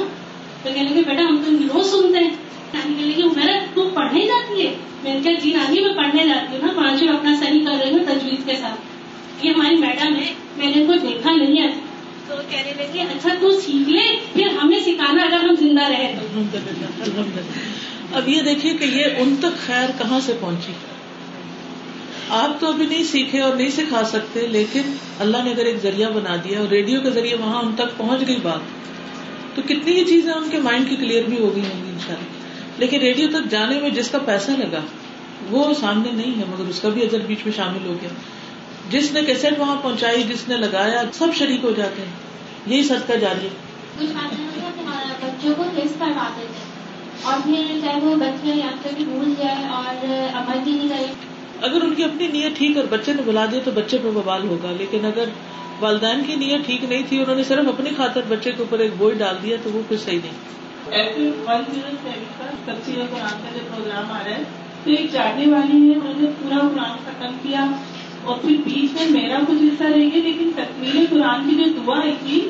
تو 0.62 0.70
کہنے 0.74 0.88
کہ 0.94 1.02
بیٹا، 1.08 1.22
ہم 1.22 1.42
تو 1.46 1.78
روز 1.78 1.90
سنتے 1.90 2.18
ہیں. 2.18 2.30
نانی 2.74 2.94
کہنے 2.98 3.12
کہ 3.12 3.22
میرا 3.24 3.58
تم 3.74 3.88
پڑھنے 3.94 4.26
جاتی 4.26 4.66
ہے? 4.66 4.74
میں 5.02 5.14
نے 5.14 5.20
کہا 5.20 5.32
جی 5.32 5.52
نانی، 5.52 5.80
میں 5.80 5.94
پڑھنے 5.94 6.28
جاتی 6.28 6.56
ہوں 6.56 6.66
نا 6.66 6.72
پانچ 6.76 7.02
اپنا 7.02 7.34
صحیح 7.40 7.64
کر 7.64 7.72
رہی 7.80 7.90
ہوں 7.90 8.04
تجویز 8.06 8.44
کے 8.46 8.56
ساتھ. 8.60 8.80
یہ 9.46 9.50
ہماری 9.50 9.76
میڈم 9.76 10.16
ہے، 10.16 10.32
میں 10.56 10.66
نے 10.66 10.72
ان 10.80 10.86
کو 10.86 10.92
دیکھا 10.92 11.30
نہیں 11.32 11.62
ہے۔ 11.62 11.70
تو 12.28 12.34
کہنے 12.50 12.72
لگے 12.78 13.00
اچھا 13.00 13.28
تو 13.40 13.60
سیکھ 13.60 13.88
لے، 13.88 14.16
پھر 14.32 14.46
ہمیں 14.62 14.80
سکھانا 14.80 15.22
اگر 15.22 15.36
ہم 15.36 15.54
زندہ 15.54 15.82
رہے 15.82 16.14
تو۔ 16.20 16.40
اب 18.12 18.28
یہ 18.28 18.42
دیکھیے 18.42 18.74
کہ 18.74 18.84
یہ 18.84 19.04
ان 19.18 19.36
تک 19.40 19.66
خیر 19.66 19.88
کہاں 19.98 20.20
سے 20.20 20.32
پہنچی؟ 20.40 20.72
آپ 22.28 22.60
تو 22.60 22.68
ابھی 22.68 22.86
نہیں 22.86 23.04
سیکھے 23.04 23.40
اور 23.40 23.56
نہیں 23.56 23.68
سکھا 23.68 24.04
سکتے، 24.04 24.46
لیکن 24.46 24.82
اللہ 25.18 25.36
نے 25.44 25.50
اگر 25.50 25.64
ایک 25.64 25.82
ذریعہ 25.82 26.10
بنا 26.10 26.36
دیا 26.44 26.60
اور 26.60 26.68
ریڈیو 26.68 27.00
کے 27.00 27.10
ذریعے 27.10 27.36
وہاں 27.36 27.62
ان 27.62 27.72
تک 27.76 27.96
پہنچ 27.96 28.28
گئی 28.28 28.36
بات، 28.42 28.60
تو 29.56 29.62
کتنی 29.62 29.92
ہی 29.92 30.04
چیزیں 30.04 30.32
ان 30.32 30.48
کے 30.50 30.58
مائنڈ 30.58 30.88
کی 30.88 30.96
کلیئر 30.96 31.24
بھی 31.24 31.38
ہو 31.38 31.54
گئی 31.54 31.62
ہوں 31.62 31.84
گی 31.84 31.90
ان 31.90 31.98
شاء 32.06 32.14
اللہ 32.14 32.78
لیکن 32.78 32.98
ریڈیو 32.98 33.28
تک 33.32 33.50
جانے 33.50 33.80
میں 33.80 33.90
جس 33.90 34.10
کا 34.10 34.18
پیسہ 34.18 34.50
لگا، 34.50 34.80
وہ 35.50 35.74
سامنے 35.80 36.10
نہیں 36.12 36.38
ہے، 36.38 36.44
مگر 36.48 36.68
اس 36.68 36.80
کا 36.80 36.88
بھی 36.88 37.02
ادھر 37.02 37.18
بیچ 37.18 37.38
میں 37.44 37.52
شامل 37.56 37.86
ہو 37.86 37.94
گیا۔ 38.02 38.10
جس 38.90 39.12
نے 39.12 39.22
کیسٹ 39.22 39.58
وہاں 39.58 39.76
پہنچائی، 39.82 40.22
جس 40.22 40.48
نے 40.48 40.56
لگایا، 40.56 41.02
سب 41.12 41.26
شریک 41.38 41.64
ہو 41.64 41.70
جاتے 41.76 42.02
ہیں۔ 42.02 42.12
یہی 42.66 42.82
سب 42.82 43.06
کا 43.06 43.14
جاری 43.14 43.48
بچوں 45.20 45.54
کو 45.56 45.62
کروا 45.98 46.28
دیتے 46.36 46.64
اور 47.22 47.40
پھر 47.44 47.80
چاہے 47.82 48.00
وہ 48.00 48.16
بچے 48.16 48.48
یا 48.48 48.70
پھر 48.82 49.04
بھول 49.04 49.34
جائے 49.38 49.64
اور 49.64 50.04
عمل 50.34 50.58
بھی 50.64 50.72
نہیں 50.72 50.88
کرے۔ 50.88 51.29
اگر 51.62 51.82
ان 51.84 51.94
کی 51.94 52.04
اپنی 52.04 52.26
نیت 52.28 52.56
ٹھیک 52.58 52.76
اور 52.76 52.86
بچے 52.90 53.12
نے 53.12 53.22
بلا 53.26 53.44
دیا 53.50 53.60
تو 53.64 53.70
بچے 53.74 53.98
پہ 54.02 54.10
بوال 54.14 54.46
ہوگا، 54.48 54.70
لیکن 54.78 55.04
اگر 55.06 55.28
والدین 55.80 56.22
کی 56.26 56.34
نیت 56.36 56.66
ٹھیک 56.66 56.84
نہیں 56.84 57.02
تھی، 57.08 57.18
انہوں 57.18 57.36
نے 57.36 57.42
صرف 57.44 57.68
اپنی 57.68 57.90
خاطر 57.96 58.20
بچے 58.28 58.50
کے 58.50 58.62
اوپر 58.62 58.78
ایک 58.78 58.92
بوجھ 58.98 59.16
ڈال 59.18 59.36
دیا 59.42 59.56
تو 59.62 59.70
وہ 59.74 59.82
پھر 59.88 59.96
صحیح 59.96 60.18
نہیں۔ 60.22 60.58
ایسے 60.90 61.30
ون 61.46 61.62
زیرو 61.72 61.94
سیون 62.02 62.24
کا 62.38 62.50
تفصیل 62.64 63.00
قرآن 63.10 63.36
کا 63.42 63.50
جو 63.54 63.60
پروگرام 63.70 64.12
آ 64.12 64.18
رہا 64.24 64.34
ہے، 64.36 64.42
تو 64.84 64.90
ایک 64.90 65.06
چاٹنے 65.12 65.46
والی 65.52 65.78
ہے 65.78 65.94
انہوں 65.94 66.20
نے 66.20 66.26
پورا 66.38 66.58
قرآن 66.68 66.96
ختم 67.04 67.36
کیا 67.42 67.64
اور 68.24 68.38
پھر 68.42 68.56
بیچ 68.64 68.92
میں 68.94 69.06
میرا 69.10 69.38
کچھ 69.48 69.62
حصہ 69.62 69.84
رہ 69.84 70.08
گیا 70.12 70.22
لیکن 70.22 70.50
تکمیل 70.56 71.04
قرآن 71.10 71.48
کی 71.48 71.56
جو 71.56 71.70
دعا 71.76 71.98
ہے 72.04 72.14
تھی 72.22 72.40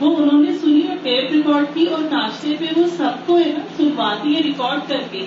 وہ 0.00 0.14
انہوں 0.16 0.42
نے 0.42 0.52
سنی 0.58 0.80
اور 0.88 0.96
ٹیپ 1.02 1.32
ریکارڈ 1.32 1.74
کی 1.74 1.84
اور 1.86 2.02
ناشتے 2.10 2.54
پہ 2.58 2.66
وہ 2.76 2.86
سب 2.96 3.26
کو 3.26 3.38
ہے 3.38 3.52
نا 3.52 3.64
سنواتی 3.76 4.34
ہے 4.36 4.40
ریکارڈ 4.42 4.88
کر 4.88 5.02
کے۔ 5.10 5.24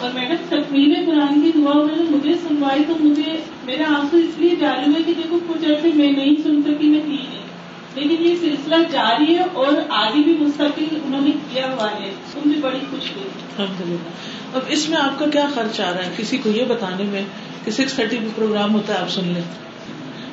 اور 0.00 0.10
میڈم 0.14 0.34
تکمیل 0.48 0.94
قرآن 1.06 1.40
کی 1.40 1.50
دعا 1.54 1.70
انہوں 1.70 1.96
نے 1.96 2.16
مجھے 2.16 2.34
سنوائی 2.48 2.84
تو 2.88 2.94
مجھے 3.00 3.36
میرے 3.64 3.84
آنسو 3.84 4.16
اس 4.16 4.38
لیے 4.38 4.56
جاری 4.56 4.90
ہوئے 4.90 5.02
کہ 5.02 5.14
دیکھو 5.14 5.38
کچھ 5.48 5.64
عرصے 5.64 5.90
میں 5.94 6.12
نہیں 6.12 6.34
سن 6.42 6.62
سکی 6.62 6.88
میں 6.88 7.00
تھی 7.00 7.16
نہیں۔ 7.16 7.48
لیکن 7.94 8.26
یہ 8.26 8.34
سلسلہ 8.40 8.76
جاری 8.90 9.36
ہے 9.36 9.42
اور 9.52 9.72
آگے 9.88 10.22
بھی 10.22 10.36
مستقل 10.40 10.84
انہوں 11.04 11.20
نے 11.20 11.30
کیا 11.52 11.72
ہوا 11.72 11.90
ہے۔ 11.90 12.10
ان 12.36 12.60
بڑی 12.60 12.78
خوش 12.90 13.10
ہوئی 13.16 13.28
الحمد 13.58 13.80
للہ 13.80 14.56
اب 14.56 14.60
اس 14.68 14.88
میں 14.88 14.98
آپ 14.98 15.18
کا 15.18 15.26
کیا 15.26 15.46
خرچ 15.54 15.80
آ 15.80 15.92
رہا 15.92 16.06
ہے؟ 16.06 16.10
کسی 16.16 16.36
کو 16.36 16.48
یہ 16.48 16.64
بتانے 16.64 17.04
میں 17.04 17.22
کہ 17.64 17.70
سکس 17.70 17.92
تھرٹی 17.92 18.16
پہ 18.16 18.28
پروگرام 18.34 18.74
ہوتا 18.74 18.94
ہے، 18.94 18.98
آپ 18.98 19.10
سن 19.10 19.24
لیں۔ 19.24 19.42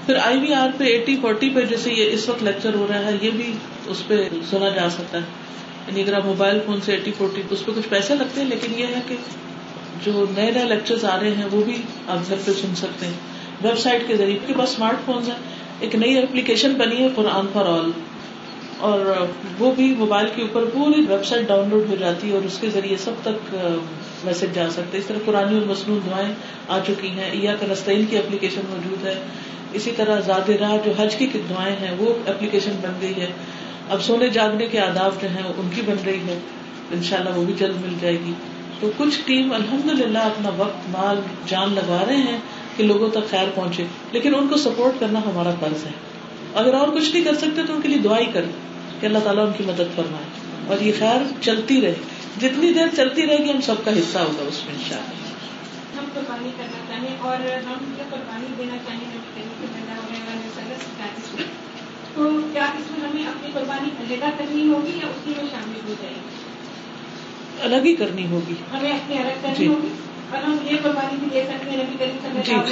پھر 0.05 0.15
آئی 0.15 0.39
وی 0.39 0.53
آر 0.53 0.69
پہ 0.77 0.83
ایٹی 0.83 1.15
فورٹی 1.21 1.49
پہ 1.49 1.61
جیسے 1.61 1.93
یہ 1.93 2.11
اس 2.11 2.29
وقت 2.29 2.43
لیکچر 2.43 2.75
ہو 2.75 2.87
رہا 2.89 2.99
ہے، 2.99 3.17
یہ 3.21 3.29
بھی 3.31 3.53
اس 3.87 4.07
پہ 4.07 4.29
سنا 4.49 4.69
جا 4.69 4.89
سکتا 4.89 5.17
ہے۔ 5.17 5.23
یعنی 5.87 6.01
اگر 6.01 6.13
آپ 6.13 6.25
موبائل 6.25 6.59
فون 6.65 6.81
سے 6.81 6.91
ایٹی 6.91 7.11
فورٹی 7.17 7.41
اس 7.49 7.65
پہ 7.65 7.71
کچھ 7.75 7.89
پیسے 7.89 8.15
لگتے 8.15 8.41
ہیں، 8.41 8.49
لیکن 8.49 8.79
یہ 8.79 8.85
ہے 8.85 8.99
کہ 9.07 9.15
جو 10.03 10.25
نئے 10.35 10.51
نئے 10.51 10.65
لیکچر 10.65 10.95
آ 11.09 11.19
رہے 11.19 11.31
ہیں، 11.31 11.45
وہ 11.51 11.63
بھی 11.63 11.81
آپ 12.07 12.17
گھر 12.27 12.35
پہ 12.45 12.51
سن 12.51 12.75
سکتے 12.75 13.05
ہیں۔ 13.05 13.13
ویب 13.61 13.77
سائٹ 13.77 14.07
کے 14.07 14.17
ذریعے 14.17 14.37
کے 14.47 14.53
پاس 14.57 14.69
اسمارٹ 14.69 14.95
فون 15.05 15.23
ہے 15.27 15.35
ایک 15.79 15.95
نئی 15.95 16.17
اپلیکیشن 16.17 16.73
بنی 16.73 16.97
ہے 16.97 17.09
قرآن 17.15 17.45
فار 17.53 17.65
آل 17.65 17.91
اور 18.79 19.27
وہ 19.59 19.71
بھی 19.71 19.95
موبائل 19.97 20.27
کے 20.35 20.41
اوپر 20.41 20.65
پوری 20.73 21.01
ویب 21.01 21.25
سائٹ 21.25 21.47
ڈاؤن 21.47 21.69
لوڈ 21.69 21.89
ہو 21.89 21.95
جاتی 21.95 22.29
ہے 22.29 22.33
اور 22.33 22.41
اس 22.41 22.57
کے 22.61 22.69
ذریعے 22.69 22.97
سب 22.97 23.11
تک 23.23 23.55
میسج 24.23 24.45
جا 24.53 24.69
سکتے 24.69 24.97
اس 24.97 25.05
طرح 25.05 25.17
قرآن 25.25 25.43
اور 25.43 25.65
مصنوع 25.67 25.99
دعائیں 26.05 26.33
آ 26.69 26.79
چکی 26.87 27.07
ہیں۔ 27.07 27.35
یا 27.35 27.55
کا 27.55 27.65
نستعین 27.69 28.05
کی 28.05 28.17
اپلیکیشن 28.17 28.61
موجود 28.69 29.07
ہے۔ 29.07 29.15
اسی 29.73 29.91
طرح 29.97 30.19
زاد 30.19 30.49
راہ، 30.49 30.77
جو 30.85 30.91
حج 30.97 31.15
کی 31.15 31.27
دعائیں 31.49 31.75
ہیں، 31.75 31.95
وہ 31.97 32.13
اپلیکیشن 32.27 32.71
بن 32.81 32.93
گئی 33.01 33.13
ہے۔ 33.21 33.27
اب 33.89 34.03
سونے 34.03 34.27
جاگنے 34.27 34.65
کے 34.65 34.79
آداب 34.79 35.21
جو 35.21 35.27
ہیں، 35.29 35.43
ان 35.57 35.69
کی 35.75 35.81
بن 35.85 35.95
رہی 36.05 36.19
ہے۔ 36.27 36.39
ان 36.91 37.03
شاء 37.03 37.17
اللہ 37.17 37.29
وہ 37.35 37.45
بھی 37.45 37.53
جلد 37.57 37.75
مل 37.85 37.93
جائے 38.01 38.17
گی۔ 38.25 38.33
تو 38.79 38.91
کچھ 38.97 39.21
ٹیم 39.25 39.53
الحمد 39.53 39.85
للہ 39.85 40.17
اپنا 40.17 40.49
وقت، 40.57 40.89
مال، 40.89 41.19
جان 41.47 41.73
لگا 41.73 42.03
رہے 42.07 42.17
ہیں 42.17 42.37
کہ 42.77 42.83
لوگوں 42.83 43.09
تک 43.09 43.29
خیر 43.29 43.47
پہنچے، 43.55 43.83
لیکن 44.11 44.35
ان 44.35 44.47
کو 44.47 44.57
سپورٹ 44.57 44.99
کرنا 44.99 45.19
ہمارا 45.19 45.51
فرض 45.59 45.85
ہے۔ 45.85 45.91
اگر 46.53 46.73
اور 46.73 46.87
کچھ 46.87 47.11
نہیں 47.11 47.23
کر 47.23 47.35
سکتے 47.35 47.63
تو 47.67 47.75
ان 47.75 47.81
کے 47.81 47.87
لیے 47.87 47.97
دعائی 47.97 48.25
کریں 48.25 48.51
کہ 48.99 49.05
اللہ 49.05 49.19
تعالیٰ 49.19 49.47
ان 49.47 49.53
کی 49.57 49.63
مدد 49.67 49.95
فرمائے۔ 49.95 50.25
اور 50.67 50.81
یہ 50.81 50.91
خیر 50.99 51.41
چلتی 51.41 51.81
رہے۔ 51.81 51.95
جتنی 52.41 52.73
دیر 52.73 52.87
چلتی 52.95 53.27
رہے 53.27 53.37
گی 53.37 53.51
ہم 53.51 53.61
سب 53.61 53.75
کا 53.85 53.91
حصہ 53.91 54.19
ہوگا 54.19 54.43
اس 54.47 54.65
میں 54.65 54.75
ان 54.75 54.81
شاء 54.89 54.97
اللہ 54.97 55.25
ہم 55.99 56.05
قربانی 56.13 56.49
کرنا 56.57 56.77
چاہیں 56.87 57.17
اور 57.19 57.37
ہم 57.67 57.93
قربانی 58.09 58.53
دینا 58.57 58.77
چاہیں 58.87 59.17
تو 62.15 62.29
کیا 62.53 62.63
اس 62.63 62.91
میں 62.91 63.09
ہمیں 63.09 63.27
اپنی 63.27 63.51
قربانی 63.53 63.89
علیحدہ 63.99 64.29
کرنی 64.37 64.67
ہوگی 64.67 64.89
یا 64.89 65.07
اسی 65.07 65.33
میں 65.37 65.45
شامل 65.51 65.79
ہو 65.87 65.93
جائے 66.01 66.13
گی؟ 66.13 66.44
الگ 67.61 67.75
ہی 67.75 67.95
کرنی 67.95 68.27
ہوگی۔ 68.27 68.53
ہمیں 68.73 68.91
الگ 68.91 69.41
کرنی 69.41 69.55
جی۔ 69.55 69.67
ہوگی۔ 69.67 69.87
جی۔ 72.43 72.63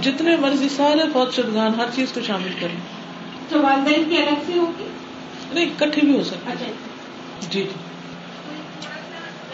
جتنے 0.00 0.36
مرضی 0.36 0.68
سارے 0.68 1.02
فوج 1.12 1.34
شدگان 1.34 1.74
ہر 1.74 1.84
چیز 1.94 2.12
کو 2.12 2.20
شامل 2.20 2.52
کریں۔ 2.60 2.76
تو 3.48 3.62
والدین 3.62 4.04
کی 4.08 4.16
الگ 4.16 4.42
سے 4.46 4.52
ہوگی 4.58 4.84
نہیں 5.52 5.70
کٹھی 5.78 6.00
بھی 6.00 6.16
ہو 6.16 6.24
سکتی 6.24 6.52
اچھا۔ 6.52 6.66
جی۔ 7.50 7.64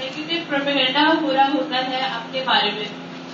نیگیٹو 0.00 0.34
پروپیگنڈا 0.48 1.12
ہو 1.22 1.32
رہا 1.32 1.48
ہوتا 1.54 1.88
ہے 1.88 1.96
اپنے 1.96 2.42
بارے 2.46 2.70
میں۔ 2.74 2.84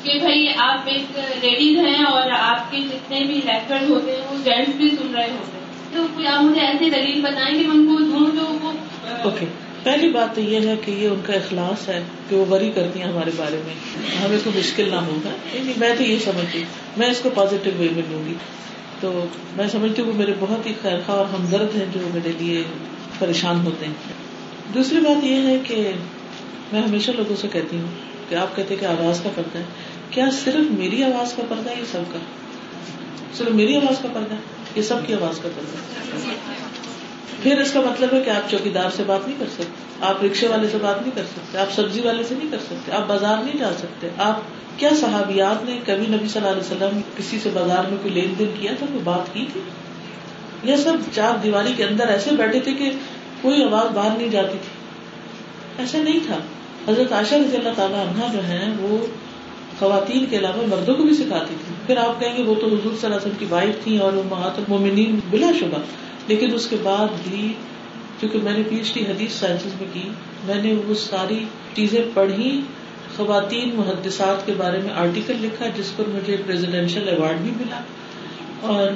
کہ 0.03 0.19
بھائی 0.19 0.49
آپ 0.59 0.79
ایک 0.85 1.19
لیڈیز 1.45 1.79
ہیں 1.79 2.05
اور 2.05 2.31
آپ 2.31 2.71
کے 2.71 2.79
جتنے 2.79 3.21
بھی 3.21 3.35
لیکچر 3.35 3.89
ہوتے 3.89 4.13
ہیں 4.13 4.21
وہ 4.31 4.37
جینٹس 4.45 4.75
بھی 4.77 4.91
سن 4.91 5.15
رہے 5.15 5.31
ہوتے 5.31 5.59
ہیں۔ 5.59 5.65
تو 5.93 6.29
آپ 6.37 6.43
مجھے 6.43 6.61
ایسی 6.61 6.91
دلیل 6.91 7.21
بتائیں 7.21 7.59
کہ 7.59 7.65
ان 7.65 7.87
کو 7.87 8.03
دوں 8.03 8.37
جو 8.37 8.59
وہ 8.63 8.73
اوکے۔ 9.23 9.47
پہلی 9.85 10.09
بات 10.09 10.35
تو 10.35 10.41
یہ 10.41 10.69
ہے 10.69 10.75
کہ 10.85 10.91
یہ 10.91 11.09
ان 11.09 11.21
کا 11.27 11.33
اخلاص 11.33 11.89
ہے 11.89 12.03
کہ 12.29 12.37
وہ 12.37 12.45
وری 12.51 12.71
کرتی 12.75 13.03
ہیں 13.03 13.09
ہمارے 13.09 13.31
بارے 13.37 13.61
میں۔ 13.67 13.75
ہمیں 14.25 14.39
کوئی 14.45 14.59
مشکل 14.59 14.91
نہ 14.91 14.97
ہوگا۔ 14.97 15.31
میں 15.77 15.95
تو 15.99 16.03
یہ 16.03 16.19
سمجھتی 16.19 16.59
ہوں۔ 16.59 16.67
میں 16.97 17.11
اس 17.11 17.21
کو 17.21 17.31
پازیٹیو 17.35 17.73
وے 17.79 17.89
میں 17.93 18.03
لوں 18.11 18.25
گی۔ 18.25 18.35
تو 19.01 19.25
میں 19.57 19.69
سمجھتی 19.69 20.03
ہوں 20.03 20.09
وہ 20.09 20.15
میرے 20.15 20.33
بہت 20.41 20.67
ہی 20.67 20.73
خیر 20.83 20.99
خواہ 21.07 21.19
اور 21.19 21.27
ہمدرد 21.27 21.77
ہیں 21.77 21.85
جو 21.95 22.09
میرے 22.15 22.33
لیے 22.39 22.63
پریشان 23.19 23.67
ہوتے 23.67 23.87
ہیں۔ 23.87 23.95
دوسری 24.75 25.01
بات 25.01 25.25
یہ 25.25 25.47
ہے 25.47 25.59
کہ 25.65 25.93
میں 26.73 26.83
ہمیشہ 26.83 27.11
لوگوں 27.11 27.37
سے 27.37 27.49
کہتی 27.53 27.77
ہوں 27.77 27.89
کہ 28.29 28.35
آپ 28.35 28.57
کہتے 28.57 28.77
کہ 28.77 28.85
آواز 28.85 29.21
کا 29.21 29.31
پردہ 29.35 29.59
ہے۔ 29.59 29.65
کیا 30.11 30.25
صرف 30.45 30.79
میری 30.79 31.05
آواز 31.05 31.33
کا 31.33 31.43
پردہ 31.49 31.71
ہے 31.71 31.75
یہ 31.79 31.85
سب 31.93 32.13
کا؟ 32.13 32.19
صرف 33.35 33.49
میری 33.49 33.77
آواز 33.77 33.99
کا 34.03 34.09
پردہ 34.13 34.35
ہے 34.35 34.41
یہ 34.77 34.83
سب 34.83 34.97
کی 35.07 35.15
آواز 35.15 35.39
کا 35.39 35.49
پردہ 35.57 35.77
ہے؟ 35.77 36.74
پھر 37.45 37.61
اس 37.61 37.73
کا 37.73 37.81
مطلب 37.81 38.15
ہے 38.15 38.21
کہ 38.21 38.31
آپ 38.31 38.51
چوکیدار 38.51 38.91
سے 38.97 39.03
بات 39.07 39.29
نہیں 39.29 39.37
کر 39.39 39.47
سکتے، 39.53 39.65
آپ 40.01 40.25
رکشے 40.25 40.49
والے 40.49 40.69
سے 40.69 40.79
بات 40.83 41.03
نہیں 41.03 41.11
کر 41.15 41.23
سکتے، 41.23 41.59
آپ 41.59 41.73
سبزی 41.73 42.01
والے 42.01 42.25
سے 42.25 42.35
نہیں 42.39 42.51
کر 42.51 42.59
سکتے، 42.59 42.93
آپ 42.93 43.03
بازار 43.07 43.45
نہیں 43.45 43.59
جا 43.59 43.71
سکتے۔ 43.79 44.09
آپ 44.19 44.41
کیا 44.77 44.89
صحابیات 45.01 45.65
نے 45.65 45.79
کبھی 45.87 46.07
نبی 46.07 46.29
صلی 46.29 46.47
اللہ 46.47 46.49
علیہ 46.49 46.61
وسلم 46.61 47.01
کسی 47.17 47.39
سے 47.43 47.51
بازار 47.55 47.85
میں 47.89 47.97
کوئی 48.03 48.15
لین 48.15 48.35
دین 48.39 48.51
کیا 48.61 48.73
تھا، 48.79 48.87
کوئی 48.87 49.01
بات 49.05 49.35
کی 49.35 49.47
تھی؟ 49.53 49.61
یہ 50.63 50.77
سب 50.77 50.93
چار 51.13 51.39
دیواری 51.39 51.73
کے 51.77 51.85
اندر 51.85 52.09
ایسے 52.09 52.31
بیٹھے 52.37 52.61
تھے 52.61 52.73
کہ 52.73 52.91
کوئی 53.43 53.65
آواز 53.65 53.97
باہر 53.97 54.19
نہیں 54.19 54.29
جاتی 54.29 54.59
تھی۔ 54.63 54.85
ایسا 55.79 55.99
نہیں 55.99 56.21
تھا۔ 56.27 56.37
حضرت 56.89 57.13
عائشہ 57.13 57.35
رضی 57.35 57.57
اللہ 57.57 57.69
تعالیٰ 57.77 58.07
عنہ 58.07 58.33
جو 58.33 58.45
ہے 58.45 58.69
وہ 58.81 59.07
خواتین 59.79 60.27
کے 60.31 60.39
علاوہ 60.39 60.67
مردوں 60.67 60.95
کو 60.95 61.03
بھی 61.03 61.15
سکھاتی 61.15 61.55
تھی 61.67 61.75
پھر 61.87 61.97
آپ 61.97 62.21
کہیں 62.21 62.37
گے 62.37 62.43
وہ 62.43 62.55
تو 62.55 62.67
حضور 62.67 62.79
صلی 62.81 62.89
اللہ 62.89 63.07
علیہ 63.07 63.17
وسلم 63.17 63.37
کی 63.39 63.47
وائف 63.49 63.85
تھی 63.85 63.99
اور 63.99 64.13
وہ 64.13 64.23
محت 64.31 64.59
المومنین 64.59 65.21
بلا 65.31 65.51
شبہ۔ 65.61 65.79
لیکن 66.29 66.55
اس 66.55 66.67
کے 66.67 66.77
بعد 66.83 67.29
بھی 67.29 67.53
کیونکہ 68.21 68.39
میں 68.43 68.53
نے 68.53 68.63
پی 68.69 68.77
ایچ 68.77 68.95
ڈی 68.95 69.01
حدیث 69.01 69.33
سائنس 69.33 69.65
میں 69.65 69.89
کی، 69.93 70.09
میں 70.45 70.63
نے 70.63 70.75
وہ 70.87 70.95
ساری 70.95 71.45
چیزیں 71.75 72.01
پڑھی، 72.15 72.61
خواتین 73.17 73.71
محدثات 73.75 74.47
کے 74.47 74.53
بارے 74.57 74.79
میں 74.79 74.91
آرٹیکل 74.91 75.35
لکھا، 75.41 75.67
جس 75.77 75.97
پر 75.97 76.05
مجھے 76.09 76.37
پریزیڈینشیل 76.47 77.09
ایوارڈ 77.09 77.37
بھی 77.37 77.51
ملا۔ 77.57 77.81
اور 78.61 78.89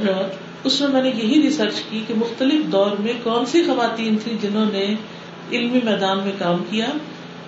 اس 0.64 0.80
میں 0.80 0.88
میں 0.88 1.02
نے 1.02 1.08
یہی 1.08 1.42
ریسرچ 1.42 1.74
کی 1.90 2.04
کہ 2.06 2.14
مختلف 2.14 2.72
دور 2.72 2.90
میں 2.98 3.12
کون 3.22 3.46
سی 3.46 3.62
خواتین 3.62 4.16
تھی 4.16 4.36
جنہوں 4.40 4.66
نے 4.72 4.94
علمی 5.52 5.80
میدان 5.84 6.18
میں 6.18 6.32
کام 6.38 6.62
کیا 6.70 6.86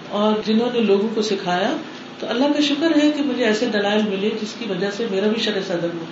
اور 0.09 0.33
جنہوں 0.47 0.69
نے 0.73 0.81
لوگوں 0.81 1.09
کو 1.15 1.23
سکھایا۔ 1.23 1.77
تو 2.19 2.27
اللہ 2.29 2.45
کا 2.45 2.61
شکر 2.61 3.03
ہے 3.03 3.11
کہ 3.17 3.23
مجھے 3.23 3.45
ایسے 3.45 3.67
دلائل 3.67 4.03
ملے 4.03 4.31
جس 4.43 4.55
کی 4.59 4.65
وجہ 4.71 4.91
سے 4.91 5.07
میرا 5.11 5.27
بھی 5.27 5.43
شرح 5.43 5.61
صدر 5.67 5.89
ہوا۔ 5.95 6.05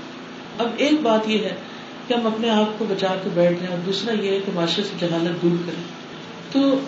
اب 0.58 0.68
ایک 0.76 0.92
بات 1.02 1.28
یہ 1.30 1.38
ہے 1.38 1.54
کہ 2.08 2.14
ہم 2.14 2.26
اپنے 2.26 2.50
آپ 2.50 2.78
کو 2.78 2.84
بچا 2.88 3.14
کے 3.24 3.30
بیٹھ 3.34 3.52
جائیں 3.52 3.70
اور 3.70 3.78
دوسرا 3.86 4.12
یہ 4.12 4.30
ہے 4.30 4.40
کہ 4.46 4.52
معاشرے 4.54 4.84
سے 4.84 5.06
جہالت 5.06 5.42
دور 5.42 5.56
کریں۔ 5.66 5.82
تو 6.52 6.78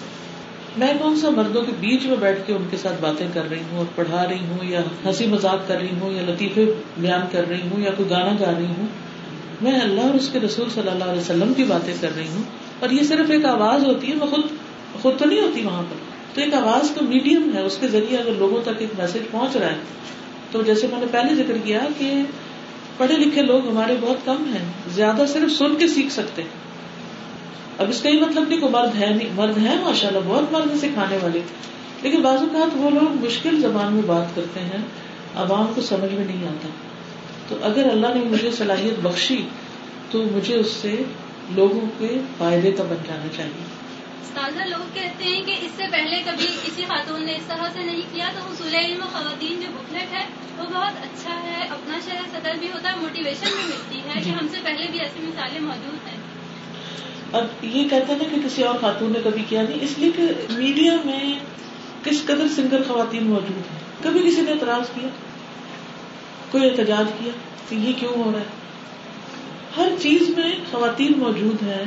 میں 0.78 0.92
کون 0.98 1.16
سا 1.16 1.30
مردوں 1.30 1.62
کے 1.62 1.72
بیچ 1.80 2.06
میں 2.06 2.16
بیٹھ 2.16 2.38
کے 2.46 2.52
ان 2.52 2.64
کے 2.70 2.76
ساتھ 2.76 3.00
باتیں 3.00 3.26
کر 3.34 3.50
رہی 3.50 3.62
ہوں 3.70 3.78
اور 3.78 3.86
پڑھا 3.94 4.28
رہی 4.28 4.38
ہوں 4.38 4.64
یا 4.64 4.80
ہنسی 5.06 5.26
مذاق 5.26 5.68
کر 5.68 5.78
رہی 5.78 5.88
ہوں 6.00 6.12
یا 6.12 6.22
لطیفے 6.22 6.64
بیان 6.98 7.20
کر 7.32 7.48
رہی 7.48 7.60
ہوں 7.60 7.80
یا 7.80 7.90
کوئی 7.96 8.10
گانا 8.10 8.32
گا 8.40 8.52
رہی 8.58 8.66
ہوں؟ 8.66 8.86
میں 9.62 9.80
اللہ 9.80 10.00
اور 10.00 10.14
اس 10.14 10.28
کے 10.32 10.40
رسول 10.40 10.70
صلی 10.74 10.88
اللہ 10.88 11.04
علیہ 11.04 11.20
وسلم 11.20 11.52
کی 11.54 11.64
باتیں 11.64 11.94
کر 12.00 12.08
رہی 12.16 12.28
ہوں 12.28 12.42
اور 12.80 12.90
یہ 12.90 13.02
صرف 13.02 13.30
ایک 13.30 13.44
آواز 13.44 13.84
ہوتی 13.84 14.10
ہے، 14.10 14.14
میں 14.14 14.26
خود 14.26 14.40
خود 15.02 15.18
تو 15.18 15.24
نہیں 15.24 15.40
ہوتی 15.40 15.62
وہاں 15.62 15.82
پر۔ 15.82 15.96
تو 16.34 16.40
ایک 16.40 16.54
آواز 16.54 16.90
کا 16.90 17.04
میڈیم 17.04 17.50
ہے، 17.54 17.60
اس 17.60 17.78
کے 17.80 17.88
ذریعے 17.88 18.18
اگر 18.18 18.30
لوگوں 18.38 18.62
تک 18.62 18.70
ایک 18.78 19.00
میسج 19.00 19.18
پہنچ 19.30 19.56
رہا 19.56 19.70
ہے، 19.70 19.76
تو 20.50 20.62
جیسے 20.62 20.86
میں 20.86 21.00
نے 21.00 21.06
پہلے 21.10 21.34
ذکر 21.34 21.56
کیا 21.64 21.80
کہ 21.98 22.12
پڑھے 23.00 23.16
لکھے 23.16 23.42
لوگ 23.42 23.68
ہمارے 23.68 23.96
بہت 24.00 24.16
کم 24.24 24.54
ہیں۔ 24.56 24.68
زیادہ 24.88 25.22
صرف 25.28 25.52
سن 25.52 25.74
کے 25.78 25.88
سیکھ 25.88 26.12
سکتے 26.12 26.42
ہیں۔ 26.42 26.50
اب 27.78 27.88
اس 27.88 28.02
کا 28.02 28.08
یہ 28.08 28.20
مطلب 28.20 28.48
نہیں 28.48 28.60
کہ 28.60 28.68
مرد 28.68 29.02
ہے 29.02 29.10
نہیں، 29.10 29.28
مرد 29.34 29.58
ہے 29.58 29.74
ماشاء 29.82 30.08
اللہ 30.08 30.18
بہت 30.26 30.52
مرد 30.52 30.76
سکھانے 30.76 31.18
والے۔ 31.22 31.40
لیکن 32.02 32.22
بعض 32.22 32.38
اوقات 32.38 32.70
وہ 32.74 32.90
لوگ 32.90 33.24
مشکل 33.24 33.60
زبان 33.60 33.92
میں 33.92 34.02
بات 34.06 34.36
کرتے 34.36 34.60
ہیں، 34.60 34.82
عوام 35.34 35.72
کو 35.74 35.80
سمجھ 35.80 36.12
میں 36.12 36.24
نہیں 36.24 36.48
آتا۔ 36.48 36.68
تو 37.48 37.56
اگر 37.62 37.90
اللہ 37.92 38.06
نے 38.14 38.24
مجھے 38.24 38.50
صلاحیت 38.50 39.00
بخشی، 39.00 39.42
تو 40.10 40.24
مجھے 40.32 40.56
اس 40.56 40.70
سے 40.70 41.02
لوگوں 41.50 41.80
کے 41.98 42.20
فائدے 42.38 42.72
کا 42.72 42.82
بن 42.82 42.96
جانا 43.06 43.36
چاہیے۔ 43.36 43.79
استاذہ 44.22 44.62
لوگ 44.62 44.94
کہتے 44.94 45.24
ہیں 45.24 45.42
کہ 45.42 45.54
اس 45.62 45.70
سے 45.76 45.82
پہلے 45.90 46.22
کبھی 46.26 46.46
کسی 46.66 46.84
خاتون 46.88 47.24
نے 47.24 47.32
اس 47.32 47.42
طرح 47.48 47.68
سے 47.72 47.80
نہیں 47.80 48.02
کیا 48.14 48.30
تو 48.38 48.52
حصول 48.52 48.74
علم 48.74 49.00
خواتین 49.12 49.60
جو 49.60 49.66
بکلیٹ 49.74 50.12
ہے 50.12 50.26
وہ 50.58 50.64
بہت 50.72 51.04
اچھا 51.04 51.42
ہے 51.42 51.66
اپنا 51.70 51.98
شہر 52.04 52.20
صدر 52.32 52.52
بھی 52.60 52.68
ہوتا 52.72 52.92
ہے 52.92 52.96
موٹیویشن 53.00 53.46
بھی 53.46 53.64
ملتی 53.66 54.00
ہے 54.08 54.20
کہ 54.24 54.30
ہم 54.30 54.46
سے 54.50 54.56
پہلے 54.64 54.86
بھی 54.90 55.00
ایسی 55.00 55.20
مثالیں 55.22 55.60
موجود 55.60 56.08
ہیں۔ 56.08 56.16
اب 57.32 57.46
یہ 57.62 57.88
کہتے 57.88 58.12
ہیں 58.12 58.30
کہ 58.30 58.48
کسی 58.48 58.62
اور 58.62 58.74
خاتون 58.80 59.12
نے 59.12 59.18
کبھی 59.24 59.44
کیا 59.48 59.62
نہیں 59.62 59.78
اس 59.80 59.98
لیے 59.98 60.10
کہ 60.16 60.22
میڈیا 60.50 60.92
میں 61.04 61.34
کس 62.04 62.22
قدر 62.24 62.48
سنگل 62.56 62.84
خواتین 62.84 63.24
موجود 63.24 63.56
ہیں؟ 63.56 63.78
کبھی 64.02 64.30
کسی 64.30 64.40
نے 64.40 64.50
اعتراض 64.52 64.94
کیا؟ 64.94 65.08
کوئی 66.50 66.70
احتجاج 66.70 67.06
کیا؟ 67.18 67.32
کہ 67.68 67.74
یہ 67.74 67.92
کیوں 68.00 68.12
ہو 68.24 68.32
رہا 68.32 68.40
ہے؟ 68.40 68.44
ہر 69.76 69.88
چیز 70.02 70.22
میں 70.36 70.52
خواتین 70.70 71.12
موجود 71.16 71.62
ہیں۔ 71.62 71.84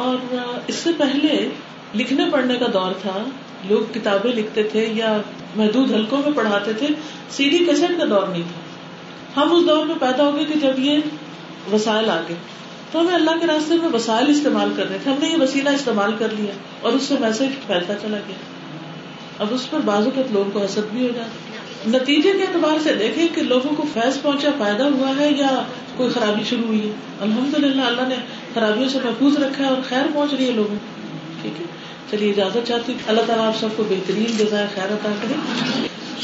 اور 0.00 0.36
اس 0.66 0.74
سے 0.74 0.90
پہلے 0.98 1.48
لکھنے 1.94 2.24
پڑھنے 2.32 2.56
کا 2.56 2.66
دور 2.72 2.92
تھا۔ 3.02 3.24
لوگ 3.68 3.92
کتابیں 3.92 4.32
لکھتے 4.32 4.62
تھے 4.62 4.88
یا 4.94 5.18
محدود 5.56 5.92
حلقوں 5.92 6.18
میں 6.18 6.32
پڑھاتے 6.36 6.72
تھے۔ 6.72 6.86
سی 7.30 7.50
ڈی 7.50 7.58
کیسٹ 7.58 7.98
کا 7.98 8.04
دور 8.10 8.26
نہیں 8.26 8.42
تھا۔ 8.42 8.60
ہم 9.40 9.56
اس 9.56 9.68
دور 9.68 9.86
میں 9.86 9.94
پیدا 10.00 10.24
ہو 10.24 10.36
گئے 10.36 10.44
کہ 10.44 10.54
جب 10.60 10.78
یہ 10.78 10.98
وسائل 11.72 12.10
آ 12.10 12.20
گئے۔ 12.28 12.36
تو 12.92 13.00
ہمیں 13.00 13.14
اللہ 13.14 13.30
کے 13.40 13.46
راستے 13.46 13.74
میں 13.76 13.88
وسائل 13.92 14.30
استعمال 14.30 14.72
کرنے 14.76 14.96
تھے۔ 15.02 15.10
ہم 15.10 15.16
نے 15.20 15.28
یہ 15.28 15.36
وسیلہ 15.40 15.68
استعمال 15.68 16.12
کر 16.18 16.28
لیا 16.30 16.52
اور 16.80 16.92
اس 16.92 17.02
سے 17.02 17.14
میسج 17.20 17.66
پھیلتا 17.66 17.94
چلا 17.94 18.18
گیا۔ 18.28 18.36
اب 19.38 19.46
اس 19.50 19.70
پر 19.70 19.78
بازو 19.84 20.10
کے 20.10 20.22
لوگوں 20.30 20.50
کو 20.50 20.64
حسد 20.64 20.92
بھی 20.92 21.06
ہو 21.06 21.12
جاتا 21.14 21.59
نتیجے 21.86 22.32
کے 22.32 22.42
اعتبار 22.42 22.78
سے 22.82 22.94
دیکھیں 22.94 23.28
کہ 23.34 23.42
لوگوں 23.42 23.74
کو 23.76 23.84
فیض 23.92 24.22
پہنچا، 24.22 24.48
فائدہ 24.58 24.82
ہوا 24.82 25.12
ہے 25.18 25.30
یا 25.36 25.62
کوئی 25.96 26.10
خرابی 26.10 26.44
شروع 26.44 26.66
ہوئی؟ 26.66 26.80
ہے 26.80 26.92
الحمد 27.20 27.54
للہ 27.54 27.82
اللہ 27.82 28.08
نے 28.08 28.14
خرابیوں 28.54 28.88
سے 28.88 28.98
محفوظ 29.04 29.36
رکھا 29.36 29.64
ہے 29.64 29.68
اور 29.68 29.78
خیر 29.88 30.02
پہنچ 30.14 30.34
رہی 30.34 30.46
ہے 30.46 30.52
لوگوں 30.52 30.76
ٹھیک 31.42 31.60
ہے۔ 31.60 31.66
چلیے، 32.10 32.30
اجازت 32.30 32.68
چاہتی 32.68 32.92
ہوں 32.92 33.00
اللہ 33.06 33.20
تعالیٰ 33.26 33.46
آپ 33.46 33.60
سب 33.60 33.68
کو 33.76 33.84
بہترین 33.88 34.36
جزائے 34.36 34.66
خیر 34.74 34.84
عطا 34.84 35.12
کرے۔ 35.22 35.34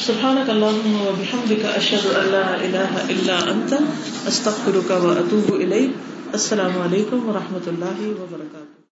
سبحانك 0.06 0.50
اللهم 0.50 0.96
وبحمدك 1.06 1.64
اشهد 1.76 2.16
ان 2.16 2.30
لا 2.30 2.56
اله 2.60 3.00
الا 3.08 3.50
انت 3.50 3.74
استغفرك 4.26 4.90
واتوب 4.90 5.54
اليك 5.54 5.90
السلام 6.32 6.80
علیکم 6.82 7.28
و 7.28 7.32
رحمۃ 7.32 7.68
اللہ 7.68 8.08
وبرکاتہ۔ 8.08 8.75